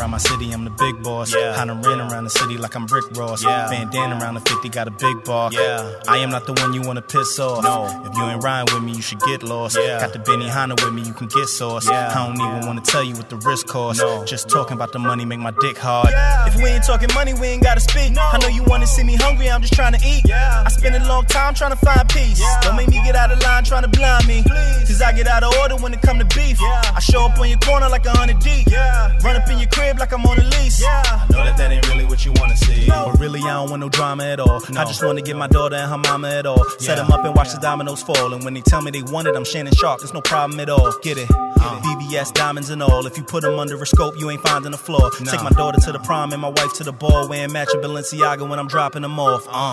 I'm 0.00 0.04
the 0.04 0.04
man 0.04 0.08
around 0.08 0.10
my 0.10 0.18
city, 0.18 0.52
I'm 0.52 0.64
the 0.64 0.70
big 0.70 1.02
boss. 1.02 1.34
Yeah. 1.34 1.60
I 1.60 1.64
done 1.64 1.82
ran 1.82 2.00
around 2.00 2.24
the 2.24 2.30
city 2.30 2.56
like 2.56 2.74
I'm 2.74 2.86
Rick 2.86 3.16
Ross. 3.16 3.42
Yeah. 3.44 3.68
Bandana 3.68 4.18
around 4.22 4.34
the 4.34 4.40
50, 4.40 4.68
got 4.68 4.86
a 4.86 4.90
big 4.90 5.24
bar. 5.24 5.50
Yeah. 5.52 6.00
I 6.06 6.18
am 6.18 6.30
not 6.30 6.46
the 6.46 6.52
one 6.54 6.72
you 6.72 6.82
wanna 6.82 7.02
piss 7.02 7.38
off. 7.38 7.64
No. 7.64 7.86
If 8.04 8.16
you 8.16 8.24
ain't 8.24 8.42
riding 8.42 8.72
with 8.74 8.84
me, 8.84 8.92
you 8.92 9.02
should 9.02 9.20
get 9.20 9.42
lost. 9.42 9.76
Yeah. 9.76 10.00
Got 10.00 10.12
the 10.12 10.18
Benihana 10.20 10.82
with 10.82 10.94
me, 10.94 11.02
you 11.02 11.12
can 11.12 11.26
get 11.28 11.48
sauce. 11.48 11.88
Yeah. 11.88 12.10
I 12.10 12.26
don't 12.26 12.40
even 12.40 12.66
wanna 12.66 12.80
tell 12.80 13.02
you 13.02 13.14
what 13.16 13.28
the 13.28 13.36
risk 13.36 13.66
costs. 13.66 14.02
No. 14.02 14.24
Just 14.24 14.48
talking 14.48 14.74
about 14.74 14.92
the 14.92 14.98
money 14.98 15.24
make 15.24 15.40
my 15.40 15.52
dick 15.60 15.76
hard. 15.76 16.10
Yeah. 16.10 16.46
If 16.48 16.56
we 16.56 16.66
ain't 16.66 16.84
talking 16.84 17.12
money, 17.14 17.34
we 17.34 17.48
ain't 17.48 17.62
gotta 17.62 17.80
speak. 17.80 18.12
No. 18.12 18.22
I 18.22 18.38
know 18.38 18.48
you 18.48 18.62
wanna 18.64 18.86
see 18.86 19.04
me 19.04 19.16
hungry, 19.16 19.50
I'm 19.50 19.60
just 19.60 19.74
trying 19.74 19.94
to 19.94 20.00
eat. 20.06 20.22
Yeah. 20.26 20.64
I 20.66 20.70
spend 20.70 20.94
a 20.94 21.06
long 21.08 21.24
time 21.26 21.54
trying 21.54 21.72
to 21.72 21.78
find 21.84 22.08
peace. 22.08 22.40
Yeah. 22.40 22.60
Don't 22.62 22.76
make 22.76 22.88
me 22.88 23.02
get 23.04 23.16
out 23.16 23.32
of 23.32 23.42
line 23.42 23.64
trying 23.64 23.82
to 23.82 23.88
blind 23.88 24.26
me. 24.26 24.42
Please. 24.42 24.88
Cause 24.88 25.02
I 25.02 25.12
get 25.12 25.26
out 25.26 25.42
of 25.42 25.54
order 25.58 25.76
when 25.76 25.92
it 25.92 26.02
come 26.02 26.18
to 26.18 26.24
beef. 26.36 26.60
Yeah. 26.60 26.92
I 26.94 27.00
show 27.00 27.26
up 27.26 27.38
on 27.38 27.48
your 27.48 27.58
corner 27.58 27.88
like 27.88 28.06
a 28.06 28.10
hundred 28.10 28.38
deep. 28.40 28.68
Yeah. 28.70 29.16
Run 29.22 29.36
up 29.36 29.48
in 29.48 29.58
your 29.58 29.68
crib 29.68 29.87
like 29.96 30.12
I'm 30.12 30.24
on 30.26 30.38
a 30.38 30.42
lease. 30.42 30.82
Yeah. 30.82 31.02
I 31.06 31.26
know 31.32 31.44
that 31.44 31.56
that 31.56 31.72
ain't 31.72 31.88
really 31.88 32.04
what 32.04 32.24
you 32.24 32.32
wanna 32.36 32.56
see. 32.56 32.86
But 32.86 33.18
really, 33.18 33.40
I 33.40 33.54
don't 33.54 33.70
want 33.70 33.80
no 33.80 33.88
drama 33.88 34.24
at 34.24 34.40
all. 34.40 34.60
I 34.76 34.84
just 34.84 35.02
wanna 35.02 35.22
get 35.22 35.36
my 35.36 35.48
daughter 35.48 35.76
and 35.76 35.90
her 35.90 35.98
mama 35.98 36.28
at 36.28 36.46
all. 36.46 36.64
Set 36.78 36.96
them 36.96 37.10
up 37.10 37.24
and 37.24 37.34
watch 37.34 37.52
the 37.52 37.60
dominoes 37.60 38.02
fall. 38.02 38.34
And 38.34 38.44
when 38.44 38.54
they 38.54 38.60
tell 38.60 38.82
me 38.82 38.90
they 38.90 39.02
want 39.02 39.28
it, 39.28 39.36
I'm 39.36 39.44
Shannon 39.44 39.72
Sharpe. 39.74 40.00
There's 40.00 40.14
no 40.14 40.20
problem 40.20 40.60
at 40.60 40.68
all. 40.68 40.92
Get 41.02 41.18
it? 41.18 41.28
BBS 41.28 42.32
diamonds 42.32 42.70
and 42.70 42.82
all. 42.82 43.06
If 43.06 43.16
you 43.16 43.24
put 43.24 43.42
them 43.42 43.58
under 43.58 43.80
a 43.80 43.86
scope, 43.86 44.14
you 44.18 44.30
ain't 44.30 44.42
finding 44.42 44.72
a 44.72 44.76
flaw. 44.76 45.10
Take 45.10 45.42
my 45.42 45.50
daughter 45.50 45.80
to 45.80 45.92
the 45.92 45.98
prom 46.00 46.32
and 46.32 46.40
my 46.40 46.48
wife 46.48 46.72
to 46.74 46.84
the 46.84 46.92
ball. 46.92 47.28
Wearing 47.28 47.52
matching 47.52 47.80
Balenciaga 47.80 48.48
when 48.48 48.58
I'm 48.58 48.68
dropping 48.68 49.02
them 49.02 49.18
off. 49.18 49.46
Uh. 49.48 49.72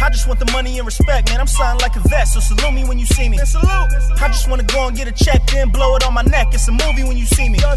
I 0.00 0.10
just 0.10 0.28
want 0.28 0.38
the 0.38 0.50
money 0.52 0.78
and 0.78 0.86
respect, 0.86 1.28
man. 1.28 1.40
I'm 1.40 1.46
signed 1.46 1.80
like 1.80 1.96
a 1.96 2.00
vet, 2.08 2.28
so 2.28 2.40
salute 2.40 2.72
me 2.72 2.84
when 2.84 2.98
you 2.98 3.06
see 3.06 3.28
me. 3.28 3.36
salute. 3.38 3.68
I 3.68 4.28
just 4.28 4.48
wanna 4.48 4.62
go 4.62 4.86
and 4.86 4.96
get 4.96 5.08
a 5.08 5.12
check, 5.12 5.46
then 5.48 5.70
blow 5.70 5.96
it 5.96 6.06
on 6.06 6.14
my 6.14 6.22
neck. 6.22 6.48
It's 6.52 6.68
a 6.68 6.72
movie 6.72 7.04
when 7.04 7.16
you 7.16 7.26
see 7.26 7.48
me. 7.48 7.58
I 7.62 7.74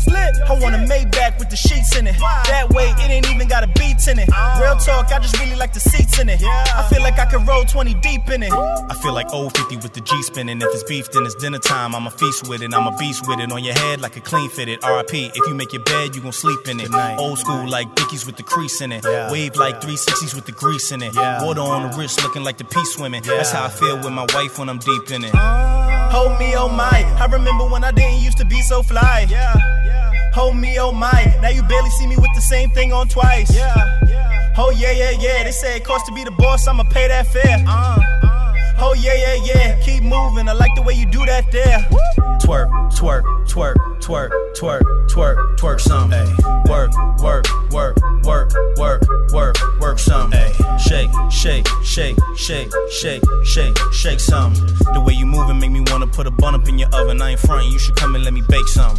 want 0.62 0.76
a 0.76 0.80
Maybach 0.80 1.40
with 1.40 1.50
the 1.50 1.58
sheets 1.72 1.96
in 1.96 2.08
it. 2.08 2.18
That 2.20 2.70
way, 2.72 2.90
it 2.90 3.10
ain't 3.10 3.30
even 3.32 3.48
got 3.48 3.64
a 3.64 3.68
beat 3.68 4.08
in 4.08 4.20
it. 4.20 4.28
Real 4.60 4.76
talk, 4.76 5.12
I 5.12 5.20
just 5.20 5.40
really 5.40 5.56
like 5.56 5.74
the 5.74 5.80
seats 5.80 6.20
in 6.20 6.30
it. 6.30 6.42
I 6.44 6.88
feel 6.90 7.02
like 7.02 7.20
I 7.20 7.26
could 7.26 7.48
roll 7.48 7.64
20 7.64 7.94
deep 7.96 8.30
in 8.30 8.44
it. 8.44 8.52
I 8.52 8.96
feel 9.02 9.14
like 9.14 9.32
old 9.34 9.56
50 9.58 9.78
with 9.78 9.94
the 9.94 10.02
G 10.02 10.22
spinning. 10.24 10.62
If 10.62 10.68
it's 10.72 10.84
beef, 10.84 11.12
then 11.12 11.26
it's 11.26 11.36
dinner 11.36 11.60
time. 11.60 11.96
I'm 11.96 12.08
a 12.08 12.12
feast 12.12 12.48
with 12.48 12.62
it. 12.62 12.74
I'm 12.74 12.88
a 12.88 12.98
beast 12.98 13.28
with 13.28 13.40
it. 13.40 13.52
On 13.52 13.64
your 13.64 13.76
head 13.76 14.02
like 14.02 14.18
a 14.18 14.22
clean 14.22 14.50
fitted. 14.50 14.80
RIP. 14.84 15.14
If 15.14 15.48
you 15.48 15.54
make 15.54 15.74
your 15.74 15.84
bed, 15.84 16.16
you 16.16 16.22
gon' 16.22 16.32
sleep 16.32 16.68
in 16.68 16.80
it. 16.80 16.90
Old 17.20 17.40
school 17.40 17.68
like 17.68 17.94
Dickies 17.96 18.26
with 18.26 18.38
the 18.38 18.44
crease 18.44 18.82
in 18.82 18.92
it. 18.92 19.04
Wave 19.32 19.56
like 19.56 19.82
360s 19.82 20.34
with 20.36 20.46
the 20.46 20.52
grease 20.52 20.92
in 20.92 21.02
it. 21.02 21.16
Water 21.16 21.62
on 21.62 21.90
the 21.90 21.98
wrist 21.98 22.24
looking 22.24 22.44
like 22.44 22.58
the 22.58 22.66
peace 22.66 22.94
swimming. 22.94 23.24
That's 23.24 23.52
how 23.52 23.66
I 23.66 23.70
feel 23.70 23.98
with 23.98 24.12
my 24.12 24.26
wife 24.34 24.60
when 24.60 24.70
I'm 24.70 24.80
deep 24.80 25.12
in 25.12 25.24
it. 25.24 25.34
Hold 25.36 26.38
me, 26.40 26.56
oh 26.56 26.68
my. 26.68 27.06
I 27.20 27.26
remember 27.32 27.66
when 27.66 27.84
I 27.84 27.92
didn't 27.92 28.20
used 28.22 28.38
to 28.40 28.46
be 28.46 28.62
so 28.62 28.84
fly. 28.84 29.28
Hold 30.34 30.56
me, 30.56 30.80
oh 30.80 30.92
my. 30.92 31.38
Now 31.42 31.50
you 31.50 31.62
barely 31.64 31.90
see 31.92 32.08
me 32.08 32.16
with 32.16 32.32
the 32.36 32.42
same 32.42 32.70
thing 32.72 32.94
on 32.94 33.08
twice. 33.08 33.54
Yeah, 33.54 34.00
yeah. 34.08 34.54
Oh 34.58 34.70
yeah, 34.72 34.92
yeah, 34.92 35.12
yeah. 35.12 35.44
They 35.44 35.52
say 35.52 35.78
it 35.78 35.84
costs 35.84 36.08
to 36.08 36.14
be 36.14 36.24
the 36.24 36.32
boss. 36.32 36.68
I'ma 36.68 36.84
pay 36.84 37.08
that 37.08 37.28
fare. 37.28 37.64
Uh, 37.68 38.00
uh. 38.24 38.42
Oh 38.80 38.94
yeah, 38.94 39.14
yeah, 39.14 39.46
yeah. 39.46 39.80
Keep 39.82 40.04
moving. 40.04 40.48
I 40.48 40.54
like 40.54 40.74
the 40.76 40.82
way 40.82 40.94
you 40.94 41.06
do 41.06 41.26
that 41.26 41.52
there. 41.52 41.80
Twerk, 42.42 42.70
twerk, 42.96 43.24
twerk, 43.48 43.76
twerk, 44.00 44.32
twerk, 44.56 44.82
twerk, 45.10 45.58
twerk 45.58 45.80
some. 45.80 46.12
Ay. 46.14 46.26
Work, 46.68 46.92
work, 47.22 47.46
work, 47.72 47.98
work, 48.24 48.52
work, 48.78 49.02
work, 49.34 49.80
work 49.80 50.00
some. 50.00 50.32
Ay. 50.34 50.78
Shake, 50.78 51.12
shake, 51.30 51.68
shake, 51.84 52.18
shake, 52.36 52.70
shake, 52.90 53.22
shake, 53.44 53.78
shake 53.94 54.20
some. 54.20 54.54
The 54.94 55.04
way 55.06 55.14
you 55.14 55.26
moving 55.26 55.60
make 55.60 55.72
me 55.72 55.82
wanna 55.88 56.08
put 56.08 56.26
a 56.26 56.32
bun 56.32 56.56
up 56.56 56.68
in 56.68 56.80
your 56.80 56.90
oven. 56.94 57.22
I 57.22 57.32
ain't 57.32 57.40
frontin'. 57.42 57.72
You 57.72 57.80
should 57.80 57.96
come 57.96 58.16
and 58.16 58.24
let 58.24 58.34
me 58.34 58.42
bake 58.48 58.68
some. 58.70 58.98